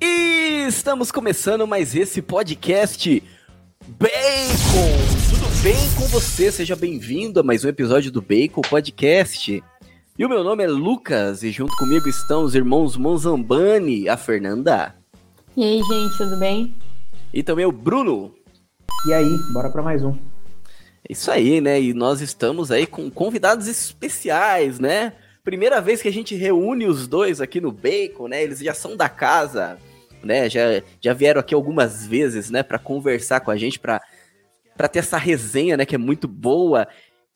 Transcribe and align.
E 0.00 0.66
estamos 0.68 1.12
começando 1.12 1.66
mais 1.66 1.94
esse 1.94 2.22
podcast 2.22 3.22
Bacon. 3.86 4.10
Tudo 5.30 5.62
bem 5.62 5.76
com 5.96 6.06
você? 6.06 6.50
Seja 6.50 6.74
bem-vindo 6.74 7.40
a 7.40 7.42
mais 7.42 7.64
um 7.64 7.68
episódio 7.68 8.10
do 8.10 8.22
Bacon 8.22 8.62
Podcast. 8.62 9.62
E 10.18 10.24
o 10.24 10.28
meu 10.28 10.42
nome 10.42 10.64
é 10.64 10.66
Lucas 10.68 11.42
e 11.42 11.50
junto 11.50 11.76
comigo 11.76 12.08
estão 12.08 12.42
os 12.42 12.54
irmãos 12.54 12.96
Monzambani, 12.96 14.08
a 14.08 14.16
Fernanda. 14.16 14.94
E 15.56 15.62
aí, 15.62 15.82
gente, 15.82 16.16
tudo 16.16 16.38
bem? 16.38 16.74
E 17.34 17.42
também 17.42 17.66
o 17.66 17.72
Bruno. 17.72 18.34
E 19.06 19.12
aí, 19.12 19.28
bora 19.52 19.70
para 19.70 19.82
mais 19.82 20.02
um. 20.02 20.16
Isso 21.08 21.30
aí, 21.30 21.60
né? 21.60 21.80
E 21.80 21.92
nós 21.92 22.20
estamos 22.20 22.70
aí 22.70 22.86
com 22.86 23.10
convidados 23.10 23.66
especiais, 23.66 24.78
né? 24.78 25.12
Primeira 25.44 25.80
vez 25.80 26.02
que 26.02 26.08
a 26.08 26.12
gente 26.12 26.34
reúne 26.34 26.86
os 26.86 27.06
dois 27.06 27.40
aqui 27.40 27.60
no 27.60 27.72
Bacon, 27.72 28.28
né? 28.28 28.42
Eles 28.42 28.58
já 28.58 28.74
são 28.74 28.96
da 28.96 29.08
casa, 29.08 29.78
né? 30.22 30.48
Já, 30.48 30.82
já 31.00 31.12
vieram 31.12 31.40
aqui 31.40 31.54
algumas 31.54 32.06
vezes, 32.06 32.50
né? 32.50 32.62
Para 32.62 32.78
conversar 32.78 33.40
com 33.40 33.50
a 33.50 33.56
gente, 33.56 33.78
para 33.78 34.00
para 34.76 34.86
ter 34.86 35.00
essa 35.00 35.18
resenha, 35.18 35.76
né? 35.76 35.84
Que 35.84 35.96
é 35.96 35.98
muito 35.98 36.28
boa. 36.28 36.86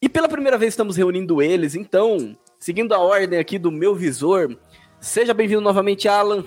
E 0.01 0.07
pela 0.07 0.29
primeira 0.29 0.57
vez 0.57 0.73
estamos 0.73 0.95
reunindo 0.95 1.41
eles, 1.41 1.75
então, 1.75 2.37
seguindo 2.57 2.93
a 2.93 2.99
ordem 2.99 3.37
aqui 3.37 3.59
do 3.59 3.69
meu 3.69 3.93
visor, 3.93 4.57
seja 4.99 5.33
bem-vindo 5.33 5.59
novamente, 5.59 6.07
Alan. 6.07 6.45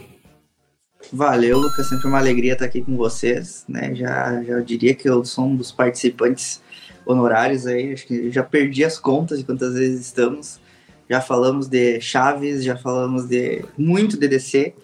Valeu, 1.13 1.59
Lucas. 1.59 1.89
Sempre 1.89 2.09
uma 2.09 2.19
alegria 2.19 2.55
estar 2.55 2.65
aqui 2.65 2.83
com 2.83 2.97
vocês. 2.97 3.65
Né? 3.69 3.95
Já, 3.95 4.43
já 4.43 4.61
diria 4.61 4.95
que 4.95 5.09
eu 5.09 5.25
sou 5.25 5.45
um 5.47 5.57
dos 5.57 5.71
participantes 5.71 6.63
honorários 7.07 7.67
aí. 7.67 7.93
Acho 7.93 8.07
que 8.07 8.31
já 8.31 8.43
perdi 8.43 8.85
as 8.85 8.99
contas 8.99 9.39
de 9.39 9.45
quantas 9.45 9.75
vezes 9.75 10.05
estamos. 10.05 10.61
Já 11.09 11.21
falamos 11.21 11.69
de 11.69 12.01
Chaves, 12.01 12.65
já 12.65 12.77
falamos 12.77 13.27
de 13.27 13.65
muito 13.79 14.17
DDC. 14.17 14.75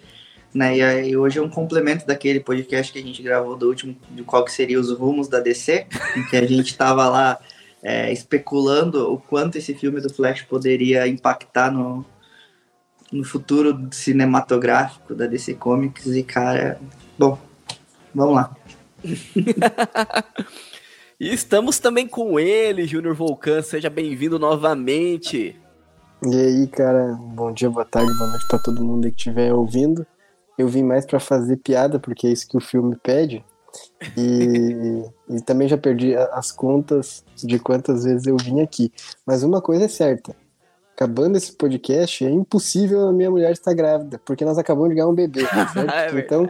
Né? 0.54 0.76
E 0.76 0.82
aí, 0.82 1.16
hoje 1.16 1.38
é 1.38 1.42
um 1.42 1.48
complemento 1.48 2.06
daquele 2.06 2.38
podcast 2.38 2.92
que 2.92 2.98
a 2.98 3.02
gente 3.02 3.22
gravou 3.22 3.56
do 3.56 3.68
último, 3.68 3.96
de 4.10 4.22
qual 4.22 4.44
que 4.44 4.52
seria 4.52 4.78
os 4.78 4.90
rumos 4.92 5.26
da 5.26 5.40
DC, 5.40 5.86
em 6.16 6.24
que 6.26 6.36
a 6.36 6.46
gente 6.46 6.68
estava 6.68 7.08
lá 7.08 7.40
é, 7.82 8.12
especulando 8.12 9.12
o 9.12 9.18
quanto 9.18 9.56
esse 9.56 9.74
filme 9.74 10.00
do 10.00 10.12
Flash 10.12 10.42
poderia 10.42 11.08
impactar 11.08 11.72
no, 11.72 12.04
no 13.10 13.24
futuro 13.24 13.88
cinematográfico 13.90 15.14
da 15.14 15.26
DC 15.26 15.54
Comics. 15.54 16.06
E, 16.06 16.22
cara, 16.22 16.78
bom, 17.18 17.38
vamos 18.14 18.34
lá. 18.36 18.56
e 21.22 21.32
estamos 21.32 21.78
também 21.78 22.08
com 22.08 22.36
ele, 22.36 22.84
Júnior 22.84 23.14
Volcan. 23.14 23.62
Seja 23.62 23.88
bem-vindo 23.88 24.40
novamente. 24.40 25.56
E 26.20 26.36
aí, 26.36 26.66
cara, 26.66 27.16
bom 27.16 27.52
dia, 27.52 27.70
boa 27.70 27.84
tarde, 27.84 28.12
boa 28.18 28.28
noite 28.28 28.44
para 28.48 28.58
todo 28.58 28.84
mundo 28.84 29.08
que 29.08 29.16
estiver 29.16 29.54
ouvindo. 29.54 30.04
Eu 30.58 30.66
vim 30.66 30.82
mais 30.82 31.06
para 31.06 31.20
fazer 31.20 31.58
piada, 31.58 32.00
porque 32.00 32.26
é 32.26 32.32
isso 32.32 32.48
que 32.48 32.56
o 32.56 32.60
filme 32.60 32.96
pede. 33.00 33.44
E, 34.16 35.04
e, 35.30 35.40
também 35.42 35.68
já 35.68 35.78
perdi 35.78 36.16
as 36.16 36.50
contas 36.50 37.24
de 37.36 37.56
quantas 37.60 38.02
vezes 38.02 38.26
eu 38.26 38.36
vim 38.36 38.60
aqui. 38.60 38.92
Mas 39.24 39.44
uma 39.44 39.62
coisa 39.62 39.84
é 39.84 39.88
certa: 39.88 40.34
acabando 40.92 41.36
esse 41.36 41.52
podcast, 41.52 42.24
é 42.24 42.30
impossível 42.30 43.06
a 43.06 43.12
minha 43.12 43.30
mulher 43.30 43.52
estar 43.52 43.74
grávida, 43.74 44.20
porque 44.24 44.44
nós 44.44 44.58
acabamos 44.58 44.88
de 44.88 44.96
ganhar 44.96 45.06
um 45.06 45.14
bebê. 45.14 45.42
é 45.94 46.18
então, 46.18 46.48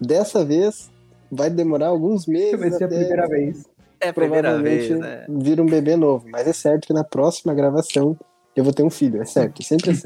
dessa 0.00 0.44
vez, 0.44 0.90
vai 1.30 1.48
demorar 1.48 1.86
alguns 1.86 2.26
meses. 2.26 2.58
Vai 2.58 2.72
ser 2.72 2.84
a 2.84 2.88
primeira 2.88 3.28
vez. 3.28 3.70
É 4.00 4.12
primeira 4.12 4.60
vez, 4.60 4.90
né? 4.90 5.26
Vira 5.28 5.62
um 5.62 5.66
bebê 5.66 5.96
novo. 5.96 6.26
Mas 6.30 6.46
é 6.46 6.52
certo 6.52 6.86
que 6.86 6.92
na 6.92 7.04
próxima 7.04 7.54
gravação 7.54 8.16
eu 8.56 8.64
vou 8.64 8.72
ter 8.72 8.82
um 8.82 8.90
filho, 8.90 9.22
é 9.22 9.24
certo, 9.24 9.62
sempre 9.64 9.90
assim. 9.90 10.02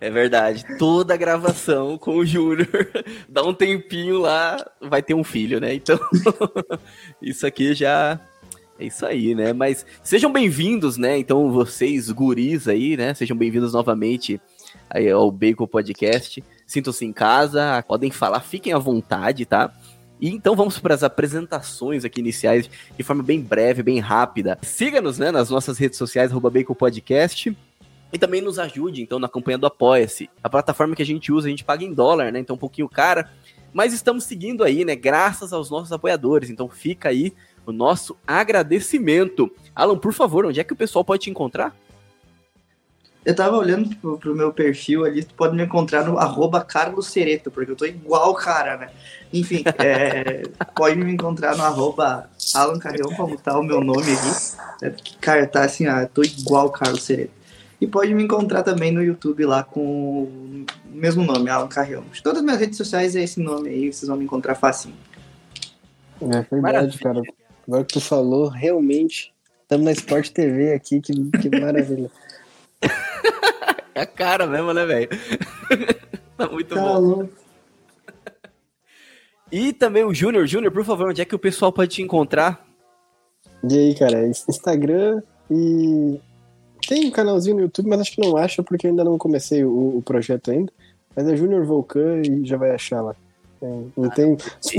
é 0.00 0.10
verdade. 0.10 0.64
Toda 0.78 1.16
gravação 1.16 1.98
com 1.98 2.16
o 2.16 2.26
Júnior, 2.26 2.68
dá 3.28 3.42
um 3.42 3.54
tempinho 3.54 4.18
lá, 4.18 4.64
vai 4.80 5.02
ter 5.02 5.14
um 5.14 5.24
filho, 5.24 5.60
né? 5.60 5.74
Então, 5.74 5.98
isso 7.20 7.46
aqui 7.46 7.74
já 7.74 8.20
é 8.78 8.86
isso 8.86 9.04
aí, 9.04 9.34
né? 9.34 9.52
Mas 9.52 9.84
sejam 10.02 10.32
bem-vindos, 10.32 10.96
né? 10.96 11.18
Então, 11.18 11.50
vocês, 11.50 12.10
guris 12.10 12.68
aí, 12.68 12.96
né? 12.96 13.12
Sejam 13.12 13.36
bem-vindos 13.36 13.72
novamente 13.72 14.40
aí 14.88 15.10
ao 15.10 15.30
Bacon 15.32 15.66
Podcast. 15.66 16.42
Sintam-se 16.64 17.04
em 17.04 17.12
casa, 17.12 17.82
podem 17.88 18.10
falar, 18.10 18.40
fiquem 18.40 18.72
à 18.72 18.78
vontade, 18.78 19.44
tá? 19.44 19.72
E 20.20 20.30
então 20.30 20.56
vamos 20.56 20.78
para 20.78 20.94
as 20.94 21.02
apresentações 21.02 22.04
aqui 22.04 22.20
iniciais 22.20 22.68
de 22.96 23.02
forma 23.02 23.22
bem 23.22 23.40
breve, 23.40 23.82
bem 23.82 23.98
rápida. 24.00 24.58
Siga-nos 24.62 25.18
né, 25.18 25.30
nas 25.30 25.50
nossas 25.50 25.78
redes 25.78 25.98
sociais, 25.98 26.32
Bacon 26.32 26.74
Podcast. 26.74 27.56
E 28.10 28.18
também 28.18 28.40
nos 28.40 28.58
ajude, 28.58 29.02
então, 29.02 29.18
na 29.18 29.28
campanha 29.28 29.58
do 29.58 29.66
Apoia-se. 29.66 30.30
A 30.42 30.48
plataforma 30.48 30.96
que 30.96 31.02
a 31.02 31.06
gente 31.06 31.30
usa, 31.30 31.46
a 31.46 31.50
gente 31.50 31.64
paga 31.64 31.84
em 31.84 31.92
dólar, 31.92 32.32
né? 32.32 32.38
Então, 32.38 32.56
um 32.56 32.58
pouquinho 32.58 32.88
cara. 32.88 33.30
Mas 33.70 33.92
estamos 33.92 34.24
seguindo 34.24 34.64
aí, 34.64 34.82
né? 34.82 34.96
Graças 34.96 35.52
aos 35.52 35.70
nossos 35.70 35.92
apoiadores. 35.92 36.48
Então, 36.48 36.70
fica 36.70 37.10
aí 37.10 37.34
o 37.66 37.72
nosso 37.72 38.16
agradecimento. 38.26 39.50
Alan, 39.74 39.98
por 39.98 40.14
favor, 40.14 40.46
onde 40.46 40.58
é 40.58 40.64
que 40.64 40.72
o 40.72 40.76
pessoal 40.76 41.04
pode 41.04 41.24
te 41.24 41.30
encontrar? 41.30 41.76
Eu 43.24 43.34
tava 43.34 43.56
olhando 43.56 43.94
pro, 43.96 44.18
pro 44.18 44.34
meu 44.34 44.52
perfil 44.52 45.04
ali, 45.04 45.22
tu 45.22 45.34
pode 45.34 45.54
me 45.54 45.62
encontrar 45.62 46.04
no 46.04 46.18
arroba 46.18 46.64
Carlos 46.64 47.08
Cereto, 47.08 47.50
porque 47.50 47.72
eu 47.72 47.76
tô 47.76 47.84
igual 47.84 48.30
o 48.30 48.34
cara, 48.34 48.76
né? 48.76 48.90
Enfim, 49.32 49.62
é, 49.78 50.42
pode 50.74 50.96
me 50.96 51.12
encontrar 51.12 51.56
no 51.56 51.62
arroba 51.62 52.30
Alan 52.54 52.78
Carrião, 52.78 53.12
como 53.14 53.36
tá 53.36 53.58
o 53.58 53.62
meu 53.62 53.80
nome 53.82 54.12
aqui. 54.12 54.86
É, 54.86 54.94
cara, 55.20 55.46
tá 55.46 55.64
assim, 55.64 55.86
ó, 55.86 56.00
eu 56.00 56.08
tô 56.08 56.22
igual 56.22 56.66
o 56.66 56.70
Carlos 56.70 57.02
Cereto. 57.02 57.32
E 57.80 57.86
pode 57.86 58.12
me 58.12 58.24
encontrar 58.24 58.62
também 58.62 58.90
no 58.90 59.02
YouTube 59.02 59.44
lá 59.44 59.62
com 59.62 60.22
o 60.24 60.66
mesmo 60.90 61.22
nome, 61.24 61.48
Alan 61.48 61.68
Carrião. 61.68 62.04
Todas 62.22 62.38
as 62.38 62.44
minhas 62.44 62.58
redes 62.58 62.76
sociais 62.76 63.14
é 63.14 63.22
esse 63.22 63.40
nome 63.40 63.68
aí, 63.68 63.92
vocês 63.92 64.08
vão 64.08 64.16
me 64.16 64.24
encontrar 64.24 64.54
facinho. 64.54 64.96
É 66.20 66.26
verdade, 66.26 66.60
Maravilha. 66.60 66.98
cara. 66.98 67.22
Agora 67.66 67.84
que 67.84 67.92
tu 67.92 68.00
falou, 68.00 68.48
realmente, 68.48 69.32
estamos 69.62 69.84
na 69.84 69.92
Sport 69.92 70.30
TV 70.30 70.72
aqui, 70.72 71.00
que, 71.00 71.12
que 71.12 71.60
maravilha. 71.60 72.10
é 73.94 74.00
a 74.02 74.06
cara 74.06 74.46
mesmo, 74.46 74.72
né, 74.72 74.84
velho? 74.86 75.08
tá 76.36 76.48
muito 76.48 76.74
tá 76.74 76.80
bom. 76.80 76.98
Louco. 76.98 77.30
E 79.50 79.72
também 79.72 80.04
o 80.04 80.14
Júnior. 80.14 80.46
Júnior, 80.46 80.72
por 80.72 80.84
favor, 80.84 81.08
onde 81.08 81.22
é 81.22 81.24
que 81.24 81.34
o 81.34 81.38
pessoal 81.38 81.72
pode 81.72 81.94
te 81.94 82.02
encontrar? 82.02 82.66
E 83.68 83.76
aí, 83.76 83.94
cara, 83.94 84.26
Instagram 84.26 85.22
e. 85.50 86.20
Tem 86.86 87.06
um 87.06 87.10
canalzinho 87.10 87.56
no 87.56 87.62
YouTube, 87.62 87.88
mas 87.88 88.00
acho 88.00 88.12
que 88.12 88.20
não 88.20 88.36
acha 88.36 88.62
porque 88.62 88.86
eu 88.86 88.90
ainda 88.90 89.04
não 89.04 89.18
comecei 89.18 89.64
o, 89.64 89.98
o 89.98 90.02
projeto 90.02 90.50
ainda. 90.50 90.72
Mas 91.14 91.26
é 91.26 91.36
Júnior 91.36 91.66
Volcan 91.66 92.22
e 92.22 92.46
já 92.46 92.56
vai 92.56 92.70
achar 92.70 93.02
lá. 93.02 93.14
É, 93.60 93.80
não 93.96 94.08
tem... 94.10 94.36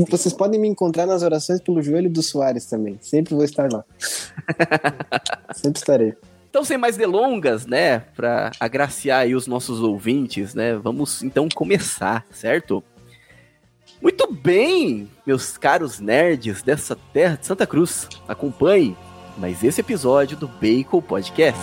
Vocês 0.09 0.33
podem 0.33 0.59
me 0.59 0.67
encontrar 0.67 1.05
nas 1.05 1.21
orações 1.21 1.59
pelo 1.59 1.81
joelho 1.81 2.09
do 2.09 2.23
Soares 2.23 2.65
também. 2.65 2.97
Sempre 3.01 3.35
vou 3.35 3.43
estar 3.43 3.71
lá. 3.71 3.83
Sempre 5.53 5.79
estarei. 5.79 6.15
Então, 6.49 6.63
sem 6.63 6.77
mais 6.77 6.97
delongas, 6.97 7.67
né, 7.67 7.99
para 8.15 8.51
agraciar 8.59 9.21
aí 9.21 9.35
os 9.35 9.45
nossos 9.45 9.81
ouvintes, 9.81 10.55
né, 10.55 10.75
vamos 10.75 11.21
então 11.21 11.47
começar, 11.53 12.25
certo? 12.31 12.83
Muito 14.01 14.31
bem, 14.33 15.07
meus 15.27 15.57
caros 15.57 15.99
nerds 15.99 16.63
dessa 16.63 16.95
terra 17.13 17.35
de 17.35 17.45
Santa 17.45 17.67
Cruz, 17.67 18.07
acompanhe 18.27 18.97
mais 19.37 19.63
esse 19.63 19.81
episódio 19.81 20.35
do 20.35 20.47
Bacon 20.47 21.01
Podcast. 21.01 21.61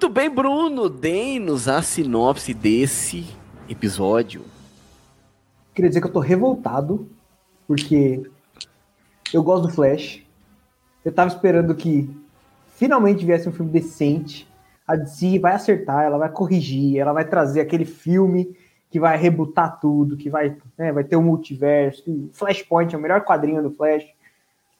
Muito 0.00 0.10
bem, 0.10 0.30
Bruno, 0.30 0.88
deem-nos 0.88 1.66
a 1.66 1.82
sinopse 1.82 2.54
desse 2.54 3.26
episódio. 3.68 4.44
Queria 5.74 5.88
dizer 5.88 6.00
que 6.00 6.06
eu 6.06 6.12
tô 6.12 6.20
revoltado, 6.20 7.08
porque 7.66 8.22
eu 9.34 9.42
gosto 9.42 9.66
do 9.66 9.72
Flash. 9.72 10.22
Eu 11.04 11.10
tava 11.10 11.26
esperando 11.26 11.74
que 11.74 12.08
finalmente 12.76 13.26
viesse 13.26 13.48
um 13.48 13.52
filme 13.52 13.72
decente. 13.72 14.48
A 14.86 14.94
DC 14.94 15.40
vai 15.40 15.54
acertar, 15.54 16.04
ela 16.04 16.16
vai 16.16 16.28
corrigir, 16.28 16.98
ela 16.98 17.12
vai 17.12 17.24
trazer 17.24 17.60
aquele 17.60 17.84
filme 17.84 18.56
que 18.92 19.00
vai 19.00 19.18
rebutar 19.18 19.80
tudo, 19.80 20.16
que 20.16 20.30
vai, 20.30 20.56
né, 20.78 20.92
vai 20.92 21.02
ter 21.02 21.16
um 21.16 21.24
multiverso. 21.24 22.04
Flashpoint 22.34 22.94
é 22.94 22.96
o 22.96 23.00
melhor 23.00 23.24
quadrinho 23.24 23.64
do 23.64 23.72
Flash. 23.72 24.06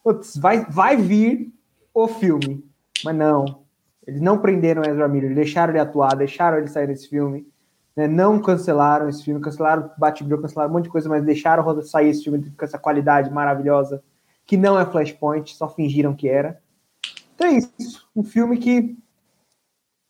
Putz, 0.01 0.37
vai, 0.37 0.63
vai 0.63 0.95
vir 0.95 1.51
o 1.93 2.07
filme. 2.07 2.63
Mas 3.03 3.15
não, 3.17 3.59
eles 4.09 4.21
não 4.21 4.39
prenderam 4.39 4.83
Ezra 4.83 5.07
Miller, 5.07 5.35
deixaram 5.35 5.71
ele 5.71 5.79
atuar, 5.79 6.15
deixaram 6.15 6.57
ele 6.57 6.67
sair 6.67 6.87
desse 6.87 7.07
filme, 7.07 7.47
né? 7.95 8.07
não 8.07 8.41
cancelaram 8.41 9.07
esse 9.07 9.23
filme, 9.23 9.39
cancelaram 9.39 9.91
Batgirl, 9.97 10.41
cancelaram 10.41 10.71
um 10.71 10.73
monte 10.73 10.85
de 10.85 10.89
coisa, 10.89 11.07
mas 11.07 11.23
deixaram 11.23 11.81
sair 11.83 12.09
esse 12.09 12.23
filme 12.23 12.51
com 12.57 12.65
essa 12.65 12.79
qualidade 12.79 13.31
maravilhosa, 13.31 14.03
que 14.45 14.57
não 14.57 14.79
é 14.79 14.85
Flashpoint, 14.85 15.55
só 15.55 15.69
fingiram 15.69 16.15
que 16.15 16.27
era. 16.27 16.59
Então 17.35 17.47
é 17.47 17.51
isso. 17.51 18.07
Um 18.15 18.23
filme 18.23 18.57
que 18.57 18.97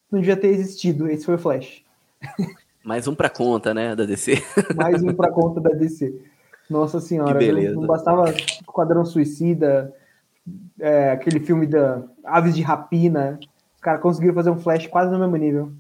não 0.10 0.20
devia 0.20 0.38
ter 0.38 0.48
existido. 0.48 1.10
Esse 1.10 1.26
foi 1.26 1.36
o 1.36 1.40
Flash. 1.40 1.84
Mais 2.84 3.06
um 3.08 3.14
pra 3.14 3.30
conta, 3.30 3.74
né, 3.74 3.96
da 3.96 4.06
DC. 4.06 4.42
Mais 4.76 5.04
um 5.04 5.14
pra 5.14 5.30
conta 5.30 5.60
da 5.60 5.72
DC. 5.72 6.18
Nossa 6.70 7.02
senhora, 7.02 7.38
Que 7.38 7.46
beleza. 7.46 7.74
não, 7.74 7.82
não 7.82 7.88
bastava 7.88 8.34
Quadrão 8.66 9.04
Suicida, 9.04 9.94
é, 10.80 11.12
aquele 11.12 11.40
filme 11.40 11.68
da 11.68 12.04
Aves 12.24 12.56
de 12.56 12.62
Rapina. 12.62 13.40
Os 13.80 13.82
caras 13.82 14.02
conseguiram 14.02 14.36
fazer 14.36 14.50
um 14.50 14.60
Flash 14.60 14.88
quase 14.88 15.10
no 15.10 15.18
mesmo 15.18 15.38
nível. 15.38 15.72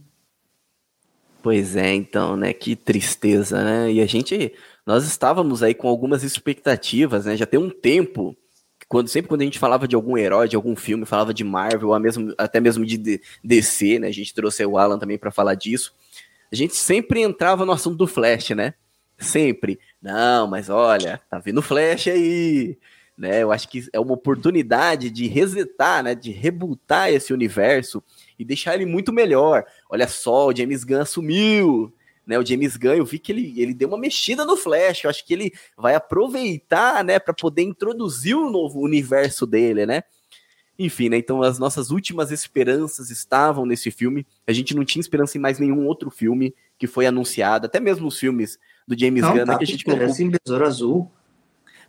Pois 1.43 1.75
é, 1.75 1.93
então, 1.93 2.37
né? 2.37 2.53
Que 2.53 2.73
tristeza, 2.73 3.61
né? 3.61 3.91
E 3.91 3.99
a 3.99 4.05
gente, 4.05 4.53
nós 4.85 5.05
estávamos 5.05 5.61
aí 5.61 5.73
com 5.73 5.89
algumas 5.89 6.23
expectativas, 6.23 7.25
né? 7.25 7.35
Já 7.35 7.45
tem 7.45 7.59
um 7.59 7.69
tempo, 7.69 8.37
quando 8.87 9.09
sempre 9.09 9.27
quando 9.27 9.41
a 9.41 9.43
gente 9.43 9.59
falava 9.59 9.85
de 9.85 9.97
algum 9.97 10.17
herói, 10.17 10.47
de 10.47 10.55
algum 10.55 10.77
filme, 10.77 11.05
falava 11.05 11.33
de 11.33 11.43
Marvel, 11.43 11.99
mesmo, 11.99 12.33
até 12.37 12.61
mesmo 12.61 12.85
de 12.85 13.19
DC, 13.43 13.99
né? 13.99 14.07
A 14.07 14.13
gente 14.13 14.33
trouxe 14.33 14.65
o 14.65 14.77
Alan 14.77 14.97
também 14.97 15.17
para 15.17 15.29
falar 15.29 15.55
disso. 15.55 15.93
A 16.49 16.55
gente 16.55 16.77
sempre 16.77 17.21
entrava 17.21 17.65
no 17.65 17.73
assunto 17.73 17.97
do 17.97 18.07
Flash, 18.07 18.51
né? 18.51 18.75
Sempre. 19.17 19.77
Não, 20.01 20.47
mas 20.47 20.69
olha, 20.69 21.19
tá 21.29 21.37
vindo 21.37 21.61
Flash 21.61 22.07
aí, 22.07 22.77
né? 23.19 23.43
Eu 23.43 23.51
acho 23.51 23.67
que 23.67 23.85
é 23.91 23.99
uma 23.99 24.13
oportunidade 24.13 25.09
de 25.09 25.27
resetar, 25.27 26.01
né? 26.01 26.15
De 26.15 26.31
rebootar 26.31 27.09
esse 27.09 27.33
universo 27.33 28.01
e 28.39 28.45
deixar 28.45 28.75
ele 28.75 28.85
muito 28.85 29.11
melhor. 29.11 29.65
Olha 29.89 30.07
só, 30.07 30.47
o 30.47 30.55
James 30.55 30.85
Gunn 30.85 31.05
sumiu, 31.05 31.93
né? 32.25 32.39
O 32.39 32.45
James 32.45 32.77
Gunn, 32.77 32.93
eu 32.93 33.05
vi 33.05 33.19
que 33.19 33.33
ele, 33.33 33.53
ele 33.61 33.73
deu 33.73 33.89
uma 33.89 33.97
mexida 33.97 34.45
no 34.45 34.55
Flash. 34.55 35.03
Eu 35.03 35.09
acho 35.09 35.25
que 35.25 35.33
ele 35.33 35.51
vai 35.77 35.95
aproveitar, 35.95 37.03
né, 37.03 37.19
para 37.19 37.33
poder 37.33 37.63
introduzir 37.63 38.35
o 38.35 38.49
novo 38.49 38.79
universo 38.79 39.45
dele, 39.45 39.85
né? 39.85 40.03
Enfim, 40.77 41.09
né? 41.09 41.17
Então 41.17 41.43
as 41.43 41.59
nossas 41.59 41.91
últimas 41.91 42.31
esperanças 42.31 43.09
estavam 43.09 43.65
nesse 43.65 43.91
filme. 43.91 44.25
A 44.47 44.53
gente 44.53 44.73
não 44.73 44.85
tinha 44.85 45.01
esperança 45.01 45.37
em 45.37 45.41
mais 45.41 45.59
nenhum 45.59 45.85
outro 45.85 46.09
filme 46.09 46.55
que 46.77 46.87
foi 46.87 47.05
anunciado, 47.05 47.65
até 47.65 47.81
mesmo 47.81 48.07
os 48.07 48.17
filmes 48.17 48.57
do 48.87 48.97
James 48.97 49.21
Não, 49.21 49.31
Gunn, 49.31 49.39
né, 49.39 49.45
tá 49.45 49.57
que 49.57 49.65
a 49.65 49.67
gente 49.67 49.83
colocou 49.83 50.05
esperança 50.07 50.23
em 50.23 50.39
Besouro 50.45 50.65
Azul. 50.65 51.11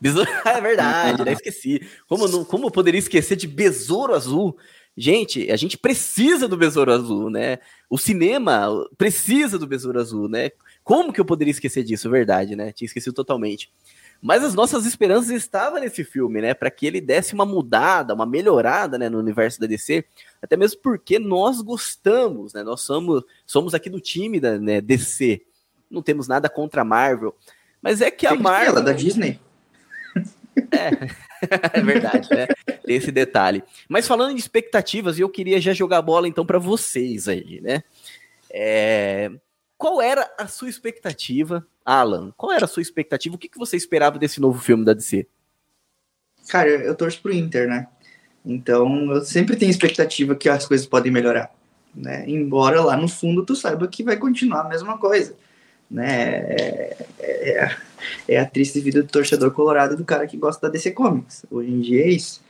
Besouro... 0.00 0.29
é 0.44 0.61
verdade, 0.61 1.25
né? 1.25 1.32
Esqueci. 1.35 1.87
Como, 2.08 2.26
não, 2.26 2.44
como 2.44 2.67
eu 2.67 2.70
poderia 2.70 2.99
esquecer 2.99 3.37
de 3.37 3.47
Besouro 3.47 4.14
Azul? 4.14 4.56
Gente, 4.97 5.50
a 5.50 5.56
gente 5.56 5.79
precisa 5.79 6.49
do 6.49 6.56
Besouro 6.56 6.93
Azul, 6.93 7.31
né? 7.31 7.58
O 7.88 7.97
cinema 7.97 8.69
precisa 8.99 9.58
do 9.58 9.67
Besouro 9.67 10.00
Azul, 10.00 10.29
né? 10.29 10.50
Como 10.82 11.12
que 11.12 11.20
eu 11.20 11.25
poderia 11.25 11.52
esquecer 11.52 11.85
disso? 11.85 12.11
Verdade, 12.11 12.56
né? 12.56 12.73
Tinha 12.73 12.87
esquecido 12.87 13.14
totalmente. 13.14 13.73
Mas 14.20 14.44
as 14.44 14.55
nossas 14.55 14.85
esperanças 14.85 15.31
estavam 15.31 15.81
nesse 15.81 16.05
filme, 16.05 16.43
né? 16.43 16.53
Para 16.53 16.70
que 16.70 16.87
ele 16.87 17.00
desse 17.00 17.32
uma 17.32 17.46
mudada, 17.46 18.12
uma 18.12 18.26
melhorada, 18.26 18.99
né, 18.99 19.08
no 19.08 19.19
universo 19.19 19.58
da 19.61 19.67
DC. 19.67 20.05
Até 20.43 20.56
mesmo 20.56 20.81
porque 20.82 21.19
nós 21.19 21.62
gostamos, 21.62 22.53
né? 22.53 22.62
Nós 22.62 22.82
somos, 22.82 23.23
somos 23.46 23.73
aqui 23.73 23.88
do 23.88 24.00
time 24.00 24.38
da 24.38 24.58
né, 24.58 24.81
DC. 24.81 25.43
Não 25.91 26.03
temos 26.03 26.29
nada 26.29 26.49
contra 26.49 26.82
a 26.82 26.85
Marvel. 26.85 27.35
Mas 27.81 28.03
é 28.03 28.11
que 28.11 28.26
a 28.26 28.35
Marvel. 28.35 28.73
ela 28.73 28.82
da 28.82 28.93
Disney. 28.93 29.41
É 31.73 31.81
verdade, 31.81 32.29
né? 32.31 32.47
Tem 32.85 32.97
esse 32.97 33.11
detalhe. 33.11 33.62
Mas 33.88 34.06
falando 34.06 34.35
de 34.35 34.41
expectativas, 34.41 35.19
eu 35.19 35.29
queria 35.29 35.61
já 35.61 35.73
jogar 35.73 35.99
a 35.99 36.02
bola 36.02 36.29
então 36.29 36.44
para 36.44 36.58
vocês 36.58 37.29
aí, 37.29 37.61
né? 37.62 37.82
É, 38.52 39.31
Qual 39.79 40.02
era 40.02 40.31
a 40.38 40.47
sua 40.47 40.69
expectativa, 40.69 41.67
Alan? 41.85 42.32
Qual 42.37 42.52
era 42.52 42.67
a 42.67 42.69
sua 42.69 42.82
expectativa? 42.82 43.35
O 43.35 43.38
que, 43.38 43.49
que 43.49 43.58
você 43.58 43.76
esperava 43.76 44.19
desse 44.19 44.41
novo 44.41 44.61
filme 44.61 44.85
da 44.85 44.93
DC? 44.93 45.26
Cara, 46.49 46.69
eu 46.69 46.94
torço 46.94 47.23
pro 47.23 47.32
Inter, 47.32 47.69
né? 47.69 47.87
Então 48.44 49.12
eu 49.12 49.23
sempre 49.23 49.56
tenho 49.56 49.70
expectativa 49.70 50.35
que 50.35 50.49
as 50.49 50.67
coisas 50.67 50.87
podem 50.87 51.12
melhorar. 51.12 51.50
Né? 51.94 52.25
Embora 52.29 52.82
lá 52.82 52.96
no 52.96 53.08
fundo 53.08 53.44
tu 53.44 53.56
saiba 53.56 53.88
que 53.88 54.03
vai 54.03 54.17
continuar 54.17 54.62
a 54.62 54.69
mesma 54.69 54.99
coisa. 54.99 55.35
Né? 55.90 56.37
É, 56.48 56.96
é- 57.19 57.76
é 58.28 58.38
a 58.38 58.46
triste 58.46 58.81
vida 58.81 59.02
do 59.02 59.08
torcedor 59.08 59.50
colorado 59.50 59.96
do 59.96 60.04
cara 60.04 60.26
que 60.26 60.37
gosta 60.37 60.66
da 60.66 60.72
DC 60.72 60.92
Comics. 60.92 61.44
Hoje 61.50 61.70
em 61.70 61.81
dia 61.81 62.04
é 62.04 62.08
isso. 62.08 62.40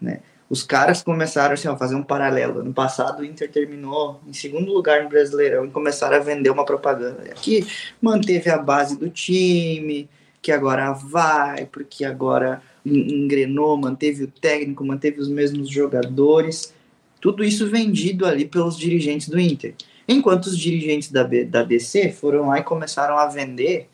Né? 0.00 0.20
Os 0.48 0.62
caras 0.62 1.02
começaram 1.02 1.54
assim, 1.54 1.68
a 1.68 1.76
fazer 1.76 1.94
um 1.94 2.02
paralelo. 2.02 2.60
Ano 2.60 2.72
passado 2.72 3.20
o 3.20 3.24
Inter 3.24 3.50
terminou 3.50 4.20
em 4.26 4.32
segundo 4.32 4.72
lugar 4.72 5.02
no 5.02 5.08
Brasileirão 5.08 5.64
e 5.64 5.70
começaram 5.70 6.16
a 6.16 6.20
vender 6.20 6.50
uma 6.50 6.64
propaganda. 6.64 7.22
Que 7.34 7.66
manteve 8.00 8.48
a 8.50 8.58
base 8.58 8.96
do 8.98 9.08
time, 9.10 10.08
que 10.40 10.52
agora 10.52 10.92
vai, 10.92 11.66
porque 11.66 12.04
agora 12.04 12.62
en- 12.84 13.24
engrenou, 13.24 13.76
manteve 13.76 14.24
o 14.24 14.28
técnico, 14.28 14.84
manteve 14.84 15.20
os 15.20 15.28
mesmos 15.28 15.68
jogadores. 15.68 16.72
Tudo 17.20 17.42
isso 17.42 17.68
vendido 17.68 18.26
ali 18.26 18.44
pelos 18.44 18.76
dirigentes 18.78 19.28
do 19.28 19.40
Inter. 19.40 19.74
Enquanto 20.06 20.46
os 20.46 20.58
dirigentes 20.58 21.10
da, 21.10 21.22
da 21.22 21.62
DC 21.62 22.12
foram 22.12 22.48
lá 22.48 22.58
e 22.58 22.62
começaram 22.62 23.18
a 23.18 23.26
vender, 23.26 23.88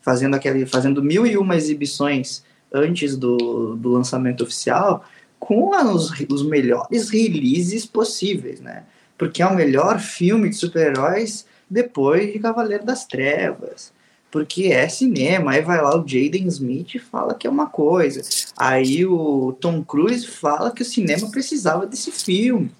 fazendo, 0.00 0.34
aquele, 0.34 0.66
fazendo 0.66 1.02
mil 1.02 1.26
e 1.26 1.36
uma 1.36 1.56
exibições 1.56 2.44
antes 2.72 3.16
do, 3.16 3.76
do 3.76 3.90
lançamento 3.90 4.44
oficial, 4.44 5.04
com 5.38 5.70
os, 5.70 6.12
os 6.30 6.44
melhores 6.44 7.10
releases 7.10 7.86
possíveis, 7.86 8.60
né? 8.60 8.84
Porque 9.18 9.42
é 9.42 9.46
o 9.46 9.54
melhor 9.54 9.98
filme 9.98 10.48
de 10.48 10.56
super-heróis 10.56 11.46
depois 11.68 12.32
de 12.32 12.38
Cavaleiro 12.38 12.84
das 12.84 13.04
Trevas. 13.06 13.92
Porque 14.30 14.64
é 14.64 14.88
cinema, 14.88 15.52
aí 15.52 15.62
vai 15.62 15.80
lá 15.80 15.96
o 15.96 16.06
Jaden 16.06 16.46
Smith 16.48 16.94
e 16.94 16.98
fala 16.98 17.34
que 17.34 17.46
é 17.46 17.50
uma 17.50 17.66
coisa. 17.66 18.20
Aí 18.56 19.06
o 19.06 19.52
Tom 19.60 19.82
Cruise 19.82 20.26
fala 20.26 20.70
que 20.70 20.82
o 20.82 20.84
cinema 20.84 21.30
precisava 21.30 21.86
desse 21.86 22.10
filme. 22.10 22.70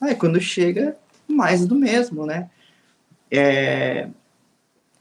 Aí 0.00 0.14
quando 0.14 0.40
chega, 0.40 0.96
mais 1.28 1.66
do 1.66 1.74
mesmo, 1.74 2.26
né? 2.26 2.48
É... 3.30 4.08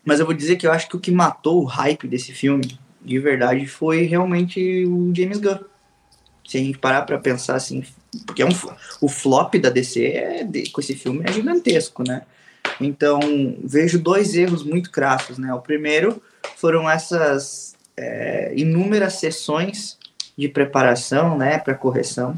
Mas 0.03 0.19
eu 0.19 0.25
vou 0.25 0.35
dizer 0.35 0.55
que 0.55 0.65
eu 0.65 0.71
acho 0.71 0.87
que 0.87 0.95
o 0.95 0.99
que 0.99 1.11
matou 1.11 1.61
o 1.61 1.65
hype 1.65 2.07
desse 2.07 2.31
filme, 2.31 2.79
de 3.01 3.19
verdade, 3.19 3.65
foi 3.67 4.03
realmente 4.03 4.85
o 4.85 5.13
James 5.15 5.39
Gunn. 5.39 5.59
Se 6.47 6.57
a 6.57 6.61
gente 6.61 6.77
parar 6.77 7.01
pra 7.01 7.17
pensar 7.17 7.55
assim, 7.55 7.83
porque 8.25 8.41
é 8.41 8.45
um, 8.45 8.51
o 9.01 9.09
flop 9.09 9.55
da 9.55 9.69
DC 9.69 10.05
é 10.05 10.47
com 10.71 10.79
esse 10.79 10.95
filme 10.95 11.23
é 11.25 11.31
gigantesco, 11.31 12.03
né? 12.07 12.21
Então, 12.79 13.19
vejo 13.63 13.99
dois 13.99 14.35
erros 14.35 14.63
muito 14.63 14.91
crassos, 14.91 15.37
né? 15.37 15.53
O 15.53 15.59
primeiro 15.59 16.21
foram 16.55 16.89
essas 16.89 17.75
é, 17.97 18.53
inúmeras 18.55 19.15
sessões 19.15 19.97
de 20.37 20.47
preparação, 20.47 21.37
né, 21.37 21.57
para 21.57 21.73
correção, 21.73 22.37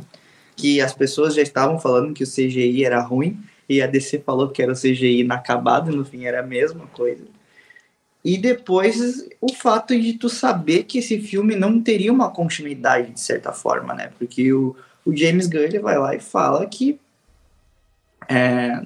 que 0.55 0.79
as 0.79 0.93
pessoas 0.93 1.35
já 1.35 1.41
estavam 1.41 1.77
falando 1.77 2.13
que 2.13 2.23
o 2.23 2.27
CGI 2.27 2.85
era 2.85 3.01
ruim 3.01 3.37
e 3.69 3.81
a 3.81 3.87
DC 3.87 4.19
falou 4.25 4.49
que 4.49 4.63
era 4.63 4.71
o 4.71 4.75
CGI 4.75 5.19
inacabado, 5.19 5.95
no 5.95 6.03
fim 6.03 6.25
era 6.25 6.39
a 6.39 6.45
mesma 6.45 6.87
coisa. 6.87 7.23
E 8.25 8.37
depois 8.37 9.29
o 9.39 9.53
fato 9.53 9.97
de 9.97 10.13
tu 10.13 10.27
saber 10.27 10.83
que 10.83 10.97
esse 10.97 11.21
filme 11.21 11.55
não 11.55 11.81
teria 11.81 12.11
uma 12.11 12.31
continuidade 12.31 13.11
de 13.11 13.21
certa 13.21 13.53
forma, 13.53 13.93
né? 13.93 14.11
Porque 14.17 14.51
o, 14.51 14.75
o 15.05 15.15
James 15.15 15.47
Gunn 15.47 15.61
ele 15.61 15.79
vai 15.79 15.97
lá 15.97 16.15
e 16.15 16.19
fala 16.19 16.65
que 16.65 16.99
é, 18.27 18.81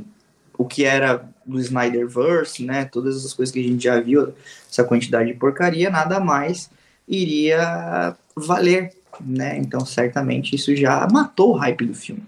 o 0.58 0.66
que 0.66 0.84
era 0.84 1.28
do 1.46 1.60
Snyderverse, 1.60 2.64
né? 2.64 2.86
Todas 2.86 3.18
essas 3.18 3.34
coisas 3.34 3.52
que 3.52 3.60
a 3.60 3.64
gente 3.64 3.84
já 3.84 4.00
viu, 4.00 4.34
essa 4.70 4.84
quantidade 4.84 5.32
de 5.32 5.40
porcaria, 5.40 5.90
nada 5.90 6.20
mais 6.20 6.70
iria 7.08 8.16
valer, 8.36 8.94
né? 9.20 9.58
Então 9.58 9.86
certamente 9.86 10.56
isso 10.56 10.76
já 10.76 11.08
matou 11.12 11.52
o 11.52 11.58
hype 11.58 11.86
do 11.86 11.96
filme. 11.96 12.24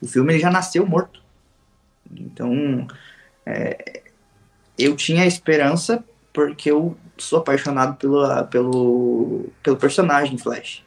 O 0.00 0.06
filme 0.06 0.34
ele 0.34 0.40
já 0.40 0.50
nasceu 0.50 0.86
morto. 0.86 1.20
Então 2.16 2.86
é, 3.44 4.02
eu 4.78 4.96
tinha 4.96 5.26
esperança 5.26 6.04
porque 6.32 6.70
eu 6.70 6.96
sou 7.18 7.38
apaixonado 7.38 7.96
pelo, 7.96 9.48
pelo, 9.62 9.76
personagem 9.78 10.38
Flash. 10.38 10.82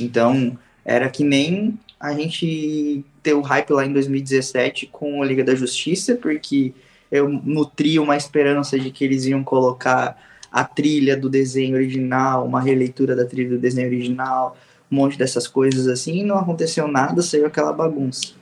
Então, 0.00 0.56
era 0.84 1.08
que 1.08 1.24
nem 1.24 1.78
a 1.98 2.12
gente 2.12 3.04
ter 3.22 3.34
o 3.34 3.40
hype 3.40 3.70
lá 3.70 3.84
em 3.84 3.92
2017 3.92 4.86
com 4.86 5.22
a 5.22 5.26
Liga 5.26 5.44
da 5.44 5.54
Justiça, 5.54 6.14
porque 6.14 6.72
eu 7.10 7.28
nutria 7.28 8.02
uma 8.02 8.16
esperança 8.16 8.78
de 8.78 8.90
que 8.90 9.04
eles 9.04 9.24
iam 9.24 9.42
colocar 9.42 10.16
a 10.50 10.64
trilha 10.64 11.16
do 11.16 11.28
desenho 11.28 11.74
original, 11.74 12.46
uma 12.46 12.60
releitura 12.60 13.16
da 13.16 13.24
trilha 13.24 13.50
do 13.50 13.58
desenho 13.58 13.88
original, 13.88 14.56
um 14.90 14.96
monte 14.96 15.18
dessas 15.18 15.48
coisas 15.48 15.88
assim, 15.88 16.20
e 16.20 16.24
não 16.24 16.38
aconteceu 16.38 16.86
nada, 16.86 17.22
saiu 17.22 17.46
aquela 17.46 17.72
bagunça. 17.72 18.34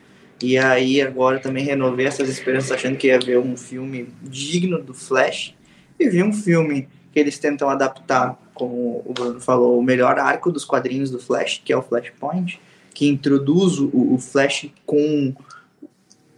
E 0.42 0.58
aí 0.58 1.00
agora 1.00 1.38
também 1.38 1.64
renovei 1.64 2.06
essas 2.06 2.28
esperanças 2.28 2.72
achando 2.72 2.96
que 2.96 3.06
ia 3.06 3.18
ver 3.18 3.38
um 3.38 3.56
filme 3.56 4.08
digno 4.22 4.82
do 4.82 4.92
Flash, 4.92 5.54
e 5.99 6.08
vi 6.08 6.22
um 6.22 6.32
filme 6.32 6.88
que 7.12 7.20
eles 7.20 7.38
tentam 7.38 7.68
adaptar, 7.68 8.37
como 8.52 9.02
o 9.06 9.12
Bruno 9.12 9.40
falou, 9.40 9.78
o 9.78 9.82
melhor 9.82 10.18
arco 10.18 10.50
dos 10.50 10.64
quadrinhos 10.64 11.11
do 11.11 11.20
Flash, 11.20 11.62
que 11.64 11.72
é 11.72 11.76
o 11.76 11.82
Flashpoint, 11.82 12.61
que 12.92 13.06
introduz 13.06 13.78
o, 13.78 13.90
o 13.92 14.18
Flash 14.18 14.68
com 14.84 15.32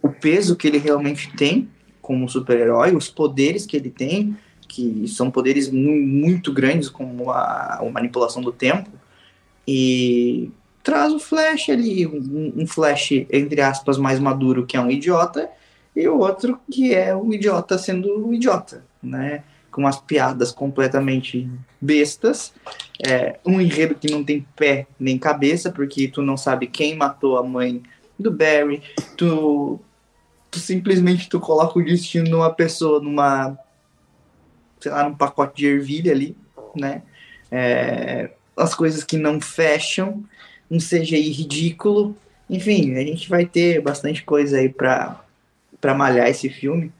o 0.01 0.09
peso 0.09 0.55
que 0.55 0.67
ele 0.67 0.77
realmente 0.77 1.35
tem 1.35 1.67
como 1.99 2.29
super-herói, 2.29 2.95
os 2.95 3.09
poderes 3.09 3.65
que 3.65 3.75
ele 3.75 3.89
tem, 3.89 4.37
que 4.67 5.07
são 5.07 5.31
poderes 5.31 5.71
mu 5.71 5.99
muito 5.99 6.53
grandes, 6.53 6.89
como 6.89 7.31
a, 7.31 7.79
a 7.79 7.89
manipulação 7.89 8.43
do 8.43 8.51
tempo, 8.51 8.91
e 9.67 10.51
traz 10.85 11.11
o 11.11 11.17
Flash 11.17 11.71
ali, 11.71 12.05
um, 12.05 12.53
um 12.55 12.67
Flash, 12.67 13.11
entre 13.31 13.59
aspas, 13.59 13.97
mais 13.97 14.19
maduro, 14.19 14.67
que 14.67 14.77
é 14.77 14.79
um 14.79 14.91
idiota, 14.91 15.49
e 15.95 16.07
o 16.07 16.19
outro 16.19 16.59
que 16.71 16.93
é 16.93 17.15
um 17.15 17.33
idiota 17.33 17.75
sendo 17.75 18.23
um 18.23 18.31
idiota, 18.31 18.85
né? 19.01 19.43
Com 19.71 19.81
umas 19.81 19.99
piadas 19.99 20.51
completamente 20.51 21.49
bestas, 21.81 22.53
é, 23.03 23.39
um 23.43 23.59
enredo 23.59 23.95
que 23.95 24.11
não 24.11 24.23
tem 24.23 24.45
pé 24.55 24.85
nem 24.99 25.17
cabeça, 25.17 25.71
porque 25.71 26.07
tu 26.07 26.21
não 26.21 26.37
sabe 26.37 26.67
quem 26.67 26.95
matou 26.95 27.39
a 27.39 27.43
mãe 27.43 27.81
do 28.17 28.29
Barry, 28.29 28.83
tu, 29.17 29.79
tu 30.51 30.59
simplesmente 30.59 31.27
tu 31.27 31.39
coloca 31.39 31.79
o 31.79 31.83
destino 31.83 32.29
numa 32.29 32.53
pessoa, 32.53 32.99
numa, 33.01 33.57
sei 34.79 34.91
lá, 34.91 35.03
num 35.03 35.15
pacote 35.15 35.57
de 35.57 35.65
ervilha 35.65 36.11
ali, 36.11 36.37
né? 36.75 37.01
É, 37.49 38.29
as 38.55 38.75
coisas 38.75 39.03
que 39.03 39.17
não 39.17 39.41
fecham, 39.41 40.23
um 40.69 40.77
CGI 40.77 41.31
ridículo, 41.31 42.15
enfim, 42.49 42.95
a 42.95 43.01
gente 43.01 43.29
vai 43.29 43.45
ter 43.45 43.81
bastante 43.81 44.23
coisa 44.23 44.57
aí 44.57 44.69
para 44.69 45.23
malhar 45.95 46.27
esse 46.27 46.49
filme, 46.49 46.91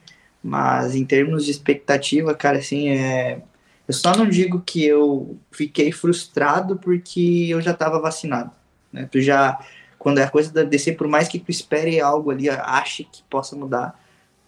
mas 0.42 0.94
em 0.94 1.04
termos 1.04 1.44
de 1.44 1.50
expectativa, 1.50 2.34
cara, 2.34 2.58
assim, 2.58 2.90
é 2.90 3.40
eu 3.88 3.94
só 3.94 4.16
não 4.16 4.28
digo 4.28 4.60
que 4.60 4.84
eu 4.84 5.38
fiquei 5.52 5.92
frustrado 5.92 6.76
porque 6.76 7.46
eu 7.48 7.60
já 7.60 7.70
estava 7.70 8.00
vacinado, 8.00 8.50
né? 8.92 9.08
Tu 9.10 9.20
já 9.20 9.58
quando 9.98 10.18
é 10.18 10.24
a 10.24 10.30
coisa 10.30 10.52
da 10.52 10.62
DC, 10.62 10.92
por 10.92 11.08
mais 11.08 11.26
que 11.26 11.38
tu 11.38 11.50
espere 11.50 12.00
algo 12.00 12.30
ali, 12.30 12.48
ache 12.48 13.04
que 13.04 13.22
possa 13.28 13.56
mudar, 13.56 13.98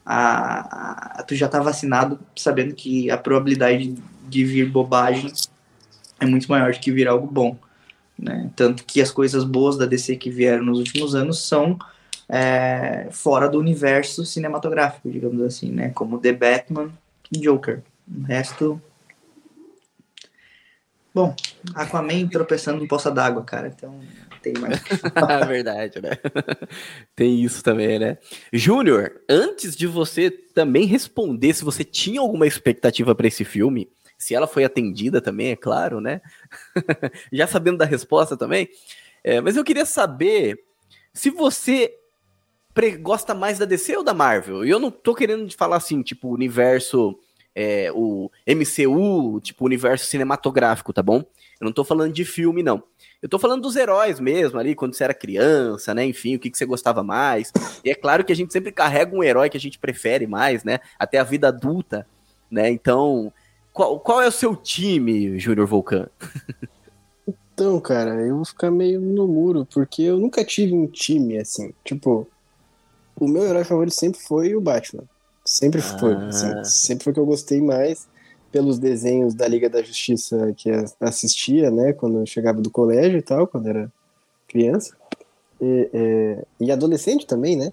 a, 0.04 1.18
a, 1.20 1.22
tu 1.24 1.34
já 1.34 1.48
tá 1.48 1.60
vacinado 1.60 2.18
sabendo 2.36 2.74
que 2.74 3.10
a 3.10 3.18
probabilidade 3.18 3.94
de 4.28 4.44
vir 4.44 4.70
bobagem 4.70 5.32
é 6.20 6.26
muito 6.26 6.48
maior 6.48 6.72
do 6.72 6.78
que 6.78 6.92
vir 6.92 7.08
algo 7.08 7.26
bom. 7.26 7.56
Né? 8.18 8.50
Tanto 8.56 8.84
que 8.84 9.00
as 9.00 9.10
coisas 9.10 9.44
boas 9.44 9.76
da 9.76 9.86
DC 9.86 10.16
que 10.16 10.30
vieram 10.30 10.64
nos 10.64 10.78
últimos 10.78 11.14
anos 11.14 11.38
são 11.40 11.78
é, 12.28 13.08
fora 13.10 13.48
do 13.48 13.58
universo 13.58 14.24
cinematográfico, 14.24 15.10
digamos 15.10 15.40
assim, 15.42 15.70
né? 15.70 15.90
Como 15.90 16.18
The 16.18 16.32
Batman 16.32 16.90
e 17.32 17.38
Joker. 17.38 17.82
O 18.06 18.22
resto. 18.24 18.82
Bom, 21.14 21.34
Aquaman 21.74 22.26
tropeçando 22.28 22.84
em 22.84 22.88
poça 22.88 23.10
d'água, 23.10 23.42
cara. 23.42 23.68
Então, 23.68 23.98
tem 24.42 24.54
mais. 24.54 24.80
É 25.42 25.46
verdade, 25.46 26.00
né? 26.00 26.10
tem 27.16 27.42
isso 27.42 27.62
também, 27.62 27.98
né? 27.98 28.18
Júnior, 28.52 29.20
antes 29.28 29.76
de 29.76 29.86
você 29.86 30.30
também 30.30 30.84
responder 30.84 31.54
se 31.54 31.64
você 31.64 31.84
tinha 31.84 32.20
alguma 32.20 32.46
expectativa 32.46 33.14
para 33.14 33.26
esse 33.26 33.44
filme, 33.44 33.88
se 34.18 34.34
ela 34.34 34.48
foi 34.48 34.64
atendida 34.64 35.20
também, 35.20 35.52
é 35.52 35.56
claro, 35.56 36.00
né? 36.00 36.20
Já 37.32 37.46
sabendo 37.46 37.78
da 37.78 37.84
resposta 37.84 38.36
também. 38.36 38.68
É, 39.22 39.40
mas 39.40 39.56
eu 39.56 39.64
queria 39.64 39.86
saber 39.86 40.58
se 41.12 41.30
você 41.30 41.94
gosta 43.00 43.34
mais 43.34 43.58
da 43.58 43.64
DC 43.64 43.96
ou 43.96 44.04
da 44.04 44.14
Marvel? 44.14 44.64
E 44.64 44.70
eu 44.70 44.78
não 44.78 44.90
tô 44.90 45.14
querendo 45.14 45.50
falar 45.56 45.76
assim, 45.76 46.02
tipo, 46.02 46.28
universo, 46.28 47.18
é, 47.54 47.90
o 47.92 48.30
MCU, 48.46 49.40
tipo, 49.40 49.64
universo 49.64 50.06
cinematográfico, 50.06 50.92
tá 50.92 51.02
bom? 51.02 51.24
Eu 51.60 51.64
não 51.64 51.72
tô 51.72 51.82
falando 51.84 52.12
de 52.12 52.24
filme, 52.24 52.62
não. 52.62 52.82
Eu 53.20 53.28
tô 53.28 53.38
falando 53.38 53.62
dos 53.62 53.74
heróis 53.74 54.20
mesmo, 54.20 54.60
ali, 54.60 54.76
quando 54.76 54.94
você 54.94 55.02
era 55.02 55.14
criança, 55.14 55.92
né? 55.92 56.04
Enfim, 56.04 56.36
o 56.36 56.38
que, 56.38 56.50
que 56.50 56.56
você 56.56 56.64
gostava 56.64 57.02
mais. 57.02 57.52
E 57.84 57.90
é 57.90 57.94
claro 57.94 58.24
que 58.24 58.32
a 58.32 58.36
gente 58.36 58.52
sempre 58.52 58.70
carrega 58.70 59.14
um 59.14 59.24
herói 59.24 59.50
que 59.50 59.56
a 59.56 59.60
gente 59.60 59.78
prefere 59.78 60.26
mais, 60.26 60.62
né? 60.62 60.78
Até 60.96 61.18
a 61.18 61.24
vida 61.24 61.48
adulta, 61.48 62.06
né? 62.48 62.70
Então, 62.70 63.32
qual, 63.78 64.00
qual 64.00 64.20
é 64.20 64.26
o 64.26 64.32
seu 64.32 64.56
time, 64.56 65.38
Júnior 65.38 65.68
Volcan? 65.68 66.08
Então, 67.54 67.80
cara, 67.80 68.20
eu 68.20 68.36
vou 68.36 68.44
ficar 68.44 68.70
meio 68.70 69.00
no 69.00 69.26
muro, 69.28 69.66
porque 69.72 70.02
eu 70.02 70.18
nunca 70.18 70.44
tive 70.44 70.74
um 70.74 70.86
time 70.86 71.38
assim. 71.38 71.72
Tipo, 71.84 72.26
o 73.18 73.28
meu 73.28 73.44
herói 73.44 73.64
favorito 73.64 73.94
sempre 73.94 74.20
foi 74.20 74.56
o 74.56 74.60
Batman. 74.60 75.04
Sempre 75.44 75.80
foi. 75.80 76.14
Ah. 76.14 76.28
Assim, 76.28 76.64
sempre 76.64 77.04
foi 77.04 77.12
que 77.12 77.20
eu 77.20 77.26
gostei 77.26 77.60
mais 77.60 78.08
pelos 78.50 78.78
desenhos 78.78 79.34
da 79.34 79.46
Liga 79.46 79.70
da 79.70 79.82
Justiça 79.82 80.52
que 80.56 80.70
assistia, 81.00 81.70
né, 81.70 81.92
quando 81.92 82.18
eu 82.20 82.26
chegava 82.26 82.60
do 82.60 82.70
colégio 82.70 83.18
e 83.18 83.22
tal, 83.22 83.46
quando 83.46 83.68
era 83.68 83.92
criança. 84.48 84.96
E, 85.60 85.90
e, 86.60 86.66
e, 86.66 86.72
adolescente 86.72 87.26
também, 87.26 87.56
né? 87.56 87.72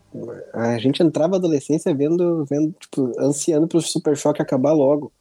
A 0.54 0.78
gente 0.78 1.02
entrava 1.02 1.36
adolescência 1.36 1.94
vendo, 1.94 2.44
vendo 2.46 2.74
tipo, 2.80 3.12
ansiando 3.20 3.68
pro 3.68 3.82
Super 3.82 4.18
Choque 4.18 4.42
acabar 4.42 4.74
logo 4.74 5.12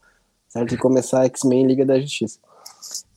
certo? 0.54 0.74
E 0.74 0.78
começar 0.78 1.24
X-Men 1.24 1.66
Liga 1.66 1.84
da 1.84 2.00
Justiça. 2.00 2.38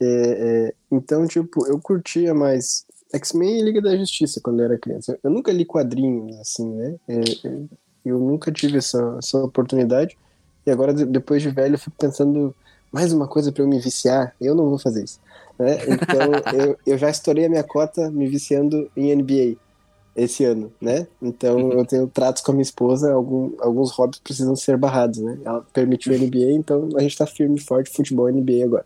É, 0.01 0.05
é, 0.05 0.73
então, 0.91 1.27
tipo, 1.27 1.67
eu 1.67 1.79
curtia 1.79 2.33
mais 2.33 2.85
X-Men 3.13 3.59
e 3.59 3.63
Liga 3.63 3.81
da 3.81 3.95
Justiça 3.95 4.41
quando 4.41 4.59
eu 4.59 4.65
era 4.65 4.77
criança. 4.77 5.11
Eu, 5.11 5.19
eu 5.25 5.29
nunca 5.29 5.51
li 5.51 5.63
quadrinhos, 5.63 6.37
assim, 6.39 6.67
né? 6.67 6.95
É, 7.07 7.47
é 7.47 7.57
eu 8.03 8.17
nunca 8.19 8.51
tive 8.51 8.77
essa, 8.77 9.17
essa 9.19 9.37
oportunidade. 9.37 10.17
E 10.65 10.71
agora, 10.71 10.93
depois 10.93 11.41
de 11.41 11.49
velho, 11.49 11.75
eu 11.75 11.79
fico 11.79 11.95
pensando 11.97 12.55
mais 12.91 13.11
uma 13.13 13.27
coisa 13.27 13.51
para 13.51 13.63
eu 13.63 13.67
me 13.67 13.79
viciar. 13.79 14.33
Eu 14.39 14.55
não 14.55 14.69
vou 14.69 14.79
fazer 14.79 15.03
isso. 15.03 15.19
Né? 15.59 15.77
Então, 15.83 16.31
eu, 16.57 16.77
eu 16.85 16.97
já 16.97 17.09
estourei 17.09 17.45
a 17.45 17.49
minha 17.49 17.63
cota 17.63 18.09
me 18.09 18.27
viciando 18.27 18.89
em 18.95 19.13
NBA 19.13 19.57
esse 20.17 20.43
ano, 20.43 20.73
né? 20.81 21.07
Então 21.21 21.57
uhum. 21.57 21.71
eu 21.73 21.85
tenho 21.85 22.07
tratos 22.07 22.41
com 22.41 22.51
a 22.51 22.55
minha 22.55 22.63
esposa, 22.63 23.13
algum, 23.13 23.51
alguns 23.59 23.91
hobbies 23.91 24.19
precisam 24.19 24.55
ser 24.55 24.75
barrados, 24.75 25.19
né? 25.19 25.37
Ela 25.45 25.63
permitiu 25.71 26.11
o 26.11 26.17
NBA, 26.17 26.53
então 26.53 26.89
a 26.97 27.01
gente 27.01 27.15
tá 27.15 27.27
firme 27.27 27.57
e 27.57 27.61
forte 27.61 27.91
futebol 27.91 28.27
NBA 28.27 28.65
agora. 28.65 28.85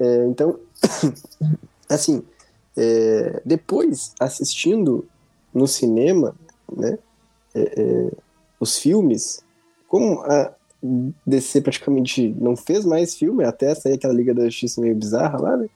É, 0.00 0.26
então, 0.26 0.58
assim, 1.88 2.24
é, 2.76 3.40
depois 3.44 4.12
assistindo 4.18 5.06
no 5.54 5.68
cinema, 5.68 6.34
né? 6.76 6.98
É, 7.54 7.60
é 7.80 8.10
os 8.58 8.76
filmes, 8.76 9.42
como 9.88 10.20
a 10.20 10.52
DC 11.26 11.62
praticamente 11.62 12.34
não 12.38 12.56
fez 12.56 12.84
mais 12.84 13.14
filme, 13.14 13.44
até 13.44 13.74
sair 13.74 13.94
aquela 13.94 14.12
Liga 14.12 14.34
da 14.34 14.44
Justiça 14.44 14.80
meio 14.80 14.96
bizarra 14.96 15.40
lá, 15.40 15.56
né? 15.56 15.68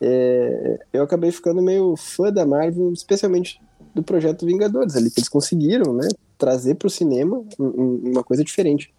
É, 0.00 0.78
eu 0.92 1.02
acabei 1.02 1.32
ficando 1.32 1.60
meio 1.60 1.96
fã 1.96 2.32
da 2.32 2.46
Marvel, 2.46 2.92
especialmente 2.92 3.60
do 3.94 4.02
projeto 4.02 4.46
Vingadores 4.46 4.96
ali, 4.96 5.10
que 5.10 5.20
eles 5.20 5.28
conseguiram, 5.28 5.92
né, 5.92 6.08
trazer 6.38 6.74
para 6.76 6.86
o 6.86 6.90
cinema 6.90 7.44
uma 7.58 8.24
coisa 8.24 8.44
diferente. 8.44 8.92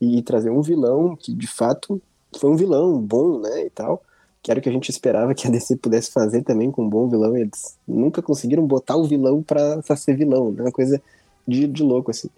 E 0.00 0.22
trazer 0.22 0.50
um 0.50 0.62
vilão 0.62 1.16
que, 1.16 1.34
de 1.34 1.46
fato, 1.46 2.00
foi 2.38 2.50
um 2.50 2.56
vilão 2.56 3.00
bom, 3.00 3.40
né, 3.40 3.66
e 3.66 3.70
tal, 3.70 4.02
que 4.42 4.50
era 4.50 4.60
o 4.60 4.62
que 4.62 4.68
a 4.68 4.72
gente 4.72 4.90
esperava 4.90 5.34
que 5.34 5.46
a 5.46 5.50
DC 5.50 5.76
pudesse 5.76 6.10
fazer 6.10 6.42
também 6.42 6.70
com 6.70 6.84
um 6.84 6.88
bom 6.88 7.08
vilão, 7.08 7.36
eles 7.36 7.76
nunca 7.86 8.22
conseguiram 8.22 8.66
botar 8.66 8.96
o 8.96 9.04
vilão 9.04 9.42
para 9.42 9.82
ser 9.96 10.16
vilão, 10.16 10.52
né, 10.52 10.62
uma 10.62 10.72
coisa 10.72 11.00
de, 11.46 11.66
de 11.66 11.82
louco, 11.82 12.10
assim. 12.10 12.28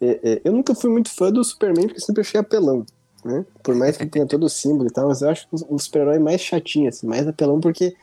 É, 0.00 0.20
é, 0.22 0.40
eu 0.44 0.52
nunca 0.52 0.74
fui 0.74 0.90
muito 0.90 1.10
fã 1.14 1.30
do 1.30 1.44
Superman, 1.44 1.86
porque 1.86 2.00
sempre 2.00 2.22
achei 2.22 2.40
apelão, 2.40 2.84
né, 3.24 3.44
por 3.62 3.74
mais 3.74 3.96
que 3.96 4.06
tenha 4.06 4.26
todo 4.26 4.44
o 4.44 4.48
símbolo 4.48 4.88
e 4.88 4.92
tal, 4.92 5.08
mas 5.08 5.22
eu 5.22 5.30
acho 5.30 5.46
o, 5.52 5.78
super-herói 5.78 6.18
mais 6.18 6.40
chatinho, 6.40 6.88
assim, 6.88 7.06
mais 7.06 7.26
apelão, 7.28 7.60
porque 7.60 7.94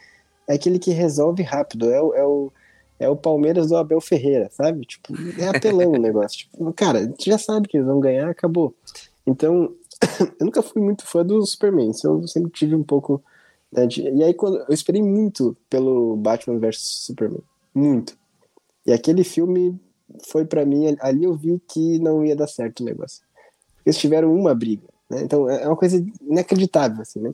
é 0.47 0.53
aquele 0.53 0.79
que 0.79 0.91
resolve 0.91 1.43
rápido, 1.43 1.91
é 1.91 2.01
o, 2.01 2.13
é 2.13 2.25
o 2.25 2.51
é 2.99 3.09
o 3.09 3.15
Palmeiras 3.15 3.69
do 3.69 3.77
Abel 3.77 4.01
Ferreira, 4.01 4.49
sabe? 4.51 4.85
Tipo, 4.85 5.13
é 5.39 5.47
apelão 5.47 5.91
o 5.91 5.97
negócio. 6.01 6.39
Tipo, 6.39 6.73
cara, 6.73 6.99
a 6.99 7.03
gente 7.03 7.25
já 7.25 7.37
sabe 7.37 7.67
que 7.67 7.77
eles 7.77 7.87
vão 7.87 7.99
ganhar, 7.99 8.29
acabou. 8.29 8.75
Então, 9.25 9.73
eu 10.39 10.45
nunca 10.45 10.61
fui 10.61 10.81
muito 10.81 11.05
fã 11.05 11.25
do 11.25 11.45
Superman, 11.45 11.91
eu 12.03 12.27
sempre 12.27 12.51
tive 12.51 12.75
um 12.75 12.83
pouco. 12.83 13.23
Né, 13.71 13.87
de... 13.87 14.01
E 14.01 14.23
aí, 14.23 14.33
quando 14.33 14.57
eu 14.57 14.73
esperei 14.73 15.01
muito 15.01 15.55
pelo 15.69 16.17
Batman 16.17 16.59
vs 16.59 16.79
Superman. 16.81 17.41
Muito. 17.73 18.17
E 18.85 18.91
aquele 18.91 19.23
filme 19.23 19.79
foi 20.27 20.43
para 20.43 20.65
mim, 20.65 20.97
ali 20.99 21.23
eu 21.23 21.35
vi 21.35 21.61
que 21.67 21.99
não 21.99 22.25
ia 22.25 22.35
dar 22.35 22.47
certo 22.47 22.81
o 22.81 22.85
negócio. 22.85 23.21
Porque 23.75 23.89
eles 23.89 23.97
tiveram 23.97 24.33
uma 24.33 24.53
briga. 24.53 24.87
Né? 25.09 25.23
Então 25.23 25.49
é 25.49 25.65
uma 25.65 25.75
coisa 25.75 26.05
inacreditável, 26.21 27.01
assim, 27.01 27.19
né? 27.19 27.33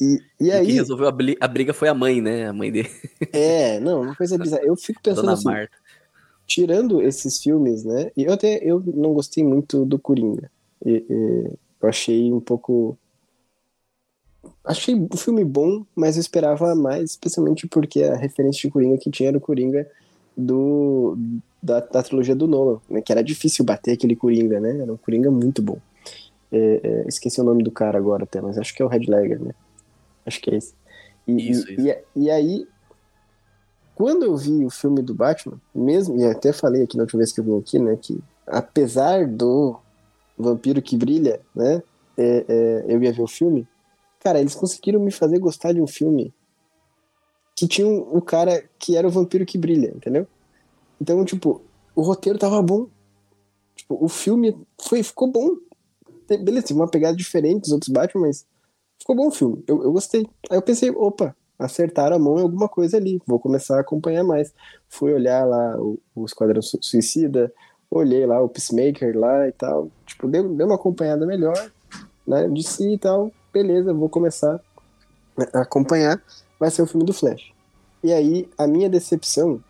E, 0.00 0.20
e 0.40 0.52
aí. 0.52 0.66
quem 0.66 0.74
resolveu 0.74 1.08
a, 1.08 1.48
briga 1.48 1.72
foi 1.72 1.88
a 1.88 1.94
mãe, 1.94 2.20
né? 2.20 2.48
A 2.48 2.52
mãe 2.52 2.70
dele. 2.70 2.90
É, 3.32 3.80
não, 3.80 4.02
uma 4.02 4.14
coisa 4.14 4.36
bizarra. 4.36 4.62
Eu 4.62 4.76
fico 4.76 5.02
pensando 5.02 5.22
Dona 5.22 5.32
assim. 5.32 5.44
Marta. 5.44 5.76
Tirando 6.46 7.02
esses 7.02 7.42
filmes, 7.42 7.84
né? 7.84 8.10
E 8.16 8.24
eu 8.24 8.32
até 8.32 8.58
eu 8.62 8.82
não 8.94 9.12
gostei 9.12 9.42
muito 9.42 9.84
do 9.84 9.98
Coringa. 9.98 10.50
E, 10.84 11.04
e, 11.08 11.50
eu 11.80 11.88
achei 11.88 12.32
um 12.32 12.40
pouco. 12.40 12.96
Achei 14.64 14.94
o 14.94 15.16
filme 15.16 15.44
bom, 15.44 15.84
mas 15.94 16.16
eu 16.16 16.20
esperava 16.20 16.74
mais, 16.74 17.10
especialmente 17.10 17.66
porque 17.66 18.02
a 18.02 18.16
referência 18.16 18.62
de 18.62 18.70
Coringa 18.70 18.98
que 18.98 19.10
tinha 19.10 19.30
era 19.30 19.38
o 19.38 19.40
Coringa 19.40 19.90
do, 20.36 21.16
da, 21.62 21.80
da 21.80 22.02
trilogia 22.02 22.34
do 22.34 22.46
Nolan, 22.46 22.80
né? 22.88 23.00
Que 23.00 23.12
era 23.12 23.22
difícil 23.22 23.64
bater 23.64 23.92
aquele 23.92 24.14
Coringa, 24.14 24.60
né? 24.60 24.78
Era 24.80 24.92
um 24.92 24.96
Coringa 24.96 25.30
muito 25.30 25.62
bom. 25.62 25.78
É, 26.50 26.80
é, 26.82 27.04
esqueci 27.08 27.40
o 27.40 27.44
nome 27.44 27.62
do 27.62 27.70
cara 27.70 27.98
agora 27.98 28.24
até, 28.24 28.40
mas 28.40 28.58
acho 28.58 28.74
que 28.74 28.82
é 28.82 28.84
o 28.84 28.88
Red 28.88 29.06
Ledger, 29.06 29.42
né? 29.42 29.54
Acho 30.24 30.40
que 30.40 30.50
é 30.50 30.56
esse. 30.56 30.74
E, 31.26 31.50
isso, 31.50 31.70
isso. 31.70 31.86
E, 31.86 31.98
e, 32.16 32.30
aí, 32.30 32.66
quando 33.94 34.24
eu 34.24 34.36
vi 34.36 34.64
o 34.64 34.70
filme 34.70 35.02
do 35.02 35.14
Batman, 35.14 35.60
mesmo, 35.74 36.18
e 36.18 36.24
até 36.24 36.52
falei 36.52 36.82
aqui 36.82 36.96
na 36.96 37.02
última 37.02 37.18
vez 37.18 37.32
que 37.32 37.40
eu 37.40 37.44
vim 37.44 37.58
aqui, 37.58 37.78
né, 37.78 37.96
que 38.00 38.18
apesar 38.46 39.26
do 39.26 39.78
vampiro 40.38 40.80
que 40.80 40.96
brilha, 40.96 41.40
né, 41.54 41.82
é, 42.16 42.44
é, 42.48 42.84
eu 42.88 43.02
ia 43.02 43.12
ver 43.12 43.22
o 43.22 43.26
filme, 43.26 43.68
cara, 44.20 44.40
eles 44.40 44.54
conseguiram 44.54 45.00
me 45.00 45.10
fazer 45.10 45.38
gostar 45.38 45.72
de 45.72 45.80
um 45.80 45.86
filme 45.86 46.32
que 47.54 47.66
tinha 47.66 47.88
o 47.88 48.22
cara 48.22 48.62
que 48.78 48.96
era 48.96 49.06
o 49.06 49.10
vampiro 49.10 49.44
que 49.44 49.58
brilha, 49.58 49.92
entendeu? 49.94 50.26
Então, 51.00 51.24
tipo, 51.24 51.60
o 51.94 52.02
roteiro 52.02 52.38
tava 52.38 52.62
bom. 52.62 52.86
Tipo, 53.74 53.98
o 54.00 54.08
filme 54.08 54.56
foi, 54.80 55.02
ficou 55.02 55.28
bom. 55.30 55.56
Beleza, 56.36 56.74
uma 56.74 56.88
pegada 56.88 57.16
diferente 57.16 57.62
dos 57.62 57.72
outros 57.72 57.90
Batman, 57.90 58.26
mas 58.26 58.46
ficou 58.98 59.16
bom 59.16 59.28
o 59.28 59.30
filme. 59.30 59.62
Eu, 59.66 59.82
eu 59.82 59.92
gostei. 59.92 60.26
Aí 60.50 60.58
eu 60.58 60.62
pensei, 60.62 60.90
opa, 60.90 61.34
acertaram 61.58 62.16
a 62.16 62.18
mão 62.18 62.38
em 62.38 62.42
alguma 62.42 62.68
coisa 62.68 62.96
ali. 62.96 63.20
Vou 63.26 63.40
começar 63.40 63.76
a 63.76 63.80
acompanhar 63.80 64.22
mais. 64.22 64.52
Fui 64.88 65.12
olhar 65.12 65.46
lá 65.46 65.76
o, 65.80 65.98
o 66.14 66.24
Esquadrão 66.24 66.60
Suicida, 66.62 67.52
olhei 67.90 68.26
lá 68.26 68.40
o 68.40 68.48
Peacemaker 68.48 69.18
lá 69.18 69.48
e 69.48 69.52
tal. 69.52 69.90
Tipo, 70.06 70.28
deu, 70.28 70.54
deu 70.54 70.66
uma 70.66 70.76
acompanhada 70.76 71.26
melhor, 71.26 71.70
né? 72.26 72.48
De 72.48 72.62
si 72.62 72.94
e 72.94 72.98
tal. 72.98 73.32
Beleza, 73.52 73.92
vou 73.92 74.08
começar 74.08 74.60
a 75.52 75.60
acompanhar. 75.60 76.22
Vai 76.58 76.70
ser 76.70 76.82
o 76.82 76.86
filme 76.86 77.06
do 77.06 77.12
Flash. 77.12 77.52
E 78.02 78.12
aí, 78.12 78.48
a 78.56 78.66
minha 78.66 78.88
decepção. 78.88 79.62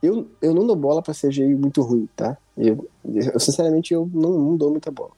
Eu, 0.00 0.28
eu 0.40 0.54
não 0.54 0.64
dou 0.64 0.76
bola 0.76 1.02
pra 1.02 1.12
CGI 1.12 1.56
muito 1.56 1.82
ruim, 1.82 2.08
tá? 2.14 2.36
Eu, 2.56 2.88
eu 3.04 3.40
sinceramente, 3.40 3.92
eu 3.92 4.08
não, 4.14 4.30
não 4.30 4.56
dou 4.56 4.70
muita 4.70 4.92
bola. 4.92 5.10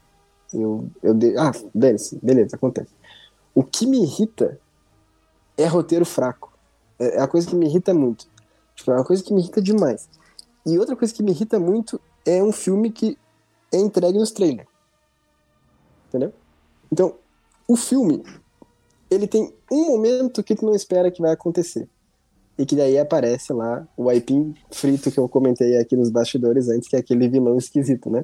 Eu, 0.52 0.88
eu 1.02 1.14
de... 1.14 1.36
Ah, 1.36 1.52
dane-se, 1.74 2.18
beleza, 2.22 2.56
acontece. 2.56 2.90
O 3.54 3.62
que 3.62 3.86
me 3.86 4.02
irrita 4.02 4.58
é 5.56 5.66
roteiro 5.66 6.04
fraco. 6.04 6.52
É, 6.98 7.16
é 7.16 7.20
a 7.20 7.28
coisa 7.28 7.48
que 7.48 7.54
me 7.54 7.66
irrita 7.66 7.92
muito. 7.94 8.26
Tipo, 8.74 8.92
é 8.92 8.94
uma 8.94 9.04
coisa 9.04 9.22
que 9.22 9.32
me 9.32 9.40
irrita 9.40 9.60
demais. 9.60 10.08
E 10.66 10.78
outra 10.78 10.96
coisa 10.96 11.12
que 11.12 11.22
me 11.22 11.32
irrita 11.32 11.58
muito 11.58 12.00
é 12.24 12.42
um 12.42 12.52
filme 12.52 12.90
que 12.90 13.16
é 13.72 13.78
entregue 13.78 14.18
nos 14.18 14.30
trailers. 14.30 14.68
Entendeu? 16.08 16.32
Então, 16.90 17.14
o 17.68 17.76
filme, 17.76 18.24
ele 19.10 19.26
tem 19.26 19.54
um 19.70 19.86
momento 19.86 20.42
que 20.42 20.54
tu 20.54 20.66
não 20.66 20.74
espera 20.74 21.10
que 21.10 21.22
vai 21.22 21.32
acontecer. 21.32 21.88
E 22.60 22.66
que 22.66 22.76
daí 22.76 22.98
aparece 22.98 23.54
lá 23.54 23.88
o 23.96 24.10
aipim 24.10 24.54
frito 24.70 25.10
que 25.10 25.18
eu 25.18 25.26
comentei 25.26 25.78
aqui 25.78 25.96
nos 25.96 26.10
bastidores 26.10 26.68
antes, 26.68 26.90
que 26.90 26.94
é 26.94 26.98
aquele 26.98 27.26
vilão 27.26 27.56
esquisito, 27.56 28.10
né? 28.10 28.22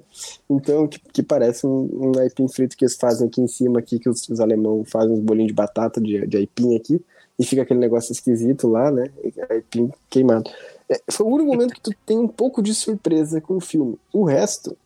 Então, 0.50 0.86
que, 0.86 1.00
que 1.00 1.22
parece 1.22 1.66
um, 1.66 1.88
um 1.90 2.18
aipim 2.18 2.46
frito 2.46 2.76
que 2.76 2.84
eles 2.84 2.96
fazem 2.96 3.28
aqui 3.28 3.40
em 3.40 3.48
cima, 3.48 3.78
aqui, 3.78 3.98
que 3.98 4.10
os, 4.10 4.28
os 4.28 4.38
alemães 4.38 4.90
fazem 4.90 5.12
uns 5.12 5.20
bolinhos 5.20 5.48
de 5.48 5.54
batata 5.54 5.98
de, 6.02 6.26
de 6.26 6.36
aipim 6.36 6.76
aqui, 6.76 7.02
e 7.38 7.46
fica 7.46 7.62
aquele 7.62 7.80
negócio 7.80 8.12
esquisito 8.12 8.68
lá, 8.68 8.90
né? 8.90 9.10
Aipim 9.48 9.90
queimado. 10.10 10.50
É, 10.86 11.00
foi 11.10 11.24
o 11.24 11.30
único 11.30 11.50
momento 11.50 11.72
que 11.72 11.80
tu 11.80 11.90
tem 12.04 12.18
um 12.18 12.28
pouco 12.28 12.60
de 12.60 12.74
surpresa 12.74 13.40
com 13.40 13.56
o 13.56 13.60
filme. 13.60 13.98
O 14.12 14.22
resto 14.22 14.76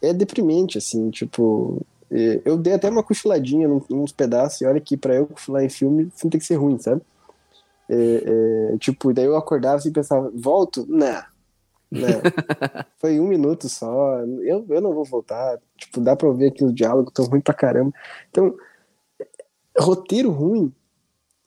é 0.00 0.12
deprimente, 0.12 0.78
assim, 0.78 1.10
tipo. 1.10 1.84
É, 2.08 2.40
eu 2.44 2.56
dei 2.56 2.74
até 2.74 2.88
uma 2.88 3.02
cochiladinha 3.02 3.66
nos 3.66 4.12
pedaços, 4.12 4.60
e 4.60 4.64
olha 4.64 4.80
que 4.80 4.96
pra 4.96 5.16
eu 5.16 5.26
cochilar 5.26 5.64
em 5.64 5.68
filme, 5.68 6.08
filme 6.14 6.30
tem 6.30 6.38
que 6.38 6.46
ser 6.46 6.54
ruim, 6.54 6.78
sabe? 6.78 7.02
É, 7.92 8.74
é, 8.74 8.78
tipo, 8.78 9.12
daí 9.12 9.24
eu 9.24 9.36
acordava 9.36 9.76
assim 9.76 9.88
e 9.88 9.92
pensava, 9.92 10.30
volto? 10.32 10.86
Não. 10.88 11.22
Não. 11.90 12.20
Foi 12.98 13.18
um 13.18 13.26
minuto 13.26 13.68
só. 13.68 14.20
Eu, 14.20 14.64
eu 14.68 14.80
não 14.80 14.94
vou 14.94 15.04
voltar. 15.04 15.58
Tipo, 15.76 16.00
dá 16.00 16.14
pra 16.14 16.28
ouvir 16.28 16.52
que 16.52 16.64
os 16.64 16.72
diálogos 16.72 17.12
tão 17.12 17.24
ruins 17.24 17.42
pra 17.42 17.52
caramba. 17.52 17.92
Então, 18.30 18.54
roteiro 19.76 20.30
ruim 20.30 20.72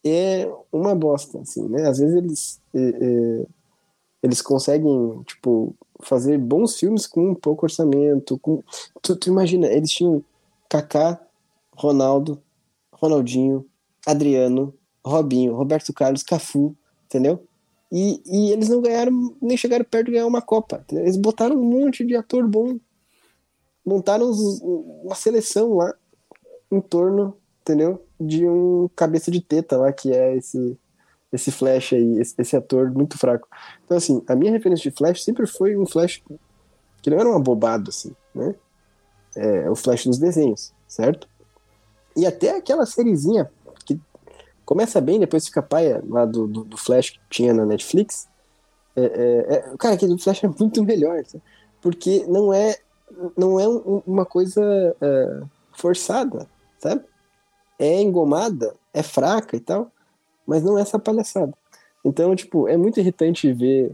é 0.06 0.52
uma 0.70 0.94
bosta, 0.94 1.40
assim, 1.40 1.66
né? 1.70 1.88
Às 1.88 2.00
vezes 2.00 2.16
eles, 2.16 2.62
é, 2.74 2.90
é, 2.90 3.46
eles 4.22 4.42
conseguem, 4.42 5.24
tipo, 5.24 5.74
fazer 6.02 6.38
bons 6.38 6.78
filmes 6.78 7.08
com 7.08 7.30
um 7.30 7.36
pouco 7.36 7.66
orçamento. 7.66 8.38
Com... 8.40 8.62
Tu, 9.02 9.16
tu 9.16 9.30
imagina, 9.30 9.68
eles 9.68 9.92
tinham 9.92 10.22
Kaká, 10.68 11.22
Ronaldo, 11.74 12.42
Ronaldinho, 12.92 13.66
Adriano, 14.06 14.74
Robinho, 15.06 15.56
Roberto 15.56 15.92
Carlos, 15.94 16.24
Cafu, 16.24 16.76
entendeu? 17.06 17.46
E, 17.92 18.22
e 18.26 18.52
eles 18.52 18.70
não 18.70 18.82
ganharam, 18.82 19.36
nem 19.42 19.56
chegaram 19.56 19.86
perto 19.86 20.08
de 20.08 20.14
ganhar 20.14 20.26
uma 20.26 20.42
Copa. 20.42 20.82
Entendeu? 20.84 21.06
Eles 21.06 21.18
botaram 21.18 21.56
um 21.56 21.64
monte 21.64 22.04
de 22.04 22.16
ator 22.16 22.48
bom, 22.48 22.80
montaram 23.86 24.32
uma 24.32 25.16
seleção 25.16 25.76
lá 25.76 25.94
em 26.72 26.82
torno, 26.82 27.38
entendeu? 27.62 28.04
De 28.20 28.48
um 28.48 28.90
cabeça 28.96 29.30
de 29.30 29.42
teta 29.42 29.78
lá, 29.78 29.94
que 29.94 30.12
é 30.12 30.36
esse 30.36 30.78
esse 31.32 31.52
Flash 31.52 31.94
aí, 31.94 32.20
esse, 32.20 32.36
esse 32.38 32.56
ator 32.56 32.92
muito 32.92 33.18
fraco. 33.18 33.48
Então, 33.84 33.98
assim, 33.98 34.24
a 34.28 34.36
minha 34.36 34.52
referência 34.52 34.90
de 34.90 34.96
Flash 34.96 35.24
sempre 35.24 35.48
foi 35.48 35.76
um 35.76 35.86
Flash 35.86 36.24
que 37.02 37.10
não 37.10 37.18
era 37.20 37.28
um 37.28 37.36
abobado, 37.36 37.90
assim, 37.90 38.16
né? 38.36 38.54
É, 39.36 39.70
o 39.70 39.76
Flash 39.76 40.06
dos 40.06 40.20
desenhos, 40.20 40.72
certo? 40.88 41.28
E 42.16 42.26
até 42.28 42.56
aquela 42.56 42.86
sériezinha 42.86 43.52
Começa 44.66 45.02
bem, 45.02 45.20
depois 45.20 45.46
fica 45.46 45.62
paia 45.62 46.02
lá 46.08 46.26
do, 46.26 46.48
do, 46.48 46.64
do 46.64 46.78
Flash 46.78 47.12
que 47.12 47.20
tinha 47.30 47.54
na 47.54 47.66
Netflix. 47.66 48.28
É, 48.96 49.04
é, 49.04 49.56
é, 49.56 49.78
cara, 49.78 49.96
aquele 49.96 50.18
Flash 50.18 50.44
é 50.44 50.48
muito 50.48 50.84
melhor, 50.84 51.24
sabe? 51.26 51.44
porque 51.84 52.26
não 52.28 52.54
é, 52.54 52.78
não 53.38 53.60
é 53.60 53.68
um, 53.68 54.02
uma 54.08 54.26
coisa 54.26 54.64
é, 55.02 55.42
forçada, 55.74 56.48
sabe? 56.80 57.04
É 57.78 58.02
engomada, 58.02 58.74
é 58.94 59.04
fraca 59.04 59.58
e 59.58 59.60
tal, 59.60 59.92
mas 60.48 60.64
não 60.64 60.80
é 60.80 60.82
essa 60.82 60.98
palhaçada. 60.98 61.54
Então, 62.04 62.34
tipo, 62.36 62.70
é 62.70 62.78
muito 62.78 63.02
irritante 63.02 63.52
ver 63.52 63.92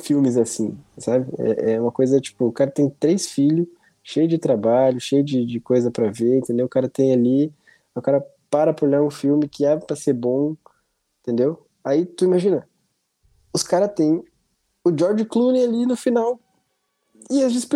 filmes 0.00 0.36
assim, 0.36 0.78
sabe? 0.96 1.26
É, 1.38 1.72
é 1.72 1.80
uma 1.80 1.90
coisa, 1.90 2.20
tipo, 2.20 2.46
o 2.46 2.52
cara 2.52 2.70
tem 2.70 2.88
três 2.88 3.28
filhos, 3.28 3.66
cheio 4.02 4.28
de 4.28 4.38
trabalho, 4.38 5.00
cheio 5.00 5.24
de, 5.24 5.44
de 5.44 5.58
coisa 5.58 5.90
para 5.90 6.10
ver, 6.10 6.38
entendeu? 6.38 6.66
O 6.66 6.68
cara 6.68 6.88
tem 6.88 7.12
ali, 7.12 7.52
o 7.96 8.00
cara 8.00 8.24
para 8.54 8.72
por 8.72 8.86
olhar 8.86 9.02
um 9.02 9.10
filme 9.10 9.48
que 9.48 9.66
é 9.66 9.76
pra 9.76 9.96
ser 9.96 10.12
bom, 10.12 10.54
entendeu? 11.20 11.66
Aí 11.82 12.06
tu 12.06 12.24
imagina, 12.24 12.68
os 13.52 13.64
caras 13.64 13.90
têm 13.96 14.22
o 14.84 14.96
George 14.96 15.24
Clooney 15.24 15.64
ali 15.64 15.84
no 15.84 15.96
final 15.96 16.38
e 17.28 17.40
eles, 17.40 17.68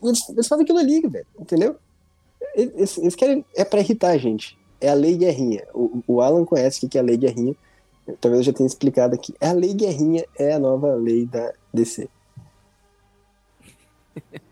eles, 0.00 0.28
eles 0.28 0.46
fazem 0.46 0.62
aquilo 0.62 0.78
ali, 0.78 1.00
velho, 1.00 1.26
entendeu? 1.40 1.74
Eles, 2.54 2.96
eles, 2.98 3.16
querem, 3.16 3.44
é 3.56 3.64
pra 3.64 3.80
irritar 3.80 4.10
a 4.10 4.16
gente. 4.16 4.56
É 4.80 4.90
a 4.90 4.94
lei 4.94 5.16
guerrinha. 5.16 5.66
O, 5.74 6.04
o 6.06 6.20
Alan 6.20 6.44
conhece 6.44 6.86
o 6.86 6.88
que 6.88 6.96
é 6.96 7.00
a 7.00 7.04
lei 7.04 7.16
guerrinha. 7.16 7.56
Talvez 8.20 8.42
eu 8.42 8.44
já 8.44 8.52
tenha 8.52 8.68
explicado 8.68 9.16
aqui. 9.16 9.34
A 9.40 9.50
lei 9.50 9.74
guerrinha 9.74 10.24
é 10.38 10.52
a 10.52 10.58
nova 10.60 10.94
lei 10.94 11.26
da 11.26 11.52
DC. 11.74 12.08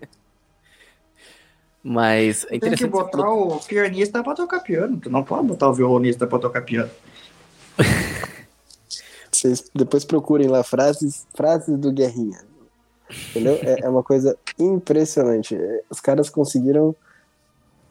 Mas 1.83 2.45
é 2.51 2.59
Tem 2.59 2.73
que 2.73 2.87
botar 2.87 3.29
o 3.31 3.59
pianista 3.61 4.23
pra 4.23 4.35
tocar 4.35 4.61
piano. 4.61 4.99
Tu 4.99 5.09
não 5.09 5.25
pode 5.25 5.47
botar 5.47 5.69
o 5.69 5.75
violonista 5.75 6.27
pra 6.27 6.38
tocar 6.38 6.62
piano. 6.62 6.90
Vocês 9.33 9.71
depois 9.75 10.05
procurem 10.05 10.49
lá 10.49 10.62
frases, 10.62 11.27
frases 11.35 11.79
do 11.79 11.90
Guerrinha. 11.90 12.38
Entendeu? 13.31 13.55
É, 13.62 13.81
é 13.83 13.88
uma 13.88 14.03
coisa 14.03 14.37
impressionante. 14.59 15.57
Os 15.88 16.01
caras 16.01 16.29
conseguiram 16.29 16.95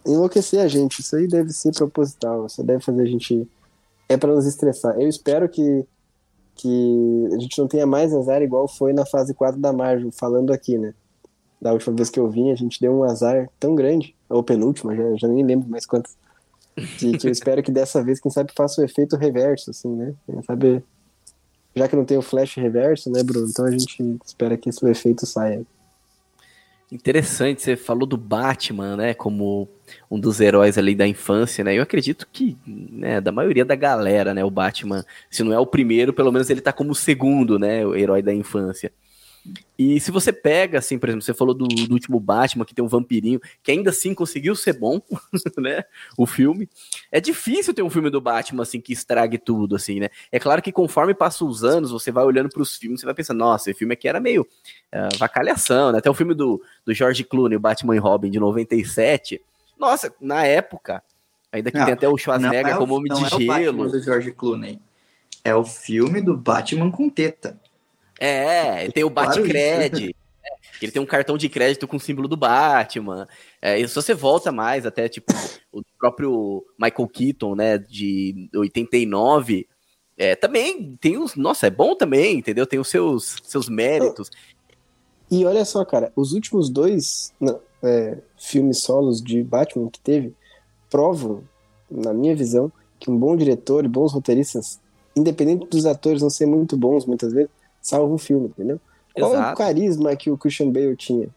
enlouquecer 0.05 0.61
a 0.61 0.67
gente. 0.67 0.99
Isso 0.99 1.15
aí 1.15 1.27
deve 1.27 1.51
ser 1.51 1.73
proposital. 1.73 2.45
Isso 2.45 2.63
deve 2.63 2.83
fazer 2.83 3.01
a 3.01 3.05
gente. 3.05 3.49
É 4.07 4.17
para 4.17 4.33
nos 4.33 4.45
estressar. 4.45 4.99
Eu 4.99 5.07
espero 5.07 5.49
que, 5.49 5.85
que 6.55 7.29
a 7.33 7.39
gente 7.39 7.57
não 7.59 7.67
tenha 7.67 7.87
mais 7.87 8.13
azar 8.13 8.41
igual 8.41 8.67
foi 8.67 8.93
na 8.93 9.05
fase 9.05 9.33
4 9.33 9.59
da 9.59 9.73
Marvel, 9.73 10.11
falando 10.11 10.53
aqui, 10.53 10.77
né? 10.77 10.93
Da 11.61 11.73
última 11.73 11.95
vez 11.95 12.09
que 12.09 12.19
eu 12.19 12.29
vim, 12.29 12.51
a 12.51 12.55
gente 12.55 12.79
deu 12.79 12.99
um 12.99 13.03
azar 13.03 13.49
tão 13.59 13.75
grande, 13.75 14.15
ou 14.29 14.43
penúltima, 14.43 14.95
já, 14.95 15.15
já 15.15 15.27
nem 15.27 15.45
lembro 15.45 15.69
mais 15.69 15.85
quantas, 15.85 16.17
que, 16.97 17.17
que 17.17 17.27
eu 17.27 17.31
espero 17.31 17.61
que 17.61 17.71
dessa 17.71 18.03
vez, 18.03 18.19
quem 18.19 18.31
sabe, 18.31 18.51
faça 18.55 18.81
o 18.81 18.85
efeito 18.85 19.15
reverso, 19.15 19.71
assim, 19.71 19.89
né? 19.95 20.13
Quem 20.25 20.41
sabe, 20.43 20.83
já 21.75 21.87
que 21.87 21.95
não 21.95 22.05
tem 22.05 22.17
o 22.17 22.21
flash 22.21 22.55
reverso, 22.55 23.11
né, 23.11 23.21
Bruno? 23.23 23.47
Então 23.49 23.65
a 23.65 23.71
gente 23.71 24.19
espera 24.25 24.57
que 24.57 24.69
esse 24.69 24.85
efeito 24.87 25.25
saia. 25.25 25.65
Interessante, 26.91 27.61
você 27.61 27.75
falou 27.75 28.07
do 28.07 28.17
Batman, 28.17 28.97
né, 28.97 29.13
como 29.13 29.67
um 30.09 30.19
dos 30.19 30.39
heróis 30.39 30.75
ali 30.75 30.95
da 30.95 31.05
infância, 31.07 31.63
né? 31.63 31.77
Eu 31.77 31.83
acredito 31.83 32.27
que, 32.31 32.57
né, 32.65 33.21
da 33.21 33.31
maioria 33.31 33.63
da 33.63 33.75
galera, 33.75 34.33
né, 34.33 34.43
o 34.43 34.49
Batman, 34.49 35.05
se 35.29 35.43
não 35.43 35.53
é 35.53 35.59
o 35.59 35.67
primeiro, 35.67 36.13
pelo 36.13 36.31
menos 36.31 36.49
ele 36.49 36.61
tá 36.61 36.73
como 36.73 36.91
o 36.91 36.95
segundo, 36.95 37.59
né, 37.59 37.85
o 37.85 37.95
herói 37.95 38.23
da 38.23 38.33
infância. 38.33 38.91
E 39.77 39.99
se 39.99 40.11
você 40.11 40.33
pega, 40.33 40.79
assim, 40.79 40.99
por 40.99 41.07
exemplo, 41.07 41.23
você 41.23 41.33
falou 41.33 41.53
do, 41.53 41.65
do, 41.65 41.93
último 41.93 42.19
Batman, 42.19 42.65
que 42.65 42.75
tem 42.75 42.83
um 42.83 42.87
vampirinho, 42.87 43.39
que 43.63 43.71
ainda 43.71 43.91
assim 43.91 44.13
conseguiu 44.13 44.53
ser 44.53 44.73
bom, 44.73 45.01
né? 45.57 45.85
O 46.17 46.25
filme. 46.25 46.69
É 47.11 47.21
difícil 47.21 47.73
ter 47.73 47.81
um 47.81 47.89
filme 47.89 48.09
do 48.09 48.19
Batman, 48.19 48.63
assim, 48.63 48.81
que 48.81 48.91
estrague 48.91 49.37
tudo, 49.37 49.77
assim, 49.77 50.01
né? 50.01 50.09
É 50.31 50.39
claro 50.39 50.61
que 50.61 50.71
conforme 50.71 51.13
passam 51.13 51.47
os 51.47 51.63
anos, 51.63 51.91
você 51.91 52.11
vai 52.11 52.25
olhando 52.25 52.49
para 52.49 52.61
os 52.61 52.75
filmes, 52.75 52.99
você 52.99 53.05
vai 53.05 53.15
pensando, 53.15 53.37
nossa, 53.37 53.69
esse 53.69 53.79
filme 53.79 53.93
aqui 53.93 54.07
era 54.07 54.19
meio 54.19 54.41
uh, 54.41 55.17
vacalhação, 55.17 55.93
né? 55.93 55.99
Até 55.99 56.09
o 56.09 56.13
filme 56.13 56.33
do, 56.33 56.61
do 56.85 56.93
George 56.93 57.23
Clooney, 57.23 57.55
o 57.55 57.59
Batman 57.59 57.95
e 57.95 57.99
Robin, 57.99 58.29
de 58.29 58.39
97. 58.39 59.41
Nossa, 59.79 60.13
na 60.19 60.45
época, 60.45 61.01
ainda 61.51 61.71
que 61.71 61.77
não, 61.77 61.85
tem 61.85 61.93
até 61.93 62.09
o 62.09 62.17
Schwarzenegger 62.17 62.73
é 62.73 62.77
como 62.77 62.95
Homem 62.95 63.13
de 63.13 63.23
é 63.23 63.59
Gelo. 63.61 63.83
O 63.83 63.91
do 63.91 64.01
George 64.01 64.33
Clooney. 64.33 64.81
É 65.41 65.55
o 65.55 65.63
filme 65.63 66.19
do 66.21 66.35
Batman 66.35 66.91
com 66.91 67.09
teta. 67.09 67.57
É, 68.19 68.89
tem 68.91 69.03
o 69.03 69.09
Batcred. 69.09 70.15
É, 70.43 70.49
ele 70.81 70.91
tem 70.91 71.01
um 71.01 71.05
cartão 71.05 71.37
de 71.37 71.47
crédito 71.47 71.87
com 71.87 71.97
o 71.97 71.99
símbolo 71.99 72.27
do 72.27 72.37
Batman. 72.37 73.27
É, 73.61 73.79
e 73.79 73.87
se 73.87 73.95
você 73.95 74.13
volta 74.13 74.51
mais, 74.51 74.85
até 74.85 75.07
tipo, 75.07 75.31
o 75.71 75.81
próprio 75.97 76.65
Michael 76.77 77.07
Keaton, 77.07 77.55
né, 77.55 77.77
de 77.77 78.49
89, 78.53 79.67
é, 80.17 80.35
também 80.35 80.97
tem 80.99 81.17
os. 81.17 81.35
Nossa, 81.35 81.67
é 81.67 81.69
bom 81.69 81.95
também, 81.95 82.37
entendeu? 82.37 82.67
Tem 82.67 82.77
os 82.77 82.89
seus, 82.89 83.37
seus 83.43 83.69
méritos. 83.69 84.29
E 85.31 85.45
olha 85.45 85.63
só, 85.63 85.85
cara, 85.85 86.11
os 86.15 86.33
últimos 86.33 86.69
dois 86.69 87.33
não, 87.39 87.59
é, 87.81 88.17
filmes 88.37 88.79
solos 88.79 89.21
de 89.21 89.41
Batman 89.43 89.89
que 89.89 89.99
teve 89.99 90.33
provam, 90.89 91.43
na 91.89 92.13
minha 92.13 92.35
visão, 92.35 92.71
que 92.99 93.09
um 93.09 93.17
bom 93.17 93.35
diretor 93.35 93.85
e 93.85 93.87
bons 93.87 94.11
roteiristas, 94.11 94.79
independente 95.15 95.67
dos 95.67 95.85
atores 95.85 96.21
não 96.21 96.29
serem 96.29 96.53
muito 96.55 96.75
bons 96.75 97.05
muitas 97.05 97.31
vezes, 97.31 97.51
salvam 97.89 98.13
o 98.15 98.17
filme, 98.17 98.47
entendeu? 98.47 98.79
Qual 99.13 99.33
é 99.33 99.37
o 99.37 99.39
Exato. 99.39 99.57
carisma 99.57 100.15
que 100.15 100.29
o 100.31 100.37
Christian 100.37 100.71
Bale 100.71 100.95
tinha? 100.95 101.27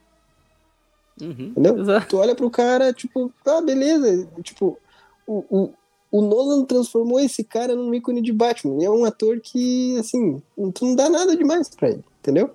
Uhum, 1.21 1.49
Entendeu? 1.51 1.79
exato. 1.79 2.07
Tu 2.09 2.17
olha 2.17 2.35
pro 2.35 2.51
cara, 2.51 2.93
tipo, 2.93 3.33
ah, 3.47 3.61
beleza. 3.61 4.27
Tipo, 4.43 4.79
o, 5.27 5.45
o, 5.51 5.71
o 6.11 6.23
Nolan 6.23 6.65
transformou 6.65 7.21
esse 7.21 7.45
cara 7.45 7.75
num 7.75 7.93
ícone 7.95 8.21
de 8.23 8.33
Batman. 8.33 8.81
E 8.83 8.85
é 8.85 8.91
um 8.91 9.05
ator 9.05 9.41
que, 9.41 9.97
assim, 9.99 10.43
tu 10.75 10.87
não 10.87 10.95
dá 10.95 11.09
nada 11.11 11.37
demais 11.37 11.69
pra 11.69 11.91
ele, 11.91 12.05
entendeu? 12.21 12.51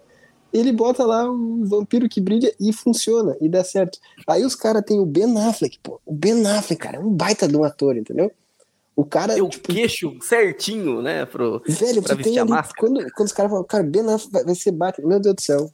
Ele 0.54 0.72
bota 0.72 1.06
lá 1.06 1.30
o 1.30 1.66
vampiro 1.66 2.08
que 2.08 2.22
brilha 2.22 2.54
e 2.60 2.72
funciona, 2.72 3.36
e 3.42 3.50
dá 3.50 3.64
certo. 3.64 4.00
Aí 4.26 4.44
os 4.46 4.56
caras 4.56 4.84
têm 4.86 5.00
o 5.00 5.06
Ben 5.06 5.38
Affleck, 5.38 5.78
pô. 5.84 6.00
O 6.06 6.14
Ben 6.14 6.46
Affleck, 6.48 6.82
cara, 6.82 6.98
é 6.98 7.00
um 7.00 7.10
baita 7.10 7.48
de 7.48 7.56
um 7.56 7.64
ator, 7.64 7.98
entendeu? 7.98 8.32
O 8.98 9.06
cara, 9.06 9.36
Tem 9.36 9.44
o 9.44 9.48
tipo, 9.48 9.72
queixo 9.72 10.18
certinho, 10.22 11.04
né? 11.04 11.24
Pro... 11.24 11.62
velho, 11.68 12.02
pra 12.02 12.16
vestir 12.16 12.32
tem 12.32 12.40
a 12.40 12.42
ali, 12.42 12.50
máscara. 12.50 12.80
quando, 12.80 13.12
quando 13.14 13.28
os 13.28 13.32
caras 13.32 13.52
falam, 13.52 13.64
cara, 13.64 13.84
Ben 13.84 14.02
Affleck 14.02 14.32
vai, 14.34 14.44
vai 14.44 14.56
ser 14.56 14.72
Batman, 14.72 15.08
meu 15.08 15.20
Deus 15.20 15.36
do 15.36 15.42
céu. 15.42 15.72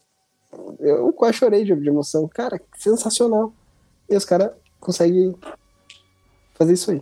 Eu 0.82 1.14
quase 1.14 1.38
chorei 1.38 1.64
de, 1.64 1.74
de 1.74 1.88
emoção. 1.88 2.28
Cara, 2.28 2.62
sensacional. 2.78 3.54
E 4.10 4.16
os 4.18 4.26
caras 4.26 4.52
conseguem 4.78 5.34
fazer 6.54 6.74
isso 6.74 6.92
aí. 6.92 7.02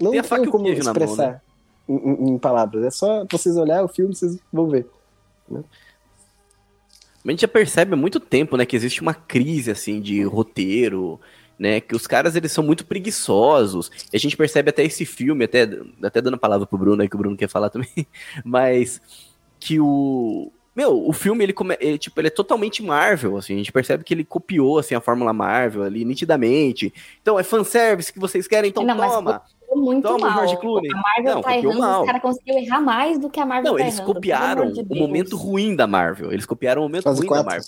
Não 0.00 0.10
Tem 0.10 0.22
tem, 0.22 0.46
como 0.50 0.64
na 0.64 0.70
mão, 0.70 0.74
né? 0.74 0.78
expressar 0.80 1.42
em, 1.86 2.30
em- 2.30 2.38
palavras. 2.38 2.82
É 2.84 2.90
só 2.90 3.26
vocês 3.30 3.56
olhar 3.58 3.84
o 3.84 3.88
filme, 3.88 4.14
vocês 4.14 4.38
vão 4.50 4.68
ver. 4.68 4.88
A 5.52 7.30
gente 7.30 7.42
já 7.42 7.48
percebe 7.48 7.92
há 7.94 7.96
muito 7.96 8.18
tempo, 8.18 8.56
né, 8.56 8.66
que 8.66 8.74
existe 8.76 9.00
uma 9.00 9.14
crise, 9.14 9.70
assim, 9.70 10.00
de 10.00 10.22
roteiro, 10.24 11.20
né, 11.58 11.80
que 11.80 11.94
os 11.94 12.06
caras, 12.06 12.36
eles 12.36 12.52
são 12.52 12.64
muito 12.64 12.86
preguiçosos, 12.86 13.90
e 14.12 14.16
a 14.16 14.20
gente 14.20 14.36
percebe 14.36 14.70
até 14.70 14.84
esse 14.84 15.04
filme, 15.04 15.44
até, 15.44 15.68
até 16.02 16.20
dando 16.20 16.34
a 16.34 16.38
palavra 16.38 16.66
pro 16.66 16.78
Bruno 16.78 17.02
aí, 17.02 17.08
que 17.08 17.16
o 17.16 17.18
Bruno 17.18 17.36
quer 17.36 17.48
falar 17.48 17.70
também, 17.70 17.88
mas 18.44 19.00
que 19.58 19.80
o... 19.80 20.52
Meu, 20.76 21.06
o 21.06 21.12
filme, 21.12 21.44
ele, 21.44 21.52
come, 21.52 21.76
ele, 21.78 21.96
tipo, 21.96 22.20
ele 22.20 22.26
é 22.26 22.30
totalmente 22.32 22.82
Marvel, 22.82 23.36
assim, 23.36 23.54
a 23.54 23.58
gente 23.58 23.70
percebe 23.70 24.02
que 24.02 24.12
ele 24.12 24.24
copiou, 24.24 24.78
assim, 24.78 24.96
a 24.96 25.00
fórmula 25.00 25.32
Marvel 25.32 25.84
ali, 25.84 26.04
nitidamente. 26.04 26.92
Então, 27.22 27.38
é 27.38 27.44
fanservice 27.44 28.12
que 28.12 28.18
vocês 28.18 28.48
querem, 28.48 28.70
então 28.70 28.82
Não, 28.82 28.96
toma. 28.96 29.40
Muito 29.74 30.06
Toma 30.06 30.28
mal. 30.28 30.38
George 30.38 30.56
Clooney. 30.58 30.90
A 30.92 30.96
Marvel 30.96 31.34
Não, 31.34 31.42
tá 31.42 31.56
errando, 31.56 31.78
mal. 31.78 32.00
os 32.00 32.06
caras 32.06 32.22
conseguiram 32.22 32.58
errar 32.60 32.80
mais 32.80 33.18
do 33.18 33.28
que 33.28 33.40
a 33.40 33.46
Marvel 33.46 33.72
Não, 33.72 33.78
tá 33.78 33.82
eles 33.82 33.98
errando, 33.98 34.14
copiaram 34.14 34.72
de 34.72 34.80
o 34.80 34.94
momento 34.94 35.36
ruim 35.36 35.74
da 35.74 35.86
Marvel. 35.86 36.32
Eles 36.32 36.46
copiaram 36.46 36.82
o 36.82 36.84
momento 36.84 37.06
ruim 37.06 37.20
da 37.20 37.26
4. 37.26 37.44
Marvel. 37.44 37.66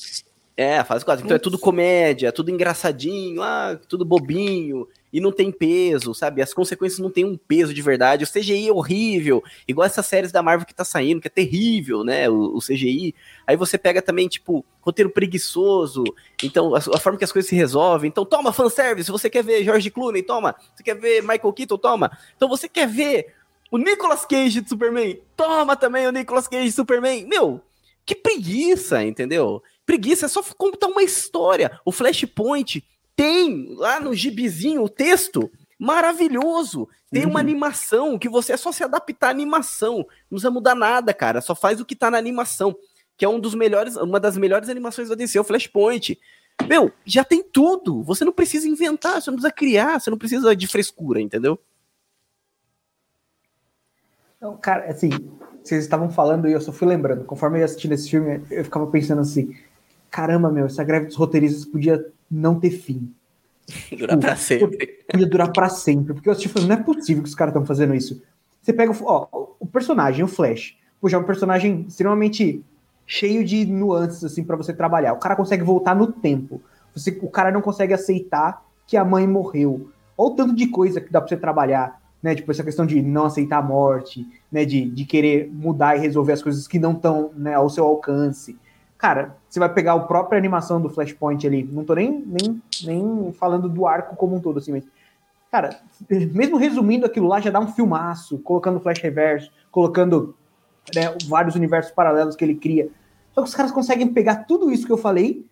É, 0.56 0.82
fase 0.82 1.04
4. 1.04 1.24
Então 1.24 1.36
é 1.36 1.38
tudo 1.38 1.58
comédia, 1.58 2.32
tudo 2.32 2.50
engraçadinho, 2.50 3.42
ah, 3.42 3.78
tudo 3.86 4.06
bobinho, 4.06 4.88
e 5.12 5.20
não 5.20 5.30
tem 5.30 5.52
peso, 5.52 6.14
sabe? 6.14 6.40
As 6.40 6.54
consequências 6.54 6.98
não 6.98 7.10
têm 7.10 7.26
um 7.26 7.36
peso 7.36 7.74
de 7.74 7.82
verdade. 7.82 8.24
O 8.24 8.26
CGI 8.26 8.68
é 8.68 8.72
horrível, 8.72 9.44
igual 9.68 9.84
essas 9.84 10.06
séries 10.06 10.32
da 10.32 10.42
Marvel 10.42 10.66
que 10.66 10.74
tá 10.74 10.84
saindo, 10.84 11.20
que 11.20 11.28
é 11.28 11.30
terrível, 11.30 12.02
né? 12.02 12.28
O, 12.30 12.56
o 12.56 12.58
CGI. 12.58 13.14
Aí 13.46 13.54
você 13.54 13.76
pega 13.76 14.00
também, 14.00 14.28
tipo, 14.28 14.64
roteiro 14.80 15.10
preguiçoso, 15.10 16.04
então 16.42 16.74
a, 16.74 16.78
a 16.78 16.98
forma 16.98 17.18
que 17.18 17.24
as 17.24 17.32
coisas 17.32 17.48
se 17.48 17.54
resolvem. 17.54 18.08
Então 18.08 18.24
toma 18.24 18.50
fanservice, 18.50 19.10
você 19.10 19.28
quer 19.28 19.44
ver 19.44 19.62
George 19.62 19.90
Clooney, 19.90 20.22
toma. 20.22 20.56
Você 20.74 20.82
quer 20.82 20.94
ver 20.94 21.20
Michael 21.20 21.52
Keaton, 21.52 21.76
toma. 21.76 22.10
Então 22.34 22.48
você 22.48 22.66
quer 22.66 22.88
ver 22.88 23.34
o 23.70 23.76
Nicolas 23.76 24.24
Cage 24.24 24.62
de 24.62 24.68
Superman, 24.70 25.20
toma 25.36 25.76
também 25.76 26.06
o 26.06 26.12
Nicolas 26.12 26.48
Cage 26.48 26.64
de 26.64 26.72
Superman. 26.72 27.26
Meu, 27.26 27.60
que 28.06 28.14
preguiça, 28.14 29.02
entendeu? 29.04 29.62
Preguiça 29.86 30.26
é 30.26 30.28
só 30.28 30.42
contar 30.42 30.88
uma 30.88 31.02
história. 31.02 31.80
O 31.84 31.92
Flashpoint 31.92 32.84
tem 33.14 33.74
lá 33.76 34.00
no 34.00 34.12
gibizinho 34.14 34.82
o 34.82 34.88
texto 34.88 35.50
maravilhoso. 35.78 36.88
Tem 37.10 37.24
uma 37.24 37.38
animação 37.38 38.18
que 38.18 38.28
você 38.28 38.52
é 38.52 38.56
só 38.56 38.72
se 38.72 38.82
adaptar 38.82 39.28
à 39.28 39.30
animação. 39.30 39.98
Não 39.98 40.30
precisa 40.30 40.50
mudar 40.50 40.74
nada, 40.74 41.14
cara. 41.14 41.40
Só 41.40 41.54
faz 41.54 41.80
o 41.80 41.84
que 41.84 41.94
tá 41.94 42.10
na 42.10 42.18
animação. 42.18 42.76
Que 43.16 43.24
é 43.24 43.28
um 43.28 43.38
dos 43.38 43.54
melhores, 43.54 43.96
uma 43.96 44.18
das 44.18 44.36
melhores 44.36 44.68
animações 44.68 45.08
da 45.08 45.14
DC, 45.14 45.38
o 45.38 45.44
Flashpoint. 45.44 46.18
Meu, 46.68 46.90
já 47.04 47.22
tem 47.22 47.42
tudo. 47.42 48.02
Você 48.02 48.24
não 48.24 48.32
precisa 48.32 48.68
inventar, 48.68 49.22
você 49.22 49.30
não 49.30 49.36
precisa 49.36 49.54
criar, 49.54 50.00
você 50.00 50.10
não 50.10 50.18
precisa 50.18 50.56
de 50.56 50.66
frescura, 50.66 51.20
entendeu? 51.20 51.58
Então, 54.36 54.56
cara, 54.56 54.90
assim, 54.90 55.10
vocês 55.62 55.82
estavam 55.82 56.10
falando 56.10 56.48
e 56.48 56.52
eu 56.52 56.60
só 56.60 56.72
fui 56.72 56.86
lembrando. 56.86 57.24
Conforme 57.24 57.58
eu 57.58 57.60
ia 57.60 57.64
assistindo 57.64 57.92
esse 57.92 58.10
filme, 58.10 58.42
eu 58.50 58.64
ficava 58.64 58.86
pensando 58.86 59.20
assim: 59.20 59.54
caramba, 60.16 60.50
meu, 60.50 60.64
essa 60.64 60.82
greve 60.82 61.06
dos 61.06 61.14
roteiristas 61.16 61.66
podia 61.66 62.06
não 62.30 62.58
ter 62.58 62.70
fim. 62.70 63.12
Durar 63.98 64.18
pra 64.18 64.34
sempre. 64.34 64.86
Podia 65.10 65.26
durar 65.26 65.52
pra 65.52 65.68
sempre. 65.68 66.14
Porque 66.14 66.26
eu 66.28 66.32
assisti 66.32 66.48
falando, 66.48 66.68
não 66.70 66.76
é 66.76 66.82
possível 66.82 67.22
que 67.22 67.28
os 67.28 67.34
caras 67.34 67.52
estão 67.52 67.66
fazendo 67.66 67.94
isso. 67.94 68.22
Você 68.62 68.72
pega 68.72 68.90
o- 68.90 69.04
ó, 69.04 69.26
o 69.60 69.66
personagem, 69.66 70.24
o 70.24 70.28
Flash. 70.28 70.76
Poxa, 71.00 71.16
é 71.16 71.18
um 71.18 71.24
personagem 71.24 71.84
extremamente 71.86 72.64
cheio 73.06 73.44
de 73.44 73.66
nuances, 73.66 74.24
assim, 74.24 74.42
pra 74.42 74.56
você 74.56 74.72
trabalhar. 74.72 75.12
O 75.12 75.18
cara 75.18 75.36
consegue 75.36 75.62
voltar 75.62 75.94
no 75.94 76.06
tempo. 76.10 76.62
Você, 76.94 77.10
o 77.22 77.28
cara 77.28 77.52
não 77.52 77.60
consegue 77.60 77.92
aceitar 77.92 78.64
que 78.86 78.96
a 78.96 79.04
mãe 79.04 79.26
morreu. 79.28 79.90
Olha 80.16 80.32
o 80.32 80.34
tanto 80.34 80.54
de 80.54 80.66
coisa 80.68 80.98
que 80.98 81.12
dá 81.12 81.20
pra 81.20 81.28
você 81.28 81.36
trabalhar, 81.36 82.00
né? 82.22 82.34
Tipo, 82.34 82.50
essa 82.50 82.64
questão 82.64 82.86
de 82.86 83.02
não 83.02 83.26
aceitar 83.26 83.58
a 83.58 83.62
morte, 83.62 84.26
né? 84.50 84.64
De, 84.64 84.88
de 84.88 85.04
querer 85.04 85.50
mudar 85.52 85.94
e 85.96 86.00
resolver 86.00 86.32
as 86.32 86.42
coisas 86.42 86.66
que 86.66 86.78
não 86.78 86.92
estão 86.92 87.30
né, 87.36 87.52
ao 87.54 87.68
seu 87.68 87.84
alcance. 87.84 88.56
Cara, 88.98 89.36
você 89.48 89.60
vai 89.60 89.72
pegar 89.72 89.92
a 89.92 90.00
própria 90.00 90.38
animação 90.38 90.80
do 90.80 90.88
Flashpoint 90.88 91.46
ali. 91.46 91.62
Não 91.62 91.84
tô 91.84 91.94
nem, 91.94 92.24
nem, 92.26 92.62
nem 92.84 93.32
falando 93.32 93.68
do 93.68 93.86
arco 93.86 94.16
como 94.16 94.36
um 94.36 94.40
todo, 94.40 94.58
assim, 94.58 94.72
mas. 94.72 94.84
Cara, 95.50 95.80
mesmo 96.10 96.56
resumindo 96.56 97.06
aquilo 97.06 97.28
lá, 97.28 97.40
já 97.40 97.50
dá 97.50 97.60
um 97.60 97.68
filmaço, 97.68 98.38
colocando 98.38 98.80
Flash 98.80 99.00
Reverso, 99.00 99.50
colocando 99.70 100.34
né, 100.94 101.14
vários 101.28 101.54
universos 101.54 101.92
paralelos 101.92 102.36
que 102.36 102.44
ele 102.44 102.56
cria. 102.56 102.90
Só 103.32 103.42
que 103.42 103.48
os 103.48 103.54
caras 103.54 103.72
conseguem 103.72 104.12
pegar 104.12 104.44
tudo 104.44 104.70
isso 104.70 104.86
que 104.86 104.92
eu 104.92 104.98
falei, 104.98 105.46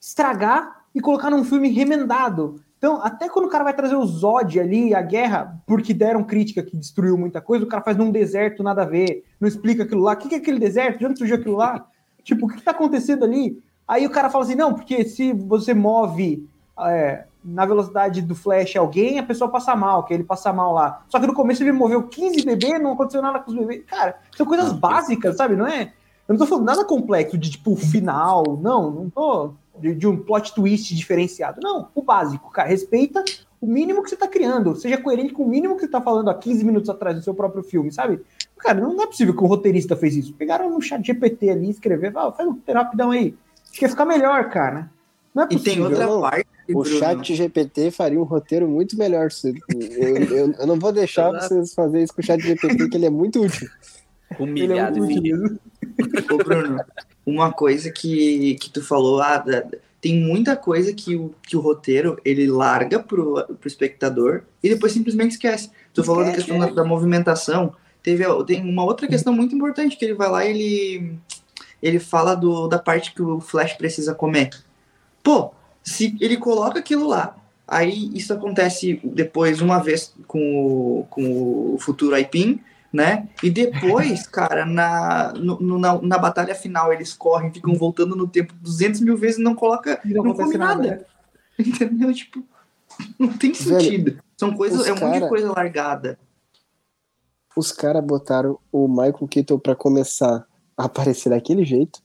estragar 0.00 0.84
e 0.94 1.00
colocar 1.00 1.30
num 1.30 1.44
filme 1.44 1.68
remendado. 1.70 2.60
Então, 2.78 3.00
até 3.02 3.28
quando 3.28 3.44
o 3.44 3.50
cara 3.50 3.62
vai 3.62 3.74
trazer 3.74 3.94
o 3.94 4.06
Zod 4.06 4.58
ali, 4.58 4.94
a 4.94 5.02
guerra, 5.02 5.62
porque 5.66 5.92
deram 5.92 6.24
crítica 6.24 6.62
que 6.62 6.76
destruiu 6.76 7.16
muita 7.16 7.40
coisa, 7.40 7.64
o 7.64 7.68
cara 7.68 7.82
faz 7.82 7.96
num 7.96 8.10
deserto, 8.10 8.62
nada 8.62 8.82
a 8.82 8.86
ver, 8.86 9.22
não 9.38 9.46
explica 9.46 9.82
aquilo 9.82 10.00
lá. 10.00 10.14
O 10.14 10.16
que 10.16 10.34
é 10.34 10.38
aquele 10.38 10.58
deserto? 10.58 10.98
De 10.98 11.06
onde 11.06 11.18
surgiu 11.18 11.36
aquilo 11.36 11.56
lá? 11.56 11.86
Tipo, 12.30 12.46
o 12.46 12.48
que 12.48 12.58
que 12.58 12.62
tá 12.62 12.70
acontecendo 12.70 13.24
ali? 13.24 13.60
Aí 13.88 14.06
o 14.06 14.10
cara 14.10 14.30
fala 14.30 14.44
assim, 14.44 14.54
não, 14.54 14.72
porque 14.72 15.04
se 15.04 15.32
você 15.32 15.74
move 15.74 16.48
é, 16.78 17.24
na 17.44 17.66
velocidade 17.66 18.22
do 18.22 18.36
Flash 18.36 18.76
alguém, 18.76 19.18
a 19.18 19.22
pessoa 19.24 19.50
passa 19.50 19.74
mal, 19.74 20.04
que 20.04 20.14
ele 20.14 20.22
passa 20.22 20.52
mal 20.52 20.72
lá. 20.72 21.02
Só 21.08 21.18
que 21.18 21.26
no 21.26 21.34
começo 21.34 21.60
ele 21.60 21.72
moveu 21.72 22.04
15 22.04 22.44
bebês, 22.44 22.80
não 22.80 22.92
aconteceu 22.92 23.20
nada 23.20 23.40
com 23.40 23.50
os 23.50 23.56
bebês. 23.56 23.82
Cara, 23.84 24.16
são 24.36 24.46
coisas 24.46 24.72
básicas, 24.72 25.36
sabe? 25.36 25.56
Não 25.56 25.66
é... 25.66 25.92
Eu 26.28 26.34
não 26.34 26.36
tô 26.36 26.46
falando 26.46 26.66
nada 26.66 26.84
complexo 26.84 27.36
de, 27.36 27.50
tipo, 27.50 27.74
final, 27.74 28.56
não, 28.62 28.90
não 28.92 29.10
tô... 29.10 29.54
De, 29.76 29.92
de 29.92 30.06
um 30.06 30.16
plot 30.18 30.54
twist 30.54 30.94
diferenciado. 30.94 31.58
Não, 31.60 31.88
o 31.92 32.02
básico, 32.02 32.50
cara. 32.50 32.68
Respeita 32.68 33.24
o 33.60 33.66
mínimo 33.66 34.02
que 34.02 34.10
você 34.10 34.16
tá 34.16 34.28
criando. 34.28 34.76
Seja 34.76 34.98
coerente 34.98 35.32
com 35.32 35.42
o 35.42 35.48
mínimo 35.48 35.74
que 35.74 35.80
você 35.80 35.88
tá 35.88 36.00
falando 36.00 36.30
há 36.30 36.34
15 36.34 36.64
minutos 36.64 36.88
atrás 36.88 37.16
do 37.16 37.22
seu 37.22 37.34
próprio 37.34 37.62
filme, 37.62 37.90
sabe? 37.90 38.20
Cara, 38.62 38.80
não 38.80 39.02
é 39.02 39.06
possível 39.06 39.34
que 39.36 39.42
um 39.42 39.46
roteirista 39.46 39.96
fez 39.96 40.16
isso. 40.16 40.34
Pegaram 40.34 40.70
no 40.70 40.80
chat 40.80 41.04
GPT 41.04 41.50
ali, 41.50 41.70
escrever, 41.70 42.12
ah, 42.16 42.30
faz 42.32 42.48
um 42.48 42.52
roteiro 42.52 42.80
rapidão 42.80 43.10
aí. 43.10 43.34
Acho 43.70 43.78
que 43.78 43.84
ia 43.84 43.88
ficar 43.88 44.04
melhor, 44.04 44.50
cara. 44.50 44.90
Não 45.34 45.44
é 45.44 45.46
E 45.46 45.48
possível. 45.54 45.72
tem 45.74 45.82
outra 45.82 46.06
não. 46.06 46.20
parte. 46.20 46.46
O 46.72 46.82
Bruno, 46.82 46.98
chat 46.98 47.34
GPT 47.34 47.90
faria 47.90 48.20
um 48.20 48.24
roteiro 48.24 48.68
muito 48.68 48.96
melhor. 48.96 49.28
Eu, 49.68 50.16
eu- 50.36 50.52
eu 50.52 50.66
não 50.66 50.78
vou 50.78 50.92
deixar 50.92 51.30
Exato. 51.30 51.48
vocês 51.48 51.74
fazerem 51.74 52.04
isso 52.04 52.14
com 52.14 52.20
o 52.20 52.24
chat 52.24 52.40
GPT, 52.40 52.88
que 52.88 52.96
ele 52.96 53.06
é 53.06 53.10
muito 53.10 53.42
útil. 53.42 53.68
Ele 54.38 54.38
é 54.38 54.44
Humilhado. 54.44 55.00
mesmo. 55.00 55.58
Ô, 56.30 56.36
Bruno, 56.38 56.80
uma 57.26 57.52
coisa 57.52 57.90
que, 57.90 58.54
que 58.56 58.70
tu 58.70 58.82
falou, 58.84 59.20
ah, 59.20 59.38
da- 59.38 59.66
tem 60.00 60.18
muita 60.20 60.56
coisa 60.56 60.92
que 60.92 61.16
o, 61.16 61.34
que 61.42 61.56
o 61.56 61.60
roteiro 61.60 62.16
ele 62.24 62.46
larga 62.46 63.00
pro, 63.00 63.44
pro 63.44 63.66
espectador 63.68 64.42
e 64.62 64.68
depois 64.68 64.92
simplesmente 64.92 65.32
esquece. 65.32 65.70
Tu 65.92 66.02
falou 66.04 66.22
da 66.22 66.30
Esquece, 66.30 66.46
questão 66.48 66.58
da, 66.66 66.72
da 66.72 66.84
movimentação. 66.88 67.74
Teve, 68.02 68.24
tem 68.44 68.62
uma 68.62 68.84
outra 68.84 69.06
questão 69.06 69.32
muito 69.32 69.54
importante 69.54 69.96
que 69.96 70.04
ele 70.04 70.14
vai 70.14 70.28
lá 70.30 70.44
e 70.44 70.50
ele, 70.50 71.18
ele 71.82 71.98
fala 71.98 72.34
do, 72.34 72.66
da 72.66 72.78
parte 72.78 73.12
que 73.14 73.20
o 73.22 73.40
Flash 73.40 73.74
precisa 73.74 74.14
comer. 74.14 74.50
Pô, 75.22 75.50
se 75.82 76.16
ele 76.20 76.36
coloca 76.38 76.78
aquilo 76.78 77.06
lá, 77.06 77.36
aí 77.68 78.10
isso 78.14 78.32
acontece 78.32 79.00
depois 79.04 79.60
uma 79.60 79.78
vez 79.82 80.14
com 80.26 80.38
o, 80.40 81.06
com 81.10 81.74
o 81.74 81.78
futuro 81.78 82.14
Aipim, 82.14 82.60
né? 82.92 83.28
E 83.42 83.50
depois, 83.50 84.26
cara, 84.28 84.64
na, 84.64 85.32
no- 85.34 85.78
na, 85.78 86.00
na 86.00 86.18
batalha 86.18 86.54
final, 86.54 86.92
eles 86.92 87.12
correm, 87.12 87.52
ficam 87.52 87.74
voltando 87.74 88.16
no 88.16 88.26
tempo 88.26 88.54
200 88.60 89.00
mil 89.02 89.16
vezes 89.16 89.38
e 89.38 89.42
não 89.42 89.54
coloca, 89.54 90.00
E 90.04 90.08
não 90.08 90.24
não, 90.24 90.30
acontece 90.32 90.52
come 90.52 90.58
nada. 90.58 90.82
nada. 90.82 91.06
Entendeu? 91.58 92.12
Tipo, 92.14 92.42
não 93.18 93.28
tem 93.28 93.52
Velho, 93.52 93.80
sentido. 93.80 94.18
São 94.36 94.52
coisas, 94.54 94.86
é 94.86 94.92
um 94.92 94.96
monte 94.96 95.12
de 95.12 95.18
cara- 95.18 95.28
coisa 95.28 95.52
largada. 95.52 96.18
Os 97.56 97.72
caras 97.72 98.04
botaram 98.04 98.58
o 98.70 98.86
Michael 98.88 99.28
Keaton 99.28 99.58
pra 99.58 99.74
começar 99.74 100.46
a 100.76 100.84
aparecer 100.84 101.30
daquele 101.30 101.64
jeito. 101.64 102.00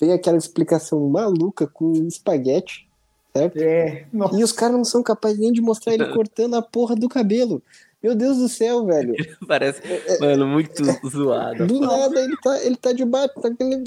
Vem 0.00 0.12
aquela 0.12 0.36
explicação 0.36 1.08
maluca 1.08 1.66
com 1.66 1.92
espaguete, 2.06 2.88
certo? 3.34 3.58
É. 3.58 4.06
E 4.32 4.42
os 4.42 4.52
caras 4.52 4.76
não 4.76 4.84
são 4.84 5.02
capazes 5.02 5.38
nem 5.38 5.52
de 5.52 5.60
mostrar 5.60 5.94
ele 5.94 6.06
cortando 6.12 6.54
a 6.54 6.62
porra 6.62 6.94
do 6.94 7.08
cabelo. 7.08 7.62
Meu 8.02 8.14
Deus 8.14 8.36
do 8.36 8.48
céu, 8.50 8.84
velho. 8.84 9.14
Parece, 9.48 9.80
mano, 10.20 10.46
muito 10.46 10.82
zoado. 11.08 11.66
Do 11.66 11.80
nada 11.80 12.20
ele 12.20 12.36
tá, 12.36 12.62
ele 12.62 12.76
tá 12.76 12.92
de 12.92 13.04
bate, 13.04 13.40
tá 13.40 13.48
aquele. 13.48 13.84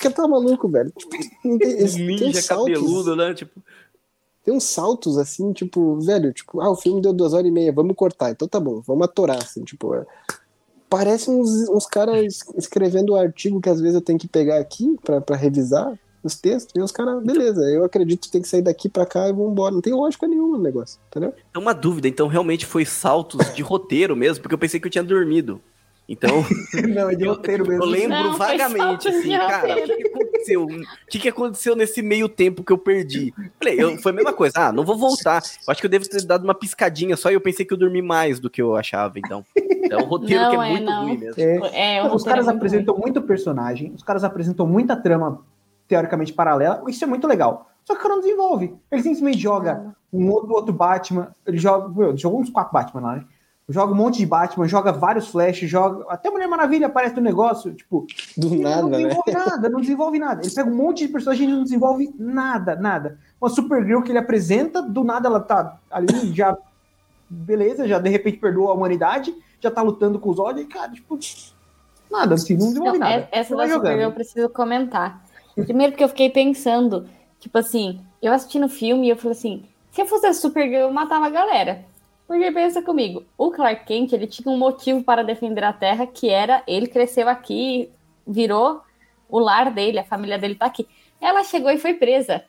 Que 0.00 0.08
tá 0.08 0.26
maluco, 0.26 0.66
velho. 0.66 0.90
Tipo, 0.96 1.10
tem, 1.10 1.58
tem 1.58 2.06
Ninja 2.06 2.40
saltos, 2.40 2.74
cabeludo, 2.74 3.14
né? 3.14 3.34
Tipo, 3.34 3.62
tem 4.50 4.56
uns 4.56 4.64
saltos 4.64 5.16
assim, 5.16 5.52
tipo, 5.52 6.00
velho, 6.00 6.32
tipo, 6.32 6.60
ah, 6.60 6.70
o 6.70 6.76
filme 6.76 7.00
deu 7.00 7.12
duas 7.12 7.32
horas 7.32 7.46
e 7.46 7.52
meia, 7.52 7.72
vamos 7.72 7.94
cortar, 7.94 8.32
então 8.32 8.48
tá 8.48 8.58
bom, 8.58 8.82
vamos 8.84 9.04
atorar, 9.04 9.38
assim, 9.38 9.62
tipo. 9.62 9.94
é. 9.94 10.04
Parece 10.88 11.30
uns, 11.30 11.68
uns 11.68 11.86
caras 11.86 12.40
escrevendo 12.58 13.10
o 13.10 13.16
artigo 13.16 13.60
que 13.60 13.68
às 13.68 13.80
vezes 13.80 13.94
eu 13.94 14.00
tenho 14.00 14.18
que 14.18 14.26
pegar 14.26 14.58
aqui 14.58 14.96
pra 15.04 15.36
revisar 15.36 15.96
os 16.22 16.34
textos, 16.34 16.72
e 16.76 16.82
os 16.82 16.90
caras, 16.90 17.22
beleza, 17.22 17.62
eu 17.70 17.84
acredito 17.84 18.22
que 18.22 18.30
tem 18.30 18.42
que 18.42 18.48
sair 18.48 18.60
daqui 18.60 18.88
pra 18.88 19.06
cá 19.06 19.28
e 19.28 19.32
vambora. 19.32 19.72
Não 19.72 19.80
tem 19.80 19.92
lógica 19.92 20.26
nenhuma 20.26 20.58
no 20.58 20.62
negócio, 20.64 21.00
entendeu? 21.06 21.32
é 21.54 21.58
uma 21.58 21.72
dúvida, 21.72 22.08
então 22.08 22.26
realmente 22.26 22.66
foi 22.66 22.84
saltos 22.84 23.54
de 23.54 23.62
roteiro 23.62 24.16
mesmo, 24.16 24.42
porque 24.42 24.54
eu 24.54 24.58
pensei 24.58 24.80
que 24.80 24.86
eu 24.88 24.90
tinha 24.90 25.04
dormido. 25.04 25.60
Então, 26.08 26.44
Não, 26.92 27.08
é 27.08 27.14
de 27.14 27.24
eu, 27.24 27.30
roteiro 27.30 27.64
mesmo. 27.66 27.84
eu 27.84 27.88
lembro 27.88 28.08
Não, 28.08 28.36
vagamente, 28.36 29.08
assim, 29.08 29.30
cara, 29.30 29.72
o 29.74 29.84
que, 29.84 29.96
que 29.96 30.08
aconteceu? 30.08 30.64
O 30.64 30.80
que, 31.08 31.18
que 31.20 31.28
aconteceu 31.28 31.76
nesse 31.76 32.02
meio 32.02 32.28
tempo 32.28 32.64
que 32.64 32.72
eu 32.72 32.78
perdi? 32.78 33.32
Falei, 33.58 33.80
eu, 33.80 33.96
foi 33.98 34.10
a 34.10 34.14
mesma 34.14 34.32
coisa, 34.32 34.54
ah, 34.56 34.72
não 34.72 34.84
vou 34.84 34.96
voltar. 34.96 35.40
Eu 35.66 35.70
acho 35.70 35.80
que 35.80 35.86
eu 35.86 35.90
devo 35.90 36.08
ter 36.08 36.24
dado 36.24 36.42
uma 36.42 36.54
piscadinha 36.54 37.16
só 37.16 37.30
e 37.30 37.34
eu 37.34 37.40
pensei 37.40 37.64
que 37.64 37.72
eu 37.72 37.78
dormi 37.78 38.02
mais 38.02 38.40
do 38.40 38.50
que 38.50 38.60
eu 38.60 38.74
achava, 38.74 39.18
então. 39.20 39.44
É 39.88 39.96
um 39.96 40.04
roteiro 40.04 40.42
Não, 40.42 40.50
que 40.50 40.56
é, 40.56 40.58
é, 40.58 40.70
muito 40.70 40.84
não. 40.84 41.02
ruim 41.04 41.18
mesmo. 41.18 41.40
É, 41.40 41.98
É, 41.98 42.02
Não, 42.02 42.14
os 42.14 42.24
caras 42.24 42.46
é 42.46 42.50
muito 42.50 42.56
apresentam 42.56 42.96
muito 42.96 43.22
personagem, 43.22 43.92
os 43.94 44.02
caras 44.02 44.24
apresentam 44.24 44.66
muita 44.66 44.96
trama 44.96 45.44
teoricamente 45.86 46.32
paralela, 46.32 46.82
isso 46.88 47.02
é 47.04 47.06
muito 47.06 47.26
legal. 47.26 47.70
Só 47.84 47.94
que 47.94 48.00
o 48.00 48.02
cara 48.02 48.14
não 48.14 48.22
desenvolve. 48.22 48.74
Ele 48.90 49.02
simplesmente 49.02 49.38
joga 49.38 49.94
um 50.12 50.28
outro, 50.30 50.52
outro 50.52 50.72
Batman, 50.72 51.32
ele 51.46 51.58
joga, 51.58 51.88
meu, 51.88 52.16
jogou 52.16 52.40
uns 52.40 52.50
quatro 52.50 52.72
Batman 52.72 53.00
lá, 53.00 53.16
né? 53.16 53.24
Joga 53.70 53.92
um 53.92 53.96
monte 53.96 54.18
de 54.18 54.26
Batman, 54.26 54.66
joga 54.66 54.90
vários 54.90 55.28
Flash, 55.28 55.58
joga. 55.60 56.04
Até 56.08 56.28
Mulher 56.28 56.48
Maravilha 56.48 56.88
aparece 56.88 57.14
no 57.14 57.22
negócio, 57.22 57.72
tipo. 57.72 58.04
Do 58.36 58.52
nada, 58.56 58.82
não 58.82 58.88
né? 58.88 58.98
desenvolve 58.98 59.32
nada, 59.32 59.68
não 59.68 59.80
desenvolve 59.80 60.18
nada. 60.18 60.42
Ele 60.42 60.54
pega 60.54 60.68
um 60.68 60.74
monte 60.74 61.06
de 61.06 61.12
personagem 61.12 61.48
e 61.48 61.52
não 61.52 61.62
desenvolve 61.62 62.12
nada, 62.18 62.74
nada. 62.74 63.18
Uma 63.40 63.48
Supergirl 63.48 64.02
que 64.02 64.10
ele 64.10 64.18
apresenta, 64.18 64.82
do 64.82 65.04
nada 65.04 65.28
ela 65.28 65.38
tá 65.38 65.78
ali, 65.88 66.32
já. 66.34 66.56
Beleza, 67.28 67.86
já 67.86 68.00
de 68.00 68.10
repente 68.10 68.38
perdoa 68.38 68.72
a 68.72 68.74
humanidade, 68.74 69.32
já 69.60 69.70
tá 69.70 69.82
lutando 69.82 70.18
com 70.18 70.30
os 70.30 70.38
olhos, 70.40 70.62
e, 70.62 70.64
cara, 70.64 70.90
tipo. 70.90 71.16
Nada, 72.10 72.34
assim, 72.34 72.56
não 72.56 72.66
desenvolve 72.66 72.98
Não, 72.98 73.08
nada. 73.08 73.28
é- 73.30 73.38
essa 73.38 73.54
da 73.54 73.68
Supergirl 73.68 74.02
eu 74.02 74.12
preciso 74.12 74.48
comentar. 74.48 75.24
Primeiro 75.54 75.92
porque 75.92 76.02
eu 76.02 76.08
fiquei 76.08 76.28
pensando, 76.28 77.06
tipo 77.38 77.56
assim, 77.56 78.00
eu 78.20 78.32
assistindo 78.32 78.66
o 78.66 78.68
filme 78.68 79.06
e 79.06 79.10
eu 79.10 79.16
falei 79.16 79.36
assim, 79.36 79.64
se 79.92 80.00
eu 80.02 80.06
fosse 80.06 80.26
a 80.26 80.34
Supergirl, 80.34 80.82
eu 80.82 80.92
matava 80.92 81.26
a 81.26 81.30
galera. 81.30 81.84
Porque 82.30 82.52
pensa 82.52 82.80
comigo, 82.80 83.24
o 83.36 83.50
Clark 83.50 83.84
Kent, 83.84 84.12
ele 84.12 84.28
tinha 84.28 84.54
um 84.54 84.56
motivo 84.56 85.02
para 85.02 85.24
defender 85.24 85.64
a 85.64 85.72
Terra, 85.72 86.06
que 86.06 86.30
era 86.30 86.62
ele 86.64 86.86
cresceu 86.86 87.28
aqui, 87.28 87.90
virou 88.24 88.82
o 89.28 89.40
lar 89.40 89.72
dele, 89.72 89.98
a 89.98 90.04
família 90.04 90.38
dele 90.38 90.54
tá 90.54 90.66
aqui. 90.66 90.86
Ela 91.20 91.42
chegou 91.42 91.72
e 91.72 91.76
foi 91.76 91.94
presa. 91.94 92.44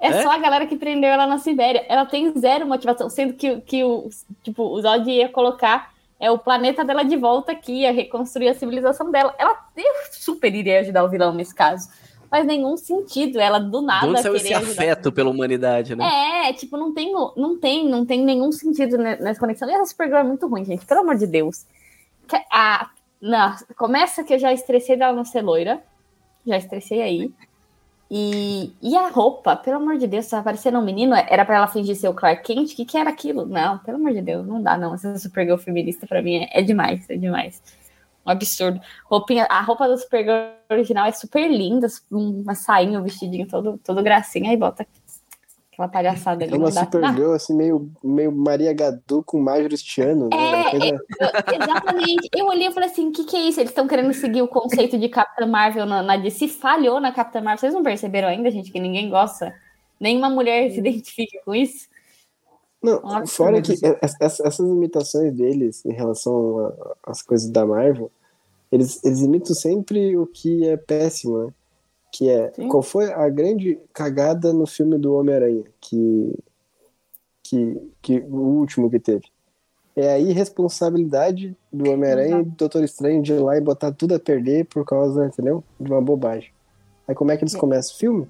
É, 0.00 0.08
É? 0.08 0.22
só 0.22 0.32
a 0.32 0.38
galera 0.38 0.66
que 0.66 0.74
prendeu 0.74 1.10
ela 1.10 1.28
na 1.28 1.38
Sibéria. 1.38 1.86
Ela 1.88 2.04
tem 2.04 2.36
zero 2.36 2.66
motivação, 2.66 3.08
sendo 3.08 3.34
que, 3.34 3.60
que 3.60 3.84
o, 3.84 4.08
tipo, 4.42 4.64
o 4.64 4.82
Zod 4.82 5.08
ia 5.08 5.28
colocar 5.28 5.92
é 6.18 6.28
o 6.28 6.38
planeta 6.38 6.84
dela 6.84 7.04
de 7.04 7.16
volta 7.16 7.52
aqui, 7.52 7.82
ia 7.82 7.92
reconstruir 7.92 8.48
a 8.48 8.54
civilização 8.54 9.12
dela. 9.12 9.32
Ela 9.38 9.56
eu 9.76 9.94
super 10.10 10.52
iria 10.52 10.80
ajudar 10.80 11.04
o 11.04 11.08
vilão 11.08 11.32
nesse 11.32 11.54
caso. 11.54 11.88
Faz 12.32 12.46
nenhum 12.46 12.78
sentido 12.78 13.38
ela 13.38 13.58
do 13.58 13.82
nada 13.82 14.06
onde 14.06 14.22
saiu 14.22 14.32
querer 14.32 14.44
esse 14.46 14.54
ajudar. 14.54 14.72
afeto 14.72 15.12
pela 15.12 15.28
humanidade, 15.28 15.94
né? 15.94 16.48
É, 16.48 16.52
tipo, 16.54 16.78
não 16.78 16.94
tem, 16.94 17.12
não 17.12 17.58
tem, 17.58 17.86
não 17.86 18.06
tem 18.06 18.24
nenhum 18.24 18.50
sentido 18.50 18.96
ne- 18.96 19.16
nessa 19.16 19.38
conexão. 19.38 19.68
E 19.68 19.72
essa 19.74 19.84
Supergirl 19.84 20.20
é 20.20 20.24
muito 20.24 20.46
ruim, 20.48 20.64
gente, 20.64 20.86
pelo 20.86 21.00
amor 21.00 21.16
de 21.16 21.26
Deus. 21.26 21.66
Que- 22.26 22.42
A, 22.50 22.88
não, 23.20 23.54
começa 23.76 24.24
que 24.24 24.32
eu 24.32 24.38
já 24.38 24.50
estressei 24.50 24.96
dela 24.96 25.12
não 25.12 25.26
ser 25.26 25.42
loira. 25.42 25.82
Já 26.46 26.56
estressei 26.56 27.02
aí. 27.02 27.30
E, 28.10 28.72
e 28.82 28.96
a 28.96 29.08
roupa, 29.08 29.54
pelo 29.54 29.76
amor 29.76 29.98
de 29.98 30.06
Deus, 30.06 30.26
tava 30.26 30.42
parecendo 30.42 30.78
um 30.78 30.84
menino, 30.84 31.14
era 31.14 31.44
pra 31.44 31.56
ela 31.56 31.66
fingir 31.66 31.96
ser 31.96 32.08
o 32.08 32.14
Clark 32.14 32.42
Kent? 32.44 32.72
O 32.72 32.76
que, 32.76 32.86
que 32.86 32.96
era 32.96 33.10
aquilo? 33.10 33.44
Não, 33.44 33.76
pelo 33.78 33.98
amor 33.98 34.12
de 34.14 34.22
Deus, 34.22 34.46
não 34.46 34.62
dá, 34.62 34.78
não. 34.78 34.94
Essa 34.94 35.18
Supergirl 35.18 35.58
feminista 35.58 36.06
pra 36.06 36.22
mim 36.22 36.36
é, 36.44 36.48
é 36.60 36.62
demais, 36.62 37.04
é 37.10 37.16
demais. 37.16 37.62
Um 38.24 38.30
absurdo. 38.30 38.80
Roupinha, 39.10 39.46
a 39.50 39.60
roupa 39.62 39.88
da 39.88 39.96
Supergirl 39.96 40.52
original 40.70 41.06
é 41.06 41.12
super 41.12 41.48
linda, 41.50 41.86
uma 42.10 42.54
sainha, 42.54 43.00
um 43.00 43.02
vestidinho 43.02 43.46
todo, 43.48 43.78
todo 43.84 44.02
gracinha, 44.02 44.50
aí 44.50 44.56
bota 44.56 44.86
aquela 45.72 45.88
palhaçada 45.88 46.44
ali. 46.44 46.52
É 46.54 46.56
uma 46.56 46.66
não 46.68 46.74
dá. 46.74 46.84
Supergirl, 46.84 47.32
assim, 47.32 47.54
meio, 47.56 47.90
meio 48.04 48.30
Maria 48.30 48.72
Gadu 48.72 49.22
com 49.24 49.40
Majoristiano, 49.40 50.28
né? 50.28 50.60
É, 50.66 50.70
coisa- 50.70 50.86
Eu- 50.86 51.62
exatamente. 51.62 52.28
Eu 52.36 52.46
olhei 52.46 52.68
e 52.68 52.72
falei 52.72 52.88
assim: 52.90 53.08
o 53.08 53.12
que, 53.12 53.24
que 53.24 53.36
é 53.36 53.40
isso? 53.48 53.58
Eles 53.58 53.70
estão 53.70 53.88
querendo 53.88 54.12
seguir 54.12 54.42
o 54.42 54.48
conceito 54.48 54.96
de 54.98 55.08
Capitã 55.08 55.46
Marvel 55.46 55.84
na, 55.86 56.02
na 56.02 56.16
DC. 56.16 56.46
Falhou 56.48 57.00
na 57.00 57.10
Capitã 57.10 57.40
Marvel. 57.40 57.58
Vocês 57.58 57.74
não 57.74 57.82
perceberam 57.82 58.28
ainda, 58.28 58.50
gente, 58.50 58.70
que 58.70 58.78
ninguém 58.78 59.10
gosta? 59.10 59.52
Nenhuma 59.98 60.28
mulher 60.30 60.70
se 60.70 60.78
identifica 60.78 61.38
com 61.44 61.54
isso? 61.54 61.88
Não, 62.82 63.26
fora 63.26 63.62
que 63.62 63.76
Deus. 63.76 63.96
es- 64.02 64.16
es- 64.20 64.40
essas 64.40 64.58
imitações 64.66 65.32
deles 65.34 65.84
em 65.86 65.92
relação 65.92 66.72
às 67.06 67.22
coisas 67.22 67.48
da 67.50 67.64
Marvel, 67.64 68.10
eles, 68.70 69.02
eles 69.04 69.20
imitam 69.20 69.54
sempre 69.54 70.16
o 70.16 70.26
que 70.26 70.66
é 70.66 70.76
péssimo, 70.76 71.38
né? 71.46 71.54
Que 72.10 72.28
é, 72.28 72.52
Sim. 72.54 72.68
qual 72.68 72.82
foi 72.82 73.12
a 73.12 73.28
grande 73.28 73.78
cagada 73.92 74.52
no 74.52 74.66
filme 74.66 74.98
do 74.98 75.14
Homem-Aranha, 75.14 75.64
que, 75.80 76.34
que, 77.42 77.80
que 78.02 78.18
o 78.20 78.36
último 78.36 78.90
que 78.90 78.98
teve? 78.98 79.24
É 79.94 80.14
a 80.14 80.18
irresponsabilidade 80.18 81.56
do 81.72 81.90
Homem-Aranha 81.90 82.40
e 82.40 82.44
do 82.44 82.50
Doutor 82.56 82.82
Estranho 82.82 83.22
de 83.22 83.32
ir 83.32 83.38
lá 83.40 83.56
e 83.56 83.60
botar 83.60 83.92
tudo 83.92 84.14
a 84.14 84.18
perder 84.18 84.66
por 84.66 84.84
causa, 84.84 85.26
entendeu? 85.26 85.62
De 85.78 85.90
uma 85.90 86.00
bobagem. 86.00 86.50
Aí 87.06 87.14
como 87.14 87.30
é 87.30 87.36
que 87.36 87.44
eles 87.44 87.54
começam 87.54 87.94
o 87.94 87.98
filme? 87.98 88.28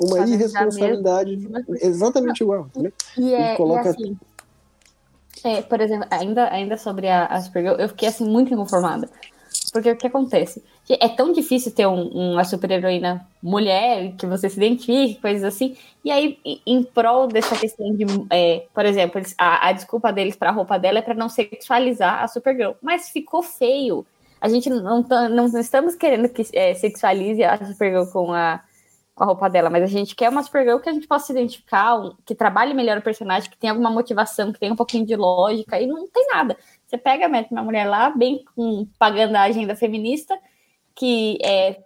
Uma 0.00 0.18
irresponsabilidade 0.26 1.48
exatamente 1.82 2.40
igual, 2.42 2.66
entendeu? 2.66 2.92
E, 3.16 3.34
é, 3.34 3.48
Ele 3.48 3.56
coloca- 3.56 3.88
e 3.88 3.90
assim. 3.90 4.16
é, 5.44 5.62
por 5.62 5.80
exemplo, 5.80 6.06
ainda, 6.10 6.52
ainda 6.52 6.76
sobre 6.76 7.08
a, 7.08 7.26
a 7.26 7.40
Supergirl, 7.40 7.76
eu 7.76 7.88
fiquei 7.88 8.08
assim 8.08 8.24
muito 8.28 8.52
inconformada. 8.52 9.08
Porque 9.72 9.90
o 9.90 9.96
que 9.96 10.06
acontece? 10.06 10.62
Que 10.84 10.96
É 11.00 11.08
tão 11.08 11.32
difícil 11.32 11.72
ter 11.72 11.86
um- 11.86 12.08
uma 12.32 12.44
super-heroína 12.44 13.26
mulher, 13.42 14.12
que 14.16 14.26
você 14.26 14.48
se 14.48 14.56
identifique, 14.56 15.20
coisas 15.20 15.44
assim. 15.44 15.76
E 16.04 16.10
aí, 16.10 16.38
em- 16.66 16.82
prol 16.82 17.26
dessa 17.26 17.54
questão 17.56 17.94
de. 17.94 18.04
é, 18.30 18.64
por 18.72 18.84
exemplo, 18.86 19.20
a, 19.36 19.68
a 19.68 19.72
desculpa 19.72 20.12
deles 20.12 20.36
pra 20.36 20.50
roupa 20.50 20.78
dela 20.78 20.98
é 21.00 21.02
pra 21.02 21.14
não 21.14 21.28
sexualizar 21.28 22.22
a 22.22 22.28
Supergirl. 22.28 22.72
Mas 22.80 23.10
ficou 23.10 23.42
feio. 23.42 24.06
A 24.40 24.48
gente 24.48 24.70
não, 24.70 25.02
tá- 25.02 25.28
não 25.28 25.46
estamos 25.58 25.94
querendo 25.94 26.28
que 26.28 26.46
é, 26.54 26.72
sexualize 26.74 27.42
a 27.42 27.58
Supergirl 27.66 28.06
com 28.06 28.32
a, 28.32 28.60
com 29.18 29.24
a 29.24 29.26
roupa 29.26 29.50
dela, 29.50 29.68
mas 29.68 29.82
a 29.82 29.86
gente 29.86 30.14
quer 30.14 30.30
uma 30.30 30.42
Supergirl 30.42 30.78
que 30.78 30.88
a 30.88 30.92
gente 30.92 31.06
possa 31.06 31.26
se 31.26 31.32
identificar, 31.32 32.00
que 32.24 32.34
trabalhe 32.34 32.72
melhor 32.72 32.98
o 32.98 33.02
personagem, 33.02 33.50
que 33.50 33.58
tenha 33.58 33.72
alguma 33.72 33.90
motivação, 33.90 34.52
que 34.52 34.60
tenha 34.60 34.72
um 34.72 34.76
pouquinho 34.76 35.04
de 35.04 35.16
lógica, 35.16 35.80
e 35.80 35.86
não 35.86 36.06
tem 36.08 36.26
nada. 36.28 36.56
Você 36.86 36.96
pega, 36.96 37.28
mete 37.28 37.50
uma 37.50 37.62
mulher 37.62 37.86
lá, 37.86 38.10
bem 38.10 38.44
com, 38.54 38.86
pagando 38.98 39.34
a 39.34 39.42
agenda 39.42 39.74
feminista, 39.74 40.38
que 40.94 41.36
é, 41.42 41.82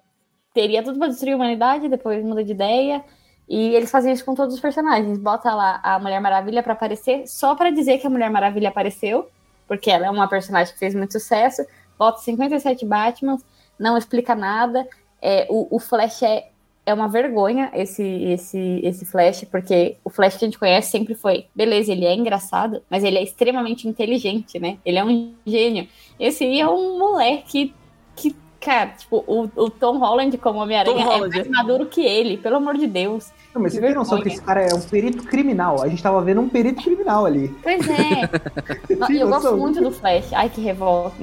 teria 0.53 0.83
tudo 0.83 0.99
para 0.99 1.09
destruir 1.09 1.33
a 1.33 1.37
humanidade, 1.37 1.89
depois 1.89 2.23
muda 2.23 2.45
de 2.45 2.53
ideia, 2.53 3.03
e 3.49 3.75
eles 3.75 3.91
fazem 3.91 4.13
isso 4.13 4.25
com 4.25 4.35
todos 4.35 4.55
os 4.55 4.61
personagens. 4.61 5.19
Bota 5.19 5.53
lá 5.55 5.81
a 5.83 5.99
Mulher 5.99 6.21
Maravilha 6.21 6.63
para 6.63 6.75
aparecer, 6.75 7.27
só 7.27 7.55
para 7.55 7.71
dizer 7.71 7.99
que 7.99 8.07
a 8.07 8.11
Mulher 8.11 8.31
Maravilha 8.31 8.69
apareceu, 8.69 9.29
porque 9.67 9.91
ela 9.91 10.07
é 10.07 10.11
uma 10.11 10.29
personagem 10.29 10.73
que 10.73 10.79
fez 10.79 10.95
muito 10.95 11.13
sucesso. 11.13 11.65
Bota 11.99 12.19
57 12.19 12.85
Batmans, 12.85 13.45
não 13.79 13.97
explica 13.97 14.35
nada. 14.35 14.87
É, 15.21 15.47
o, 15.49 15.77
o 15.77 15.79
Flash 15.79 16.23
é, 16.23 16.52
é 16.85 16.93
uma 16.93 17.09
vergonha, 17.09 17.71
esse, 17.75 18.03
esse, 18.03 18.81
esse 18.83 19.07
Flash, 19.07 19.45
porque 19.45 19.97
o 20.05 20.11
Flash 20.11 20.37
que 20.37 20.45
a 20.45 20.49
gente 20.49 20.59
conhece 20.59 20.91
sempre 20.91 21.15
foi, 21.15 21.47
beleza, 21.55 21.93
ele 21.93 22.05
é 22.05 22.15
engraçado, 22.15 22.83
mas 22.91 23.05
ele 23.05 23.19
é 23.19 23.23
extremamente 23.23 23.87
inteligente, 23.87 24.59
né? 24.59 24.79
Ele 24.85 24.99
é 24.99 25.05
um 25.05 25.33
gênio. 25.47 25.87
Esse 26.19 26.45
aí 26.45 26.61
é 26.61 26.69
um 26.69 26.99
moleque 26.99 27.73
que, 28.17 28.35
cara, 28.61 28.91
tipo, 28.99 29.23
o, 29.29 29.49
o 29.55 29.71
Tom 29.71 29.99
Holland 29.99 30.37
como 30.39 30.59
Homem-Aranha 30.59 31.05
é 31.05 31.19
mais 31.21 31.35
é. 31.37 31.49
maduro 31.49 31.87
que 31.87 32.05
ele, 32.05 32.37
pelo 32.37 32.57
amor 32.57 32.77
de 32.77 32.89
Deus. 32.89 33.31
Não, 33.55 33.63
mas 33.63 33.75
Que 33.75 33.81
você 33.81 33.87
tem 33.87 33.95
noção 33.95 34.21
que 34.21 34.29
esse 34.29 34.43
cara 34.43 34.63
é 34.63 34.75
um 34.75 34.81
perito 34.81 35.23
criminal. 35.23 35.83
A 35.83 35.89
gente 35.89 36.03
tava 36.03 36.21
vendo 36.23 36.41
um 36.41 36.49
perito 36.49 36.83
criminal 36.83 37.27
ali. 37.27 37.55
Pois 37.63 37.89
é. 37.89 38.27
Tem 39.07 39.19
eu 39.19 39.29
gosto 39.29 39.57
muito 39.57 39.81
do 39.81 39.93
Flash. 39.93 40.33
Ai, 40.33 40.49
que 40.49 40.61
revolta. 40.61 41.15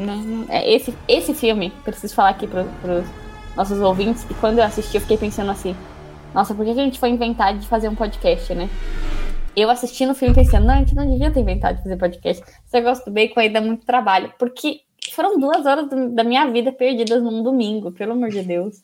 É, 0.47 0.73
esse, 0.73 0.95
esse 1.05 1.33
filme, 1.33 1.73
preciso 1.83 2.15
falar 2.15 2.29
aqui 2.29 2.47
para 2.47 2.63
os 2.63 3.28
nossos 3.59 3.79
ouvintes, 3.81 4.25
e 4.29 4.33
quando 4.35 4.59
eu 4.59 4.63
assisti, 4.63 4.95
eu 4.95 5.01
fiquei 5.01 5.17
pensando 5.17 5.51
assim: 5.51 5.75
nossa, 6.33 6.55
por 6.55 6.63
que 6.65 6.71
a 6.71 6.75
gente 6.75 6.99
foi 6.99 7.09
inventar 7.09 7.57
de 7.57 7.67
fazer 7.67 7.89
um 7.89 7.95
podcast, 7.95 8.53
né? 8.55 8.69
eu 9.55 9.69
assistindo 9.69 10.11
o 10.11 10.15
filme 10.15 10.33
pensando, 10.33 10.65
não, 10.65 10.75
a 10.75 10.77
gente 10.77 10.95
não 10.95 11.09
devia 11.09 11.29
ter 11.31 11.41
inventado 11.41 11.75
de 11.77 11.83
fazer 11.83 11.97
podcast. 11.97 12.41
Esse 12.43 12.73
negócio 12.73 13.03
do 13.03 13.11
bacon 13.11 13.41
aí 13.41 13.49
dá 13.51 13.59
muito 13.59 13.85
trabalho. 13.85 14.31
Porque 14.39 14.81
foram 15.11 15.37
duas 15.37 15.65
horas 15.65 15.89
do- 15.89 16.09
da 16.11 16.23
minha 16.23 16.49
vida 16.49 16.71
perdidas 16.71 17.21
num 17.21 17.43
domingo, 17.43 17.91
pelo 17.91 18.13
amor 18.13 18.29
de 18.29 18.41
Deus. 18.41 18.77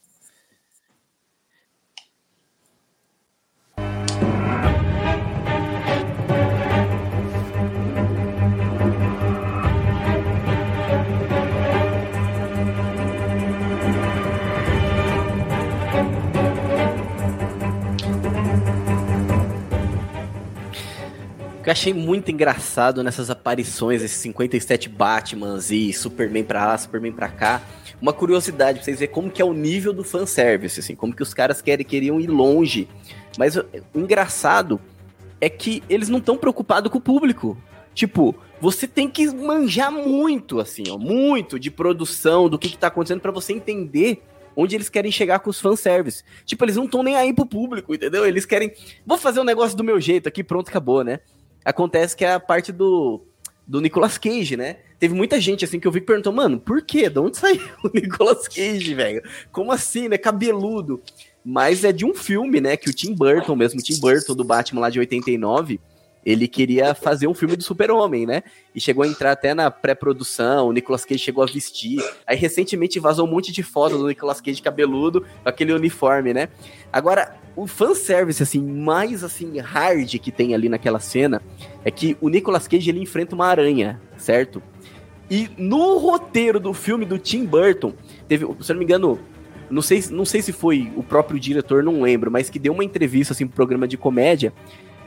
Que 21.66 21.70
eu 21.70 21.72
achei 21.72 21.96
muito 21.96 22.30
engraçado 22.30 23.04
nessas 23.04 23.32
aparições, 23.32 24.04
esses 24.04 24.20
57 24.20 24.88
Batmans 24.88 25.72
e 25.72 25.92
Superman 25.92 26.44
pra 26.44 26.64
lá, 26.64 26.78
Superman 26.78 27.12
pra 27.12 27.28
cá. 27.28 27.60
Uma 28.00 28.14
curiosidade 28.14 28.78
pra 28.78 28.86
vocês 28.86 29.00
verem 29.00 29.12
como 29.12 29.32
que 29.32 29.42
é 29.42 29.46
o 29.46 29.52
nível 29.52 29.92
do 29.92 30.04
fanservice, 30.04 30.80
assim, 30.80 30.94
como 30.94 31.16
que 31.16 31.24
os 31.24 31.34
caras 31.34 31.64
querem, 31.64 31.84
queriam 31.84 32.22
ir 32.22 32.28
longe. 32.28 32.88
Mas 33.36 33.58
o, 33.58 33.66
engraçado 33.96 34.80
é 35.42 35.50
que 35.50 35.82
eles 35.90 36.08
não 36.08 36.20
estão 36.20 36.38
preocupados 36.38 36.92
com 36.92 37.00
o 37.00 37.02
público. 37.02 37.58
Tipo, 37.96 38.36
você 38.62 38.88
tem 38.88 39.10
que 39.10 39.26
manjar 39.34 39.92
muito, 39.92 40.60
assim, 40.60 40.84
ó, 40.92 41.00
muito 41.00 41.60
de 41.60 41.72
produção, 41.72 42.48
do 42.48 42.60
que, 42.60 42.70
que 42.70 42.78
tá 42.78 42.88
acontecendo 42.88 43.22
pra 43.22 43.32
você 43.32 43.54
entender 43.54 44.22
onde 44.56 44.76
eles 44.76 44.88
querem 44.88 45.12
chegar 45.12 45.40
com 45.40 45.50
os 45.50 45.60
fanservice. 45.60 46.24
Tipo, 46.46 46.64
eles 46.64 46.76
não 46.76 46.86
estão 46.86 47.02
nem 47.02 47.16
aí 47.16 47.34
pro 47.34 47.48
público, 47.48 47.96
entendeu? 47.96 48.24
Eles 48.24 48.46
querem, 48.46 48.72
vou 49.04 49.18
fazer 49.18 49.40
um 49.40 49.44
negócio 49.44 49.76
do 49.76 49.84
meu 49.84 50.00
jeito 50.00 50.30
aqui, 50.30 50.44
pronto, 50.44 50.70
acabou, 50.70 51.04
né? 51.04 51.22
Acontece 51.66 52.16
que 52.16 52.24
é 52.24 52.34
a 52.34 52.40
parte 52.40 52.72
do, 52.72 53.26
do 53.68 53.82
Nicolas 53.82 54.18
Cage, 54.18 54.56
né? 54.56 54.78
Teve 55.00 55.14
muita 55.14 55.42
gente, 55.42 55.66
assim, 55.66 55.80
que 55.80 55.88
eu 55.88 55.92
vi 55.92 56.00
que 56.00 56.06
perguntou, 56.06 56.32
mano, 56.32 56.60
por 56.60 56.82
quê? 56.82 57.10
De 57.10 57.20
onde 57.20 57.38
saiu 57.38 57.62
o 57.84 57.90
Nicolas 57.94 58.48
Cage, 58.48 58.94
velho? 58.94 59.24
Como 59.52 59.72
assim, 59.72 60.08
né? 60.08 60.18
Cabeludo. 60.18 61.02
Mas 61.44 61.84
é 61.84 61.92
de 61.92 62.06
um 62.06 62.14
filme, 62.14 62.62
né? 62.62 62.78
Que 62.78 62.90
o 62.90 62.94
Tim 62.94 63.14
Burton 63.14 63.56
mesmo, 63.56 63.80
o 63.80 63.84
Tim 63.84 64.00
Burton 64.00 64.36
do 64.36 64.44
Batman 64.44 64.82
lá 64.82 64.90
de 64.90 65.00
89, 65.00 65.80
ele 66.26 66.48
queria 66.48 66.96
fazer 66.96 67.28
um 67.28 67.36
filme 67.36 67.56
do 67.56 67.64
Super-Homem, 67.64 68.26
né? 68.26 68.42
E 68.74 68.82
chegou 68.82 69.04
a 69.04 69.08
entrar 69.08 69.32
até 69.32 69.54
na 69.54 69.70
pré-produção, 69.70 70.68
o 70.68 70.72
Nicolas 70.72 71.06
Cage 71.06 71.20
chegou 71.20 71.44
a 71.44 71.48
vestir. 71.48 72.04
Aí 72.26 72.36
recentemente 72.36 73.00
vazou 73.00 73.28
um 73.28 73.30
monte 73.30 73.52
de 73.52 73.62
foto 73.62 73.98
do 73.98 74.08
Nicolas 74.08 74.42
Cage 74.42 74.62
cabeludo, 74.62 75.24
aquele 75.44 75.72
uniforme, 75.72 76.34
né? 76.34 76.50
Agora, 76.92 77.38
o 77.56 77.66
fanservice, 77.66 78.44
assim, 78.44 78.62
mais, 78.62 79.24
assim, 79.24 79.60
hard 79.60 80.20
que 80.20 80.32
tem 80.32 80.54
ali 80.54 80.68
naquela 80.68 81.00
cena 81.00 81.42
é 81.84 81.92
que 81.92 82.18
o 82.20 82.28
Nicolas 82.28 82.68
Cage, 82.68 82.90
ele 82.90 83.00
enfrenta 83.00 83.34
uma 83.34 83.48
aranha, 83.48 84.02
certo? 84.18 84.62
E 85.30 85.50
no 85.58 85.98
roteiro 85.98 86.60
do 86.60 86.74
filme 86.74 87.06
do 87.06 87.18
Tim 87.18 87.46
Burton, 87.46 87.94
teve, 88.28 88.46
se 88.46 88.72
eu 88.72 88.74
não 88.74 88.80
me 88.80 88.84
engano, 88.84 89.20
não 89.70 89.82
sei, 89.82 90.04
não 90.12 90.26
sei 90.26 90.42
se 90.42 90.52
foi 90.52 90.92
o 90.96 91.02
próprio 91.02 91.40
diretor, 91.40 91.82
não 91.82 92.02
lembro, 92.02 92.30
mas 92.30 92.50
que 92.50 92.60
deu 92.60 92.74
uma 92.74 92.84
entrevista, 92.84 93.34
assim, 93.34 93.48
pro 93.48 93.56
programa 93.56 93.88
de 93.88 93.98
comédia, 93.98 94.54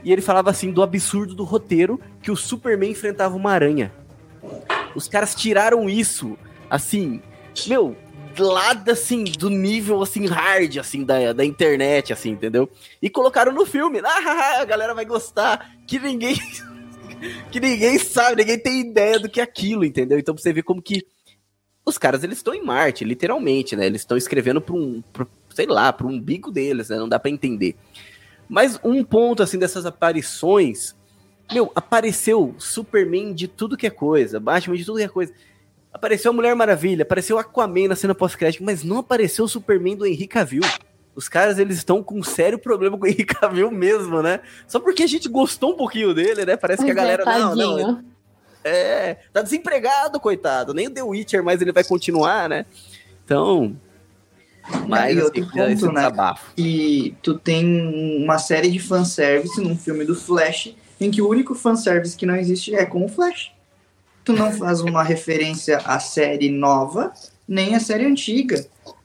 e 0.03 0.13
ele 0.13 0.23
falava, 0.23 0.51
assim, 0.51 0.73
do 0.73 0.83
absurdo 0.83 1.35
do 1.35 1.45
roteiro 1.45 2.01
que 2.23 2.31
o 2.31 2.37
Superman 2.37 2.91
enfrentava 2.91 3.37
uma 3.37 3.53
aranha. 3.53 3.93
Os 4.95 5.07
caras 5.07 5.35
tiraram 5.35 5.89
isso, 5.89 6.37
assim, 6.71 7.21
meu, 7.67 7.97
lá, 8.39 8.73
assim, 8.91 9.25
do 9.25 9.51
nível, 9.51 10.03
assim, 10.03 10.27
hard, 10.27 10.79
assim, 10.79 11.05
da, 11.05 11.33
da 11.33 11.45
internet, 11.45 12.13
assim, 12.13 12.31
entendeu? 12.31 12.71
E 13.01 13.11
colocaram 13.11 13.53
no 13.53 13.67
filme. 13.67 14.01
Ah, 14.05 14.61
a 14.61 14.65
galera 14.65 14.95
vai 14.95 15.05
gostar. 15.05 15.75
Que 15.87 15.99
ninguém... 15.99 16.37
que 17.51 17.61
ninguém 17.61 17.99
sabe, 17.99 18.37
ninguém 18.37 18.59
tem 18.59 18.81
ideia 18.81 19.19
do 19.19 19.29
que 19.29 19.41
é 19.41 19.43
aquilo, 19.43 19.85
entendeu? 19.85 20.19
Então 20.19 20.37
você 20.37 20.53
ver 20.53 20.63
como 20.63 20.81
que 20.81 21.07
os 21.85 21.99
caras, 21.99 22.23
eles 22.23 22.39
estão 22.39 22.55
em 22.55 22.63
Marte, 22.63 23.05
literalmente, 23.05 23.75
né? 23.75 23.87
Eles 23.87 24.03
estão 24.03 24.17
escrevendo 24.17 24.61
pra 24.61 24.75
um, 24.75 25.03
pra, 25.13 25.27
sei 25.55 25.67
lá, 25.67 25.93
pra 25.93 26.07
um 26.07 26.21
bico 26.21 26.51
deles, 26.51 26.91
né? 26.91 26.97
Não 26.97 27.09
dá 27.09 27.19
pra 27.19 27.31
entender. 27.31 27.77
Mas 28.49 28.79
um 28.85 29.03
ponto, 29.03 29.43
assim, 29.43 29.59
dessas 29.59 29.87
aparições... 29.87 30.97
Meu, 31.51 31.73
apareceu 31.75 32.55
Superman 32.59 33.33
de 33.33 33.49
tudo 33.49 33.75
que 33.75 33.87
é 33.87 33.91
coisa, 33.91 34.39
Batman 34.39 34.77
de 34.77 34.85
tudo 34.85 34.99
que 34.99 35.05
é 35.05 35.09
coisa. 35.09 35.33
Apareceu 35.99 36.31
a 36.31 36.35
Mulher 36.35 36.55
Maravilha, 36.55 37.03
apareceu 37.03 37.39
Aquaman 37.41 37.89
na 37.89 37.97
cena 37.97 38.15
pós-crédito, 38.15 38.63
mas 38.63 38.85
não 38.85 38.99
apareceu 38.99 39.45
o 39.45 39.49
Superman 39.49 39.97
do 39.97 40.07
Henry 40.07 40.29
Cavill. 40.29 40.63
Os 41.13 41.29
caras, 41.29 41.59
eles 41.59 41.79
estão 41.79 42.05
com 42.05 42.21
um 42.21 42.23
sério 42.23 42.57
problema 42.57 42.97
com 42.97 43.05
o 43.05 43.09
Henry 43.09 43.25
Cavill 43.25 43.69
mesmo, 43.73 44.23
né? 44.23 44.39
Só 44.69 44.79
porque 44.79 45.03
a 45.03 45.07
gente 45.09 45.29
gostou 45.29 45.73
um 45.73 45.77
pouquinho 45.77 46.15
dele, 46.15 46.47
né? 46.47 46.57
Parece 46.57 46.85
que 46.85 46.91
a 46.93 46.95
galera... 46.95 47.25
Não, 47.25 47.57
não, 47.57 48.05
é, 48.63 49.17
tá 49.33 49.43
desempregado, 49.43 50.21
coitado. 50.21 50.73
Nem 50.73 50.87
o 50.87 50.91
The 50.91 51.03
Witcher, 51.03 51.43
mas 51.43 51.61
ele 51.61 51.73
vai 51.73 51.83
continuar, 51.83 52.49
né? 52.49 52.65
Então... 53.25 53.77
Mas, 54.87 55.17
e 55.17 55.19
assim, 55.19 55.25
outro 55.25 55.41
esse 55.41 55.81
ponto, 55.81 55.93
né? 55.95 56.01
desabafo. 56.03 56.53
E 56.57 57.17
tu 57.23 57.37
tem 57.37 58.23
uma 58.23 58.39
série 58.39 58.71
de 58.71 58.79
fanservice 58.79 59.61
num 59.61 59.77
filme 59.77 60.05
do 60.05 60.15
Flash, 60.15 60.77
em 61.01 61.11
que 61.11 61.21
o 61.21 61.29
único 61.29 61.57
fanservice 61.57 62.17
que 62.17 62.27
não 62.27 62.37
existe 62.37 62.73
é 62.73 62.85
com 62.87 63.05
o 63.05 63.09
Flash. 63.09 63.51
Tu 64.29 64.35
não 64.35 64.53
faz 64.53 64.83
uma 64.83 65.03
referência 65.03 65.79
à 65.79 65.99
série 65.99 66.51
nova, 66.51 67.15
nem 67.49 67.75
à 67.75 67.81
série 67.81 68.05
antiga. 68.05 68.63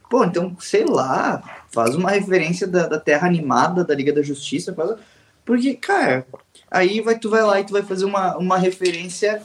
Pô, 0.10 0.26
então, 0.26 0.54
sei 0.60 0.84
lá, 0.84 1.64
faz 1.72 1.96
uma 1.96 2.12
referência 2.12 2.68
da, 2.68 2.88
da 2.88 3.00
Terra 3.00 3.26
Animada, 3.26 3.86
da 3.86 3.96
Liga 3.96 4.12
da 4.12 4.22
Justiça, 4.22 4.74
faz... 4.74 5.00
porque, 5.46 5.76
cara, 5.76 6.28
aí 6.70 7.00
vai, 7.00 7.18
tu 7.18 7.30
vai 7.30 7.42
lá 7.42 7.58
e 7.58 7.64
tu 7.64 7.72
vai 7.72 7.84
fazer 7.84 8.04
uma, 8.04 8.36
uma 8.36 8.58
referência 8.58 9.42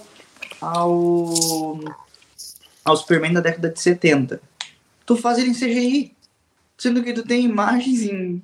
ao, 0.60 1.78
ao 2.84 2.96
Superman 2.96 3.34
da 3.34 3.40
década 3.40 3.70
de 3.70 3.80
70. 3.80 4.40
Tu 5.06 5.16
faz 5.16 5.38
ele 5.38 5.50
em 5.50 5.54
CGI, 5.54 6.12
sendo 6.76 7.04
que 7.04 7.12
tu 7.12 7.22
tem 7.22 7.44
imagens 7.44 8.02
em, 8.02 8.42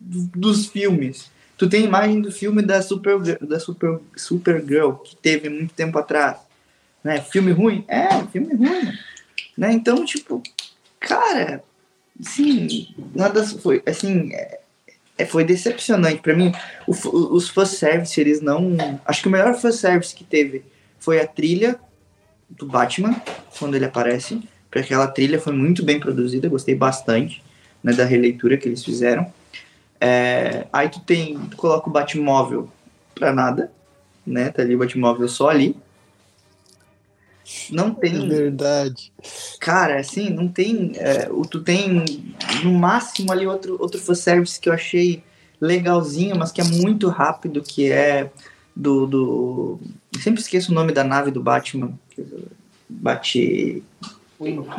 dos 0.00 0.66
filmes. 0.66 1.30
Tu 1.56 1.68
tem 1.68 1.84
imagem 1.84 2.20
do 2.20 2.32
filme 2.32 2.62
da 2.62 2.82
Super 2.82 3.20
da 3.40 3.60
Super 3.60 4.00
Supergirl 4.16 4.94
que 4.94 5.14
teve 5.14 5.48
muito 5.48 5.72
tempo 5.72 5.96
atrás, 5.96 6.38
né? 7.04 7.20
Filme 7.20 7.52
ruim? 7.52 7.84
É, 7.86 8.08
filme 8.32 8.54
ruim. 8.54 8.92
Né? 9.56 9.72
Então, 9.72 10.04
tipo, 10.04 10.42
cara, 10.98 11.62
assim, 12.18 12.88
nada 13.14 13.44
foi 13.44 13.82
assim, 13.86 14.32
é, 14.32 14.60
é, 15.18 15.26
foi 15.26 15.44
decepcionante 15.44 16.22
para 16.22 16.34
mim. 16.34 16.52
O, 16.86 17.34
os 17.34 17.48
fanservice, 17.48 18.18
eles 18.18 18.40
não, 18.40 18.76
acho 19.04 19.22
que 19.22 19.28
o 19.28 19.30
melhor 19.30 19.54
fanservice 19.54 20.14
que 20.14 20.24
teve 20.24 20.64
foi 20.98 21.20
a 21.20 21.26
trilha 21.26 21.78
do 22.48 22.66
Batman 22.66 23.14
quando 23.58 23.74
ele 23.74 23.84
aparece, 23.84 24.42
porque 24.70 24.86
aquela 24.86 25.06
trilha 25.06 25.38
foi 25.38 25.52
muito 25.52 25.84
bem 25.84 26.00
produzida, 26.00 26.48
gostei 26.48 26.74
bastante, 26.74 27.42
né, 27.82 27.92
da 27.92 28.04
releitura 28.04 28.56
que 28.56 28.66
eles 28.66 28.82
fizeram. 28.82 29.30
É, 30.00 30.66
aí 30.72 30.88
tu 30.88 31.00
tem, 31.00 31.38
tu 31.50 31.56
coloca 31.56 31.88
o 31.88 31.92
Batmóvel 31.92 32.68
pra 33.14 33.32
nada, 33.32 33.70
né? 34.26 34.50
Tá 34.50 34.62
ali 34.62 34.74
o 34.74 34.78
Batmóvel 34.78 35.28
só 35.28 35.50
ali. 35.50 35.76
Não 37.70 37.92
tem. 37.94 38.24
É 38.24 38.26
verdade. 38.26 39.12
Cara, 39.60 40.00
assim, 40.00 40.30
não 40.30 40.48
tem. 40.48 40.92
É, 40.96 41.28
o- 41.30 41.42
tu 41.44 41.60
tem 41.60 42.04
no 42.62 42.72
máximo 42.72 43.30
ali 43.32 43.46
outro, 43.46 43.76
outro 43.80 44.00
fanservice 44.00 44.58
que 44.60 44.68
eu 44.68 44.72
achei 44.72 45.22
legalzinho, 45.60 46.36
mas 46.36 46.50
que 46.52 46.60
é 46.60 46.64
muito 46.64 47.08
rápido, 47.08 47.62
que 47.62 47.90
é 47.90 48.30
do. 48.74 49.06
do... 49.06 49.80
eu 50.14 50.20
sempre 50.20 50.40
esqueço 50.40 50.72
o 50.72 50.74
nome 50.74 50.92
da 50.92 51.04
nave 51.04 51.30
do 51.30 51.42
Batman. 51.42 51.92
Bate. 52.88 53.82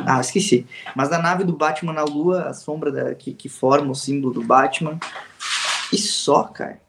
Ah, 0.06 0.20
esqueci. 0.20 0.66
Mas 0.94 1.08
da 1.08 1.18
nave 1.18 1.44
do 1.44 1.52
Batman 1.52 1.92
na 1.92 2.04
Lua, 2.04 2.42
a 2.44 2.54
sombra 2.54 2.92
da, 2.92 3.14
que, 3.14 3.32
que 3.32 3.48
forma 3.48 3.90
o 3.90 3.94
símbolo 3.94 4.34
do 4.34 4.42
Batman. 4.42 4.98
E 5.92 5.98
só, 5.98 6.44
cara. 6.44 6.80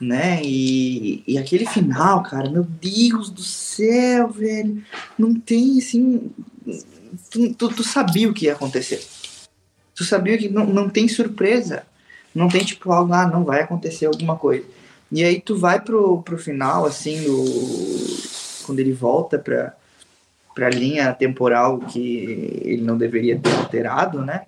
Né? 0.00 0.42
E, 0.42 1.22
e 1.26 1.38
aquele 1.38 1.66
final, 1.66 2.22
cara, 2.22 2.50
meu 2.50 2.64
Deus 2.64 3.30
do 3.30 3.42
céu, 3.42 4.28
velho. 4.28 4.84
Não 5.18 5.34
tem 5.34 5.78
assim. 5.78 6.30
Tu, 7.30 7.54
tu, 7.54 7.68
tu 7.68 7.82
sabia 7.82 8.28
o 8.28 8.34
que 8.34 8.46
ia 8.46 8.52
acontecer. 8.52 9.02
Tu 9.94 10.04
sabia 10.04 10.36
que 10.36 10.48
não, 10.48 10.66
não 10.66 10.88
tem 10.90 11.08
surpresa. 11.08 11.84
Não 12.34 12.48
tem 12.48 12.62
tipo 12.62 12.92
algo, 12.92 13.14
ah, 13.14 13.26
não 13.26 13.44
vai 13.44 13.62
acontecer 13.62 14.04
alguma 14.04 14.36
coisa. 14.36 14.66
E 15.10 15.24
aí 15.24 15.40
tu 15.40 15.56
vai 15.56 15.80
pro, 15.80 16.22
pro 16.22 16.36
final, 16.36 16.84
assim, 16.84 17.24
do, 17.24 17.44
quando 18.66 18.80
ele 18.80 18.92
volta 18.92 19.38
pra, 19.38 19.74
pra 20.54 20.68
linha 20.68 21.14
temporal 21.14 21.78
que 21.78 22.60
ele 22.62 22.82
não 22.82 22.98
deveria 22.98 23.38
ter 23.38 23.54
alterado, 23.54 24.20
né? 24.22 24.42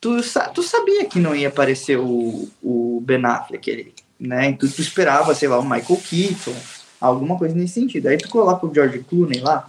Tu, 0.00 0.16
tu 0.52 0.62
sabia 0.62 1.04
que 1.06 1.20
não 1.20 1.36
ia 1.36 1.48
aparecer 1.48 1.98
o, 1.98 2.48
o 2.62 3.00
Ben 3.04 3.24
Affleck, 3.24 3.70
ele, 3.70 3.93
né? 4.26 4.48
Então 4.48 4.68
tu 4.68 4.80
esperava, 4.80 5.34
sei 5.34 5.48
lá, 5.48 5.58
o 5.58 5.62
Michael 5.62 6.00
Keaton, 6.08 6.54
alguma 7.00 7.36
coisa 7.36 7.54
nesse 7.54 7.74
sentido. 7.74 8.08
Aí 8.08 8.16
tu 8.16 8.28
coloca 8.28 8.66
o 8.66 8.74
George 8.74 9.00
Clooney 9.00 9.40
lá, 9.40 9.68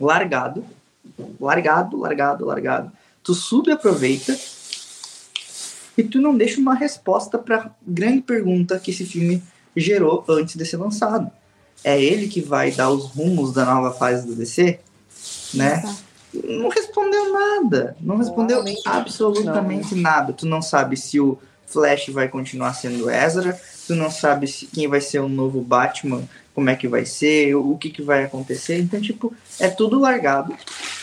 largado, 0.00 0.64
largado, 1.40 1.98
largado, 1.98 2.44
largado. 2.44 2.92
Tu 3.22 3.34
subaproveita 3.34 4.36
e 5.96 6.02
tu 6.02 6.20
não 6.20 6.36
deixa 6.36 6.60
uma 6.60 6.74
resposta 6.74 7.38
para 7.38 7.70
grande 7.86 8.22
pergunta 8.22 8.78
que 8.78 8.90
esse 8.90 9.04
filme 9.06 9.42
gerou 9.76 10.24
antes 10.28 10.56
de 10.56 10.64
ser 10.66 10.76
lançado. 10.76 11.30
É 11.82 12.00
ele 12.00 12.28
que 12.28 12.40
vai 12.40 12.70
dar 12.70 12.90
os 12.90 13.06
rumos 13.06 13.52
da 13.52 13.64
nova 13.64 13.92
fase 13.92 14.26
do 14.26 14.34
DC, 14.34 14.80
né? 15.54 15.82
Não 16.32 16.68
respondeu 16.68 17.32
nada. 17.32 17.96
Não 18.00 18.16
respondeu 18.16 18.62
Realmente 18.62 18.82
absolutamente 18.84 19.94
nada. 19.94 20.32
Tu 20.32 20.46
não 20.46 20.60
sabe 20.60 20.96
se 20.96 21.20
o 21.20 21.38
Flash 21.66 22.08
vai 22.10 22.28
continuar 22.28 22.74
sendo 22.74 23.10
Ezra, 23.10 23.58
tu 23.86 23.94
não 23.94 24.10
sabe 24.10 24.46
se 24.46 24.66
quem 24.66 24.88
vai 24.88 25.00
ser 25.00 25.20
o 25.20 25.28
novo 25.28 25.60
Batman, 25.60 26.22
como 26.54 26.70
é 26.70 26.76
que 26.76 26.86
vai 26.86 27.04
ser, 27.04 27.54
o 27.54 27.76
que, 27.76 27.90
que 27.90 28.02
vai 28.02 28.24
acontecer. 28.24 28.78
Então, 28.78 29.00
tipo, 29.00 29.34
é 29.58 29.68
tudo 29.68 29.98
largado. 29.98 30.54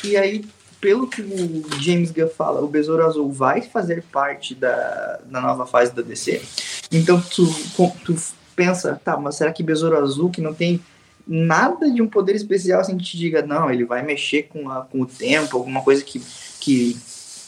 E 0.04 0.16
aí, 0.16 0.46
pelo 0.80 1.08
que 1.08 1.22
o 1.22 1.82
James 1.82 2.12
Gunn 2.12 2.30
fala, 2.30 2.62
o 2.62 2.68
Besouro 2.68 3.06
Azul 3.06 3.32
vai 3.32 3.62
fazer 3.62 4.04
parte 4.12 4.56
da, 4.56 5.20
da 5.26 5.42
nova 5.42 5.66
fase 5.66 5.94
da 5.94 6.02
DC. 6.02 6.42
Então, 6.92 7.22
tu, 7.22 7.46
tu 8.06 8.16
pensa, 8.56 9.00
tá, 9.04 9.18
mas 9.18 9.36
será 9.36 9.52
que 9.52 9.62
Besouro 9.62 9.98
Azul, 9.98 10.30
que 10.30 10.42
não 10.42 10.54
tem 10.54 10.82
nada 11.28 11.90
de 11.90 12.02
um 12.02 12.08
poder 12.08 12.36
especial, 12.36 12.82
assim, 12.82 12.98
que 12.98 13.04
te 13.04 13.18
diga, 13.18 13.42
não, 13.42 13.70
ele 13.70 13.86
vai 13.86 14.02
mexer 14.02 14.44
com, 14.44 14.70
a, 14.70 14.82
com 14.82 15.02
o 15.02 15.06
tempo, 15.06 15.58
alguma 15.58 15.82
coisa 15.82 16.04
que, 16.04 16.22
que, 16.60 16.98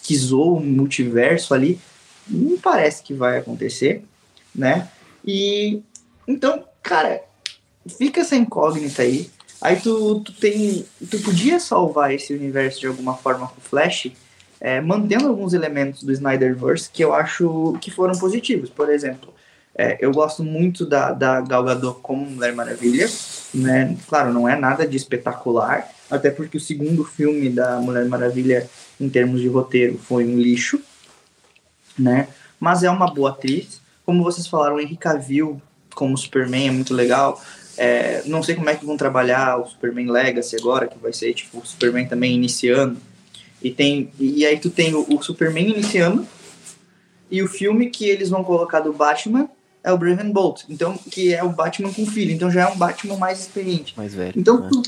que 0.03 0.33
o 0.33 0.59
multiverso 0.59 1.53
ali, 1.53 1.79
não 2.27 2.57
parece 2.57 3.03
que 3.03 3.13
vai 3.13 3.37
acontecer, 3.37 4.03
né? 4.53 4.87
E 5.25 5.81
então, 6.27 6.63
cara, 6.81 7.21
fica 7.97 8.21
essa 8.21 8.35
incógnita 8.35 9.01
aí. 9.01 9.29
Aí 9.61 9.77
tu, 9.77 10.19
tu 10.21 10.33
tem. 10.33 10.85
Tu 11.09 11.19
podia 11.19 11.59
salvar 11.59 12.13
esse 12.13 12.33
universo 12.33 12.79
de 12.79 12.87
alguma 12.87 13.15
forma 13.15 13.47
com 13.47 13.57
o 13.57 13.61
Flash, 13.61 14.11
é, 14.59 14.81
mantendo 14.81 15.27
alguns 15.27 15.53
elementos 15.53 16.03
do 16.03 16.11
Snyderverse 16.11 16.89
que 16.91 17.03
eu 17.03 17.13
acho 17.13 17.77
que 17.81 17.89
foram 17.89 18.17
positivos. 18.17 18.69
Por 18.69 18.89
exemplo, 18.89 19.33
é, 19.75 19.97
eu 19.99 20.11
gosto 20.11 20.43
muito 20.43 20.85
da, 20.85 21.11
da 21.11 21.41
Gal 21.41 21.63
Gadot 21.63 21.99
como 22.01 22.29
Mulher 22.29 22.53
Maravilha, 22.53 23.09
né? 23.53 23.97
Claro, 24.07 24.33
não 24.33 24.47
é 24.47 24.55
nada 24.55 24.85
de 24.85 24.97
espetacular, 24.97 25.89
até 26.09 26.29
porque 26.29 26.57
o 26.57 26.61
segundo 26.61 27.03
filme 27.03 27.49
da 27.49 27.79
Mulher 27.79 28.05
Maravilha, 28.05 28.69
em 28.99 29.09
termos 29.09 29.41
de 29.41 29.47
roteiro, 29.47 29.97
foi 29.97 30.25
um 30.25 30.37
lixo, 30.37 30.79
né? 31.97 32.27
Mas 32.59 32.83
é 32.83 32.89
uma 32.89 33.11
boa 33.13 33.31
atriz. 33.31 33.81
Como 34.05 34.23
vocês 34.23 34.47
falaram, 34.47 34.75
o 34.75 34.79
Henry 34.79 34.97
Cavill 34.97 35.61
como 35.93 36.17
Superman 36.17 36.67
é 36.67 36.71
muito 36.71 36.93
legal. 36.93 37.41
É, 37.77 38.21
não 38.25 38.43
sei 38.43 38.55
como 38.55 38.69
é 38.69 38.75
que 38.75 38.85
vão 38.85 38.97
trabalhar 38.97 39.57
o 39.57 39.65
Superman 39.67 40.11
Legacy 40.11 40.55
agora, 40.55 40.87
que 40.87 40.97
vai 40.97 41.11
ser 41.13 41.33
tipo 41.33 41.59
o 41.59 41.65
Superman 41.65 42.07
também 42.07 42.33
iniciando. 42.35 42.97
E 43.61 43.71
tem 43.71 44.11
e 44.19 44.45
aí 44.45 44.59
tu 44.59 44.69
tem 44.69 44.93
o, 44.93 45.05
o 45.09 45.21
Superman 45.23 45.69
iniciando 45.69 46.27
e 47.31 47.41
o 47.41 47.47
filme 47.47 47.89
que 47.89 48.05
eles 48.05 48.29
vão 48.29 48.43
colocar 48.43 48.81
do 48.81 48.93
Batman 48.93 49.49
é 49.83 49.91
o 49.91 49.97
Brandon 49.97 50.31
Bolt, 50.31 50.63
então 50.69 50.97
que 50.97 51.33
é 51.33 51.43
o 51.43 51.49
Batman 51.49 51.91
com 51.91 52.05
filho, 52.05 52.31
então 52.31 52.51
já 52.51 52.61
é 52.61 52.67
um 52.67 52.77
Batman 52.77 53.17
mais 53.17 53.39
experiente. 53.39 53.93
Mais 53.97 54.13
velho. 54.13 54.33
Então 54.35 54.59
né? 54.59 54.69
tu, 54.71 54.81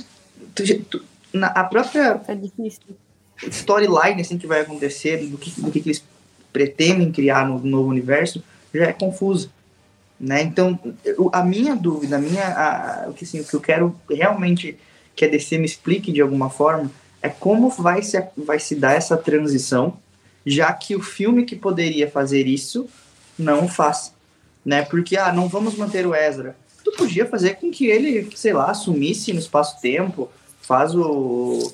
tu- 0.53 0.84
tu- 0.89 1.06
na, 1.34 1.47
a 1.47 1.64
própria 1.64 2.22
É 2.28 3.49
storyline 3.49 4.22
assim 4.22 4.38
que 4.38 4.47
vai 4.47 4.62
acontecer, 4.62 5.26
do 5.28 5.38
que, 5.38 5.49
do 5.60 5.72
que 5.72 5.82
que 5.82 5.89
eles 5.89 6.03
pretendem 6.56 7.12
criar 7.12 7.45
no 7.45 7.60
novo 7.60 7.89
universo, 7.89 8.41
já 8.74 8.86
é 8.86 8.93
confusa. 8.93 9.49
Né? 10.18 10.41
Então, 10.41 10.80
a 11.34 11.43
minha 11.43 11.76
dúvida, 11.76 12.16
a 12.16 12.20
minha, 12.20 12.47
a- 12.47 13.10
o, 13.10 13.14
que, 13.14 13.26
assim, 13.26 13.41
o 13.41 13.43
que 13.43 13.53
eu 13.53 13.60
quero 13.60 13.93
realmente 14.10 14.78
que 15.14 15.26
a 15.26 15.28
DC 15.28 15.58
me 15.58 15.66
explique 15.66 16.14
de 16.14 16.22
alguma 16.22 16.49
forma 16.49 16.89
é 17.22 17.28
como 17.28 17.70
vai 17.70 18.01
se, 18.01 18.24
vai 18.38 18.58
se 18.58 18.74
dar 18.74 18.93
essa 18.93 19.18
transição, 19.18 19.97
já 20.45 20.72
que 20.72 20.95
o 20.95 21.01
filme 21.01 21.43
que 21.43 21.58
poderia 21.58 22.10
fazer 22.10 22.47
isso 22.47 22.88
não 23.38 23.68
faz. 23.68 24.14
Né? 24.64 24.82
Porque, 24.84 25.18
ah, 25.18 25.34
não 25.34 25.49
vamos 25.49 25.76
manter 25.76 26.08
o 26.08 26.16
Ezra. 26.16 26.56
Tu 26.86 26.91
podia 26.93 27.26
fazer 27.26 27.56
com 27.56 27.70
que 27.70 27.88
ele, 27.88 28.30
sei 28.34 28.53
lá, 28.53 28.74
sumisse 28.74 29.34
no 29.34 29.39
espaço-tempo, 29.39 30.30
faz 30.66 30.93
o, 30.95 31.72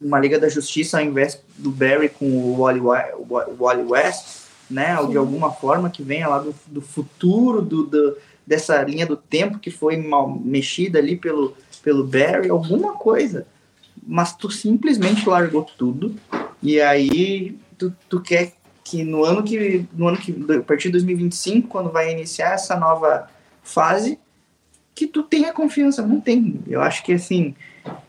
uma 0.00 0.18
Liga 0.20 0.38
da 0.38 0.48
Justiça 0.48 0.98
ao 0.98 1.04
invés 1.04 1.40
do 1.56 1.70
Barry 1.70 2.08
com 2.08 2.26
o 2.26 2.60
Wally, 2.60 2.80
Wa- 2.80 3.14
o 3.18 3.64
Wally 3.64 3.84
West, 3.84 4.42
né? 4.70 4.98
Ou 5.00 5.08
de 5.08 5.16
alguma 5.16 5.50
forma 5.52 5.90
que 5.90 6.02
venha 6.02 6.28
lá 6.28 6.38
do, 6.38 6.54
do 6.66 6.80
futuro 6.80 7.62
do, 7.62 7.84
do- 7.84 8.16
dessa 8.46 8.80
linha 8.82 9.06
do 9.06 9.16
tempo 9.16 9.58
que 9.58 9.70
foi 9.70 9.96
mal 9.96 10.28
mexida 10.28 10.98
ali 10.98 11.16
pelo, 11.16 11.56
pelo 11.82 12.04
Barry, 12.04 12.48
alguma 12.50 12.92
coisa. 12.92 13.46
Mas 14.06 14.34
tu 14.36 14.50
simplesmente 14.50 15.28
largou 15.28 15.64
tudo 15.76 16.14
e 16.62 16.80
aí 16.80 17.56
tu, 17.76 17.92
tu 18.08 18.20
quer 18.20 18.52
que 18.84 19.02
no 19.02 19.24
ano 19.24 19.42
que 19.42 19.84
no 19.94 20.06
ano 20.06 20.16
que 20.16 20.32
a 20.56 20.60
partir 20.62 20.88
de 20.88 20.92
2025 20.92 21.66
quando 21.68 21.90
vai 21.90 22.12
iniciar 22.12 22.52
essa 22.54 22.76
nova 22.78 23.28
fase 23.64 24.16
que 24.96 25.06
tu 25.06 25.22
tenha 25.22 25.52
confiança 25.52 26.04
não 26.04 26.20
tem 26.20 26.58
eu 26.66 26.80
acho 26.80 27.04
que 27.04 27.12
assim 27.12 27.54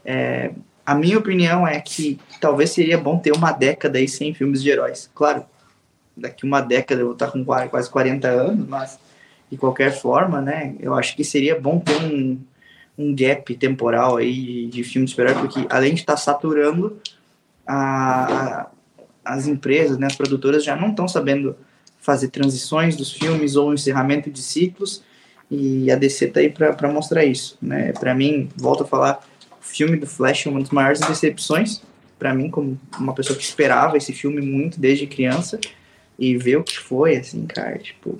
é, 0.03 0.51
a 0.85 0.95
minha 0.95 1.17
opinião 1.19 1.67
é 1.67 1.79
que 1.81 2.17
talvez 2.41 2.71
seria 2.71 2.97
bom 2.97 3.19
ter 3.19 3.31
uma 3.33 3.51
década 3.51 3.99
aí 3.99 4.07
sem 4.07 4.33
filmes 4.33 4.63
de 4.63 4.69
heróis. 4.69 5.11
Claro, 5.13 5.43
daqui 6.15 6.45
uma 6.45 6.61
década 6.61 7.01
eu 7.01 7.07
vou 7.07 7.13
estar 7.13 7.29
com 7.29 7.43
qua- 7.43 7.67
quase 7.67 7.89
40 7.89 8.29
anos, 8.29 8.65
mas 8.67 8.97
de 9.51 9.57
qualquer 9.57 9.91
forma, 9.91 10.41
né, 10.41 10.75
eu 10.79 10.93
acho 10.95 11.15
que 11.15 11.23
seria 11.25 11.59
bom 11.59 11.77
ter 11.79 11.95
um, 12.01 12.39
um 12.97 13.13
gap 13.13 13.53
temporal 13.55 14.15
aí 14.17 14.33
de, 14.33 14.67
de 14.67 14.83
filmes 14.83 15.13
porque 15.13 15.65
além 15.69 15.93
de 15.93 15.99
estar 15.99 16.15
saturando, 16.17 16.97
a- 17.67 18.67
as 19.25 19.45
empresas, 19.45 19.97
né, 19.97 20.07
as 20.07 20.15
produtoras 20.15 20.63
já 20.63 20.75
não 20.75 20.89
estão 20.91 21.07
sabendo 21.07 21.55
fazer 21.99 22.29
transições 22.29 22.95
dos 22.95 23.11
filmes 23.11 23.57
ou 23.57 23.73
encerramento 23.73 24.31
de 24.31 24.41
ciclos, 24.41 25.03
e 25.49 25.89
a 25.91 25.95
DC 25.95 26.27
tá 26.27 26.39
aí 26.39 26.49
para 26.49 26.91
mostrar 26.91 27.23
isso, 27.25 27.57
né? 27.61 27.93
Para 27.93 28.13
mim, 28.13 28.49
volto 28.55 28.83
a 28.83 28.87
falar, 28.87 29.25
o 29.51 29.63
filme 29.63 29.97
do 29.97 30.05
Flash 30.05 30.45
é 30.45 30.49
uma 30.49 30.59
das 30.59 30.69
maiores 30.69 30.99
decepções 30.99 31.81
para 32.17 32.33
mim 32.33 32.49
como 32.49 32.79
uma 32.97 33.13
pessoa 33.13 33.37
que 33.37 33.43
esperava 33.43 33.95
esse 33.97 34.11
filme 34.11 34.41
muito 34.41 34.79
desde 34.79 35.05
criança 35.05 35.59
e 36.17 36.35
ver 36.35 36.57
o 36.57 36.63
que 36.63 36.79
foi 36.79 37.15
assim, 37.15 37.45
cara, 37.45 37.77
tipo 37.77 38.17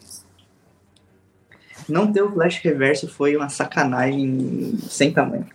não 1.87 2.11
ter 2.11 2.21
o 2.21 2.31
Flash 2.31 2.59
Reverso 2.61 3.07
foi 3.07 3.35
uma 3.35 3.47
sacanagem 3.49 4.77
sem 4.89 5.11
tamanho. 5.11 5.47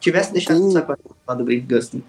Tivesse 0.00 0.32
deixado 0.32 0.66
o 0.66 0.70
saco 0.70 0.96
lá 1.26 1.34
do 1.34 1.44
Grant 1.44 1.64
Gustin. 1.68 2.02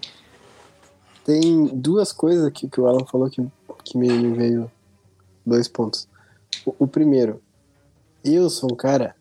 Tem 1.24 1.66
duas 1.66 2.10
coisas 2.10 2.46
aqui 2.46 2.68
que 2.68 2.80
o 2.80 2.86
Alan 2.86 3.04
falou 3.04 3.28
que, 3.28 3.44
que 3.84 3.98
me 3.98 4.08
me 4.08 4.34
veio 4.34 4.70
dois 5.44 5.68
pontos. 5.68 6.08
O, 6.64 6.74
o 6.78 6.88
primeiro, 6.88 7.42
eu 8.34 8.50
sou 8.50 8.72
um 8.72 8.76
cara 8.76 9.14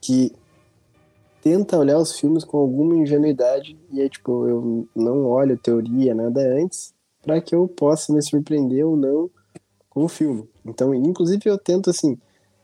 que 0.00 0.32
tenta 1.42 1.78
olhar 1.78 1.98
os 1.98 2.18
filmes 2.18 2.42
com 2.42 2.56
alguma 2.56 2.96
ingenuidade 2.96 3.78
e 3.92 4.00
aí, 4.00 4.08
tipo, 4.08 4.48
eu 4.48 4.88
não 4.96 5.26
olho 5.26 5.58
teoria, 5.58 6.14
nada 6.14 6.40
antes, 6.40 6.94
para 7.22 7.40
que 7.40 7.54
eu 7.54 7.68
possa 7.68 8.12
me 8.12 8.22
surpreender 8.22 8.86
ou 8.86 8.96
não 8.96 9.30
com 9.90 10.04
o 10.04 10.08
filme. 10.08 10.48
Então, 10.64 10.94
inclusive, 10.94 11.42
eu 11.44 11.58
tento, 11.58 11.90
assim, 11.90 12.18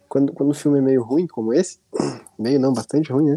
quando, 0.09 0.33
quando 0.33 0.51
o 0.51 0.55
filme 0.55 0.79
é 0.79 0.83
meio 0.83 1.03
ruim, 1.03 1.27
como 1.27 1.53
esse, 1.53 1.79
meio 2.39 2.59
não, 2.59 2.73
bastante 2.73 3.13
ruim, 3.13 3.31
né? 3.31 3.37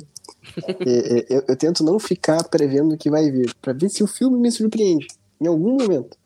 É, 0.86 1.20
é, 1.20 1.26
eu, 1.30 1.44
eu 1.50 1.56
tento 1.58 1.84
não 1.84 2.00
ficar 2.00 2.44
prevendo 2.46 2.96
o 2.96 2.98
que 2.98 3.10
vai 3.10 3.30
vir, 3.30 3.54
para 3.62 3.74
ver 3.74 3.90
se 3.90 4.04
o 4.04 4.08
filme 4.08 4.38
me 4.38 4.50
surpreende 4.50 5.08
em 5.40 5.48
algum 5.48 5.78
momento. 5.78 6.18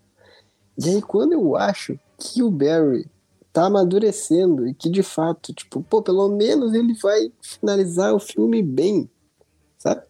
E 0.77 0.89
aí, 0.89 1.01
quando 1.01 1.33
eu 1.33 1.55
acho 1.55 1.99
que 2.19 2.43
o 2.43 2.51
Barry 2.51 3.09
tá 3.57 3.65
amadurecendo 3.65 4.67
e 4.67 4.73
que 4.75 4.87
de 4.87 5.01
fato, 5.01 5.51
tipo, 5.51 5.81
pô, 5.81 5.99
pelo 5.99 6.29
menos 6.29 6.75
ele 6.75 6.93
vai 6.93 7.31
finalizar 7.41 8.13
o 8.13 8.19
filme 8.19 8.61
bem, 8.61 9.09
sabe? 9.79 10.03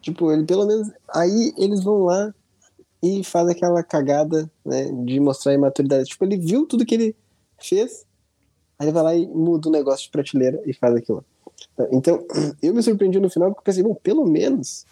Tipo, 0.00 0.32
ele 0.32 0.46
pelo 0.46 0.64
menos. 0.64 0.90
Aí 1.14 1.52
eles 1.58 1.84
vão 1.84 2.04
lá 2.04 2.34
e 3.02 3.22
faz 3.22 3.46
aquela 3.46 3.82
cagada, 3.82 4.50
né, 4.64 4.90
de 5.04 5.20
mostrar 5.20 5.52
a 5.52 5.56
imaturidade. 5.56 6.08
Tipo, 6.08 6.24
ele 6.24 6.38
viu 6.38 6.64
tudo 6.64 6.86
que 6.86 6.94
ele 6.94 7.16
fez, 7.60 8.06
aí 8.78 8.86
ele 8.86 8.92
vai 8.94 9.02
lá 9.02 9.14
e 9.14 9.26
muda 9.26 9.68
o 9.68 9.72
negócio 9.72 10.06
de 10.06 10.10
prateleira 10.10 10.62
e 10.64 10.72
faz 10.72 10.94
aquilo. 10.94 11.22
Então, 11.92 12.24
eu 12.62 12.72
me 12.72 12.82
surpreendi 12.82 13.20
no 13.20 13.28
final 13.28 13.50
porque 13.50 13.66
pensei, 13.66 13.82
bom, 13.82 13.94
pelo 13.94 14.24
menos 14.24 14.86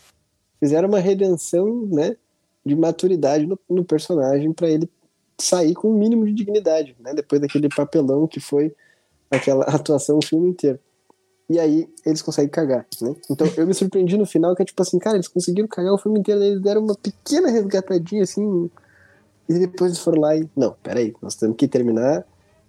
fizeram 0.60 0.86
uma 0.86 1.00
redenção, 1.00 1.86
né, 1.86 2.14
de 2.62 2.76
maturidade 2.76 3.46
no, 3.46 3.58
no 3.70 3.86
personagem 3.86 4.52
para 4.52 4.68
ele 4.68 4.86
sair 5.38 5.74
com 5.74 5.88
o 5.88 5.94
um 5.94 5.98
mínimo 5.98 6.24
de 6.24 6.32
dignidade, 6.32 6.96
né, 7.00 7.12
depois 7.14 7.40
daquele 7.40 7.68
papelão 7.68 8.26
que 8.26 8.40
foi 8.40 8.74
aquela 9.30 9.64
atuação 9.68 10.18
o 10.18 10.24
filme 10.24 10.48
inteiro. 10.48 10.78
E 11.48 11.60
aí 11.60 11.88
eles 12.04 12.22
conseguem 12.22 12.50
cagar, 12.50 12.84
né? 13.00 13.14
Então 13.30 13.46
eu 13.56 13.66
me 13.68 13.72
surpreendi 13.72 14.16
no 14.16 14.26
final 14.26 14.56
que 14.56 14.62
é 14.62 14.64
tipo 14.64 14.82
assim, 14.82 14.98
cara, 14.98 15.16
eles 15.16 15.28
conseguiram 15.28 15.68
cagar 15.68 15.92
o 15.92 15.98
filme 15.98 16.18
inteiro, 16.18 16.42
eles 16.42 16.60
deram 16.60 16.82
uma 16.82 16.96
pequena 16.96 17.48
resgatadinha 17.48 18.24
assim, 18.24 18.68
e 19.48 19.54
depois 19.54 19.92
eles 19.92 20.02
foram 20.02 20.22
lá 20.22 20.36
e, 20.36 20.48
não, 20.56 20.74
peraí, 20.82 21.14
nós 21.22 21.36
temos 21.36 21.56
que 21.56 21.68
terminar 21.68 22.26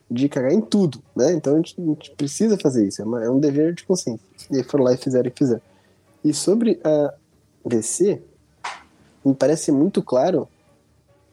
de 0.10 0.30
cagar 0.30 0.52
em 0.52 0.62
tudo, 0.62 1.02
né? 1.16 1.34
Então 1.34 1.54
a 1.54 1.58
gente, 1.58 1.76
a 1.80 1.84
gente 1.84 2.12
precisa 2.12 2.58
fazer 2.58 2.88
isso, 2.88 3.02
é, 3.02 3.06
uma- 3.06 3.24
é 3.24 3.30
um 3.30 3.40
dever 3.40 3.74
de 3.74 3.84
consciência. 3.84 4.26
E 4.52 4.58
aí 4.58 4.64
foram 4.64 4.84
lá 4.84 4.94
e 4.94 4.98
fizeram 4.98 5.28
o 5.28 5.32
que 5.32 5.40
fizeram. 5.40 5.62
E 6.24 6.34
sobre 6.34 6.80
a 6.84 7.14
DC, 7.66 8.22
me 9.26 9.34
parece 9.34 9.72
muito 9.72 10.04
claro 10.04 10.48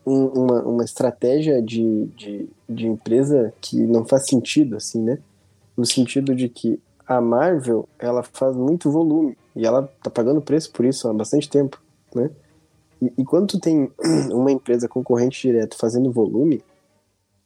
um- 0.06 0.26
uma, 0.28 0.62
uma 0.62 0.84
estratégia 0.84 1.62
de, 1.62 2.06
de, 2.16 2.48
de 2.68 2.86
empresa 2.86 3.52
que 3.60 3.76
não 3.86 4.04
faz 4.04 4.26
sentido, 4.26 4.76
assim, 4.76 5.02
né? 5.02 5.18
no 5.76 5.84
sentido 5.84 6.34
de 6.34 6.48
que 6.48 6.80
a 7.06 7.20
Marvel, 7.20 7.88
ela 7.98 8.22
faz 8.22 8.56
muito 8.56 8.90
volume, 8.90 9.36
e 9.54 9.66
ela 9.66 9.82
tá 10.02 10.10
pagando 10.10 10.40
preço 10.40 10.72
por 10.72 10.84
isso 10.84 11.08
há 11.08 11.12
bastante 11.12 11.48
tempo, 11.48 11.80
né? 12.14 12.30
E, 13.02 13.12
e 13.18 13.24
quando 13.24 13.48
tu 13.48 13.60
tem 13.60 13.90
uma 14.32 14.50
empresa 14.50 14.88
concorrente 14.88 15.40
direto 15.42 15.76
fazendo 15.76 16.10
volume, 16.10 16.62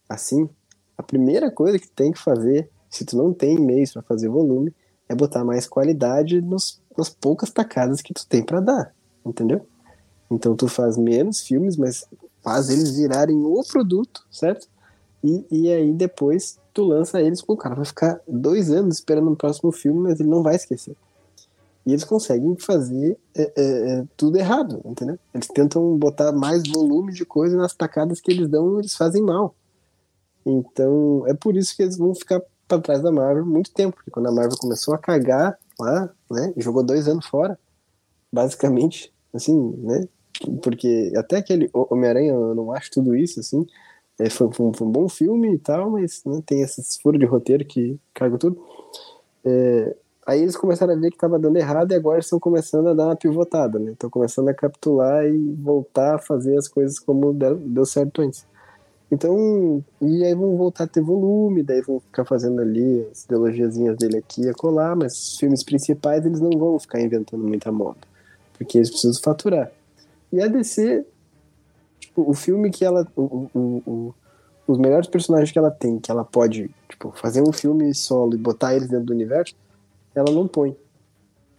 assim, 0.09 0.49
a 0.97 1.03
primeira 1.03 1.51
coisa 1.51 1.79
que 1.79 1.89
tu 1.89 1.95
tem 1.95 2.13
que 2.13 2.19
fazer, 2.19 2.71
se 2.89 3.05
tu 3.05 3.17
não 3.17 3.33
tem 3.33 3.59
meios 3.59 3.93
para 3.93 4.03
fazer 4.03 4.29
volume, 4.29 4.73
é 5.09 5.15
botar 5.15 5.45
mais 5.45 5.67
qualidade 5.67 6.41
nos, 6.41 6.81
nas 6.97 7.09
poucas 7.09 7.51
tacadas 7.51 8.01
que 8.01 8.15
tu 8.15 8.27
tem 8.27 8.43
para 8.45 8.61
dar, 8.61 8.95
entendeu? 9.25 9.67
Então 10.31 10.55
tu 10.55 10.69
faz 10.69 10.97
menos 10.97 11.41
filmes, 11.41 11.77
mas 11.77 12.05
faz 12.43 12.71
eles 12.71 12.97
virarem 12.97 13.37
o 13.37 13.63
produto, 13.65 14.25
certo? 14.31 14.69
E, 15.23 15.45
e 15.51 15.73
aí 15.73 15.93
depois 15.93 16.59
tu 16.73 16.85
lança 16.85 17.21
eles, 17.21 17.43
o 17.47 17.57
cara 17.57 17.75
vai 17.75 17.85
ficar 17.85 18.21
dois 18.27 18.71
anos 18.71 18.97
esperando 18.97 19.31
o 19.31 19.37
próximo 19.37 19.73
filme, 19.73 20.01
mas 20.01 20.21
ele 20.21 20.29
não 20.29 20.43
vai 20.43 20.55
esquecer. 20.55 20.97
E 21.85 21.93
eles 21.93 22.05
conseguem 22.05 22.55
fazer 22.57 23.19
é, 23.35 23.43
é, 23.43 23.91
é, 23.93 24.05
tudo 24.17 24.37
errado, 24.37 24.81
entendeu? 24.85 25.19
Eles 25.35 25.49
tentam 25.49 25.97
botar 25.97 26.33
mais 26.33 26.63
volume 26.69 27.13
de 27.13 27.25
coisa 27.25 27.57
nas 27.57 27.75
tacadas 27.75 28.21
que 28.21 28.31
eles 28.31 28.49
dão, 28.49 28.79
eles 28.79 28.95
fazem 28.95 29.23
mal. 29.23 29.55
Então 30.45 31.25
é 31.27 31.35
por 31.35 31.57
isso 31.57 31.75
que 31.75 31.83
eles 31.83 31.97
vão 31.97 32.15
ficar 32.15 32.43
para 32.69 32.83
trás 32.83 33.03
da 33.03 33.11
Marvel 33.11 33.47
muito 33.47 33.73
tempo, 33.73 33.97
porque 33.97 34.11
quando 34.11 34.29
a 34.29 34.33
Marvel 34.33 34.59
começou 34.59 34.95
a 34.95 34.99
cagar 34.99 35.59
lá, 35.81 36.11
né, 36.31 36.53
jogou 36.59 36.83
dois 36.83 37.09
anos 37.09 37.27
fora, 37.27 37.59
basicamente, 38.31 39.13
assim, 39.33 39.59
né, 39.79 40.07
porque 40.63 41.13
até 41.17 41.37
aquele 41.37 41.69
Homem-Aranha, 41.73 42.33
eu 42.33 42.55
não 42.55 42.73
acho 42.73 42.91
tudo 42.91 43.17
isso, 43.17 43.41
assim, 43.41 43.67
é, 44.19 44.29
foi, 44.29 44.51
foi, 44.53 44.67
um, 44.67 44.73
foi, 44.73 44.87
um, 44.87 44.91
bom 44.91 45.09
filme 45.09 45.55
e 45.55 45.59
tal, 45.59 45.91
mas 45.91 46.23
né, 46.27 46.43
tem 46.45 46.63
esses 46.63 46.97
furos 47.01 47.21
de 47.21 47.27
roteiro 47.27 47.65
que 47.65 47.99
cagam 48.13 48.39
tudo. 48.39 48.61
É, 49.45 49.97
aí 50.27 50.43
eles 50.43 50.57
começaram 50.57 50.93
a 50.93 50.97
ver 50.97 51.11
que 51.11 51.17
estava 51.17 51.39
dando 51.39 51.57
errado 51.57 51.93
e 51.93 51.95
agora 51.95 52.19
estão 52.19 52.39
começando 52.41 52.89
a 52.89 52.95
dar 52.95 53.07
uma 53.07 53.17
pivotada, 53.17 53.79
né? 53.79 53.93
Estão 53.93 54.11
começando 54.11 54.49
a 54.49 54.55
capitular 54.55 55.25
e 55.25 55.55
voltar 55.55 56.17
a 56.17 56.19
fazer 56.19 56.57
as 56.57 56.67
coisas 56.69 56.99
como 56.99 57.33
deu, 57.33 57.57
deu 57.57 57.87
certo 57.87 58.23
antes. 58.23 58.45
Então, 59.11 59.83
e 60.03 60.25
aí 60.25 60.35
vão 60.35 60.57
voltar 60.57 60.85
a 60.85 60.87
ter 60.87 61.01
volume, 61.01 61.63
daí 61.63 61.81
vão 61.81 61.99
ficar 61.99 62.27
fazendo 62.27 62.61
ali 62.61 63.07
as 63.11 63.25
ideologiazinhas 63.25 63.97
dele 63.97 64.19
aqui 64.19 64.47
a 64.49 64.53
colar, 64.53 64.95
mas 64.95 65.15
os 65.15 65.39
filmes 65.39 65.63
principais 65.63 66.27
eles 66.27 66.41
não 66.41 66.51
vão 66.51 66.79
ficar 66.79 67.01
inventando 67.01 67.43
muita 67.43 67.73
moda, 67.73 68.01
porque 68.59 68.77
eles 68.77 68.91
precisam 68.91 69.23
faturar. 69.23 69.73
E 70.33 70.41
a 70.41 70.47
DC, 70.47 71.07
tipo, 71.99 72.31
o 72.31 72.35
filme 72.35 72.71
que 72.71 72.85
ela. 72.85 73.07
O, 73.17 73.49
o, 73.55 73.83
o, 73.87 74.15
os 74.67 74.79
melhores 74.79 75.09
personagens 75.09 75.51
que 75.51 75.59
ela 75.59 75.71
tem, 75.71 75.99
que 75.99 76.11
ela 76.11 76.25
pode, 76.25 76.71
tipo, 76.89 77.11
fazer 77.13 77.41
um 77.41 77.53
filme 77.53 77.95
solo 77.95 78.35
e 78.35 78.39
botar 78.39 78.75
eles 78.75 78.89
dentro 78.89 79.07
do 79.07 79.15
universo, 79.15 79.55
ela 80.15 80.31
não 80.31 80.47
põe. 80.47 80.77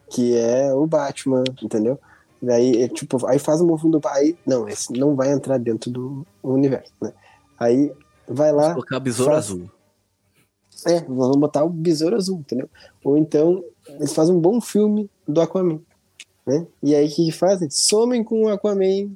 Que 0.10 0.38
é 0.38 0.74
o 0.74 0.86
Batman, 0.86 1.44
entendeu? 1.62 2.00
Daí, 2.42 2.84
é, 2.84 2.88
tipo, 2.88 3.26
aí 3.28 3.40
faz 3.40 3.62
um 3.62 3.78
fundo, 3.78 4.00
aí, 4.06 4.38
não, 4.46 4.68
esse 4.68 4.94
não 4.94 5.16
vai 5.16 5.32
entrar 5.32 5.58
dentro 5.58 5.92
do 5.92 6.26
universo, 6.42 6.94
né? 7.02 7.12
Aí 7.60 7.92
vai 8.28 8.52
lá. 8.52 8.70
Vamos 8.70 8.76
colocar 8.76 8.98
o 8.98 9.02
besouro 9.02 9.32
faz... 9.32 9.46
azul. 9.46 9.70
É, 10.88 11.02
vamos 11.02 11.36
botar 11.36 11.64
o 11.66 11.70
besouro 11.70 12.16
azul, 12.16 12.40
entendeu? 12.40 12.70
Ou 13.04 13.18
então 13.18 13.64
eles 13.88 14.14
fazem 14.14 14.34
um 14.34 14.40
bom 14.40 14.62
filme 14.62 15.10
do 15.28 15.42
Aquaman. 15.42 15.82
Né? 16.50 16.66
E 16.82 16.96
aí 16.96 17.08
o 17.08 17.12
que 17.12 17.32
fazem? 17.32 17.70
Somem 17.70 18.24
com 18.24 18.44
o 18.44 18.48
Aquaman 18.48 19.12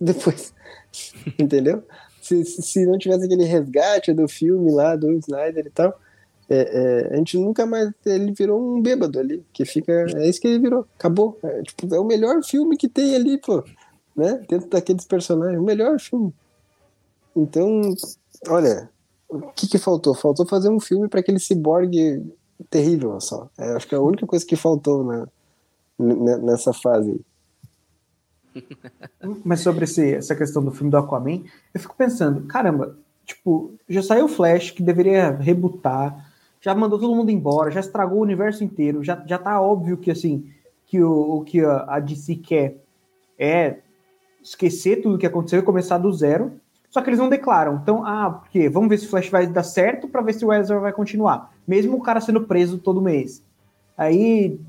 depois. 0.00 0.52
entendeu? 1.38 1.84
Se, 2.20 2.44
se 2.44 2.84
não 2.84 2.98
tivesse 2.98 3.26
aquele 3.26 3.44
resgate 3.44 4.12
do 4.12 4.26
filme 4.26 4.72
lá, 4.72 4.96
do 4.96 5.12
Snyder 5.12 5.66
e 5.66 5.70
tal, 5.70 5.96
é, 6.48 6.56
é, 6.56 7.14
a 7.14 7.16
gente 7.16 7.38
nunca 7.38 7.64
mais. 7.64 7.90
Ele 8.04 8.32
virou 8.32 8.60
um 8.60 8.82
bêbado 8.82 9.20
ali, 9.20 9.44
que 9.52 9.64
fica. 9.64 10.06
É 10.16 10.28
isso 10.28 10.40
que 10.40 10.48
ele 10.48 10.58
virou, 10.58 10.84
acabou. 10.98 11.38
É, 11.44 11.62
tipo, 11.62 11.94
é 11.94 12.00
o 12.00 12.04
melhor 12.04 12.42
filme 12.42 12.76
que 12.76 12.88
tem 12.88 13.14
ali, 13.14 13.38
pô. 13.38 13.62
Né? 14.16 14.44
Dentro 14.48 14.68
daqueles 14.68 15.04
personagens, 15.04 15.60
o 15.60 15.64
melhor 15.64 16.00
filme. 16.00 16.34
Então, 17.36 17.94
olha, 18.48 18.88
o 19.28 19.40
que, 19.52 19.68
que 19.68 19.78
faltou? 19.78 20.14
Faltou 20.14 20.46
fazer 20.46 20.70
um 20.70 20.80
filme 20.80 21.08
para 21.08 21.20
aquele 21.20 21.38
ciborgue 21.38 22.24
terrível 22.68 23.20
só. 23.20 23.48
É, 23.58 23.72
acho 23.72 23.86
que 23.86 23.94
é 23.94 23.98
a 23.98 24.02
única 24.02 24.26
coisa 24.26 24.44
que 24.44 24.56
faltou 24.56 25.04
na, 25.04 25.28
nessa 25.98 26.72
fase. 26.72 27.20
Mas 29.44 29.60
sobre 29.60 29.84
esse, 29.84 30.14
essa 30.14 30.34
questão 30.34 30.62
do 30.64 30.70
filme 30.70 30.90
do 30.90 30.96
Aquaman, 30.96 31.42
eu 31.72 31.80
fico 31.80 31.94
pensando, 31.96 32.42
caramba, 32.46 32.96
tipo, 33.24 33.74
já 33.88 34.02
saiu 34.02 34.26
o 34.26 34.28
Flash 34.28 34.70
que 34.70 34.82
deveria 34.82 35.30
rebutar, 35.30 36.30
já 36.60 36.74
mandou 36.74 36.98
todo 36.98 37.14
mundo 37.14 37.30
embora, 37.30 37.70
já 37.70 37.80
estragou 37.80 38.18
o 38.18 38.22
universo 38.22 38.64
inteiro, 38.64 39.02
já, 39.02 39.22
já 39.26 39.38
tá 39.38 39.60
óbvio 39.60 39.96
que 39.96 40.10
assim, 40.10 40.50
que 40.86 41.02
o, 41.02 41.38
o 41.38 41.44
que 41.44 41.60
a, 41.60 41.84
a 41.88 42.00
DC 42.00 42.36
quer 42.36 42.76
é 43.38 43.78
esquecer 44.42 45.02
tudo 45.02 45.16
o 45.16 45.18
que 45.18 45.26
aconteceu 45.26 45.58
e 45.58 45.62
começar 45.62 45.98
do 45.98 46.12
zero. 46.12 46.52
Só 46.90 47.00
que 47.02 47.10
eles 47.10 47.18
não 47.18 47.28
declaram. 47.28 47.80
Então, 47.82 48.06
ah, 48.06 48.30
porque 48.30 48.68
vamos 48.68 48.88
ver 48.88 48.98
se 48.98 49.06
o 49.06 49.08
Flash 49.08 49.28
vai 49.28 49.46
dar 49.48 49.64
certo 49.64 50.06
para 50.06 50.22
ver 50.22 50.34
se 50.34 50.44
o 50.44 50.52
Ezra 50.52 50.78
vai 50.78 50.92
continuar. 50.92 51.52
Mesmo 51.66 51.96
o 51.96 52.00
cara 52.00 52.20
sendo 52.20 52.42
preso 52.42 52.78
todo 52.78 53.02
mês. 53.02 53.42
Aí. 53.96 54.60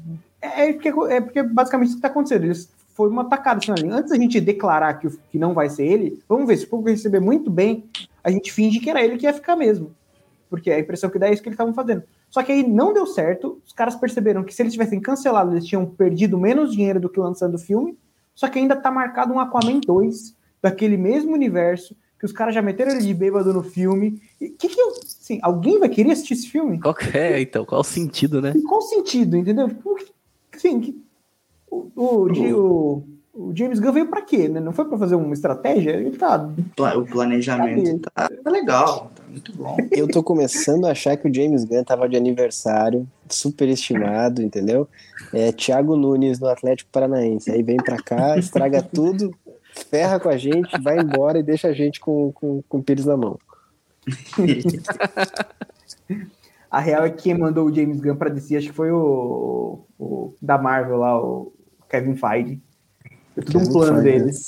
É, 0.46 0.70
é 0.70 0.74
porque, 0.74 0.90
é 0.90 1.22
porque 1.22 1.44
basicamente 1.44 1.88
isso 1.88 1.96
que 1.98 2.02
tá 2.02 2.08
acontecendo. 2.08 2.46
Eles 2.46 2.70
foi 2.94 3.10
uma 3.10 3.26
tacada 3.26 3.60
assim. 3.60 3.90
Antes 3.90 4.12
da 4.12 4.18
gente 4.18 4.40
declarar 4.40 4.94
que, 4.96 5.10
que 5.30 5.38
não 5.38 5.54
vai 5.54 5.70
ser 5.70 5.86
ele, 5.86 6.20
vamos 6.28 6.48
ver, 6.48 6.58
se 6.58 6.66
o 6.66 6.70
povo 6.70 6.88
receber 6.88 7.20
muito 7.20 7.50
bem, 7.50 7.90
a 8.24 8.32
gente 8.32 8.52
finge 8.52 8.80
que 8.80 8.90
era 8.90 9.04
ele 9.04 9.18
que 9.18 9.26
ia 9.26 9.34
ficar 9.34 9.56
mesmo. 9.56 9.94
Porque 10.50 10.72
a 10.72 10.80
impressão 10.80 11.10
que 11.10 11.20
dá 11.20 11.28
é 11.28 11.34
isso 11.34 11.42
que 11.42 11.50
eles 11.50 11.56
estavam 11.56 11.74
fazendo. 11.74 12.04
Só 12.30 12.42
que 12.44 12.52
aí 12.52 12.68
não 12.68 12.94
deu 12.94 13.06
certo, 13.06 13.62
os 13.66 13.74
caras 13.74 13.96
perceberam 13.96 14.44
que 14.44 14.54
se 14.54 14.62
eles 14.62 14.74
tivessem 14.74 15.00
cancelado, 15.00 15.52
eles 15.52 15.66
tinham 15.66 15.86
perdido 15.86 16.38
menos 16.38 16.72
dinheiro 16.72 17.00
do 17.00 17.10
que 17.10 17.20
lançando 17.20 17.56
o 17.56 17.60
filme, 17.60 17.98
só 18.34 18.48
que 18.48 18.60
ainda 18.60 18.76
tá 18.76 18.92
marcado 18.92 19.34
um 19.34 19.40
Aquaman 19.40 19.80
2, 19.80 20.36
daquele 20.62 20.98
mesmo 20.98 21.34
universo, 21.34 21.96
que 22.20 22.26
os 22.26 22.32
caras 22.32 22.56
já 22.56 22.62
meteram 22.62 22.92
ele 22.92 23.02
de 23.02 23.14
bêbado 23.14 23.54
no 23.54 23.64
filme. 23.64 24.22
E 24.40 24.50
que 24.50 24.68
que 24.68 24.80
eu, 24.80 24.90
assim, 25.04 25.40
alguém 25.42 25.80
vai 25.80 25.90
querer 25.90 26.12
assistir 26.12 26.34
esse 26.34 26.48
filme? 26.50 26.80
Qual 26.80 26.96
é, 27.14 27.42
então? 27.42 27.66
Qual 27.66 27.82
o 27.82 27.84
sentido, 27.84 28.42
né? 28.42 28.54
qual 28.68 28.80
o 28.80 28.84
sentido, 28.84 29.38
entendeu? 29.38 29.66
Assim, 29.66 29.76
que, 29.96 30.12
o, 31.70 31.92
o, 31.96 32.28
o, 32.54 33.04
o, 33.34 33.56
James 33.56 33.80
Gunn 33.80 33.92
veio 33.92 34.08
pra 34.08 34.22
quê, 34.22 34.48
né? 34.48 34.60
Não 34.60 34.72
foi 34.72 34.86
pra 34.86 34.98
fazer 34.98 35.16
uma 35.16 35.34
estratégia? 35.34 35.92
Ele 35.92 36.18
tá... 36.18 36.50
O 36.96 37.06
planejamento 37.06 38.10
tá, 38.14 38.30
tá 38.30 38.50
legal, 38.50 39.12
tá 39.16 39.24
muito 39.28 39.56
bom. 39.56 39.78
Eu 39.92 40.08
tô 40.08 40.24
começando 40.24 40.86
a 40.86 40.92
achar 40.92 41.18
que 41.18 41.28
o 41.28 41.34
James 41.34 41.66
Gunn 41.66 41.84
tava 41.84 42.08
de 42.08 42.16
aniversário, 42.16 43.08
superestimado, 43.30 44.42
entendeu? 44.42 44.88
É 45.34 45.52
Thiago 45.52 45.96
Nunes 45.96 46.40
no 46.40 46.48
Atlético 46.48 46.90
Paranaense. 46.92 47.52
Aí 47.52 47.62
vem 47.62 47.78
pra 47.78 47.98
cá, 47.98 48.38
estraga 48.38 48.82
tudo, 48.82 49.32
ferra 49.90 50.20
com 50.20 50.30
a 50.30 50.38
gente, 50.38 50.80
vai 50.82 51.00
embora 51.00 51.40
e 51.40 51.44
deixa 51.44 51.68
a 51.68 51.74
gente 51.74 52.00
com, 52.00 52.32
com, 52.32 52.64
com 52.68 52.78
o 52.78 52.84
pires 52.84 53.06
na 53.06 53.18
mão. 53.18 53.38
a 56.76 56.82
real 56.82 57.06
é 57.06 57.10
que 57.10 57.24
quem 57.24 57.38
mandou 57.38 57.68
o 57.70 57.74
James 57.74 58.02
Gunn 58.02 58.18
pra 58.18 58.30
DC, 58.30 58.58
acho 58.58 58.68
que 58.68 58.74
foi 58.74 58.92
o, 58.92 59.88
o 59.98 60.36
da 60.42 60.58
Marvel 60.58 60.98
lá, 60.98 61.18
o 61.18 61.54
Kevin 61.90 62.18
Feige. 62.18 62.62
Foi 63.34 63.44
tudo 63.46 63.60
Kevin 63.60 63.70
um 63.70 63.72
plano 63.72 64.02
Feige, 64.02 64.20
deles. 64.20 64.48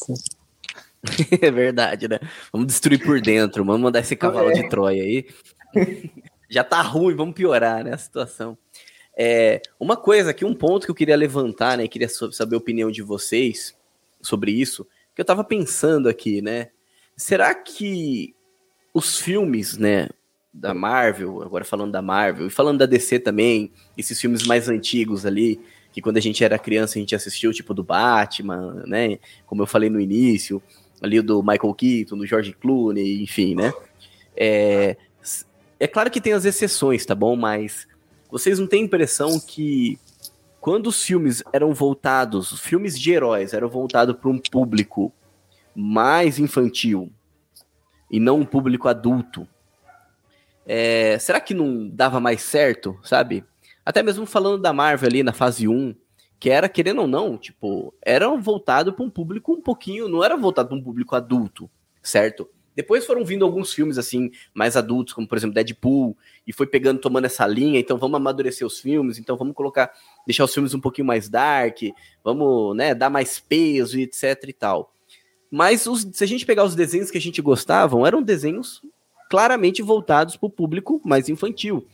É 1.42 1.50
verdade, 1.50 2.10
né? 2.10 2.20
Vamos 2.52 2.68
destruir 2.68 3.02
por 3.02 3.22
dentro, 3.22 3.64
vamos 3.64 3.80
mandar 3.80 4.02
esse 4.02 4.14
cavalo 4.14 4.50
é. 4.50 4.54
de 4.56 4.68
Troia 4.68 5.04
aí. 5.04 5.26
Já 6.50 6.66
tá 6.66 6.82
ruim, 6.82 7.16
vamos 7.16 7.34
piorar, 7.34 7.82
né, 7.82 7.94
a 7.94 7.98
situação. 7.98 8.58
É, 9.18 9.62
uma 9.80 9.96
coisa 9.96 10.32
aqui, 10.32 10.44
um 10.44 10.54
ponto 10.54 10.84
que 10.86 10.92
eu 10.92 10.96
queria 10.96 11.16
levantar, 11.16 11.78
né, 11.78 11.88
queria 11.88 12.10
saber 12.10 12.56
a 12.56 12.60
opinião 12.60 12.92
de 12.92 13.02
vocês 13.02 13.74
sobre 14.22 14.52
isso, 14.52 14.86
que 15.16 15.22
eu 15.22 15.26
tava 15.26 15.46
pensando 15.46 16.10
aqui, 16.10 16.42
né? 16.42 16.72
Será 17.16 17.56
que 17.56 18.36
os 18.94 19.18
filmes, 19.18 19.78
né, 19.78 20.10
da 20.58 20.74
Marvel, 20.74 21.42
agora 21.44 21.64
falando 21.64 21.92
da 21.92 22.02
Marvel, 22.02 22.48
e 22.48 22.50
falando 22.50 22.80
da 22.80 22.86
DC 22.86 23.20
também, 23.20 23.72
esses 23.98 24.20
filmes 24.20 24.46
mais 24.46 24.68
antigos 24.68 25.26
ali, 25.26 25.60
que 25.92 26.02
quando 26.02 26.18
a 26.18 26.22
gente 26.22 26.44
era 26.44 26.58
criança 26.58 26.98
a 26.98 27.00
gente 27.00 27.16
assistiu, 27.16 27.54
tipo 27.54 27.74
do 27.74 27.84
Batman, 27.84 28.84
né? 28.86 29.20
Como 29.46 29.62
eu 29.62 29.68
falei 29.68 29.90
no 29.90 30.00
início, 30.00 30.62
ali 31.02 31.22
do 31.22 31.42
Michael 31.42 31.74
Keaton, 31.74 32.18
do 32.18 32.26
George 32.26 32.54
Clooney, 32.54 33.22
enfim, 33.22 33.56
né? 33.56 33.72
É, 34.36 34.98
é 35.80 35.88
claro 35.88 36.10
que 36.10 36.22
tem 36.22 36.34
as 36.34 36.46
exceções, 36.46 37.06
tá 37.06 37.14
bom? 37.14 37.36
Mas 37.36 37.88
vocês 38.30 38.60
não 38.60 38.68
têm 38.68 38.84
impressão 38.84 39.40
que 39.40 40.00
quando 40.60 40.88
os 40.88 41.04
filmes 41.04 41.44
eram 41.54 41.74
voltados, 41.74 42.52
os 42.52 42.60
filmes 42.60 43.00
de 43.00 43.12
heróis 43.12 43.54
eram 43.54 43.70
voltados 43.70 44.16
para 44.16 44.30
um 44.30 44.40
público 44.40 45.14
mais 45.76 46.40
infantil 46.40 47.12
e 48.12 48.20
não 48.20 48.40
um 48.40 48.46
público 48.46 48.88
adulto, 48.88 49.48
é, 50.68 51.18
será 51.18 51.40
que 51.40 51.54
não 51.54 51.88
dava 51.88 52.20
mais 52.20 52.42
certo, 52.42 53.00
sabe? 53.02 53.44
Até 53.86 54.04
mesmo 54.04 54.26
falando 54.26 54.62
da 54.62 54.74
Marvel 54.74 55.08
ali 55.08 55.24
na 55.24 55.32
fase 55.32 55.66
1, 55.66 55.96
que 56.38 56.50
era, 56.50 56.68
querendo 56.68 57.02
ou 57.02 57.08
não, 57.08 57.38
tipo, 57.38 57.94
era 58.02 58.28
voltado 58.36 58.92
para 58.92 59.04
um 59.04 59.10
público 59.10 59.54
um 59.54 59.62
pouquinho, 59.62 60.10
não 60.10 60.24
era 60.24 60.36
voltado 60.36 60.68
para 60.68 60.78
um 60.78 60.84
público 60.84 61.16
adulto, 61.16 61.70
certo? 62.04 62.50
Depois 62.76 63.06
foram 63.06 63.26
vindo 63.26 63.46
alguns 63.46 63.74
filmes 63.74 63.98
assim, 63.98 64.30
mais 64.54 64.76
adultos, 64.76 65.14
como 65.14 65.28
por 65.28 65.38
exemplo 65.38 65.56
Deadpool, 65.56 66.16
e 66.46 66.52
foi 66.52 66.68
pegando, 66.68 67.00
tomando 67.00 67.26
essa 67.26 67.48
linha, 67.48 67.80
então 67.80 67.98
vamos 67.98 68.18
amadurecer 68.18 68.68
os 68.68 68.80
filmes, 68.80 69.18
então 69.18 69.38
vamos 69.38 69.56
colocar, 69.56 69.92
deixar 70.28 70.44
os 70.44 70.54
filmes 70.54 70.74
um 70.74 70.82
pouquinho 70.82 71.08
mais 71.08 71.30
dark, 71.30 71.78
vamos, 72.24 72.76
né, 72.76 72.94
dar 72.94 73.10
mais 73.10 73.40
peso 73.40 73.98
e 73.98 74.04
etc 74.04 74.44
e 74.48 74.54
tal. 74.54 74.94
Mas 75.50 75.88
os, 75.88 76.06
se 76.12 76.24
a 76.24 76.28
gente 76.28 76.46
pegar 76.46 76.66
os 76.66 76.76
desenhos 76.76 77.10
que 77.10 77.18
a 77.18 77.22
gente 77.22 77.42
gostava, 77.42 78.06
eram 78.06 78.22
desenhos 78.22 78.82
claramente 79.30 79.82
voltados 79.82 80.36
para 80.36 80.48
o 80.48 80.50
público 80.50 81.02
mais 81.04 81.30
infantil. 81.30 81.86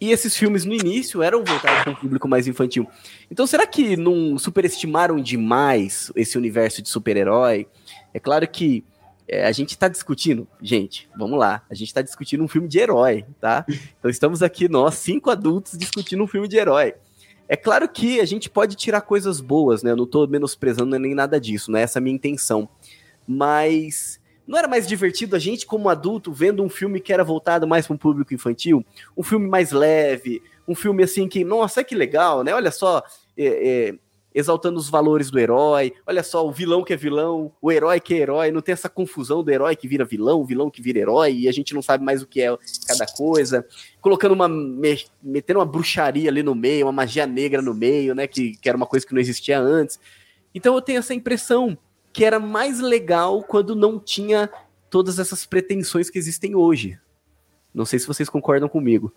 E 0.00 0.10
esses 0.10 0.36
filmes 0.36 0.64
no 0.64 0.74
início 0.74 1.22
eram 1.22 1.44
voltados 1.44 1.82
para 1.84 1.92
um 1.92 1.94
público 1.94 2.28
mais 2.28 2.46
infantil. 2.46 2.86
Então, 3.30 3.46
será 3.46 3.66
que 3.66 3.96
não 3.96 4.36
superestimaram 4.36 5.16
demais 5.16 6.12
esse 6.14 6.36
universo 6.36 6.82
de 6.82 6.88
super-herói? 6.88 7.66
É 8.12 8.18
claro 8.18 8.46
que 8.46 8.84
é, 9.26 9.46
a 9.46 9.52
gente 9.52 9.70
está 9.70 9.88
discutindo, 9.88 10.46
gente, 10.60 11.08
vamos 11.16 11.38
lá, 11.38 11.62
a 11.70 11.74
gente 11.74 11.88
está 11.88 12.02
discutindo 12.02 12.44
um 12.44 12.48
filme 12.48 12.68
de 12.68 12.78
herói, 12.78 13.24
tá? 13.40 13.64
Então 13.98 14.10
estamos 14.10 14.42
aqui, 14.42 14.68
nós, 14.68 14.96
cinco 14.96 15.30
adultos, 15.30 15.78
discutindo 15.78 16.22
um 16.22 16.26
filme 16.26 16.46
de 16.46 16.56
herói. 16.56 16.94
É 17.48 17.56
claro 17.56 17.88
que 17.88 18.20
a 18.20 18.24
gente 18.24 18.50
pode 18.50 18.74
tirar 18.74 19.02
coisas 19.02 19.40
boas, 19.40 19.82
né? 19.82 19.90
Eu 19.90 19.96
não 19.96 20.04
estou 20.04 20.26
menosprezando 20.28 20.98
nem 20.98 21.14
nada 21.14 21.40
disso, 21.40 21.70
não 21.70 21.78
é 21.78 21.82
essa 21.82 21.98
a 21.98 22.02
minha 22.02 22.14
intenção. 22.14 22.68
Mas 23.26 24.20
não 24.46 24.58
era 24.58 24.68
mais 24.68 24.86
divertido 24.86 25.36
a 25.36 25.38
gente, 25.38 25.66
como 25.66 25.88
adulto, 25.88 26.32
vendo 26.32 26.62
um 26.62 26.68
filme 26.68 27.00
que 27.00 27.12
era 27.12 27.24
voltado 27.24 27.66
mais 27.66 27.86
para 27.86 27.94
um 27.94 27.98
público 27.98 28.34
infantil? 28.34 28.84
Um 29.16 29.22
filme 29.22 29.48
mais 29.48 29.72
leve, 29.72 30.42
um 30.68 30.74
filme 30.74 31.02
assim 31.02 31.28
que, 31.28 31.44
nossa, 31.44 31.82
que 31.82 31.94
legal, 31.94 32.44
né? 32.44 32.54
Olha 32.54 32.70
só, 32.70 33.02
é, 33.36 33.88
é, 33.88 33.94
exaltando 34.34 34.78
os 34.78 34.90
valores 34.90 35.30
do 35.30 35.38
herói, 35.38 35.92
olha 36.06 36.22
só, 36.22 36.46
o 36.46 36.50
vilão 36.50 36.82
que 36.82 36.92
é 36.92 36.96
vilão, 36.96 37.52
o 37.62 37.70
herói 37.70 38.00
que 38.00 38.14
é 38.14 38.18
herói, 38.18 38.50
não 38.50 38.60
tem 38.60 38.72
essa 38.72 38.88
confusão 38.88 39.44
do 39.44 39.50
herói 39.50 39.76
que 39.76 39.86
vira 39.86 40.04
vilão, 40.04 40.40
o 40.40 40.44
vilão 40.44 40.68
que 40.68 40.82
vira 40.82 40.98
herói, 40.98 41.32
e 41.32 41.48
a 41.48 41.52
gente 41.52 41.72
não 41.72 41.80
sabe 41.80 42.04
mais 42.04 42.20
o 42.20 42.26
que 42.26 42.42
é 42.42 42.54
cada 42.86 43.06
coisa. 43.06 43.64
Colocando 44.00 44.32
uma. 44.32 44.48
metendo 45.22 45.60
uma 45.60 45.66
bruxaria 45.66 46.28
ali 46.28 46.42
no 46.42 46.54
meio, 46.54 46.86
uma 46.86 46.92
magia 46.92 47.26
negra 47.26 47.62
no 47.62 47.72
meio, 47.72 48.14
né? 48.14 48.26
Que, 48.26 48.56
que 48.56 48.68
era 48.68 48.76
uma 48.76 48.86
coisa 48.86 49.06
que 49.06 49.14
não 49.14 49.20
existia 49.20 49.58
antes. 49.58 50.00
Então 50.54 50.74
eu 50.74 50.82
tenho 50.82 50.98
essa 50.98 51.14
impressão 51.14 51.78
que 52.14 52.24
era 52.24 52.38
mais 52.38 52.78
legal 52.78 53.42
quando 53.42 53.74
não 53.74 53.98
tinha 53.98 54.48
todas 54.88 55.18
essas 55.18 55.44
pretensões 55.44 56.08
que 56.08 56.16
existem 56.16 56.54
hoje. 56.54 56.96
Não 57.74 57.84
sei 57.84 57.98
se 57.98 58.06
vocês 58.06 58.28
concordam 58.28 58.68
comigo. 58.68 59.12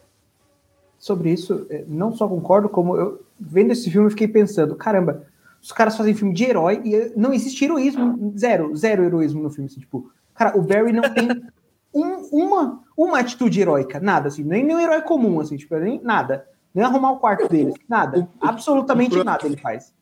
Sobre 0.97 1.31
isso, 1.31 1.67
é, 1.69 1.85
não 1.87 2.11
só 2.11 2.27
concordo, 2.27 2.67
como 2.67 2.97
eu, 2.97 3.23
vendo 3.39 3.71
esse 3.71 3.91
filme, 3.91 4.07
eu 4.07 4.11
fiquei 4.11 4.27
pensando: 4.27 4.75
caramba, 4.75 5.27
os 5.61 5.71
caras 5.71 5.95
fazem 5.95 6.15
filme 6.15 6.33
de 6.33 6.45
herói 6.45 6.81
e 6.83 7.13
não 7.15 7.31
existe 7.31 7.63
heroísmo, 7.63 8.33
zero, 8.35 8.75
zero 8.75 9.03
heroísmo 9.03 9.43
no 9.43 9.51
filme. 9.51 9.69
Assim, 9.69 9.79
tipo, 9.79 10.11
cara, 10.33 10.57
o 10.57 10.63
Barry 10.63 10.91
não 10.91 11.03
tem 11.13 11.29
um, 11.93 12.27
uma, 12.31 12.83
uma 12.97 13.19
atitude 13.19 13.61
heróica, 13.61 13.99
nada, 13.99 14.29
assim, 14.29 14.43
nem, 14.43 14.63
nem 14.63 14.75
um 14.75 14.79
herói 14.79 15.03
comum, 15.03 15.39
assim, 15.39 15.55
tipo, 15.55 15.75
nem 15.75 16.01
nada. 16.01 16.47
Nem 16.73 16.83
arrumar 16.83 17.11
o 17.11 17.19
quarto 17.19 17.47
dele, 17.47 17.73
nada. 17.87 18.27
Absolutamente 18.41 19.23
nada 19.23 19.45
ele 19.45 19.57
faz 19.57 19.95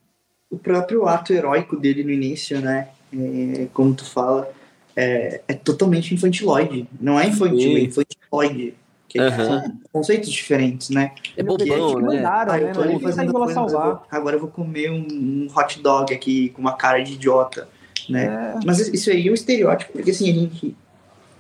o 0.50 0.58
próprio 0.58 1.08
ato 1.08 1.34
heróico 1.34 1.76
dele 1.76 2.04
no 2.04 2.12
início, 2.12 2.60
né? 2.60 2.90
É, 3.14 3.68
como 3.74 3.94
tu 3.94 4.06
fala, 4.06 4.52
é, 4.96 5.42
é, 5.48 5.54
totalmente 5.54 6.14
infantiloide. 6.14 6.88
Não 7.00 7.20
é 7.20 7.28
infantil, 7.28 7.60
Sim. 7.60 7.76
é 7.76 7.80
infantiloide. 7.82 8.74
Que 9.08 9.20
uhum. 9.20 9.30
são 9.30 9.80
conceitos 9.94 10.30
diferentes, 10.30 10.90
né? 10.90 11.12
É 11.38 11.44
bobão, 11.44 12.00
né? 12.00 12.18
Mandaram, 12.18 12.54
ah, 12.54 12.60
eu 12.60 12.74
tô 12.74 12.82
ali 12.82 13.00
fazendo 13.00 13.32
coisa, 13.32 13.54
salvar. 13.54 14.04
agora 14.12 14.36
eu 14.36 14.40
vou 14.40 14.50
comer 14.50 14.92
um, 14.92 15.08
um, 15.10 15.48
hot 15.56 15.82
dog 15.82 16.14
aqui 16.14 16.50
com 16.50 16.62
uma 16.62 16.74
cara 16.74 17.02
de 17.02 17.14
idiota, 17.14 17.70
né? 18.10 18.56
É. 18.56 18.66
Mas 18.66 18.80
isso 18.80 19.10
aí 19.10 19.28
é 19.28 19.32
um 19.32 19.34
estereótipo, 19.34 19.94
porque 19.94 20.12
assim, 20.12 20.30
a 20.30 20.34
gente, 20.34 20.76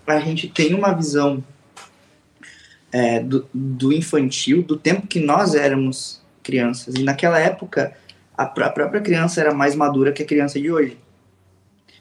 a 0.07 0.19
gente 0.19 0.47
tem 0.47 0.73
uma 0.73 0.93
visão 0.93 1.43
é, 2.93 3.19
do, 3.19 3.45
do 3.53 3.91
infantil, 3.91 4.63
do 4.63 4.77
tempo 4.77 5.05
que 5.05 5.19
nós 5.19 5.53
éramos 5.53 6.21
crianças. 6.41 6.95
E 6.95 7.03
naquela 7.03 7.39
época 7.39 7.93
a, 8.37 8.45
própria 8.45 9.01
criança 9.01 9.41
era 9.41 9.53
mais 9.53 9.75
madura 9.75 10.11
que 10.11 10.23
a 10.23 10.25
criança 10.25 10.59
de 10.59 10.71
hoje. 10.71 10.97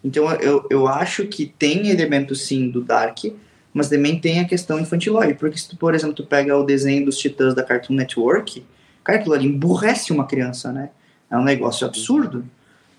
Então 0.03 0.31
eu, 0.35 0.67
eu 0.71 0.87
acho 0.87 1.27
que 1.27 1.47
tem 1.47 1.89
elementos 1.89 2.47
sim 2.47 2.69
do 2.69 2.83
Dark, 2.83 3.19
mas 3.73 3.89
também 3.89 4.21
tem 4.21 4.41
a 4.41 4.45
questão 4.45 4.79
infantilóide, 4.79 5.35
porque 5.35 5.59
se 5.59 5.69
tu, 5.69 5.77
por 5.77 5.95
exemplo, 5.95 6.15
tu 6.15 6.27
pega 6.27 6.57
o 6.57 6.65
desenho 6.65 7.05
dos 7.05 7.19
Titãs 7.19 7.55
da 7.55 7.63
Cartoon 7.63 7.95
Network, 7.95 8.65
cara, 9.03 9.19
aquilo 9.19 9.35
ali 9.35 9.47
emburrece 9.47 10.13
uma 10.13 10.27
criança, 10.27 10.71
né? 10.73 10.91
É 11.31 11.37
um 11.37 11.43
negócio 11.43 11.87
absurdo, 11.87 12.45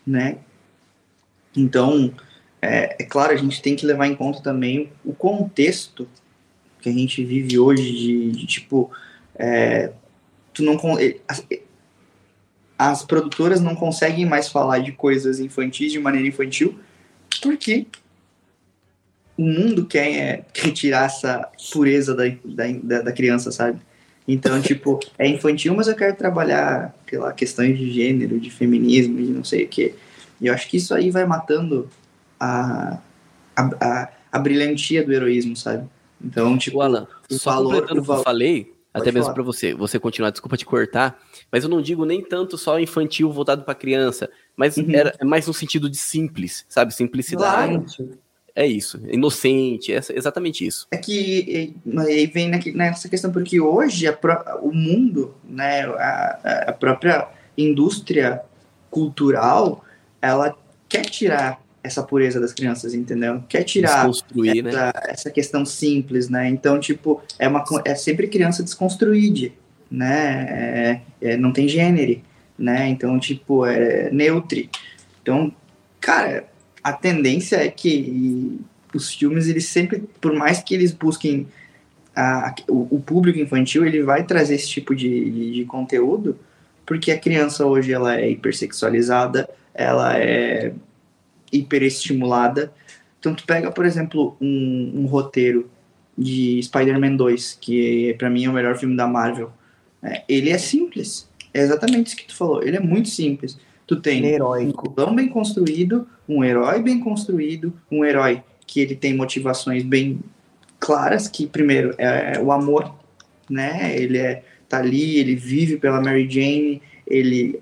né? 0.05 0.37
Então, 1.55 2.13
é, 2.61 2.95
é 2.99 3.05
claro, 3.05 3.31
a 3.31 3.37
gente 3.37 3.61
tem 3.61 3.75
que 3.75 3.85
levar 3.85 4.07
em 4.07 4.15
conta 4.15 4.41
também 4.41 4.91
o 5.03 5.13
contexto 5.13 6.07
que 6.81 6.89
a 6.89 6.91
gente 6.91 7.23
vive 7.23 7.57
hoje 7.57 7.91
de, 7.91 8.31
de 8.31 8.45
tipo, 8.45 8.91
é, 9.35 9.91
tu 10.53 10.63
não 10.63 10.77
as 12.77 13.03
produtoras 13.03 13.61
não 13.61 13.75
conseguem 13.75 14.25
mais 14.25 14.49
falar 14.49 14.79
de 14.79 14.91
coisas 14.91 15.39
infantis 15.39 15.91
de 15.91 15.99
maneira 15.99 16.27
infantil, 16.27 16.77
porque 17.41 17.87
o 19.37 19.43
mundo 19.43 19.85
quer, 19.85 20.11
é, 20.13 20.45
quer 20.53 20.71
tirar 20.71 21.05
essa 21.05 21.49
pureza 21.71 22.15
da, 22.15 22.23
da, 22.43 23.01
da 23.01 23.11
criança, 23.11 23.51
sabe? 23.51 23.79
Então, 24.27 24.59
tipo, 24.61 24.99
é 25.17 25.27
infantil, 25.27 25.75
mas 25.75 25.87
eu 25.87 25.95
quero 25.95 26.15
trabalhar 26.15 26.93
pela 27.05 27.31
questões 27.33 27.77
de 27.77 27.91
gênero, 27.91 28.39
de 28.39 28.49
feminismo, 28.49 29.17
de 29.17 29.31
não 29.31 29.43
sei 29.43 29.65
o 29.65 29.67
quê. 29.67 29.93
E 30.41 30.47
eu 30.47 30.53
acho 30.53 30.67
que 30.67 30.77
isso 30.77 30.93
aí 30.93 31.11
vai 31.11 31.25
matando 31.25 31.89
a, 32.39 32.99
a, 33.55 33.69
a, 33.79 34.09
a 34.31 34.39
brilhantia 34.39 35.03
do 35.03 35.13
heroísmo, 35.13 35.55
sabe? 35.55 35.87
Então, 36.23 36.57
tipo, 36.57 36.77
o 36.77 36.81
Alan, 36.81 37.07
o 37.29 37.33
só 37.35 37.53
valor, 37.53 37.83
o 37.83 37.87
que 37.87 37.97
eu 37.97 38.23
falei, 38.23 38.73
até 38.95 39.11
mesmo 39.11 39.33
para 39.33 39.43
você, 39.43 39.73
você 39.73 39.99
continuar, 39.99 40.29
desculpa 40.29 40.55
te 40.55 40.65
cortar, 40.65 41.19
mas 41.51 41.63
eu 41.63 41.69
não 41.69 41.81
digo 41.81 42.05
nem 42.05 42.21
tanto 42.21 42.57
só 42.57 42.79
infantil 42.79 43.31
voltado 43.31 43.63
para 43.63 43.75
criança, 43.75 44.29
mas 44.55 44.77
uhum. 44.77 44.89
era, 44.89 45.13
é 45.19 45.25
mais 45.25 45.45
no 45.47 45.53
sentido 45.53 45.89
de 45.89 45.97
simples, 45.97 46.65
sabe? 46.69 46.93
Simplicidade. 46.93 47.73
Claro. 47.97 48.19
É 48.57 48.65
isso, 48.65 49.01
inocente, 49.09 49.91
é 49.91 49.99
exatamente 50.13 50.65
isso. 50.65 50.87
É 50.89 50.95
que 50.95 51.75
aí 51.97 52.25
vem 52.25 52.49
nessa 52.73 53.09
questão, 53.09 53.29
porque 53.29 53.59
hoje 53.59 54.05
o 54.61 54.71
mundo, 54.71 55.35
né, 55.43 55.83
a, 55.85 56.69
a 56.69 56.71
própria 56.71 57.27
indústria 57.57 58.41
cultural, 58.89 59.83
ela 60.21 60.57
quer 60.87 61.03
tirar 61.03 61.64
essa 61.85 62.01
pureza 62.01 62.39
das 62.39 62.51
crianças, 62.51 62.93
entendeu? 62.93 63.43
Quer 63.47 63.63
tirar 63.63 64.09
essa, 64.09 64.25
né? 64.33 64.91
essa 65.07 65.29
questão 65.29 65.65
simples, 65.65 66.29
né? 66.29 66.49
Então, 66.49 66.79
tipo, 66.79 67.21
é, 67.37 67.47
uma, 67.47 67.63
é 67.85 67.93
sempre 67.93 68.27
criança 68.27 68.63
desconstruída, 68.63 69.53
né? 69.89 70.47
É, 70.49 71.01
é, 71.21 71.37
não 71.37 71.53
tem 71.53 71.67
gênero, 71.67 72.19
né? 72.57 72.89
Então, 72.89 73.19
tipo, 73.19 73.65
é 73.65 74.09
neutro. 74.11 74.67
Então, 75.21 75.53
cara, 76.01 76.45
a 76.83 76.91
tendência 76.91 77.57
é 77.57 77.69
que 77.69 78.59
os 78.93 79.13
filmes, 79.13 79.47
eles 79.47 79.65
sempre, 79.67 80.03
por 80.19 80.33
mais 80.33 80.63
que 80.63 80.73
eles 80.73 80.91
busquem 80.91 81.47
a, 82.15 82.55
o, 82.67 82.95
o, 82.95 82.99
público 82.99 83.37
infantil, 83.37 83.85
ele 83.85 84.01
vai 84.01 84.23
trazer 84.23 84.55
esse 84.55 84.69
tipo 84.69 84.95
de, 84.95 85.29
de, 85.29 85.51
de 85.53 85.65
conteúdo, 85.65 86.39
porque 86.85 87.11
a 87.11 87.19
criança 87.19 87.65
hoje 87.65 87.91
ela 87.91 88.19
é 88.19 88.29
hipersexualizada, 88.31 89.49
ela 89.73 90.17
é 90.17 90.71
hiperestimulada. 91.51 92.73
Então 93.19 93.33
tu 93.33 93.45
pega, 93.45 93.71
por 93.71 93.85
exemplo, 93.85 94.37
um, 94.39 94.91
um 94.95 95.05
roteiro 95.05 95.69
de 96.17 96.61
Spider-Man 96.63 97.15
2, 97.15 97.57
que 97.59 98.15
para 98.17 98.29
mim 98.29 98.45
é 98.45 98.49
o 98.49 98.53
melhor 98.53 98.77
filme 98.77 98.95
da 98.95 99.07
Marvel. 99.07 99.51
É, 100.01 100.23
ele 100.27 100.49
é 100.49 100.57
simples. 100.57 101.29
É 101.53 101.61
exatamente 101.61 102.07
isso 102.07 102.15
que 102.17 102.27
tu 102.27 102.35
falou. 102.35 102.61
Ele 102.61 102.77
é 102.77 102.79
muito 102.79 103.09
simples. 103.09 103.57
Tu 103.87 103.95
tem 103.97 104.25
Heróico. 104.25 104.89
um 104.89 104.93
vilão 104.93 105.15
bem 105.15 105.27
construído, 105.27 106.07
um 106.27 106.43
herói 106.43 106.81
bem 106.81 106.99
construído, 106.99 107.73
um 107.91 108.03
herói 108.03 108.43
que 108.65 108.79
ele 108.79 108.95
tem 108.95 109.15
motivações 109.15 109.83
bem 109.83 110.19
claras, 110.79 111.27
que 111.27 111.45
primeiro 111.45 111.93
é 111.97 112.39
o 112.39 112.51
amor, 112.51 112.93
né? 113.49 113.95
Ele 113.95 114.17
é 114.17 114.43
tá 114.67 114.79
ali, 114.79 115.19
ele 115.19 115.35
vive 115.35 115.77
pela 115.77 116.01
Mary 116.01 116.27
Jane, 116.29 116.81
ele 117.05 117.59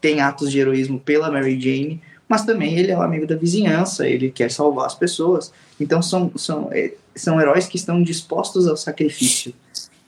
tem 0.00 0.20
atos 0.20 0.50
de 0.52 0.60
heroísmo 0.60 1.00
pela 1.00 1.30
Mary 1.30 1.60
Jane, 1.60 2.00
mas 2.28 2.44
também 2.44 2.76
ele 2.78 2.92
é 2.92 2.98
o 2.98 3.02
amigo 3.02 3.26
da 3.26 3.34
vizinhança, 3.34 4.06
ele 4.06 4.30
quer 4.30 4.50
salvar 4.50 4.86
as 4.86 4.94
pessoas. 4.94 5.52
Então 5.80 6.02
são, 6.02 6.30
são, 6.36 6.68
é, 6.70 6.92
são 7.16 7.40
heróis 7.40 7.66
que 7.66 7.76
estão 7.76 8.02
dispostos 8.02 8.68
ao 8.68 8.76
sacrifício, 8.76 9.54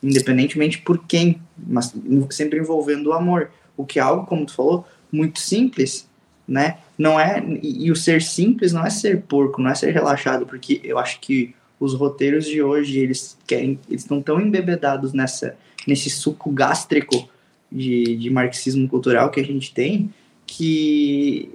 independentemente 0.03 0.79
por 0.79 0.99
quem, 1.07 1.41
mas 1.57 1.95
sempre 2.31 2.59
envolvendo 2.59 3.09
o 3.09 3.13
amor. 3.15 3.51
O 3.77 3.87
que 3.87 3.99
é 3.99 4.03
algo, 4.03 4.27
como 4.27 4.45
tu 4.45 4.55
falou, 4.55 4.87
muito 5.11 5.41
simples, 5.41 6.07
né? 6.47 6.79
Não 6.99 7.19
é 7.19 7.43
e, 7.63 7.87
e 7.87 7.91
o 7.91 7.97
ser 7.97 8.21
simples 8.21 8.73
não 8.73 8.85
é 8.85 8.91
ser 8.91 9.23
porco, 9.23 9.63
não 9.63 9.71
é 9.71 9.75
ser 9.75 9.91
relaxado, 9.93 10.45
porque 10.45 10.81
eu 10.85 10.99
acho 10.99 11.19
que 11.21 11.55
os 11.79 11.95
roteiros 11.95 12.45
de 12.45 12.63
hoje 12.63 12.99
eles 12.99 13.39
querem, 13.47 13.79
eles 13.89 14.03
estão 14.03 14.21
tão 14.21 14.39
embebedados 14.39 15.15
nessa 15.15 15.57
nesse 15.87 16.11
suco 16.11 16.51
gástrico 16.51 17.27
de, 17.73 18.17
de 18.17 18.29
marxismo 18.29 18.87
cultural 18.87 19.31
que 19.31 19.41
a 19.41 19.45
gente 19.45 19.73
tem 19.73 20.13
que 20.53 21.49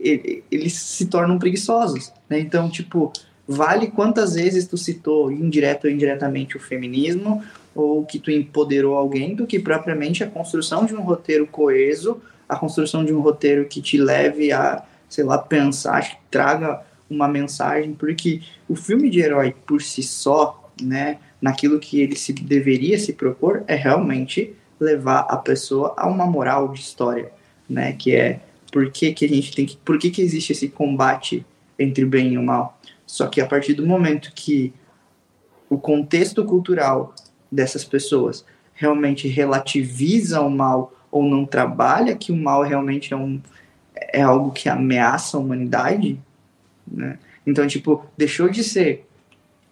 eles 0.50 0.72
se 0.74 1.08
tornam 1.08 1.38
preguiçosos, 1.38 2.14
né? 2.30 2.40
Então, 2.40 2.70
tipo, 2.70 3.12
vale 3.46 3.88
quantas 3.88 4.36
vezes 4.36 4.66
tu 4.66 4.78
citou 4.78 5.30
indireto 5.30 5.84
ou 5.84 5.92
indiretamente 5.92 6.56
o 6.56 6.62
feminismo 6.62 7.44
ou 7.76 8.06
que 8.06 8.18
tu 8.18 8.32
empoderou 8.32 8.96
alguém 8.96 9.36
do 9.36 9.46
que 9.46 9.60
propriamente 9.60 10.24
a 10.24 10.28
construção 10.28 10.86
de 10.86 10.96
um 10.96 11.02
roteiro 11.02 11.46
coeso, 11.46 12.22
a 12.48 12.56
construção 12.56 13.04
de 13.04 13.14
um 13.14 13.20
roteiro 13.20 13.66
que 13.66 13.82
te 13.82 13.98
leve 13.98 14.54
a, 14.54 14.82
sei 15.10 15.26
lá, 15.26 15.38
pensar, 15.38 16.02
que 16.02 16.16
traga 16.32 16.82
uma 17.10 17.28
mensagem, 17.28 17.94
porque 17.94 18.42
o 18.70 18.76
filme 18.78 19.10
de 19.10 19.20
herói 19.20 19.54
por 19.68 19.82
si 19.82 20.04
só, 20.04 20.72
né, 20.82 21.18
naquilo 21.42 21.80
que 21.80 22.00
ele 22.00 22.16
se 22.16 22.32
deveria 22.32 22.98
se 22.98 23.12
propor 23.12 23.66
é 23.68 23.76
realmente 23.76 24.56
levar 24.80 25.28
a 25.30 25.36
pessoa 25.36 25.94
a 25.98 26.08
uma 26.08 26.26
moral 26.26 26.70
de 26.72 26.80
história, 26.80 27.30
né, 27.70 27.92
que 27.92 28.16
é 28.16 28.40
por 28.76 28.92
que, 28.92 29.14
que 29.14 29.24
a 29.24 29.28
gente 29.30 29.56
tem 29.56 29.66
que, 29.66 29.78
por 29.78 29.98
que, 29.98 30.12
que 30.12 30.22
existe 30.22 30.52
esse 30.52 30.68
combate 30.68 31.46
entre 31.80 32.04
o 32.04 32.10
bem 32.10 32.34
e 32.34 32.38
o 32.38 32.44
mal? 32.44 32.78
Só 33.08 33.26
que 33.26 33.40
a 33.40 33.46
partir 33.46 33.74
do 33.74 33.88
momento 33.88 34.34
que 34.36 34.74
o 35.70 35.78
contexto 35.78 36.44
cultural 36.44 37.16
dessas 37.50 37.86
pessoas 37.86 38.44
realmente 38.74 39.30
relativiza 39.30 40.42
o 40.42 40.50
mal 40.50 40.92
ou 41.10 41.24
não 41.24 41.46
trabalha 41.46 42.18
que 42.18 42.34
o 42.34 42.36
mal 42.36 42.64
realmente 42.64 43.14
é, 43.14 43.16
um, 43.16 43.40
é 43.96 44.22
algo 44.22 44.52
que 44.52 44.68
ameaça 44.68 45.38
a 45.38 45.40
humanidade, 45.40 46.20
né? 46.86 47.18
Então, 47.48 47.66
tipo, 47.66 48.06
deixou 48.18 48.50
de 48.50 48.62
ser 48.62 49.08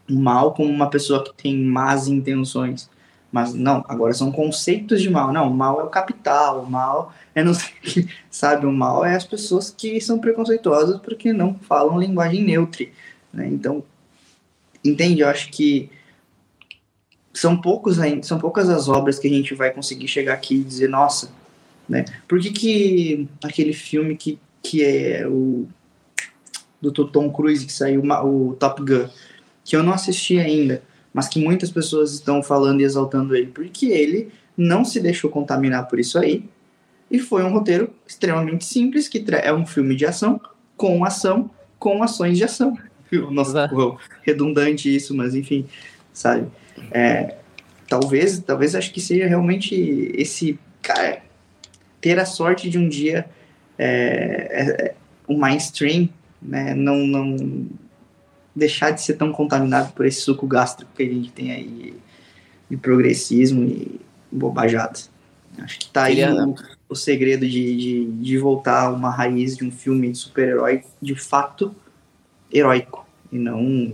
mal 0.09 0.53
como 0.53 0.69
uma 0.69 0.89
pessoa 0.89 1.21
que 1.25 1.33
tem 1.43 1.57
más 1.57 2.07
intenções. 2.07 2.89
Mas 3.33 3.51
não, 3.51 3.83
agora 3.87 4.13
são 4.13 4.31
conceitos 4.31 5.01
de 5.01 5.09
mal. 5.09 5.33
Não, 5.33 5.49
o 5.49 5.53
mal 5.53 5.81
é 5.81 5.83
o 5.83 5.89
capital, 5.89 6.61
o 6.61 6.69
mal 6.69 7.11
é 7.33 7.43
não 7.43 7.55
sei 7.55 8.07
sabe? 8.29 8.67
O 8.67 8.71
mal 8.71 9.03
é 9.03 9.15
as 9.15 9.25
pessoas 9.25 9.73
que 9.75 9.99
são 9.99 10.19
preconceituosas 10.19 11.01
porque 11.01 11.33
não 11.33 11.55
falam 11.55 11.99
linguagem 11.99 12.43
neutra. 12.43 12.85
Né? 13.33 13.47
Então, 13.47 13.83
entende? 14.85 15.21
Eu 15.21 15.29
acho 15.29 15.49
que 15.49 15.89
são 17.33 17.59
poucos 17.59 17.97
são 18.21 18.37
poucas 18.37 18.69
as 18.69 18.87
obras 18.87 19.17
que 19.17 19.27
a 19.27 19.31
gente 19.31 19.55
vai 19.55 19.71
conseguir 19.71 20.07
chegar 20.07 20.35
aqui 20.35 20.57
e 20.57 20.63
dizer, 20.63 20.87
nossa, 20.87 21.31
né? 21.89 22.05
Por 22.27 22.39
que, 22.39 22.51
que 22.51 23.27
aquele 23.43 23.73
filme 23.73 24.15
que, 24.15 24.37
que 24.61 24.83
é 24.83 25.27
o 25.27 25.67
do 26.79 26.91
Tom 26.91 27.31
Cruise 27.31 27.65
que 27.65 27.73
saiu 27.73 28.03
o 28.03 28.55
Top 28.59 28.79
Gun, 28.79 29.09
que 29.65 29.75
eu 29.75 29.81
não 29.81 29.93
assisti 29.93 30.37
ainda, 30.37 30.83
mas 31.13 31.27
que 31.27 31.39
muitas 31.39 31.69
pessoas 31.69 32.13
estão 32.13 32.41
falando 32.41 32.81
e 32.81 32.83
exaltando 32.83 33.35
ele, 33.35 33.47
porque 33.47 33.87
ele 33.87 34.29
não 34.57 34.83
se 34.83 34.99
deixou 34.99 35.29
contaminar 35.29 35.87
por 35.87 35.99
isso 35.99 36.17
aí, 36.17 36.43
e 37.09 37.19
foi 37.19 37.43
um 37.43 37.51
roteiro 37.51 37.91
extremamente 38.07 38.65
simples, 38.65 39.07
que 39.07 39.23
é 39.43 39.53
um 39.53 39.65
filme 39.65 39.95
de 39.95 40.05
ação, 40.05 40.41
com 40.75 41.05
ação, 41.05 41.49
com 41.77 42.01
ações 42.01 42.37
de 42.37 42.43
ação. 42.43 42.77
Nossa, 43.31 43.69
redundante 44.23 44.93
isso, 44.93 45.15
mas 45.15 45.35
enfim, 45.35 45.65
sabe? 46.11 46.47
É, 46.91 47.35
talvez, 47.87 48.39
talvez 48.39 48.73
acho 48.73 48.91
que 48.91 48.99
seja 48.99 49.27
realmente 49.27 49.75
esse 50.15 50.59
cara 50.81 51.21
ter 52.01 52.19
a 52.19 52.25
sorte 52.25 52.69
de 52.69 52.77
um 52.77 52.89
dia 52.89 53.25
é, 53.77 54.87
é, 54.87 54.95
o 55.27 55.37
mainstream, 55.37 56.09
né, 56.41 56.73
não, 56.73 56.97
não 57.07 57.67
deixar 58.55 58.91
de 58.91 59.01
ser 59.01 59.13
tão 59.13 59.31
contaminado 59.31 59.93
por 59.93 60.05
esse 60.05 60.21
suco 60.21 60.45
gástrico 60.45 60.91
que 60.95 61.03
a 61.03 61.07
gente 61.07 61.31
tem 61.31 61.51
aí 61.51 61.93
de 62.69 62.77
progressismo 62.77 63.63
e 63.63 63.99
bobajadas. 64.31 65.09
Acho 65.57 65.79
que 65.79 65.89
tá 65.89 66.03
aí 66.03 66.23
o, 66.23 66.55
o 66.89 66.95
segredo 66.95 67.47
de, 67.47 67.77
de, 67.77 68.05
de 68.05 68.37
voltar 68.37 68.83
a 68.83 68.89
uma 68.89 69.09
raiz 69.09 69.55
de 69.55 69.63
um 69.63 69.71
filme 69.71 70.11
de 70.11 70.17
super-herói 70.17 70.83
de 71.01 71.15
fato 71.15 71.75
heróico 72.51 73.05
e 73.31 73.37
não 73.37 73.93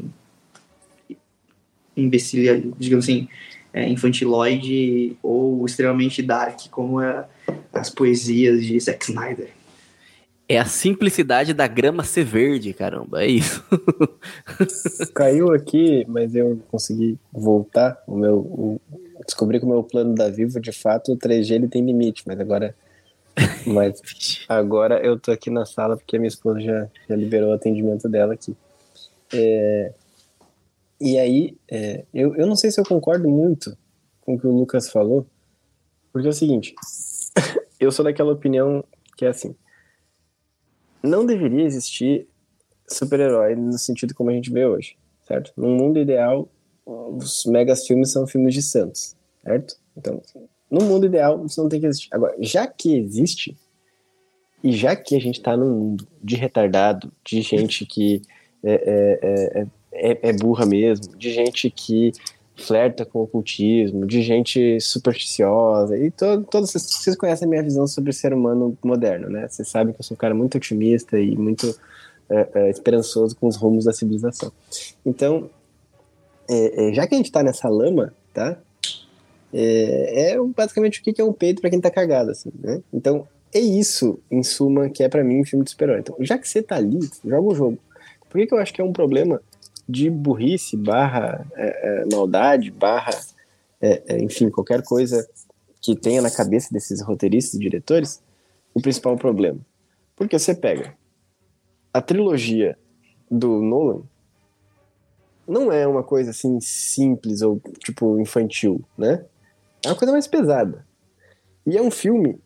imbecil, 1.95 2.73
digamos 2.77 3.05
assim, 3.05 3.27
é, 3.73 3.87
infantiloide 3.87 5.17
ou 5.21 5.65
extremamente 5.65 6.21
dark, 6.21 6.67
como 6.69 7.01
é 7.01 7.25
as 7.73 7.89
poesias 7.89 8.65
de 8.65 8.79
Zack 8.79 9.05
Snyder. 9.05 9.49
É 10.51 10.57
a 10.57 10.65
simplicidade 10.65 11.53
da 11.53 11.67
grama 11.67 12.03
ser 12.03 12.23
verde, 12.23 12.73
caramba, 12.73 13.23
é 13.23 13.27
isso. 13.27 13.63
Caiu 15.13 15.53
aqui, 15.53 16.03
mas 16.07 16.33
eu 16.33 16.59
consegui 16.71 17.19
voltar. 17.31 18.01
O 18.07 18.15
meu, 18.15 18.39
o, 18.39 18.81
descobri 19.23 19.59
que 19.59 19.65
o 19.65 19.69
meu 19.69 19.83
plano 19.83 20.15
da 20.15 20.27
Vivo, 20.27 20.59
de 20.59 20.71
fato, 20.71 21.13
o 21.13 21.17
3G 21.17 21.51
ele 21.51 21.67
tem 21.67 21.85
limite, 21.85 22.23
mas 22.25 22.39
agora 22.39 22.75
mas 23.65 24.01
agora 24.49 24.99
eu 25.05 25.19
tô 25.19 25.31
aqui 25.31 25.51
na 25.51 25.67
sala 25.67 25.95
porque 25.95 26.15
a 26.15 26.19
minha 26.19 26.27
esposa 26.27 26.59
já, 26.59 26.89
já 27.07 27.15
liberou 27.15 27.51
o 27.51 27.53
atendimento 27.53 28.09
dela 28.09 28.33
aqui. 28.33 28.57
É, 29.31 29.93
e 30.99 31.19
aí, 31.19 31.55
é, 31.69 32.05
eu, 32.11 32.35
eu 32.35 32.47
não 32.47 32.55
sei 32.55 32.71
se 32.71 32.79
eu 32.79 32.85
concordo 32.85 33.29
muito 33.29 33.77
com 34.21 34.33
o 34.33 34.39
que 34.39 34.47
o 34.47 34.51
Lucas 34.51 34.89
falou, 34.89 35.27
porque 36.11 36.27
é 36.27 36.31
o 36.31 36.33
seguinte, 36.33 36.73
eu 37.79 37.91
sou 37.91 38.03
daquela 38.03 38.33
opinião 38.33 38.83
que 39.15 39.25
é 39.25 39.29
assim, 39.29 39.55
não 41.03 41.25
deveria 41.25 41.65
existir 41.65 42.27
super-herói 42.87 43.55
no 43.55 43.77
sentido 43.77 44.13
como 44.13 44.29
a 44.29 44.33
gente 44.33 44.51
vê 44.51 44.65
hoje, 44.65 44.97
certo? 45.27 45.51
No 45.55 45.69
mundo 45.69 45.99
ideal, 45.99 46.49
os 46.85 47.45
megas 47.45 47.85
filmes 47.85 48.11
são 48.11 48.25
filmes 48.27 48.53
de 48.53 48.61
santos, 48.61 49.15
certo? 49.43 49.75
Então, 49.95 50.21
no 50.69 50.85
mundo 50.85 51.05
ideal, 51.05 51.45
isso 51.45 51.61
não 51.61 51.69
tem 51.69 51.79
que 51.79 51.85
existir. 51.85 52.09
Agora, 52.11 52.35
já 52.39 52.67
que 52.67 52.95
existe, 52.95 53.55
e 54.63 54.71
já 54.71 54.95
que 54.95 55.15
a 55.15 55.21
gente 55.21 55.41
tá 55.41 55.55
num 55.55 55.71
mundo 55.71 56.07
de 56.21 56.35
retardado, 56.35 57.11
de 57.23 57.41
gente 57.41 57.85
que 57.85 58.21
é, 58.63 58.73
é, 58.73 59.19
é, 59.61 59.67
é, 59.91 60.29
é 60.29 60.33
burra 60.33 60.65
mesmo, 60.65 61.15
de 61.17 61.31
gente 61.31 61.69
que 61.69 62.11
flerta 62.59 63.05
com 63.05 63.19
o 63.19 63.23
ocultismo, 63.23 64.05
de 64.05 64.21
gente 64.21 64.79
supersticiosa, 64.79 65.97
e 65.97 66.11
to, 66.11 66.43
todos 66.49 66.71
vocês 66.71 67.15
conhecem 67.15 67.45
a 67.45 67.49
minha 67.49 67.63
visão 67.63 67.87
sobre 67.87 68.11
o 68.11 68.13
ser 68.13 68.33
humano 68.33 68.77
moderno, 68.83 69.29
né? 69.29 69.47
Vocês 69.47 69.67
sabem 69.67 69.93
que 69.93 69.99
eu 69.99 70.03
sou 70.03 70.15
um 70.15 70.17
cara 70.17 70.35
muito 70.35 70.57
otimista 70.57 71.19
e 71.19 71.35
muito 71.35 71.73
é, 72.29 72.47
é, 72.53 72.69
esperançoso 72.69 73.35
com 73.35 73.47
os 73.47 73.55
rumos 73.55 73.85
da 73.85 73.93
civilização. 73.93 74.51
Então, 75.05 75.49
é, 76.47 76.89
é 76.89 76.93
já 76.93 77.07
que 77.07 77.15
a 77.15 77.17
gente 77.17 77.31
tá 77.31 77.41
nessa 77.41 77.67
lama, 77.69 78.13
tá? 78.33 78.57
É, 79.53 80.33
é 80.33 80.37
basicamente 80.55 80.99
o 80.99 81.03
que 81.03 81.19
é 81.19 81.23
um 81.23 81.33
peito 81.33 81.61
para 81.61 81.69
quem 81.69 81.81
tá 81.81 81.89
cagado, 81.89 82.31
assim, 82.31 82.51
né? 82.59 82.81
Então, 82.93 83.27
é 83.53 83.59
isso, 83.59 84.19
em 84.29 84.43
suma, 84.43 84.89
que 84.89 85.03
é 85.03 85.09
para 85.09 85.23
mim 85.23 85.41
um 85.41 85.45
filme 85.45 85.65
de 85.65 85.71
super-herói. 85.71 86.01
Então, 86.01 86.15
já 86.19 86.37
que 86.37 86.47
você 86.47 86.61
tá 86.61 86.75
ali, 86.75 86.99
joga 87.25 87.47
o 87.47 87.55
jogo. 87.55 87.79
Por 88.29 88.39
que, 88.39 88.45
que 88.45 88.53
eu 88.53 88.59
acho 88.59 88.73
que 88.73 88.79
é 88.79 88.83
um 88.83 88.93
problema 88.93 89.41
de 89.89 90.07
burrice, 90.07 90.77
barra 90.77 91.47
é, 91.55 92.01
é, 92.01 92.05
maldade, 92.05 92.69
barra, 92.69 93.19
é, 93.81 94.03
é, 94.05 94.19
enfim, 94.21 94.51
qualquer 94.51 94.83
coisa 94.83 95.27
que 95.81 95.95
tenha 95.95 96.21
na 96.21 96.29
cabeça 96.29 96.69
desses 96.71 97.01
roteiristas 97.01 97.55
e 97.55 97.59
diretores, 97.59 98.21
o 98.71 98.79
principal 98.79 99.17
problema. 99.17 99.59
Porque 100.15 100.37
você 100.37 100.53
pega 100.53 100.93
a 101.91 102.01
trilogia 102.01 102.77
do 103.31 103.61
Nolan, 103.63 104.03
não 105.47 105.71
é 105.71 105.87
uma 105.87 106.03
coisa 106.03 106.29
assim 106.29 106.59
simples 106.61 107.41
ou 107.41 107.59
tipo 107.79 108.19
infantil, 108.19 108.83
né? 108.95 109.25
É 109.83 109.87
uma 109.87 109.95
coisa 109.95 110.11
mais 110.11 110.27
pesada. 110.27 110.85
E 111.65 111.75
é 111.75 111.81
um 111.81 111.89
filme 111.89 112.39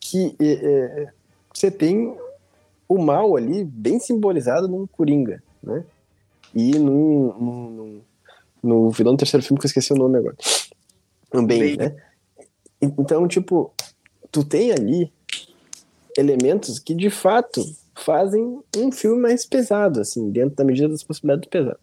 que 0.00 0.34
é, 0.40 0.52
é, 0.52 1.12
você 1.52 1.70
tem 1.70 2.16
o 2.88 2.96
mal 2.96 3.36
ali 3.36 3.64
bem 3.64 4.00
simbolizado 4.00 4.66
num 4.66 4.86
Coringa, 4.86 5.42
né? 5.62 5.84
E 6.54 6.78
no, 6.78 7.38
no, 7.38 8.00
no 8.62 8.90
vilão 8.90 9.14
do 9.14 9.18
terceiro 9.18 9.44
filme, 9.44 9.60
que 9.60 9.66
eu 9.66 9.68
esqueci 9.68 9.92
o 9.92 9.96
nome 9.96 10.18
agora. 10.18 10.36
Bane, 11.32 11.76
né? 11.76 11.96
Então, 12.80 13.28
tipo, 13.28 13.72
tu 14.30 14.44
tem 14.44 14.72
ali 14.72 15.12
elementos 16.16 16.78
que 16.78 16.94
de 16.94 17.10
fato 17.10 17.62
fazem 17.94 18.60
um 18.76 18.90
filme 18.90 19.20
mais 19.20 19.46
pesado, 19.46 20.00
assim, 20.00 20.30
dentro 20.30 20.56
da 20.56 20.64
medida 20.64 20.88
das 20.88 21.02
possibilidades 21.02 21.46
do 21.46 21.50
pesado. 21.50 21.80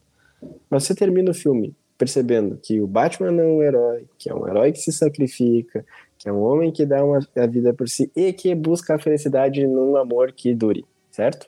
Mas 0.70 0.84
você 0.84 0.96
termina 0.96 1.32
o 1.32 1.34
filme 1.34 1.76
percebendo 1.98 2.58
que 2.62 2.80
o 2.80 2.88
Batman 2.88 3.32
não 3.32 3.44
é 3.44 3.48
um 3.48 3.64
herói, 3.64 4.06
que 4.18 4.30
é 4.30 4.34
um 4.34 4.48
herói 4.48 4.72
que 4.72 4.80
se 4.80 4.92
sacrifica, 4.92 5.86
que 6.18 6.30
é 6.30 6.32
um 6.32 6.42
homem 6.42 6.72
que 6.72 6.86
dá 6.86 7.04
uma, 7.04 7.20
a 7.36 7.48
vida 7.48 7.74
por 7.74 7.90
si 7.90 8.12
e 8.16 8.32
que 8.34 8.54
busca 8.54 8.96
a 8.96 9.00
felicidade 9.00 9.66
num 9.66 9.96
amor 9.96 10.32
que 10.32 10.54
dure, 10.54 10.86
certo? 11.12 11.48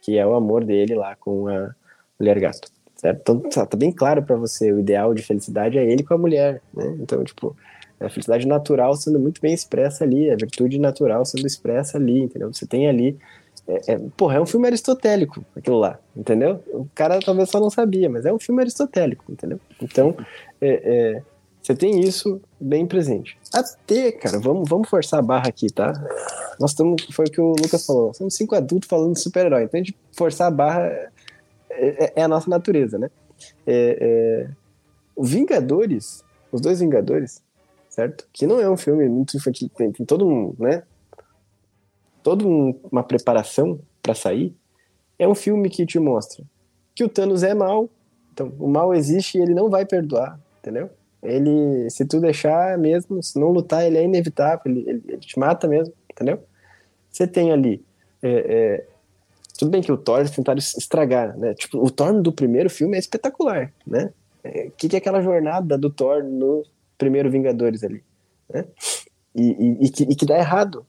Que 0.00 0.16
é 0.16 0.26
o 0.26 0.34
amor 0.34 0.64
dele 0.64 0.94
lá 0.94 1.16
com 1.16 1.48
a, 1.48 1.74
mulher 2.18 2.38
gato, 2.40 2.68
certo? 2.96 3.20
Então 3.20 3.40
tá, 3.40 3.66
tá 3.66 3.76
bem 3.76 3.92
claro 3.92 4.22
para 4.22 4.36
você, 4.36 4.72
o 4.72 4.80
ideal 4.80 5.14
de 5.14 5.22
felicidade 5.22 5.78
é 5.78 5.84
ele 5.84 6.02
com 6.02 6.14
a 6.14 6.18
mulher, 6.18 6.60
né? 6.72 6.96
Então, 7.00 7.22
tipo, 7.24 7.56
a 8.00 8.08
felicidade 8.08 8.46
natural 8.46 8.94
sendo 8.94 9.18
muito 9.18 9.40
bem 9.40 9.54
expressa 9.54 10.04
ali, 10.04 10.30
a 10.30 10.36
virtude 10.36 10.78
natural 10.78 11.24
sendo 11.24 11.46
expressa 11.46 11.98
ali, 11.98 12.20
entendeu? 12.20 12.52
Você 12.52 12.66
tem 12.66 12.88
ali 12.88 13.18
é, 13.66 13.92
é, 13.92 13.98
porra, 14.16 14.36
é 14.36 14.40
um 14.40 14.46
filme 14.46 14.66
aristotélico, 14.66 15.44
aquilo 15.56 15.78
lá, 15.78 15.98
entendeu? 16.14 16.62
O 16.68 16.86
cara 16.94 17.18
talvez 17.20 17.48
só 17.48 17.58
não 17.58 17.70
sabia, 17.70 18.10
mas 18.10 18.26
é 18.26 18.32
um 18.32 18.38
filme 18.38 18.60
aristotélico, 18.60 19.24
entendeu? 19.30 19.58
Então, 19.80 20.14
é, 20.60 21.14
é, 21.16 21.22
você 21.62 21.74
tem 21.74 22.00
isso 22.00 22.42
bem 22.60 22.86
presente. 22.86 23.38
Até, 23.52 24.12
cara, 24.12 24.38
vamos, 24.38 24.68
vamos 24.68 24.88
forçar 24.88 25.20
a 25.20 25.22
barra 25.22 25.48
aqui, 25.48 25.72
tá? 25.72 25.92
Nós 26.60 26.72
estamos, 26.72 27.02
foi 27.10 27.24
o 27.24 27.30
que 27.30 27.40
o 27.40 27.50
Lucas 27.52 27.86
falou, 27.86 28.12
somos 28.12 28.34
cinco 28.34 28.54
adultos 28.54 28.88
falando 28.88 29.14
de 29.14 29.20
super-herói, 29.20 29.64
então 29.64 29.80
a 29.80 29.82
gente 29.82 29.96
forçar 30.12 30.48
a 30.48 30.50
barra 30.50 31.10
é, 31.76 32.12
é 32.16 32.22
a 32.22 32.28
nossa 32.28 32.48
natureza, 32.48 32.98
né? 32.98 33.10
É, 33.66 33.98
é, 34.00 34.50
Vingadores, 35.18 36.24
os 36.50 36.60
dois 36.60 36.80
Vingadores, 36.80 37.42
certo? 37.88 38.28
Que 38.32 38.46
não 38.46 38.60
é 38.60 38.68
um 38.68 38.76
filme 38.76 39.08
muito 39.08 39.36
infantil, 39.36 39.70
tem, 39.76 39.92
tem 39.92 40.06
todo 40.06 40.26
um, 40.26 40.54
né? 40.58 40.82
Toda 42.22 42.46
um, 42.46 42.78
uma 42.90 43.02
preparação 43.02 43.78
para 44.02 44.14
sair. 44.14 44.54
É 45.18 45.28
um 45.28 45.34
filme 45.34 45.68
que 45.68 45.86
te 45.86 45.98
mostra 45.98 46.44
que 46.94 47.02
o 47.02 47.08
Thanos 47.08 47.42
é 47.42 47.52
mal, 47.52 47.90
então 48.32 48.52
o 48.58 48.68
mal 48.68 48.94
existe 48.94 49.36
e 49.36 49.42
ele 49.42 49.52
não 49.52 49.68
vai 49.68 49.84
perdoar, 49.84 50.38
entendeu? 50.60 50.88
Ele, 51.22 51.88
se 51.90 52.04
tu 52.04 52.20
deixar 52.20 52.78
mesmo, 52.78 53.22
se 53.22 53.38
não 53.38 53.48
lutar, 53.48 53.84
ele 53.84 53.98
é 53.98 54.04
inevitável, 54.04 54.60
ele, 54.66 54.84
ele, 54.88 55.02
ele 55.08 55.18
te 55.18 55.38
mata 55.38 55.66
mesmo, 55.66 55.92
entendeu? 56.10 56.42
Você 57.10 57.26
tem 57.26 57.50
ali 57.50 57.84
é, 58.22 58.30
é, 58.30 58.86
tudo 59.58 59.70
bem 59.70 59.82
que 59.82 59.92
o 59.92 59.96
Thor 59.96 60.28
tentaram 60.28 60.58
estragar, 60.58 61.36
né? 61.38 61.54
Tipo, 61.54 61.78
o 61.78 61.90
Thor 61.90 62.20
do 62.20 62.32
primeiro 62.32 62.68
filme 62.68 62.96
é 62.96 63.00
espetacular, 63.00 63.72
né? 63.86 64.12
O 64.44 64.48
é, 64.48 64.70
que, 64.76 64.88
que 64.88 64.96
é 64.96 64.98
aquela 64.98 65.22
jornada 65.22 65.78
do 65.78 65.88
Thor 65.90 66.22
no 66.24 66.64
primeiro 66.98 67.30
Vingadores 67.30 67.84
ali, 67.84 68.02
né? 68.52 68.64
E, 69.34 69.42
e, 69.42 69.86
e, 69.86 69.90
que, 69.90 70.02
e 70.04 70.14
que 70.14 70.26
dá 70.26 70.38
errado 70.38 70.84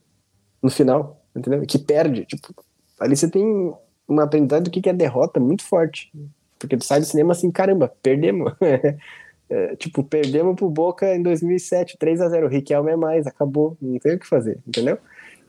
no 0.62 0.70
final, 0.70 1.22
entendeu? 1.34 1.62
Que 1.62 1.78
perde, 1.78 2.24
tipo, 2.24 2.54
ali 2.98 3.16
você 3.16 3.30
tem 3.30 3.72
uma 4.08 4.24
aprendizagem 4.24 4.64
do 4.64 4.70
que, 4.70 4.80
que 4.80 4.88
é 4.88 4.92
derrota 4.92 5.40
muito 5.40 5.64
forte, 5.64 6.12
porque 6.58 6.76
tu 6.76 6.84
sai 6.84 7.00
do 7.00 7.06
cinema 7.06 7.32
assim, 7.32 7.50
caramba, 7.50 7.92
perdemos. 8.02 8.52
é, 9.48 9.76
tipo, 9.76 10.02
perdemos 10.02 10.56
pro 10.56 10.68
Boca 10.68 11.14
em 11.14 11.22
2007, 11.22 11.96
3 11.98 12.20
a 12.20 12.28
0 12.28 12.46
o 12.46 12.48
Riquelme 12.48 12.90
é 12.90 12.96
mais, 12.96 13.26
acabou, 13.26 13.76
não 13.80 13.98
tem 13.98 14.14
o 14.14 14.18
que 14.18 14.26
fazer, 14.26 14.58
entendeu? 14.66 14.98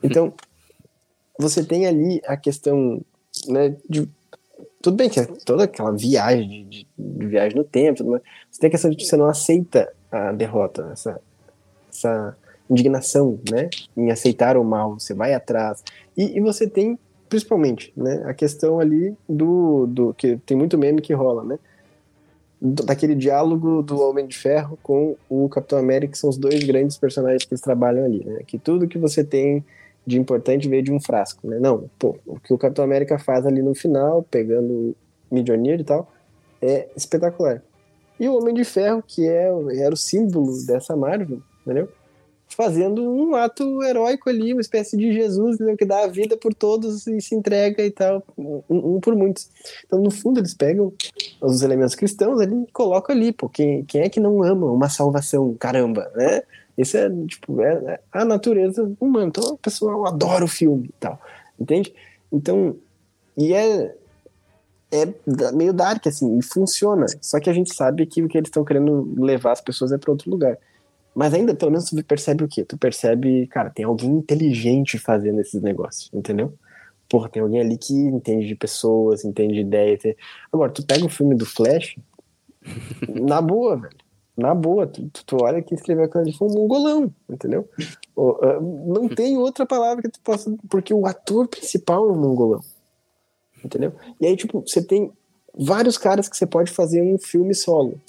Então, 0.02 0.32
você 1.38 1.64
tem 1.64 1.86
ali 1.86 2.20
a 2.26 2.36
questão, 2.36 3.00
né, 3.46 3.76
de 3.88 4.08
tudo 4.82 4.96
bem 4.96 5.08
que 5.08 5.20
é 5.20 5.24
toda 5.44 5.64
aquela 5.64 5.92
viagem 5.92 6.48
de, 6.48 6.64
de, 6.64 6.86
de 6.98 7.26
viagem 7.26 7.56
no 7.56 7.64
tempo, 7.64 8.04
mas 8.04 8.22
você 8.50 8.60
tem 8.60 8.68
a 8.68 8.70
questão 8.70 8.90
de 8.90 8.96
que 8.96 9.04
você 9.04 9.16
não 9.16 9.26
aceita 9.26 9.92
a 10.10 10.32
derrota, 10.32 10.90
essa, 10.92 11.20
essa 11.90 12.36
indignação, 12.68 13.38
né, 13.50 13.70
em 13.96 14.10
aceitar 14.10 14.56
o 14.56 14.64
mal, 14.64 14.98
você 14.98 15.14
vai 15.14 15.34
atrás, 15.34 15.82
e, 16.16 16.36
e 16.36 16.40
você 16.40 16.68
tem 16.68 16.98
principalmente, 17.28 17.92
né, 17.96 18.22
a 18.24 18.32
questão 18.32 18.80
ali 18.80 19.14
do, 19.28 19.86
do 19.86 20.14
que 20.14 20.38
tem 20.46 20.56
muito 20.56 20.78
meme 20.78 21.00
que 21.00 21.12
rola, 21.12 21.44
né, 21.44 21.58
daquele 22.60 23.14
diálogo 23.14 23.82
do 23.82 24.00
Homem 24.00 24.26
de 24.26 24.36
Ferro 24.36 24.78
com 24.82 25.14
o 25.28 25.48
Capitão 25.48 25.78
América, 25.78 26.12
que 26.12 26.18
são 26.18 26.30
os 26.30 26.36
dois 26.36 26.64
grandes 26.64 26.96
personagens 26.96 27.44
que 27.44 27.52
eles 27.52 27.60
trabalham 27.60 28.04
ali, 28.04 28.24
né, 28.24 28.40
que 28.46 28.58
tudo 28.58 28.88
que 28.88 28.98
você 28.98 29.22
tem 29.22 29.64
de 30.08 30.18
importante 30.18 30.68
veio 30.68 30.82
de 30.82 30.90
um 30.90 30.98
frasco, 30.98 31.46
né? 31.46 31.58
Não, 31.60 31.88
pô, 31.98 32.16
o 32.26 32.40
que 32.40 32.52
o 32.52 32.58
Capitão 32.58 32.84
América 32.84 33.18
faz 33.18 33.46
ali 33.46 33.60
no 33.60 33.74
final, 33.74 34.22
pegando 34.22 34.96
Midionir 35.30 35.80
e 35.80 35.84
tal, 35.84 36.10
é 36.62 36.88
espetacular. 36.96 37.62
E 38.18 38.26
o 38.26 38.34
Homem 38.34 38.54
de 38.54 38.64
Ferro, 38.64 39.04
que 39.06 39.28
é, 39.28 39.50
era 39.76 39.92
o 39.92 39.96
símbolo 39.96 40.50
dessa 40.66 40.96
Marvel, 40.96 41.40
entendeu? 41.62 41.88
Fazendo 42.48 43.02
um 43.02 43.34
ato 43.34 43.82
heróico 43.82 44.30
ali, 44.30 44.54
uma 44.54 44.62
espécie 44.62 44.96
de 44.96 45.12
Jesus, 45.12 45.56
entendeu? 45.56 45.76
que 45.76 45.84
dá 45.84 46.04
a 46.04 46.08
vida 46.08 46.34
por 46.34 46.54
todos 46.54 47.06
e 47.06 47.20
se 47.20 47.34
entrega 47.34 47.84
e 47.84 47.90
tal, 47.90 48.24
um, 48.36 48.62
um, 48.70 49.00
por 49.00 49.14
muitos. 49.14 49.50
Então, 49.84 50.00
no 50.00 50.10
fundo, 50.10 50.40
eles 50.40 50.54
pegam 50.54 50.90
os 51.42 51.60
elementos 51.60 51.94
cristãos 51.94 52.40
ali 52.40 52.62
e 52.62 52.72
colocam 52.72 53.14
ali, 53.14 53.30
pô, 53.30 53.46
quem, 53.46 53.84
quem 53.84 54.00
é 54.00 54.08
que 54.08 54.18
não 54.18 54.42
ama 54.42 54.72
uma 54.72 54.88
salvação, 54.88 55.54
caramba, 55.54 56.10
né? 56.16 56.42
Isso 56.78 56.96
é, 56.96 57.10
tipo, 57.26 57.60
é, 57.60 57.72
é 57.94 58.00
a 58.12 58.24
natureza 58.24 58.88
humana. 59.00 59.26
Então, 59.26 59.54
o 59.54 59.58
pessoal 59.58 60.06
adora 60.06 60.44
o 60.44 60.48
filme 60.48 60.86
e 60.86 60.94
tal, 61.00 61.20
entende? 61.58 61.92
Então, 62.32 62.76
e 63.36 63.52
é, 63.52 63.96
é 64.92 65.52
meio 65.52 65.72
dark, 65.72 66.06
assim, 66.06 66.38
e 66.38 66.42
funciona. 66.42 67.06
Só 67.20 67.40
que 67.40 67.50
a 67.50 67.52
gente 67.52 67.74
sabe 67.74 68.06
que 68.06 68.22
o 68.22 68.28
que 68.28 68.38
eles 68.38 68.46
estão 68.46 68.64
querendo 68.64 69.12
levar 69.20 69.52
as 69.52 69.60
pessoas 69.60 69.90
é 69.90 69.98
para 69.98 70.12
outro 70.12 70.30
lugar. 70.30 70.56
Mas 71.12 71.34
ainda, 71.34 71.52
pelo 71.52 71.72
menos, 71.72 71.90
tu 71.90 72.04
percebe 72.04 72.44
o 72.44 72.48
quê? 72.48 72.64
Tu 72.64 72.78
percebe, 72.78 73.48
cara, 73.48 73.70
tem 73.70 73.84
alguém 73.84 74.10
inteligente 74.10 74.98
fazendo 74.98 75.40
esses 75.40 75.60
negócios, 75.60 76.08
entendeu? 76.14 76.54
Porra, 77.08 77.28
tem 77.28 77.42
alguém 77.42 77.60
ali 77.60 77.76
que 77.76 77.92
entende 77.92 78.46
de 78.46 78.54
pessoas, 78.54 79.24
entende 79.24 79.54
de 79.54 79.60
ideia. 79.62 79.98
Agora, 80.52 80.70
tu 80.70 80.86
pega 80.86 81.04
o 81.04 81.08
filme 81.08 81.34
do 81.34 81.44
Flash, 81.44 81.96
na 83.08 83.40
boa, 83.40 83.76
velho 83.76 84.07
na 84.38 84.54
boa, 84.54 84.86
tu, 84.86 85.10
tu 85.26 85.36
olha 85.42 85.60
que 85.60 85.74
escreveu 85.74 86.04
aquilo 86.04 86.22
ali 86.22 86.32
foi 86.32 86.48
um 86.48 86.52
mongolão, 86.52 87.12
entendeu? 87.28 87.68
Não 88.86 89.08
tem 89.08 89.36
outra 89.36 89.66
palavra 89.66 90.00
que 90.00 90.10
tu 90.10 90.20
possa. 90.20 90.54
Porque 90.70 90.94
o 90.94 91.06
ator 91.06 91.48
principal 91.48 92.08
é 92.08 92.12
um 92.12 92.20
mongolão. 92.20 92.60
Entendeu? 93.64 93.92
E 94.20 94.26
aí, 94.26 94.36
tipo, 94.36 94.60
você 94.64 94.80
tem 94.80 95.10
vários 95.52 95.98
caras 95.98 96.28
que 96.28 96.36
você 96.36 96.46
pode 96.46 96.70
fazer 96.70 97.02
um 97.02 97.18
filme 97.18 97.52
solo. 97.52 98.00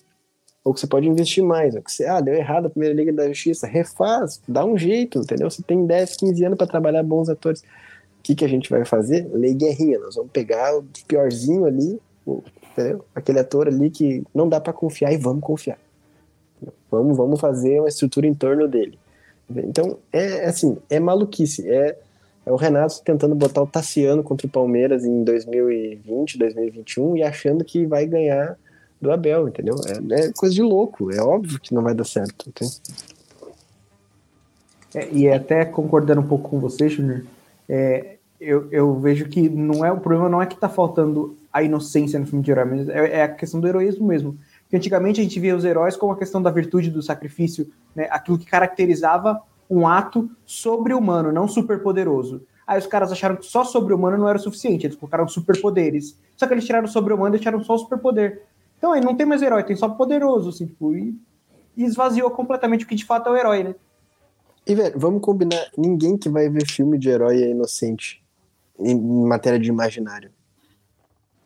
Ou 0.64 0.72
que 0.72 0.80
você 0.80 0.86
pode 0.86 1.08
investir 1.08 1.44
mais. 1.44 1.74
Ou 1.74 1.82
que 1.82 1.92
você, 1.92 2.06
ah, 2.06 2.22
deu 2.22 2.36
errado 2.36 2.68
a 2.68 2.70
primeira 2.70 2.94
Liga 2.94 3.12
da 3.12 3.28
Justiça. 3.28 3.66
Refaz, 3.66 4.40
dá 4.48 4.64
um 4.64 4.78
jeito, 4.78 5.18
entendeu? 5.18 5.50
Você 5.50 5.64
tem 5.64 5.84
10, 5.84 6.16
15 6.16 6.46
anos 6.46 6.58
para 6.60 6.68
trabalhar 6.68 7.02
bons 7.02 7.28
atores. 7.28 7.62
O 7.62 8.22
que, 8.22 8.36
que 8.36 8.46
a 8.46 8.50
gente 8.50 8.70
vai 8.70 8.86
fazer? 8.86 9.28
Lei 9.34 9.56
Guerrinha. 9.56 9.98
Nós 9.98 10.16
vamos 10.16 10.32
pegar 10.32 10.78
o 10.78 10.84
piorzinho 11.08 11.66
ali, 11.66 12.00
entendeu? 12.72 13.04
Aquele 13.16 13.40
ator 13.40 13.68
ali 13.68 13.90
que 13.90 14.24
não 14.32 14.48
dá 14.48 14.62
para 14.62 14.74
confiar 14.74 15.12
e 15.12 15.18
vamos 15.18 15.42
confiar. 15.42 15.80
Vamos, 16.90 17.18
vamos 17.18 17.40
fazer 17.40 17.80
uma 17.80 17.90
estrutura 17.90 18.28
em 18.28 18.34
torno 18.34 18.68
dele. 18.68 18.98
Então, 19.50 19.98
é 20.12 20.46
assim, 20.46 20.78
é 20.90 21.00
maluquice. 21.00 21.68
É, 21.70 21.98
é 22.46 22.52
o 22.52 22.56
Renato 22.56 23.02
tentando 23.04 23.36
botar 23.36 23.62
o 23.62 23.68
Tassiano 23.68 24.24
contra 24.24 24.48
o 24.48 24.50
Palmeiras 24.50 25.06
em 25.06 25.24
2020, 25.24 26.38
2021 26.38 27.18
e 27.18 27.24
achando 27.24 27.64
que 27.64 27.86
vai 27.86 28.06
ganhar 28.06 28.58
do 29.02 29.12
Abel, 29.12 29.48
entendeu? 29.48 29.76
É, 29.88 30.22
é 30.22 30.34
coisa 30.34 30.54
de 30.54 30.62
louco. 30.62 31.12
É 31.12 31.22
óbvio 31.22 31.60
que 31.60 31.74
não 31.74 31.82
vai 31.82 31.94
dar 31.94 32.06
certo. 32.06 32.52
É, 34.94 35.10
e 35.12 35.30
até 35.30 35.66
concordando 35.66 36.22
um 36.22 36.28
pouco 36.28 36.50
com 36.50 36.60
você, 36.60 36.90
Júnior, 36.90 37.24
é, 37.68 38.18
eu, 38.40 38.68
eu 38.72 39.00
vejo 39.00 39.26
que 39.26 39.50
não 39.50 39.86
é 39.86 39.92
o 39.92 40.00
problema 40.00 40.30
não 40.30 40.42
é 40.42 40.46
que 40.46 40.58
tá 40.58 40.70
faltando 40.70 41.38
a 41.52 41.62
inocência 41.62 42.20
no 42.20 42.26
filme 42.26 42.44
de 42.44 42.52
herói, 42.52 42.66
mas 42.66 42.90
é, 42.90 43.18
é 43.18 43.24
a 43.24 43.30
questão 43.30 43.60
do 43.60 43.68
heroísmo 43.68 44.08
mesmo 44.08 44.38
que 44.70 44.78
antigamente 44.78 45.20
a 45.20 45.24
gente 45.24 45.40
via 45.40 45.56
os 45.56 45.66
heróis 45.66 45.98
como 45.98 46.14
a 46.14 46.18
questão 46.18 46.42
da 46.42 46.52
virtude 46.52 46.92
do 46.92 47.02
sacrifício, 47.02 47.72
né? 47.96 48.08
aquilo 48.12 48.38
que 48.38 48.46
caracterizava 48.46 49.42
um 49.70 49.88
ato 49.88 50.30
sobre-humano, 50.46 51.32
não 51.32 51.48
superpoderoso. 51.48 52.44
Aí 52.66 52.78
os 52.78 52.86
caras 52.86 53.12
acharam 53.12 53.36
que 53.36 53.46
só 53.46 53.64
sobre-humano 53.64 54.18
não 54.18 54.30
era 54.30 54.38
o 54.38 54.42
suficiente, 54.42 54.86
eles 54.86 54.96
colocaram 54.96 55.28
superpoderes. 55.28 56.18
Só 56.38 56.46
que 56.46 56.54
eles 56.54 56.66
tiraram 56.66 56.88
sobre-humano 56.88 57.36
e 57.36 57.40
tiraram 57.40 57.64
só 57.64 57.74
o 57.74 57.80
superpoder. 57.80 58.44
Então 58.78 58.94
aí 58.94 59.02
não 59.02 59.16
tem 59.16 59.26
mais 59.26 59.42
herói, 59.42 59.64
tem 59.64 59.76
só 59.76 59.90
poderoso, 59.90 60.50
assim, 60.50 60.68
tipo, 60.68 60.96
e, 60.96 61.20
e 61.76 61.84
esvaziou 61.84 62.30
completamente 62.30 62.86
o 62.86 62.88
que 62.88 62.96
de 62.96 63.06
fato 63.06 63.28
é 63.28 63.32
o 63.32 63.36
herói, 63.36 63.64
né? 63.64 63.76
E, 64.68 64.76
velho, 64.76 65.00
vamos 65.00 65.22
combinar, 65.22 65.66
ninguém 65.76 66.16
que 66.16 66.30
vai 66.30 66.48
ver 66.48 66.68
filme 66.68 67.00
de 67.00 67.10
herói 67.10 67.42
é 67.42 67.50
inocente 67.50 68.24
em 68.80 68.96
matéria 69.26 69.60
de 69.60 69.68
imaginário. 69.68 70.32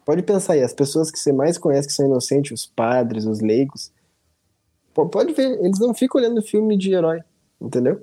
Pode 0.05 0.21
pensar 0.23 0.53
aí, 0.53 0.63
as 0.63 0.73
pessoas 0.73 1.09
que 1.09 1.19
você 1.19 1.31
mais 1.31 1.57
conhece 1.57 1.87
que 1.87 1.93
são 1.93 2.05
inocentes, 2.05 2.51
os 2.51 2.65
padres, 2.65 3.25
os 3.25 3.39
leigos, 3.39 3.91
pode 4.93 5.33
ver, 5.33 5.59
eles 5.63 5.79
não 5.79 5.93
ficam 5.93 6.21
olhando 6.21 6.41
filme 6.41 6.77
de 6.77 6.93
herói, 6.93 7.21
entendeu? 7.59 8.01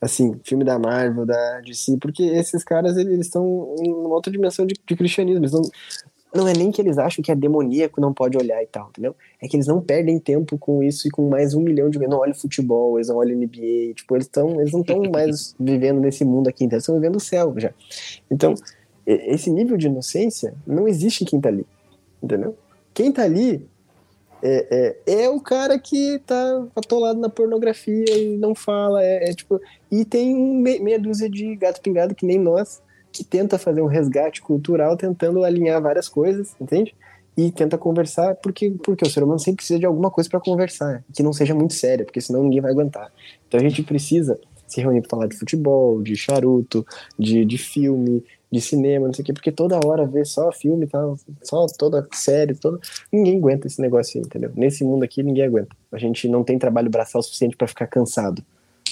Assim, 0.00 0.40
filme 0.42 0.64
da 0.64 0.78
Marvel, 0.78 1.24
da 1.24 1.60
DC, 1.60 1.98
porque 2.00 2.24
esses 2.24 2.64
caras, 2.64 2.96
eles 2.96 3.20
estão 3.20 3.76
em 3.78 3.92
uma 3.92 4.14
outra 4.14 4.32
dimensão 4.32 4.66
de, 4.66 4.74
de 4.84 4.96
cristianismo, 4.96 5.46
não, 5.52 5.62
não 6.34 6.48
é 6.48 6.52
nem 6.54 6.72
que 6.72 6.80
eles 6.80 6.98
acham 6.98 7.22
que 7.22 7.30
é 7.30 7.36
demoníaco, 7.36 8.00
não 8.00 8.12
pode 8.12 8.36
olhar 8.36 8.60
e 8.62 8.66
tal, 8.66 8.88
entendeu? 8.88 9.14
É 9.40 9.46
que 9.46 9.54
eles 9.54 9.66
não 9.66 9.80
perdem 9.80 10.18
tempo 10.18 10.58
com 10.58 10.82
isso 10.82 11.06
e 11.06 11.10
com 11.10 11.28
mais 11.28 11.54
um 11.54 11.60
milhão 11.60 11.90
de... 11.90 11.98
Não 11.98 12.18
olham 12.18 12.34
futebol, 12.34 12.98
eles 12.98 13.08
não 13.08 13.16
olham 13.16 13.36
NBA, 13.36 13.94
tipo, 13.94 14.16
eles, 14.16 14.26
tão, 14.26 14.60
eles 14.60 14.72
não 14.72 14.80
estão 14.80 15.02
mais 15.12 15.54
vivendo 15.60 16.00
nesse 16.00 16.24
mundo 16.24 16.48
aqui, 16.48 16.64
então 16.64 16.76
eles 16.76 16.84
estão 16.84 16.94
vivendo 16.94 17.16
o 17.16 17.20
céu 17.20 17.54
já. 17.58 17.72
Então, 18.30 18.54
esse 19.06 19.50
nível 19.50 19.76
de 19.76 19.86
inocência 19.86 20.54
não 20.66 20.86
existe 20.86 21.24
em 21.24 21.26
quem 21.26 21.40
tá 21.40 21.48
ali, 21.48 21.66
entendeu? 22.22 22.56
Quem 22.94 23.10
tá 23.10 23.22
ali 23.22 23.66
é, 24.42 24.96
é, 25.06 25.22
é 25.24 25.30
o 25.30 25.40
cara 25.40 25.78
que 25.78 26.18
tá 26.26 26.66
atolado 26.74 27.20
na 27.20 27.28
pornografia 27.28 28.04
e 28.10 28.36
não 28.36 28.54
fala, 28.54 29.02
é, 29.02 29.30
é 29.30 29.34
tipo... 29.34 29.60
E 29.90 30.04
tem 30.04 30.34
meia 30.60 30.98
dúzia 30.98 31.30
de 31.30 31.54
gato 31.56 31.80
pingado 31.80 32.14
que 32.14 32.26
nem 32.26 32.38
nós, 32.38 32.82
que 33.12 33.22
tenta 33.22 33.58
fazer 33.58 33.82
um 33.82 33.86
resgate 33.86 34.42
cultural 34.42 34.96
tentando 34.96 35.44
alinhar 35.44 35.80
várias 35.80 36.08
coisas, 36.08 36.56
entende? 36.60 36.94
E 37.36 37.50
tenta 37.50 37.78
conversar, 37.78 38.34
porque, 38.36 38.70
porque 38.82 39.06
o 39.06 39.10
ser 39.10 39.22
humano 39.22 39.38
sempre 39.38 39.56
precisa 39.56 39.78
de 39.78 39.86
alguma 39.86 40.10
coisa 40.10 40.28
para 40.28 40.40
conversar, 40.40 41.04
que 41.14 41.22
não 41.22 41.32
seja 41.32 41.54
muito 41.54 41.74
séria, 41.74 42.04
porque 42.04 42.20
senão 42.20 42.42
ninguém 42.42 42.60
vai 42.60 42.72
aguentar. 42.72 43.12
Então 43.46 43.60
a 43.60 43.62
gente 43.62 43.82
precisa 43.82 44.38
se 44.66 44.80
reunir 44.80 45.02
para 45.02 45.10
falar 45.10 45.26
de 45.28 45.36
futebol, 45.36 46.02
de 46.02 46.16
charuto, 46.16 46.84
de, 47.18 47.44
de 47.44 47.58
filme, 47.58 48.24
de 48.52 48.60
cinema, 48.60 49.06
não 49.06 49.14
sei 49.14 49.22
o 49.22 49.26
quê, 49.26 49.32
porque 49.32 49.50
toda 49.50 49.80
hora 49.84 50.06
vê 50.06 50.24
só 50.24 50.52
filme 50.52 50.84
e 50.84 50.88
tal, 50.88 51.16
só 51.42 51.66
toda 51.78 52.06
série, 52.12 52.54
toda. 52.54 52.78
Ninguém 53.10 53.38
aguenta 53.38 53.66
esse 53.66 53.80
negócio 53.80 54.20
aí, 54.20 54.26
entendeu? 54.26 54.50
Nesse 54.54 54.84
mundo 54.84 55.02
aqui, 55.04 55.22
ninguém 55.22 55.44
aguenta. 55.44 55.74
A 55.90 55.98
gente 55.98 56.28
não 56.28 56.44
tem 56.44 56.58
trabalho 56.58 56.90
braçal 56.90 57.22
suficiente 57.22 57.56
para 57.56 57.66
ficar 57.66 57.86
cansado, 57.86 58.44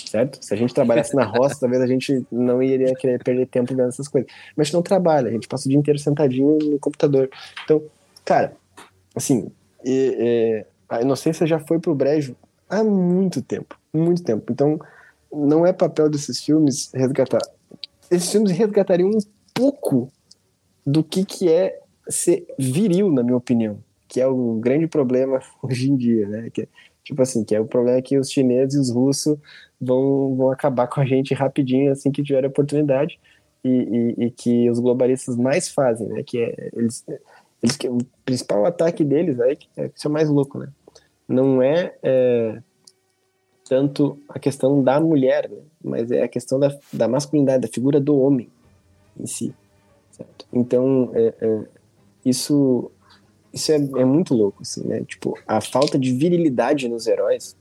certo? 0.07 0.43
Se 0.45 0.55
a 0.55 0.57
gente 0.57 0.73
trabalhasse 0.73 1.15
na 1.15 1.25
roça, 1.25 1.59
talvez 1.61 1.83
a 1.83 1.87
gente 1.87 2.25
não 2.33 2.63
iria 2.63 2.95
querer 2.95 3.23
perder 3.23 3.47
tempo 3.47 3.75
vendo 3.75 3.89
essas 3.89 4.09
coisas. 4.09 4.31
Mas 4.57 4.65
a 4.65 4.67
gente 4.67 4.75
não 4.75 4.83
trabalha, 4.83 5.29
a 5.29 5.33
gente 5.33 5.47
passa 5.47 5.67
o 5.67 5.69
dia 5.69 5.79
inteiro 5.79 5.99
sentadinho 5.99 6.59
no 6.59 6.79
computador. 6.79 7.29
Então, 7.65 7.83
Cara, 8.31 8.57
assim, 9.15 9.51
é, 9.85 10.65
a 10.89 11.03
inocência 11.03 11.47
já 11.49 11.59
foi 11.59 11.81
pro 11.81 11.95
brejo 11.95 12.37
há 12.69 12.85
muito 12.85 13.43
tempo. 13.43 13.77
Muito 13.93 14.23
tempo. 14.23 14.53
Então, 14.53 14.79
não 15.33 15.67
é 15.67 15.73
papel 15.73 16.09
desses 16.09 16.41
filmes 16.41 16.93
resgatar. 16.95 17.41
Esses 18.11 18.31
filmes 18.31 18.53
resgatariam 18.53 19.11
um 19.11 19.19
pouco 19.55 20.11
do 20.87 21.05
que, 21.05 21.25
que 21.25 21.49
é 21.49 21.81
ser 22.09 22.47
viril, 22.59 23.11
na 23.11 23.23
minha 23.23 23.37
opinião. 23.37 23.79
Que 24.09 24.21
é 24.21 24.27
o 24.27 24.55
grande 24.55 24.87
problema 24.87 25.41
hoje 25.63 25.91
em 25.91 25.97
dia, 25.97 26.29
né? 26.29 26.51
Que, 26.51 26.69
tipo 27.05 27.23
assim, 27.23 27.45
que 27.45 27.55
é 27.55 27.61
o 27.61 27.67
problema 27.67 28.03
que 28.03 28.19
os 28.19 28.31
chineses 28.31 28.75
e 28.75 28.79
os 28.79 28.91
russos 28.91 29.39
vão, 29.81 30.35
vão 30.37 30.51
acabar 30.51 30.87
com 30.87 31.01
a 31.01 31.05
gente 31.05 31.35
rapidinho 31.35 31.93
assim 31.93 32.11
que 32.11 32.23
tiver 32.23 32.45
a 32.45 32.49
oportunidade. 32.49 33.19
E, 33.63 33.69
e, 33.69 34.25
e, 34.25 34.31
que 34.31 34.71
os 34.71 34.79
globalistas 34.79 35.37
mais 35.37 35.69
fazem, 35.69 36.09
né? 36.09 36.23
Que 36.23 36.39
é 36.39 36.71
eles, 36.73 37.05
eles 37.63 37.77
o 37.91 37.99
principal 38.25 38.65
ataque 38.65 39.05
deles 39.05 39.39
aí 39.39 39.59
é 39.77 39.91
isso 39.95 40.09
é 40.09 40.11
mais 40.11 40.31
louco, 40.31 40.59
né? 40.59 40.69
Não 41.29 41.63
é, 41.63 41.95
é 42.03 42.59
tanto 43.69 44.19
a 44.31 44.39
questão 44.39 44.83
da 44.83 44.99
mulher, 44.99 45.49
né? 45.51 45.59
mas 45.85 46.11
é 46.11 46.23
a 46.23 46.29
questão 46.29 46.59
da, 46.59 46.75
da 46.91 47.07
masculinidade, 47.07 47.61
da 47.61 47.69
figura 47.69 48.01
do 48.01 48.19
homem 48.19 48.49
em 49.19 49.27
si. 49.27 49.55
Certo? 50.11 50.47
Então, 50.53 51.11
é, 51.15 51.35
é, 51.41 51.61
isso, 52.25 52.91
isso 53.53 53.73
é, 53.73 53.77
é, 53.77 54.05
muito 54.05 54.35
louco, 54.35 54.63
assim, 54.63 54.87
né? 54.87 55.03
Tipo, 55.07 55.39
a 55.47 55.61
falta 55.61 55.99
de 55.99 56.13
virilidade 56.13 56.89
nos 56.89 57.07
heróis, 57.07 57.57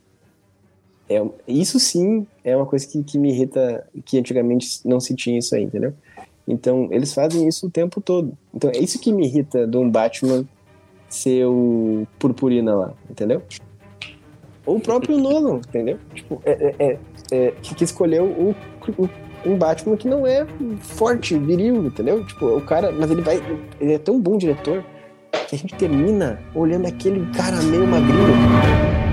é, 1.10 1.26
isso 1.48 1.80
sim 1.80 2.28
é 2.44 2.56
uma 2.56 2.66
coisa 2.66 2.88
que, 2.88 3.04
que 3.04 3.18
me 3.18 3.30
irrita, 3.32 3.88
que 4.06 4.18
antigamente 4.18 4.82
não 4.86 5.00
se 5.00 5.16
tinha 5.16 5.40
isso 5.40 5.56
aí, 5.56 5.64
entendeu? 5.64 5.94
Então, 6.48 6.88
eles 6.92 7.14
fazem 7.14 7.48
isso 7.48 7.68
o 7.68 7.70
tempo 7.70 8.02
todo. 8.02 8.38
Então, 8.54 8.72
é 8.72 8.78
isso 8.80 9.00
que 9.00 9.12
me 9.12 9.26
irrita 9.26 9.68
de 9.68 9.78
um 9.78 9.90
Batman 9.90 10.46
ser 11.08 11.46
o 11.46 12.08
purpurina 12.18 12.76
lá, 12.76 12.94
entendeu? 13.10 13.42
Ou 14.66 14.78
o 14.78 14.80
próprio 14.80 15.18
Nolan, 15.18 15.58
entendeu? 15.58 16.00
Tipo, 16.14 16.42
é, 16.46 16.52
é, 16.52 16.76
é, 16.80 17.00
é 17.32 17.52
que 17.52 17.84
escolheu 17.84 18.26
o, 18.26 18.56
o, 19.02 19.10
um 19.46 19.58
Batman 19.58 19.98
que 19.98 20.08
não 20.08 20.26
é 20.26 20.46
forte, 20.80 21.38
viril, 21.38 21.86
entendeu? 21.86 22.26
Tipo, 22.26 22.58
o 22.58 22.62
cara, 22.66 22.92
mas 22.92 23.10
ele 23.10 23.22
vai, 23.22 23.38
ele 23.80 23.94
é 23.94 24.00
tão 24.00 24.20
bom 24.20 24.38
diretor 24.38 24.84
que 25.48 25.56
a 25.56 25.58
gente 25.58 25.76
termina 25.76 26.42
olhando 26.54 26.88
aquele 26.88 27.26
cara 27.34 27.62
meio 27.62 27.88
magrinho, 27.88 28.36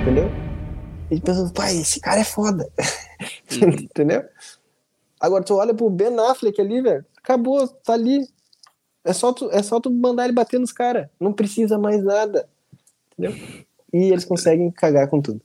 entendeu? 0.03 0.31
E 1.11 1.21
pensando, 1.21 1.53
pai, 1.53 1.77
esse 1.77 2.01
cara 2.01 2.21
é 2.21 2.25
foda, 2.25 2.69
entendeu? 3.51 4.25
Agora 5.21 5.45
tu 5.45 5.55
olha 5.55 5.75
pro 5.75 5.89
Ben 5.89 6.19
Affleck 6.19 6.61
ali, 6.61 6.81
velho, 6.83 7.05
acabou, 7.17 7.67
tá 7.69 7.95
ali. 7.95 8.27
É 9.05 9.13
só 9.13 9.33
tu, 9.33 9.49
é 9.53 9.63
só 9.63 9.81
tu 9.81 9.91
mandar 9.91 10.25
ele 10.25 10.33
bater 10.33 10.59
nos 10.59 10.73
caras, 10.73 11.09
não 11.21 11.33
precisa 11.33 11.79
mais 11.79 12.03
nada, 12.03 12.49
entendeu? 13.13 13.37
E 13.93 14.11
eles 14.11 14.25
conseguem 14.25 14.71
cagar 14.71 15.09
com 15.09 15.21
tudo. 15.21 15.41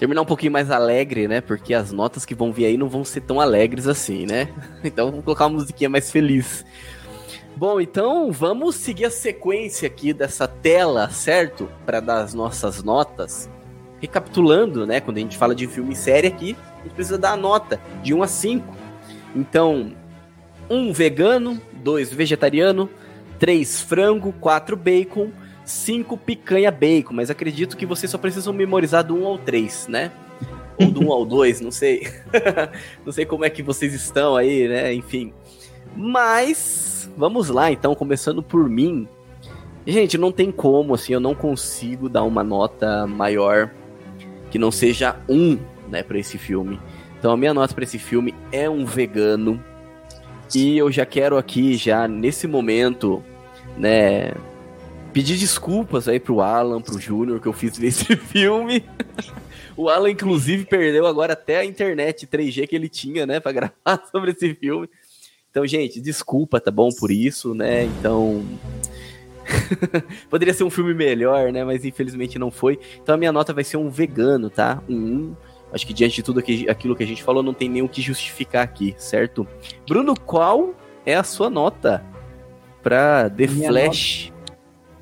Terminar 0.00 0.22
um 0.22 0.26
pouquinho 0.26 0.50
mais 0.50 0.70
alegre, 0.70 1.28
né? 1.28 1.42
Porque 1.42 1.74
as 1.74 1.92
notas 1.92 2.24
que 2.24 2.34
vão 2.34 2.50
vir 2.50 2.64
aí 2.64 2.78
não 2.78 2.88
vão 2.88 3.04
ser 3.04 3.20
tão 3.20 3.38
alegres 3.38 3.86
assim, 3.86 4.24
né? 4.24 4.48
Então 4.82 5.12
vou 5.12 5.22
colocar 5.22 5.44
uma 5.44 5.58
musiquinha 5.58 5.90
mais 5.90 6.10
feliz. 6.10 6.64
Bom, 7.54 7.78
então 7.78 8.32
vamos 8.32 8.76
seguir 8.76 9.04
a 9.04 9.10
sequência 9.10 9.86
aqui 9.86 10.14
dessa 10.14 10.48
tela, 10.48 11.10
certo? 11.10 11.68
Para 11.84 12.00
dar 12.00 12.22
as 12.22 12.32
nossas 12.32 12.82
notas. 12.82 13.50
Recapitulando, 14.00 14.86
né? 14.86 15.00
Quando 15.00 15.18
a 15.18 15.20
gente 15.20 15.36
fala 15.36 15.54
de 15.54 15.66
filme 15.66 15.92
e 15.92 15.96
série 15.96 16.28
aqui, 16.28 16.56
a 16.78 16.82
gente 16.84 16.94
precisa 16.94 17.18
dar 17.18 17.32
a 17.32 17.36
nota 17.36 17.78
de 18.02 18.14
1 18.14 18.22
a 18.22 18.26
5. 18.26 18.74
Então, 19.36 19.92
1 20.70 20.94
vegano, 20.94 21.60
2 21.74 22.10
vegetariano, 22.10 22.88
3 23.38 23.82
frango, 23.82 24.32
4 24.40 24.78
bacon, 24.78 25.30
5 25.70 26.16
picanha 26.16 26.70
bacon. 26.70 27.14
Mas 27.14 27.30
acredito 27.30 27.76
que 27.76 27.86
vocês 27.86 28.10
só 28.10 28.18
precisam 28.18 28.52
memorizar 28.52 29.04
do 29.04 29.14
1 29.16 29.26
ao 29.26 29.38
3, 29.38 29.88
né? 29.88 30.12
Ou 30.78 30.90
do 30.90 31.06
1 31.08 31.12
ao 31.12 31.24
2, 31.26 31.60
não 31.60 31.70
sei. 31.70 32.06
não 33.04 33.12
sei 33.12 33.24
como 33.24 33.44
é 33.44 33.50
que 33.50 33.62
vocês 33.62 33.94
estão 33.94 34.36
aí, 34.36 34.68
né? 34.68 34.92
Enfim. 34.92 35.32
Mas, 35.96 37.10
vamos 37.16 37.48
lá 37.48 37.70
então, 37.70 37.94
começando 37.94 38.42
por 38.42 38.68
mim. 38.68 39.08
Gente, 39.86 40.18
não 40.18 40.30
tem 40.30 40.52
como, 40.52 40.94
assim, 40.94 41.14
eu 41.14 41.20
não 41.20 41.34
consigo 41.34 42.08
dar 42.08 42.22
uma 42.22 42.44
nota 42.44 43.06
maior 43.06 43.70
que 44.50 44.58
não 44.58 44.70
seja 44.70 45.16
um, 45.28 45.58
né, 45.88 46.02
para 46.02 46.18
esse 46.18 46.36
filme. 46.36 46.78
Então 47.18 47.32
a 47.32 47.36
minha 47.36 47.54
nota 47.54 47.74
para 47.74 47.84
esse 47.84 47.98
filme 47.98 48.34
é 48.52 48.68
um 48.68 48.84
vegano. 48.84 49.62
E 50.54 50.76
eu 50.76 50.90
já 50.90 51.06
quero 51.06 51.36
aqui, 51.36 51.76
já 51.76 52.08
nesse 52.08 52.46
momento, 52.46 53.22
né, 53.76 54.32
pedir 55.10 55.36
desculpas 55.36 56.08
aí 56.08 56.18
pro 56.18 56.40
Alan, 56.40 56.80
pro 56.80 56.98
Júnior, 56.98 57.40
que 57.40 57.46
eu 57.46 57.52
fiz 57.52 57.76
nesse 57.78 58.16
filme. 58.16 58.84
o 59.76 59.88
Alan, 59.88 60.10
inclusive, 60.10 60.64
perdeu 60.64 61.06
agora 61.06 61.34
até 61.34 61.58
a 61.58 61.64
internet 61.64 62.26
3G 62.26 62.66
que 62.66 62.76
ele 62.76 62.88
tinha, 62.88 63.26
né, 63.26 63.40
pra 63.40 63.52
gravar 63.52 64.06
sobre 64.10 64.30
esse 64.30 64.54
filme. 64.54 64.88
Então, 65.50 65.66
gente, 65.66 66.00
desculpa, 66.00 66.60
tá 66.60 66.70
bom, 66.70 66.90
por 66.90 67.10
isso, 67.10 67.54
né? 67.54 67.84
Então. 67.84 68.44
Poderia 70.30 70.54
ser 70.54 70.62
um 70.62 70.70
filme 70.70 70.94
melhor, 70.94 71.50
né? 71.50 71.64
Mas 71.64 71.84
infelizmente 71.84 72.38
não 72.38 72.52
foi. 72.52 72.78
Então 73.02 73.16
a 73.16 73.18
minha 73.18 73.32
nota 73.32 73.52
vai 73.52 73.64
ser 73.64 73.76
um 73.76 73.90
vegano, 73.90 74.48
tá? 74.48 74.80
Um 74.88 74.94
1. 74.94 75.36
Acho 75.72 75.86
que 75.86 75.94
diante 75.94 76.16
de 76.16 76.22
tudo 76.22 76.40
aquilo 76.68 76.96
que 76.96 77.02
a 77.02 77.06
gente 77.06 77.22
falou, 77.22 77.42
não 77.42 77.54
tem 77.54 77.68
nem 77.68 77.82
o 77.82 77.88
que 77.88 78.02
justificar 78.02 78.64
aqui, 78.64 78.94
certo? 78.98 79.46
Bruno, 79.88 80.18
qual 80.18 80.74
é 81.06 81.14
a 81.14 81.22
sua 81.22 81.48
nota 81.48 82.04
pra 82.82 83.30
The 83.30 83.46
minha 83.46 83.68
Flash? 83.68 84.30
Nota, 84.30 84.39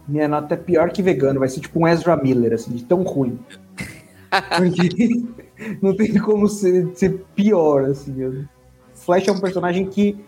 minha 0.08 0.26
nota 0.26 0.54
é 0.54 0.56
pior 0.56 0.90
que 0.90 1.02
vegano, 1.02 1.38
vai 1.38 1.48
ser 1.48 1.60
tipo 1.60 1.78
um 1.78 1.86
Ezra 1.86 2.16
Miller, 2.16 2.54
assim, 2.54 2.72
de 2.72 2.84
tão 2.84 3.02
ruim. 3.02 3.38
Porque 4.56 5.24
não 5.82 5.94
tem 5.94 6.18
como 6.18 6.48
ser, 6.48 6.90
ser 6.94 7.24
pior, 7.34 7.84
assim. 7.84 8.46
Flash 8.94 9.28
é 9.28 9.32
um 9.32 9.40
personagem 9.40 9.86
que 9.86 10.18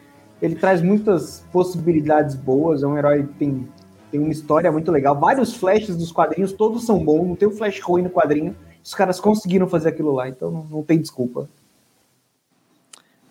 ele 0.41 0.55
traz 0.55 0.83
muitas 0.83 1.45
possibilidades 1.53 2.35
boas, 2.35 2.83
é 2.83 2.87
um 2.87 2.97
herói 2.97 3.25
que 3.25 3.35
tem, 3.35 3.69
tem 4.11 4.21
uma 4.21 4.31
história 4.31 4.71
muito 4.71 4.91
legal. 4.91 5.19
Vários 5.19 5.55
flashes 5.55 5.97
dos 5.97 6.13
quadrinhos, 6.13 6.53
todos 6.53 6.85
são 6.85 7.03
bons, 7.03 7.27
não 7.27 7.37
tem 7.37 7.49
um 7.49 7.53
flash 7.53 7.81
ruim 7.81 8.03
no 8.03 8.11
quadrinho. 8.11 8.55
Os 8.83 8.95
caras 8.95 9.21
conseguiram 9.21 9.69
fazer 9.69 9.91
aquilo 9.91 10.13
lá, 10.13 10.29
então 10.29 10.51
não, 10.51 10.65
não 10.65 10.83
tem 10.83 11.01
desculpa. 11.01 11.49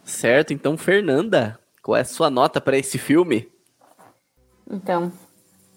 Certo, 0.03 0.53
então, 0.53 0.75
Fernanda, 0.77 1.59
qual 1.81 1.95
é 1.95 2.01
a 2.01 2.05
sua 2.05 2.29
nota 2.29 2.59
para 2.59 2.77
esse 2.77 2.97
filme? 2.97 3.47
Então, 4.69 5.11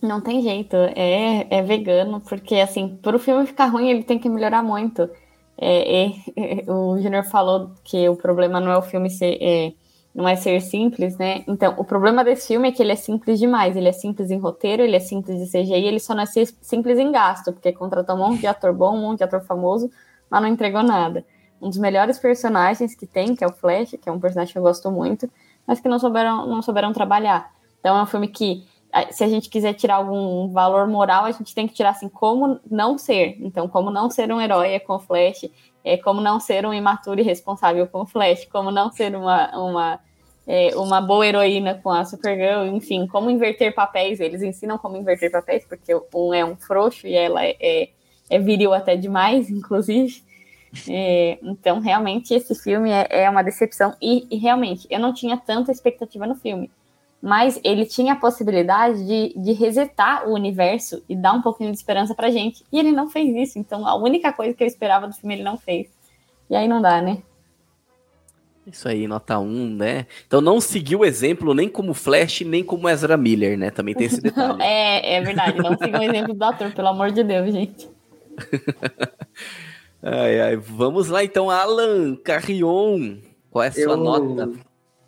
não 0.03 0.21
tem 0.21 0.43
jeito, 0.43 0.77
é, 0.77 1.47
é 1.49 1.63
vegano, 1.63 2.21
porque 2.21 2.57
assim, 2.57 2.99
para 3.01 3.17
o 3.17 3.21
filme 3.21 3.47
ficar 3.47 3.67
ruim, 3.67 3.89
ele 3.89 4.03
tem 4.03 4.19
que 4.19 4.29
melhorar 4.29 4.63
muito. 4.63 5.09
É, 5.57 6.07
é, 6.07 6.71
o 6.71 6.99
Junior 7.01 7.25
falou 7.25 7.71
que 7.85 8.09
o 8.09 8.17
problema 8.17 8.61
não 8.61 8.73
é 8.73 8.77
o 8.77 8.83
filme 8.83 9.09
ser, 9.09 9.39
é, 9.41 9.73
não 10.15 10.29
é 10.29 10.35
ser 10.37 10.61
simples, 10.61 11.17
né? 11.17 11.45
Então, 11.47 11.75
o 11.79 11.85
problema 11.85 12.25
desse 12.25 12.49
filme 12.49 12.69
é 12.69 12.73
que 12.73 12.83
ele 12.83 12.93
é 12.93 12.97
simples 12.97 13.39
demais. 13.39 13.77
Ele 13.77 13.89
é 13.89 13.93
simples 13.93 14.31
em 14.31 14.39
roteiro, 14.39 14.83
ele 14.83 14.97
é 14.97 15.01
simples 15.01 15.41
em 15.41 15.47
CGI, 15.47 15.87
ele 15.87 16.01
só 16.01 16.15
não 16.15 16.25
é 16.25 16.27
simples 16.27 16.99
em 16.99 17.11
gasto, 17.13 17.53
porque 17.53 17.73
contratou 17.73 18.17
um 18.17 18.19
monte 18.19 18.41
de 18.41 18.47
ator 18.47 18.73
bom, 18.73 18.97
um 18.97 19.01
monte 19.01 19.19
de 19.19 19.25
ator 19.25 19.41
famoso, 19.43 19.91
mas 20.29 20.43
não 20.43 20.49
entregou 20.49 20.83
nada. 20.83 21.25
Um 21.61 21.69
dos 21.69 21.79
melhores 21.79 22.19
personagens 22.19 22.95
que 22.95 23.07
tem, 23.07 23.37
que 23.37 23.45
é 23.45 23.47
o 23.47 23.53
Flash, 23.53 23.93
que 24.03 24.09
é 24.09 24.13
um 24.13 24.19
personagem 24.19 24.53
que 24.53 24.59
eu 24.59 24.63
gosto 24.63 24.91
muito, 24.91 25.31
mas 25.67 25.81
que 25.81 25.89
não 25.89 25.99
souberam, 25.99 26.47
não 26.47 26.61
souberam 26.61 26.93
trabalhar. 26.93 27.53
Então, 27.79 27.97
é 27.97 28.03
um 28.03 28.07
filme 28.07 28.29
que, 28.29 28.67
se 29.11 29.25
a 29.25 29.29
gente 29.29 29.49
quiser 29.49 29.73
tirar 29.75 29.97
algum 29.97 30.51
valor 30.51 30.87
moral, 30.87 31.25
a 31.25 31.31
gente 31.33 31.55
tem 31.55 31.67
que 31.67 31.75
tirar 31.75 31.91
assim, 31.91 32.09
como 32.09 32.61
não 32.71 32.99
ser. 32.99 33.37
Então, 33.41 33.67
como 33.67 33.91
não 33.91 34.11
ser 34.11 34.31
um 34.33 34.41
herói 34.41 34.73
é 34.73 34.79
com 34.79 34.99
Flash, 34.99 35.51
é, 35.85 35.97
como 35.97 36.21
não 36.21 36.39
ser 36.39 36.67
um 36.67 36.75
imaturo 36.75 37.21
e 37.21 37.23
responsável 37.23 37.87
com 37.87 38.07
Flash, 38.07 38.45
como 38.47 38.71
não 38.71 38.93
ser 38.93 39.17
uma, 39.17 39.57
uma, 39.57 40.01
é, 40.47 40.77
uma 40.77 41.01
boa 41.01 41.27
heroína 41.27 41.81
com 41.83 41.91
a 41.91 42.05
Supergirl, 42.05 42.67
enfim, 42.67 43.07
como 43.07 43.31
inverter 43.31 43.75
papéis. 43.75 44.21
Eles 44.21 44.43
ensinam 44.43 44.77
como 44.77 44.97
inverter 44.97 45.31
papéis, 45.31 45.65
porque 45.65 45.95
um 46.15 46.35
é 46.35 46.45
um 46.45 46.57
frouxo 46.57 47.07
e 47.07 47.15
ela 47.15 47.45
é, 47.45 47.57
é, 47.61 47.89
é 48.29 48.39
viril 48.39 48.75
até 48.75 48.95
demais, 48.95 49.49
inclusive. 49.51 50.23
É, 50.89 51.39
então, 51.43 51.81
realmente, 51.81 52.33
esse 52.33 52.55
filme 52.55 52.91
é, 52.91 53.07
é 53.25 53.31
uma 53.31 53.43
decepção. 53.43 53.95
E, 54.01 54.27
e, 54.31 54.37
realmente, 54.37 54.87
eu 54.91 54.99
não 54.99 55.13
tinha 55.13 55.37
tanta 55.37 55.71
expectativa 55.71 56.27
no 56.27 56.35
filme. 56.35 56.71
Mas 57.23 57.61
ele 57.63 57.87
tinha 57.87 58.15
a 58.15 58.17
possibilidade 58.17 59.07
de, 59.07 59.33
de 59.41 59.53
resetar 59.53 60.29
o 60.29 60.33
universo 60.35 61.05
e 61.09 61.15
dar 61.15 61.33
um 61.33 61.41
pouquinho 61.41 61.71
de 61.71 61.77
esperança 61.77 62.15
pra 62.17 62.31
gente. 62.31 62.65
E 62.73 62.79
ele 62.81 62.91
não 62.91 63.09
fez 63.09 63.33
isso. 63.49 63.59
Então, 63.61 63.87
a 63.87 63.95
única 63.95 64.33
coisa 64.33 64.53
que 64.53 64.63
eu 64.65 64.67
esperava 64.67 65.07
do 65.07 65.15
filme 65.15 65.37
ele 65.37 65.45
não 65.45 65.57
fez. 65.57 65.89
E 66.51 66.57
aí 66.57 66.67
não 66.67 66.83
dá, 66.83 67.01
né? 67.01 67.23
Isso 68.67 68.89
aí, 68.89 69.07
nota 69.09 69.39
1, 69.39 69.47
né? 69.75 70.07
Então 70.27 70.41
não 70.41 70.61
seguiu 70.61 71.01
o 71.01 71.05
exemplo 71.05 71.53
nem 71.55 71.69
como 71.69 71.95
Flash, 71.95 72.41
nem 72.43 72.63
como 72.63 72.89
Ezra 72.89 73.17
Miller, 73.17 73.57
né? 73.59 73.71
Também 73.71 73.95
tem 73.95 74.07
esse 74.07 74.21
detalhe. 74.23 74.61
é, 74.63 75.15
é 75.17 75.21
verdade, 75.21 75.59
não 75.59 75.77
sigam 75.79 76.01
o 76.01 76.05
exemplo 76.05 76.35
do 76.35 76.43
ator, 76.45 76.73
pelo 76.73 76.89
amor 76.89 77.11
de 77.13 77.23
Deus, 77.25 77.53
gente. 77.53 77.89
ai, 80.03 80.41
ai. 80.41 80.57
Vamos 80.57 81.09
lá 81.09 81.23
então, 81.25 81.51
Alan 81.51 82.17
Carrion. 82.17 83.19
Qual 83.51 83.63
é 83.65 83.69
a 83.69 83.73
sua 83.73 83.83
Eu- 83.83 83.97
nota? 83.97 84.51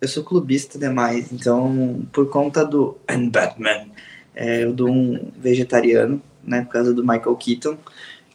Eu 0.05 0.09
sou 0.09 0.23
clubista 0.23 0.77
demais, 0.77 1.33
então 1.33 2.05
por 2.13 2.29
conta 2.29 2.63
do 2.63 2.95
And 3.09 3.29
Batman, 3.29 3.87
é, 4.35 4.63
eu 4.63 4.71
dou 4.71 4.87
um 4.87 5.31
vegetariano, 5.35 6.21
né, 6.43 6.61
por 6.61 6.73
causa 6.73 6.93
do 6.93 7.01
Michael 7.01 7.35
Keaton, 7.35 7.75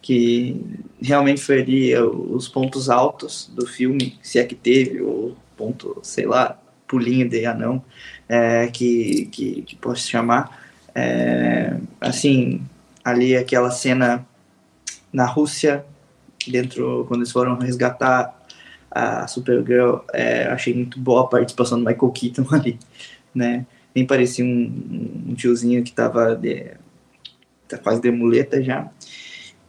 que 0.03 0.61
realmente 1.01 1.41
foi 1.41 1.62
ali 1.62 1.93
é, 1.93 2.03
os 2.03 2.49
pontos 2.49 2.91
altos 2.91 3.49
do 3.55 3.68
filme, 3.68 4.18
se 4.21 4.41
é 4.41 4.45
que 4.45 4.57
teve, 4.57 5.01
ou 5.01 5.37
ponto, 5.57 6.01
sei 6.03 6.27
lá, 6.27 6.61
pulinho 6.89 7.29
de 7.29 7.47
anão, 7.47 7.85
é, 8.29 8.66
que, 8.66 9.27
que, 9.27 9.62
que 9.62 9.77
posso 9.77 10.09
chamar. 10.09 10.73
É, 10.93 11.77
assim, 12.01 12.62
ali 13.05 13.37
aquela 13.37 13.71
cena 13.71 14.27
na 15.12 15.25
Rússia, 15.25 15.85
dentro, 16.49 17.05
quando 17.07 17.21
eles 17.21 17.31
foram 17.31 17.57
resgatar 17.57 18.39
a 18.91 19.26
Supergirl, 19.26 19.99
é, 20.12 20.45
achei 20.45 20.74
muito 20.74 20.99
boa 20.99 21.22
a 21.22 21.26
participação 21.26 21.78
do 21.78 21.84
Michael 21.84 22.12
Keaton 22.12 22.47
ali, 22.55 22.78
né? 23.34 23.66
Nem 23.95 24.07
parecia 24.07 24.45
um, 24.45 25.24
um 25.28 25.34
tiozinho 25.34 25.82
que 25.82 25.93
tava 25.93 26.34
de, 26.34 26.72
tá 27.68 27.78
quase 27.78 28.01
de 28.01 28.11
muleta 28.11 28.62
já. 28.62 28.91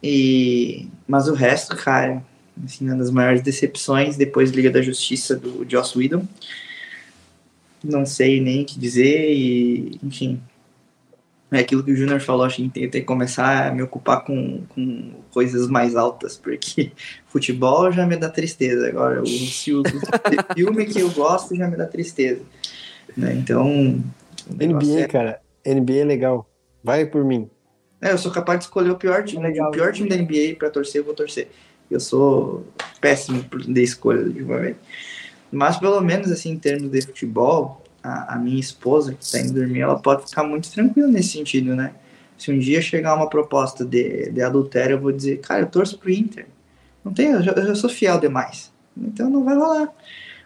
E, 0.02 0.88
mas 1.06 1.28
o 1.28 1.34
resto, 1.34 1.76
cara, 1.76 2.22
assim, 2.64 2.86
uma 2.86 2.96
das 2.96 3.10
maiores 3.10 3.42
decepções 3.42 4.16
depois 4.16 4.50
de 4.50 4.56
Liga 4.56 4.70
da 4.70 4.82
Justiça 4.82 5.36
do 5.36 5.64
Joss 5.68 5.96
Whedon. 5.96 6.26
Não 7.82 8.06
sei 8.06 8.40
nem 8.40 8.62
o 8.62 8.64
que 8.64 8.78
dizer 8.78 9.32
e, 9.32 9.98
enfim, 10.02 10.40
é 11.52 11.60
aquilo 11.60 11.84
que 11.84 11.92
o 11.92 11.96
Júnior 11.96 12.20
falou, 12.20 12.44
acho 12.46 12.56
que 12.56 12.68
tem 12.70 12.88
que 12.88 13.02
começar 13.02 13.68
a 13.68 13.74
me 13.74 13.82
ocupar 13.82 14.24
com, 14.24 14.62
com 14.70 15.10
coisas 15.30 15.68
mais 15.68 15.94
altas, 15.94 16.36
porque 16.36 16.92
futebol 17.28 17.92
já 17.92 18.06
me 18.06 18.16
dá 18.16 18.28
tristeza. 18.30 18.88
Agora, 18.88 19.22
o, 19.22 19.26
se 19.26 19.72
o, 19.72 19.82
o 19.82 19.84
filme 20.54 20.86
que 20.86 21.00
eu 21.00 21.10
gosto 21.10 21.54
já 21.54 21.68
me 21.68 21.76
dá 21.76 21.86
tristeza. 21.86 22.40
Né? 23.16 23.34
Então. 23.34 24.02
NBA, 24.50 25.00
é- 25.00 25.06
cara. 25.06 25.40
NBA 25.66 25.94
é 25.98 26.04
legal. 26.04 26.48
Vai 26.82 27.04
por 27.06 27.24
mim. 27.24 27.48
É, 28.00 28.10
eu 28.10 28.18
sou 28.18 28.32
capaz 28.32 28.58
de 28.58 28.64
escolher 28.64 28.90
o 28.90 28.96
pior 28.96 29.22
time, 29.22 29.42
Legal. 29.44 29.68
o 29.68 29.72
pior 29.72 29.92
time 29.92 30.08
da 30.08 30.16
NBA 30.16 30.56
pra 30.58 30.70
torcer, 30.70 31.00
eu 31.00 31.04
vou 31.04 31.14
torcer. 31.14 31.48
Eu 31.88 32.00
sou 32.00 32.66
péssimo 33.00 33.44
por- 33.44 33.62
de 33.62 33.82
escolha, 33.82 34.22
ultimamente. 34.22 34.78
Mas 35.52 35.76
pelo 35.76 36.00
menos 36.00 36.32
assim, 36.32 36.50
em 36.50 36.58
termos 36.58 36.90
de 36.90 37.02
futebol, 37.02 37.81
a, 38.02 38.34
a 38.34 38.38
minha 38.38 38.60
esposa 38.60 39.14
que 39.14 39.30
tá 39.30 39.38
indo 39.38 39.52
dormir, 39.52 39.80
ela 39.80 39.98
pode 39.98 40.28
ficar 40.28 40.44
muito 40.44 40.70
tranquila 40.70 41.08
nesse 41.08 41.30
sentido, 41.30 41.74
né? 41.76 41.92
Se 42.36 42.50
um 42.50 42.58
dia 42.58 42.82
chegar 42.82 43.14
uma 43.14 43.28
proposta 43.28 43.84
de, 43.84 44.30
de 44.30 44.42
adultério, 44.42 44.94
eu 44.94 45.00
vou 45.00 45.12
dizer, 45.12 45.38
cara, 45.40 45.60
eu 45.60 45.66
torço 45.66 45.98
pro 45.98 46.10
Inter. 46.10 46.46
Não 47.04 47.12
tem, 47.12 47.26
eu 47.26 47.40
eu 47.40 47.76
sou 47.76 47.88
fiel 47.88 48.18
demais. 48.18 48.72
Então 48.96 49.30
não 49.30 49.44
vai 49.44 49.54
rolar. 49.54 49.88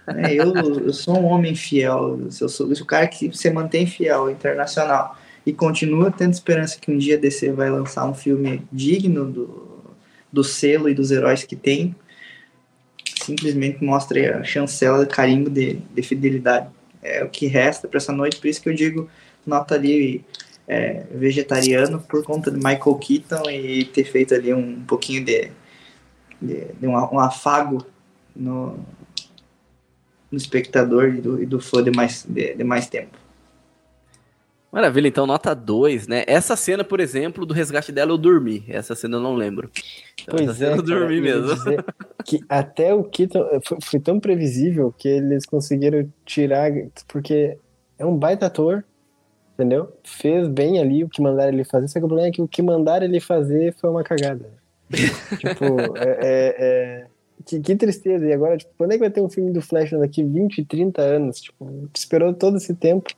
né? 0.07 0.34
eu, 0.34 0.54
eu 0.54 0.92
sou 0.92 1.18
um 1.18 1.24
homem 1.24 1.54
fiel, 1.54 2.20
eu 2.40 2.48
sou, 2.48 2.70
o 2.70 2.84
cara 2.84 3.07
que 3.07 3.34
se 3.36 3.50
mantém 3.50 3.86
fiel, 3.86 4.30
internacional 4.30 5.16
e 5.44 5.52
continua 5.52 6.11
tendo 6.11 6.32
esperança 6.32 6.78
que 6.78 6.90
um 6.90 6.98
dia 6.98 7.16
DC 7.16 7.52
vai 7.52 7.70
lançar 7.70 8.04
um 8.04 8.14
filme 8.14 8.62
digno 8.72 9.24
do, 9.24 9.94
do 10.32 10.42
selo 10.42 10.88
e 10.88 10.94
dos 10.94 11.12
heróis 11.12 11.44
que 11.44 11.54
tem, 11.54 11.94
simplesmente 13.22 13.82
mostra 13.82 14.18
aí 14.18 14.26
a 14.26 14.44
chancela 14.44 15.07
carimbo 15.07 15.48
de, 15.48 15.74
de 15.74 16.02
fidelidade. 16.02 16.68
É 17.07 17.24
o 17.24 17.28
que 17.28 17.46
resta 17.46 17.86
para 17.86 17.98
essa 17.98 18.12
noite, 18.12 18.38
por 18.38 18.48
isso 18.48 18.61
que 18.61 18.68
eu 18.68 18.74
digo 18.74 19.09
nota 19.46 19.74
ali 19.76 20.24
é, 20.66 21.04
vegetariano 21.11 22.00
por 22.00 22.24
conta 22.24 22.50
de 22.50 22.57
Michael 22.57 22.96
Keaton 22.96 23.48
e 23.48 23.84
ter 23.84 24.04
feito 24.04 24.34
ali 24.34 24.52
um 24.52 24.82
pouquinho 24.84 25.24
de, 25.24 25.50
de, 26.42 26.64
de 26.80 26.86
um, 26.86 26.92
um 26.92 27.20
afago 27.20 27.86
no, 28.34 28.78
no 30.30 30.36
espectador 30.36 31.14
e 31.14 31.20
do, 31.20 31.42
e 31.42 31.46
do 31.46 31.61
fã 31.61 31.82
de 31.82 31.90
mais, 31.90 32.24
de, 32.28 32.54
de 32.54 32.64
mais 32.64 32.88
tempo. 32.88 33.16
Maravilha, 34.76 35.08
então 35.08 35.26
nota 35.26 35.54
2, 35.54 36.06
né? 36.06 36.22
Essa 36.26 36.54
cena, 36.54 36.84
por 36.84 37.00
exemplo, 37.00 37.46
do 37.46 37.54
resgate 37.54 37.90
dela 37.90 38.10
eu 38.10 38.18
dormi. 38.18 38.62
Essa 38.68 38.94
cena 38.94 39.16
eu 39.16 39.22
não 39.22 39.34
lembro. 39.34 39.70
Então, 40.22 40.34
essa 40.34 40.44
Pois 40.44 40.56
cena 40.58 40.72
é, 40.72 40.78
eu 40.78 40.82
dormi 40.82 41.18
mesmo. 41.18 41.48
Que 42.22 42.40
até 42.46 42.92
o 42.92 43.02
Keaton 43.02 43.42
foi, 43.64 43.78
foi 43.80 43.98
tão 43.98 44.20
previsível 44.20 44.92
que 44.92 45.08
eles 45.08 45.46
conseguiram 45.46 46.06
tirar, 46.26 46.70
porque 47.08 47.56
é 47.98 48.04
um 48.04 48.14
baita 48.14 48.44
ator, 48.44 48.84
entendeu? 49.54 49.96
Fez 50.04 50.46
bem 50.46 50.78
ali 50.78 51.04
o 51.04 51.08
que 51.08 51.22
mandaram 51.22 51.54
ele 51.54 51.64
fazer, 51.64 51.88
só 51.88 51.98
que 51.98 52.04
o 52.04 52.08
problema 52.08 52.28
é 52.28 52.32
que 52.32 52.42
o 52.42 52.46
que 52.48 52.60
mandaram 52.60 53.06
ele 53.06 53.18
fazer 53.18 53.74
foi 53.80 53.88
uma 53.88 54.04
cagada. 54.04 54.44
tipo, 54.90 55.96
é, 55.96 56.18
é- 56.20 56.56
é- 56.58 57.06
que, 57.46 57.60
que 57.60 57.76
tristeza. 57.76 58.26
E 58.26 58.32
agora, 58.34 58.58
tipo, 58.58 58.72
quando 58.76 58.90
é 58.90 58.96
que 58.96 59.00
vai 59.00 59.10
ter 59.10 59.22
um 59.22 59.30
filme 59.30 59.54
do 59.54 59.62
Flash 59.62 59.92
daqui 59.92 60.22
20, 60.22 60.66
30 60.66 61.00
anos? 61.00 61.40
Tipo, 61.40 61.88
esperou 61.94 62.34
todo 62.34 62.58
esse 62.58 62.74
tempo. 62.74 63.08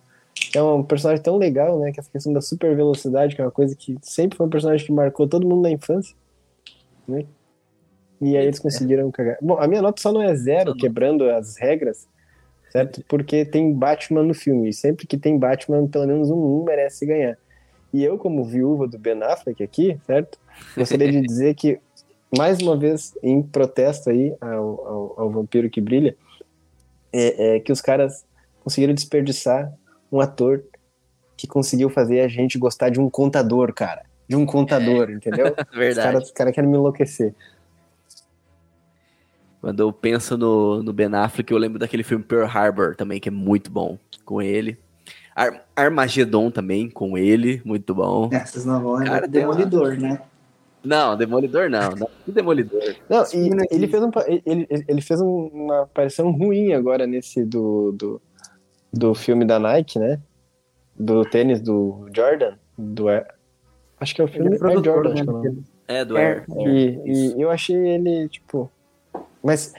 É 0.54 0.62
um 0.62 0.82
personagem 0.82 1.22
tão 1.22 1.36
legal, 1.36 1.78
né? 1.78 1.92
Que 1.92 2.00
essa 2.00 2.10
questão 2.10 2.32
da 2.32 2.40
super 2.40 2.74
velocidade, 2.74 3.34
que 3.34 3.40
é 3.40 3.44
uma 3.44 3.50
coisa 3.50 3.74
que 3.76 3.96
sempre 4.02 4.36
foi 4.36 4.46
um 4.46 4.50
personagem 4.50 4.86
que 4.86 4.92
marcou 4.92 5.28
todo 5.28 5.46
mundo 5.46 5.62
na 5.62 5.70
infância. 5.70 6.14
Né? 7.06 7.24
E 8.20 8.36
aí 8.36 8.46
eles 8.46 8.58
conseguiram 8.58 9.10
cagar. 9.10 9.38
Bom, 9.40 9.58
a 9.58 9.66
minha 9.66 9.80
nota 9.80 10.00
só 10.00 10.12
não 10.12 10.22
é 10.22 10.34
zero, 10.34 10.74
quebrando 10.74 11.28
as 11.30 11.56
regras, 11.56 12.08
certo? 12.70 13.02
Porque 13.08 13.44
tem 13.44 13.72
Batman 13.72 14.22
no 14.22 14.34
filme. 14.34 14.68
E 14.68 14.72
sempre 14.72 15.06
que 15.06 15.16
tem 15.16 15.38
Batman, 15.38 15.86
pelo 15.86 16.06
menos 16.06 16.30
um, 16.30 16.60
um 16.60 16.64
merece 16.64 17.06
ganhar. 17.06 17.38
E 17.92 18.04
eu, 18.04 18.18
como 18.18 18.44
viúva 18.44 18.86
do 18.86 18.98
Ben 18.98 19.22
Affleck 19.22 19.62
aqui, 19.62 19.98
certo? 20.06 20.38
Gostaria 20.76 21.10
de 21.10 21.20
dizer 21.26 21.54
que, 21.54 21.78
mais 22.36 22.58
uma 22.60 22.76
vez, 22.76 23.16
em 23.22 23.42
protesto 23.42 24.10
aí 24.10 24.34
ao, 24.40 24.86
ao, 24.86 25.20
ao 25.20 25.30
Vampiro 25.30 25.70
que 25.70 25.80
Brilha, 25.80 26.16
é, 27.12 27.56
é 27.56 27.60
que 27.60 27.72
os 27.72 27.80
caras 27.80 28.24
conseguiram 28.62 28.92
desperdiçar 28.92 29.72
um 30.10 30.20
ator 30.20 30.62
que 31.36 31.46
conseguiu 31.46 31.88
fazer 31.90 32.20
a 32.20 32.28
gente 32.28 32.58
gostar 32.58 32.88
de 32.90 33.00
um 33.00 33.08
contador, 33.08 33.72
cara. 33.72 34.02
De 34.28 34.36
um 34.36 34.44
contador, 34.44 35.10
entendeu? 35.10 35.54
Os 35.72 35.78
Verdade. 35.78 36.06
caras 36.08 36.24
os 36.24 36.30
caras 36.32 36.54
querem 36.54 36.68
me 36.70 36.76
enlouquecer. 36.76 37.34
Quando 39.60 39.80
eu 39.80 39.92
penso 39.92 40.36
no, 40.38 40.82
no 40.82 40.92
Ben 40.92 41.12
Affleck, 41.14 41.50
eu 41.52 41.58
lembro 41.58 41.78
daquele 41.78 42.04
filme 42.04 42.22
Pearl 42.24 42.46
Harbor 42.46 42.94
também, 42.94 43.18
que 43.18 43.28
é 43.28 43.32
muito 43.32 43.70
bom 43.70 43.98
com 44.24 44.40
ele. 44.40 44.78
Ar 45.34 45.64
Armagedon 45.74 46.50
também, 46.50 46.88
com 46.88 47.16
ele, 47.18 47.60
muito 47.64 47.94
bom. 47.94 48.28
Essas 48.32 48.64
não 48.64 48.80
vão, 48.82 49.04
Cara, 49.04 49.26
é 49.26 49.28
tem 49.28 49.44
uma- 49.44 49.54
demolidor, 49.54 49.96
né? 49.98 50.20
Não, 50.84 51.16
Demolidor 51.16 51.68
não. 51.68 51.90
não 51.90 52.08
que 52.24 52.30
Demolidor. 52.30 52.80
Não, 53.10 53.18
e 53.34 53.52
aqui- 53.52 53.66
ele 53.74 53.88
fez, 53.88 54.02
um, 54.02 54.10
ele, 54.46 54.66
ele- 54.86 55.00
fez 55.02 55.20
um- 55.20 55.48
uma 55.52 55.82
aparição 55.82 56.30
ruim 56.30 56.72
agora 56.72 57.04
nesse 57.04 57.44
do, 57.44 57.90
do, 57.92 58.22
do 58.92 59.14
filme 59.14 59.44
da 59.44 59.58
Nike, 59.58 59.98
né? 59.98 60.20
Do 60.96 61.24
tênis 61.24 61.60
do 61.60 62.08
Jordan. 62.14 62.56
Do, 62.76 63.08
Air- 63.08 63.26
acho 64.00 64.14
que 64.14 64.20
é 64.20 64.24
o 64.24 64.28
Ele 64.28 64.32
filme 64.36 64.56
é 64.56 64.66
Air 64.74 64.84
Jordan. 64.84 65.08
né? 65.10 65.14
acho 65.14 65.24
que 65.24 65.30
é 65.30 65.32
o 65.32 65.36
nome. 65.36 65.64
É, 65.86 66.04
do 66.04 66.16
É, 66.18 66.22
Air. 66.32 66.44
E, 66.66 67.34
e 67.36 67.40
eu 67.42 67.50
achei 67.50 67.76
ele, 67.76 68.28
tipo. 68.28 68.70
Mas 69.42 69.72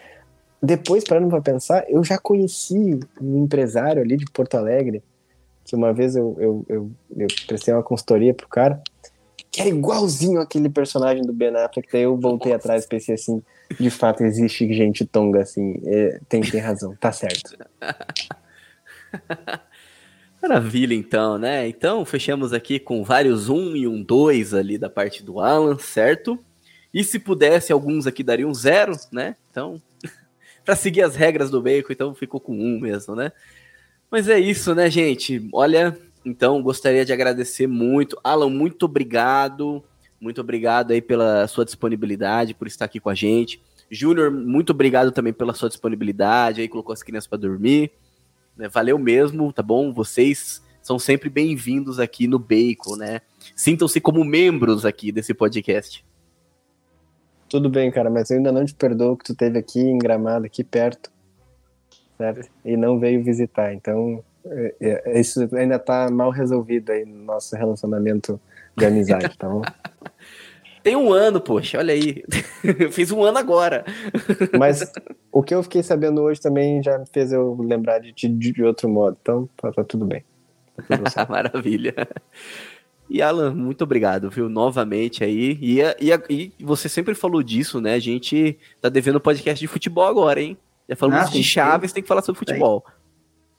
depois, 0.61 1.03
parando 1.03 1.30
pra 1.30 1.41
pensar, 1.41 1.86
eu 1.90 2.03
já 2.03 2.18
conheci 2.18 2.99
um 3.22 3.44
empresário 3.44 4.02
ali 4.02 4.18
de 4.18 4.26
Porto 4.26 4.56
Alegre, 4.56 5.03
que 5.65 5.76
uma 5.76 5.94
vez 5.94 6.15
eu, 6.15 6.36
eu, 6.40 6.65
eu, 6.68 6.91
eu 7.18 7.27
prestei 7.48 7.73
uma 7.73 7.84
consultoria 7.84 8.34
pro 8.34 8.48
cara, 8.48 8.81
que 9.52 9.61
era 9.61 9.69
igualzinho 9.69 10.40
aquele 10.41 10.69
personagem 10.69 11.23
do 11.23 11.31
Ben 11.34 11.56
Affleck, 11.56 11.88
daí 11.91 12.03
eu 12.03 12.18
voltei 12.18 12.53
atrás 12.53 12.86
e 12.86 12.88
pensei 12.88 13.15
assim, 13.15 13.41
de 13.80 13.90
fato 13.90 14.23
existe 14.23 14.72
gente 14.73 15.06
tonga 15.06 15.41
assim, 15.41 15.80
é, 15.86 16.19
tem, 16.27 16.41
tem 16.41 16.60
razão, 16.60 16.95
tá 16.99 17.11
certo. 17.11 17.56
Maravilha, 20.41 20.94
então, 20.94 21.38
né? 21.38 21.68
Então, 21.68 22.06
fechamos 22.06 22.53
aqui 22.53 22.80
com 22.80 23.03
vários 23.03 23.49
um 23.49 23.76
e 23.76 23.88
um 23.88 24.02
dois 24.02 24.53
ali 24.53 24.77
da 24.77 24.90
parte 24.90 25.22
do 25.22 25.40
Alan, 25.40 25.77
certo? 25.77 26.40
E 26.94 27.03
se 27.03 27.19
pudesse, 27.19 27.73
alguns 27.73 28.07
aqui 28.07 28.23
dariam 28.23 28.53
zero, 28.53 28.94
né? 29.11 29.36
Então, 29.52 29.81
para 30.64 30.76
seguir 30.76 31.02
as 31.02 31.15
regras 31.15 31.49
do 31.49 31.61
Bacon, 31.61 31.91
então 31.91 32.15
ficou 32.15 32.40
com 32.40 32.53
um 32.53 32.80
mesmo, 32.80 33.15
né? 33.15 33.31
Mas 34.10 34.27
é 34.30 34.40
isso, 34.40 34.73
né, 34.73 34.90
gente? 34.90 35.48
Olha, 35.52 35.98
então, 36.26 36.61
gostaria 36.61 37.06
de 37.06 37.14
agradecer 37.14 37.68
muito. 37.68 38.18
Alan, 38.23 38.49
muito 38.49 38.86
obrigado. 38.86 39.84
Muito 40.19 40.41
obrigado 40.41 40.91
aí 40.91 41.02
pela 41.02 41.48
sua 41.48 41.64
disponibilidade, 41.64 42.53
por 42.53 42.68
estar 42.68 42.86
aqui 42.86 42.99
com 42.99 43.10
a 43.10 43.15
gente. 43.15 43.61
Júnior, 43.90 44.30
muito 44.30 44.72
obrigado 44.72 45.11
também 45.11 45.34
pela 45.34 45.53
sua 45.53 45.69
disponibilidade, 45.69 46.61
aí 46.61 46.68
colocou 46.68 46.94
as 46.94 47.02
crianças 47.02 47.27
para 47.27 47.38
dormir. 47.38 47.91
Né? 48.60 48.68
Valeu 48.68 48.99
mesmo, 48.99 49.53
tá 49.53 49.64
bom? 49.64 49.94
Vocês 49.94 50.61
são 50.81 50.99
sempre 50.99 51.30
bem-vindos 51.30 51.98
aqui 51.98 52.27
no 52.27 52.38
Bacon, 52.38 52.98
né? 52.98 53.22
Sintam-se 53.56 54.02
como 54.02 54.23
membros 54.26 54.86
aqui 54.86 55.14
desse 55.14 55.34
podcast. 55.34 56.06
Tudo 57.48 57.69
bem, 57.69 57.90
cara, 57.90 58.10
mas 58.10 58.30
eu 58.30 58.38
ainda 58.38 58.52
não 58.52 58.65
te 58.65 58.76
perdoo 58.76 59.15
que 59.15 59.23
tu 59.23 59.34
teve 59.34 59.57
aqui 59.57 59.80
em 59.80 59.98
Gramado, 59.98 60.45
aqui 60.45 60.64
perto, 60.64 61.10
certo? 62.18 62.49
E 62.65 62.76
não 62.76 62.99
veio 62.99 63.23
visitar. 63.23 63.73
Então, 63.73 64.22
é, 64.45 64.76
é, 64.81 65.19
isso 65.19 65.48
ainda 65.56 65.80
tá 65.80 66.10
mal 66.11 66.30
resolvido 66.30 66.91
aí 66.91 67.06
no 67.06 67.23
nosso 67.23 67.56
relacionamento 67.56 68.40
de 68.76 68.86
amizade, 68.86 69.38
tá 69.38 69.48
bom? 69.48 69.61
Tem 70.84 70.95
um 70.95 71.11
ano, 71.11 71.41
poxa, 71.41 71.77
olha 71.77 71.93
aí. 71.93 72.23
Eu 72.80 72.91
fiz 72.91 73.11
um 73.11 73.23
ano 73.23 73.38
agora. 73.38 73.85
Mas 74.57 74.91
o 75.31 75.43
que 75.43 75.53
eu 75.53 75.64
fiquei 75.64 75.84
sabendo 75.84 76.22
hoje 76.22 76.39
também 76.39 76.81
já 76.81 77.03
fez 77.11 77.31
eu 77.31 77.56
lembrar 77.61 77.99
de 77.99 78.14
ti 78.14 78.27
de, 78.27 78.51
de, 78.51 78.64
outro 78.64 78.89
modo. 78.89 79.18
Então, 79.22 79.49
tá, 79.57 79.72
tá 79.72 79.84
tudo 79.84 80.06
bem. 80.06 80.23
Tá 80.88 80.97
tudo 80.97 81.10
Maravilha. 81.30 81.93
E 83.10 83.22
Alan, 83.22 83.53
muito 83.53 83.84
obrigado, 83.84 84.30
viu? 84.30 84.47
Novamente 84.47 85.23
aí. 85.23 85.57
E, 85.61 85.80
e, 85.99 86.51
e, 86.60 86.64
você 86.64 86.88
sempre 86.88 87.15
falou 87.15 87.41
disso, 87.41 87.81
né? 87.81 87.95
A 87.95 87.99
gente 87.99 88.57
tá 88.81 88.88
devendo 88.89 89.19
podcast 89.19 89.60
de 89.60 89.68
futebol 89.68 90.06
agora, 90.06 90.41
hein? 90.41 90.57
Já 90.88 90.95
falamos 90.95 91.27
ah, 91.27 91.31
de 91.31 91.43
Chaves, 91.43 91.91
tem 91.91 92.03
que 92.03 92.10
falar 92.10 92.22
sobre 92.22 92.39
futebol. 92.39 92.85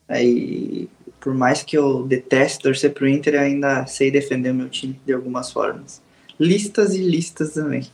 Aí, 0.09 0.89
por 1.21 1.35
mais 1.35 1.63
que 1.63 1.77
eu 1.77 2.05
deteste 2.05 2.61
torcer 2.61 2.93
pro 2.93 3.09
Inter, 3.09 3.35
eu 3.35 3.41
ainda 3.41 3.87
sei 3.87 4.11
defender 4.11 4.51
o 4.51 4.55
meu 4.55 4.69
time 4.69 5.01
de 5.05 5.13
algumas 5.13 5.53
formas 5.53 6.03
listas 6.41 6.95
e 6.95 7.03
listas 7.03 7.53
também. 7.53 7.87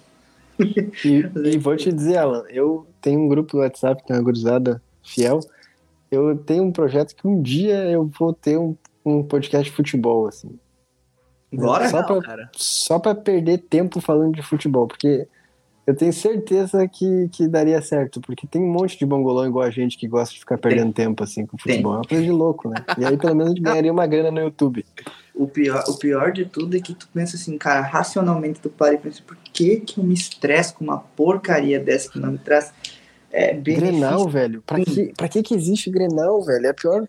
E, 1.04 1.26
e, 1.52 1.58
vou 1.58 1.76
te 1.76 1.92
dizer, 1.92 2.18
Alan, 2.18 2.44
eu 2.48 2.86
tenho 3.02 3.20
um 3.20 3.28
grupo 3.28 3.56
no 3.56 3.62
WhatsApp, 3.62 4.04
que 4.04 4.12
é 4.12 4.16
uma 4.16 4.22
gurizada 4.22 4.80
fiel. 5.02 5.40
Eu 6.10 6.38
tenho 6.38 6.62
um 6.62 6.72
projeto 6.72 7.16
que 7.16 7.26
um 7.26 7.42
dia 7.42 7.84
eu 7.90 8.08
vou 8.18 8.32
ter 8.32 8.56
um, 8.56 8.76
um 9.04 9.22
podcast 9.24 9.68
de 9.68 9.76
futebol, 9.76 10.28
assim. 10.28 10.56
Bora? 11.52 11.88
Só, 11.88 12.00
não, 12.00 12.20
pra, 12.20 12.50
só 12.52 12.98
pra 12.98 13.14
perder 13.14 13.58
tempo 13.58 14.00
falando 14.00 14.34
de 14.34 14.42
futebol, 14.42 14.86
porque 14.86 15.26
eu 15.86 15.94
tenho 15.94 16.12
certeza 16.12 16.88
que, 16.88 17.28
que 17.28 17.46
daria 17.46 17.80
certo, 17.80 18.20
porque 18.20 18.44
tem 18.44 18.60
um 18.60 18.72
monte 18.72 18.98
de 18.98 19.06
bongolão 19.06 19.46
igual 19.46 19.64
a 19.64 19.70
gente 19.70 19.96
que 19.96 20.08
gosta 20.08 20.34
de 20.34 20.40
ficar 20.40 20.58
perdendo 20.58 20.92
tem. 20.92 21.06
tempo 21.06 21.22
assim 21.22 21.46
com 21.46 21.56
futebol. 21.56 21.92
Tem. 21.92 21.94
É 21.94 21.98
uma 21.98 22.08
coisa 22.08 22.24
de 22.24 22.30
louco, 22.30 22.68
né? 22.68 22.84
E 22.98 23.04
aí 23.04 23.16
pelo 23.16 23.36
menos 23.36 23.52
a 23.52 23.54
gente 23.54 23.62
ganharia 23.62 23.92
uma 23.92 24.06
grana 24.06 24.32
no 24.32 24.40
YouTube. 24.40 24.84
O 25.32 25.46
pior, 25.46 25.84
o 25.86 25.96
pior 25.96 26.32
de 26.32 26.44
tudo 26.44 26.76
é 26.76 26.80
que 26.80 26.92
tu 26.92 27.08
pensa 27.14 27.36
assim, 27.36 27.56
cara, 27.56 27.82
racionalmente 27.82 28.58
tu 28.58 28.68
para 28.68 28.94
e 28.94 28.98
pensa, 28.98 29.22
por 29.24 29.36
que 29.36 29.78
que 29.78 30.00
eu 30.00 30.04
me 30.04 30.14
estresso 30.14 30.74
com 30.74 30.82
uma 30.82 30.98
porcaria 30.98 31.78
dessa 31.78 32.10
que 32.10 32.18
não 32.18 32.32
me 32.32 32.38
traz 32.38 32.72
é, 33.30 33.54
benefício? 33.54 33.92
Grenal, 33.92 34.28
velho. 34.28 34.62
Pra 34.62 34.84
que, 34.84 35.12
pra 35.16 35.28
que 35.28 35.42
que 35.42 35.54
existe 35.54 35.88
Grenal, 35.88 36.42
velho? 36.42 36.66
É 36.66 36.70
a 36.70 36.74
pior, 36.74 37.06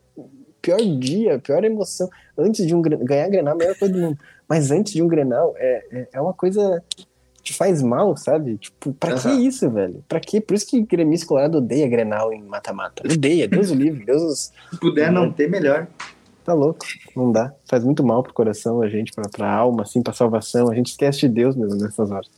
pior 0.62 0.78
dia, 1.00 1.36
a 1.36 1.40
pior 1.40 1.64
emoção. 1.64 2.08
Antes 2.38 2.68
de 2.68 2.76
um 2.76 2.82
ganhar 2.82 3.28
Grenal, 3.30 3.56
a 3.56 3.58
melhor 3.58 3.76
coisa 3.76 3.94
do 3.94 4.00
mundo. 4.00 4.20
Mas 4.48 4.70
antes 4.70 4.94
de 4.94 5.02
um 5.02 5.08
Grenal, 5.08 5.56
é, 5.58 5.84
é, 5.92 6.08
é 6.14 6.22
uma 6.22 6.34
coisa 6.34 6.84
te 7.48 7.54
faz 7.54 7.82
mal, 7.82 8.16
sabe? 8.18 8.58
Tipo, 8.58 8.94
pra 8.94 9.16
uhum. 9.16 9.20
que 9.20 9.30
isso, 9.48 9.70
velho? 9.70 10.04
Pra 10.08 10.20
que? 10.20 10.40
Por 10.42 10.54
isso 10.54 10.68
que 10.68 10.82
gremista 10.82 11.28
colorado 11.28 11.58
odeia 11.58 11.88
Grenal 11.88 12.34
em 12.34 12.44
mata-mata. 12.44 13.04
Odeia, 13.06 13.48
Deus 13.48 13.72
o 13.72 13.76
livre, 13.76 14.06
Deus... 14.06 14.52
Se 14.70 14.80
puder 14.80 15.12
não 15.12 15.32
ter, 15.32 15.50
melhor. 15.50 15.88
Tá 16.44 16.54
louco, 16.54 16.86
não 17.16 17.32
dá. 17.32 17.54
Faz 17.66 17.84
muito 17.84 18.04
mal 18.06 18.24
pro 18.24 18.34
coração, 18.34 18.82
a 18.82 18.90
gente, 18.90 19.12
pra, 19.12 19.28
pra 19.30 19.52
alma, 19.52 19.84
assim, 19.84 20.02
pra 20.02 20.14
salvação. 20.14 20.70
A 20.72 20.76
gente 20.76 20.88
esquece 20.88 21.20
de 21.20 21.30
Deus 21.30 21.56
mesmo 21.56 21.78
nessas 21.78 22.10
horas. 22.12 22.30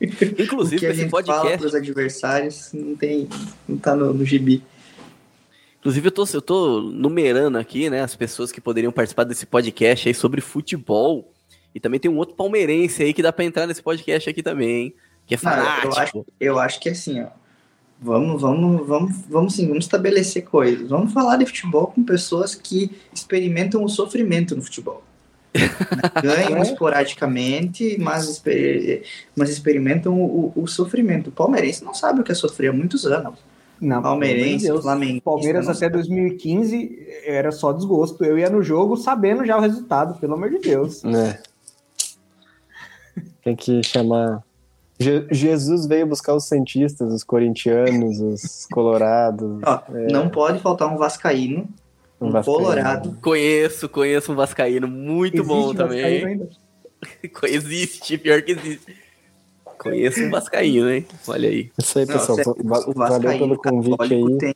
Inclusive, 0.00 0.76
o 0.76 0.80
que 0.80 0.86
a 0.86 0.92
gente 0.92 1.10
podcast... 1.10 1.42
fala 1.42 1.58
pros 1.58 1.74
adversários 1.74 2.70
não 2.72 2.96
tem, 2.96 3.28
não 3.68 3.76
tá 3.76 3.94
no, 3.94 4.12
no 4.12 4.24
gibi. 4.24 4.62
Inclusive, 5.78 6.06
eu 6.06 6.12
tô, 6.12 6.24
eu 6.32 6.42
tô 6.42 6.80
numerando 6.80 7.58
aqui, 7.58 7.90
né, 7.90 8.02
as 8.02 8.14
pessoas 8.14 8.52
que 8.52 8.60
poderiam 8.60 8.92
participar 8.92 9.24
desse 9.24 9.46
podcast 9.46 10.08
aí 10.08 10.14
sobre 10.14 10.40
futebol. 10.40 11.31
E 11.74 11.80
também 11.80 11.98
tem 11.98 12.10
um 12.10 12.16
outro 12.16 12.34
palmeirense 12.34 13.02
aí 13.02 13.12
que 13.12 13.22
dá 13.22 13.32
para 13.32 13.44
entrar 13.44 13.66
nesse 13.66 13.82
podcast 13.82 14.28
aqui 14.28 14.42
também, 14.42 14.68
hein? 14.68 14.94
Que 15.26 15.34
é 15.34 15.38
fanático. 15.38 15.88
Não, 15.88 15.94
eu, 15.94 16.02
acho, 16.02 16.26
eu 16.40 16.58
acho 16.58 16.80
que 16.80 16.88
assim, 16.88 17.22
ó. 17.22 17.28
Vamos, 18.00 18.42
vamos, 18.42 18.86
vamos, 18.86 19.16
vamos 19.28 19.54
sim, 19.54 19.68
vamos 19.68 19.84
estabelecer 19.84 20.42
coisas. 20.42 20.88
Vamos 20.88 21.12
falar 21.12 21.36
de 21.36 21.46
futebol 21.46 21.86
com 21.86 22.02
pessoas 22.02 22.52
que 22.52 22.90
experimentam 23.14 23.84
o 23.84 23.88
sofrimento 23.88 24.56
no 24.56 24.62
futebol. 24.62 25.04
Ganham 26.20 26.60
esporadicamente, 26.62 27.96
mas, 28.00 28.42
mas 29.36 29.50
experimentam 29.50 30.20
o, 30.20 30.52
o, 30.56 30.62
o, 30.62 30.66
sofrimento. 30.66 31.28
O 31.28 31.32
palmeirense 31.32 31.84
não 31.84 31.94
sabe 31.94 32.20
o 32.20 32.24
que 32.24 32.32
é 32.32 32.34
sofrer 32.34 32.70
há 32.70 32.72
muitos 32.72 33.06
anos. 33.06 33.38
Não, 33.80 34.00
Palmeirense, 34.00 34.68
Flamengo. 34.80 35.20
Palmeiras 35.20 35.68
até 35.68 35.88
2015 35.88 37.06
era 37.24 37.50
só 37.52 37.72
desgosto. 37.72 38.24
Eu 38.24 38.38
ia 38.38 38.48
no 38.48 38.62
jogo 38.62 38.96
sabendo 38.96 39.44
já 39.44 39.56
o 39.56 39.60
resultado, 39.60 40.18
pelo 40.20 40.34
amor 40.34 40.50
de 40.50 40.58
Deus. 40.60 41.04
É. 41.04 41.40
Tem 43.44 43.56
que 43.56 43.82
chamar. 43.82 44.42
Je 44.98 45.26
Jesus 45.30 45.86
veio 45.86 46.06
buscar 46.06 46.34
os 46.34 46.44
Santistas, 46.44 47.12
os 47.12 47.24
corintianos, 47.24 48.20
os 48.20 48.66
colorados. 48.66 49.60
Ó, 49.64 49.82
é... 49.94 50.12
Não 50.12 50.28
pode 50.28 50.60
faltar 50.60 50.92
um 50.92 50.96
Vascaíno, 50.96 51.68
um, 52.20 52.28
um 52.28 52.30
vascaíno. 52.30 52.58
colorado. 52.62 53.18
Conheço, 53.20 53.88
conheço 53.88 54.32
um 54.32 54.36
Vascaíno, 54.36 54.86
muito 54.86 55.38
existe 55.38 55.48
bom 55.48 55.74
também. 55.74 56.48
Existe, 57.48 58.16
pior 58.16 58.42
que 58.42 58.52
existe. 58.52 58.96
Conheço 59.76 60.22
um 60.22 60.30
Vascaíno, 60.30 60.88
hein? 60.88 61.04
Olha 61.26 61.48
aí. 61.48 61.68
Isso 61.76 61.98
aí, 61.98 62.06
pessoal. 62.06 62.38
Não, 62.38 62.78
o 62.86 62.92
Valeu 62.92 63.38
pelo 63.38 63.56
convite 63.56 64.14
aí. 64.14 64.38
Tem, 64.38 64.54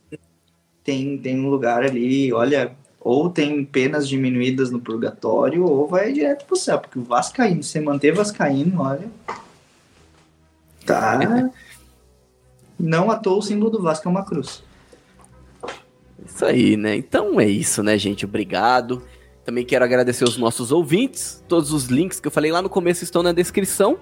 tem, 0.84 1.18
tem 1.18 1.40
um 1.40 1.50
lugar 1.50 1.82
ali, 1.82 2.32
olha, 2.32 2.76
ou 3.06 3.30
tem 3.30 3.64
penas 3.64 4.08
diminuídas 4.08 4.68
no 4.68 4.80
purgatório, 4.80 5.64
ou 5.64 5.86
vai 5.86 6.12
direto 6.12 6.44
pro 6.44 6.56
céu, 6.56 6.80
porque 6.80 6.98
o 6.98 7.04
Vascaíno, 7.04 7.62
você 7.62 7.78
manter 7.78 8.12
Vascaíno, 8.12 8.82
olha. 8.82 9.08
Tá. 10.84 11.16
Não 12.76 13.08
à 13.08 13.16
toa 13.16 13.38
o 13.38 13.42
símbolo 13.42 13.70
do 13.70 13.80
Vasco 13.80 14.08
é 14.08 14.10
uma 14.10 14.24
cruz. 14.24 14.60
Isso 16.26 16.44
aí, 16.44 16.76
né? 16.76 16.96
Então 16.96 17.38
é 17.38 17.46
isso, 17.46 17.80
né, 17.80 17.96
gente? 17.96 18.24
Obrigado. 18.24 19.00
Também 19.44 19.64
quero 19.64 19.84
agradecer 19.84 20.24
os 20.24 20.36
nossos 20.36 20.72
ouvintes. 20.72 21.44
Todos 21.46 21.72
os 21.72 21.84
links 21.84 22.18
que 22.18 22.26
eu 22.26 22.32
falei 22.32 22.50
lá 22.50 22.60
no 22.60 22.68
começo 22.68 23.04
estão 23.04 23.22
na 23.22 23.30
descrição. 23.30 24.00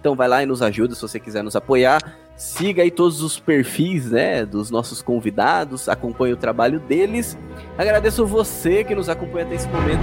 Então 0.00 0.16
vai 0.16 0.28
lá 0.28 0.42
e 0.42 0.46
nos 0.46 0.62
ajuda 0.62 0.94
se 0.94 1.02
você 1.02 1.20
quiser 1.20 1.42
nos 1.42 1.56
apoiar. 1.56 2.00
Siga 2.36 2.82
aí 2.82 2.90
todos 2.90 3.22
os 3.22 3.38
perfis, 3.38 4.10
né, 4.10 4.44
dos 4.44 4.70
nossos 4.70 5.00
convidados, 5.00 5.88
acompanhe 5.88 6.34
o 6.34 6.36
trabalho 6.36 6.78
deles. 6.78 7.36
Agradeço 7.78 8.26
você 8.26 8.84
que 8.84 8.94
nos 8.94 9.08
acompanha 9.08 9.46
até 9.46 9.54
esse 9.54 9.68
momento. 9.68 10.02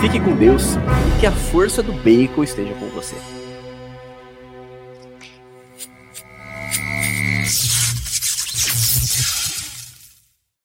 Fique 0.00 0.18
com 0.18 0.34
Deus 0.34 0.74
e 0.74 1.20
que 1.20 1.26
a 1.26 1.32
força 1.32 1.82
do 1.82 1.92
bacon 1.92 2.42
esteja 2.42 2.74
com 2.74 2.86
você. 2.88 3.14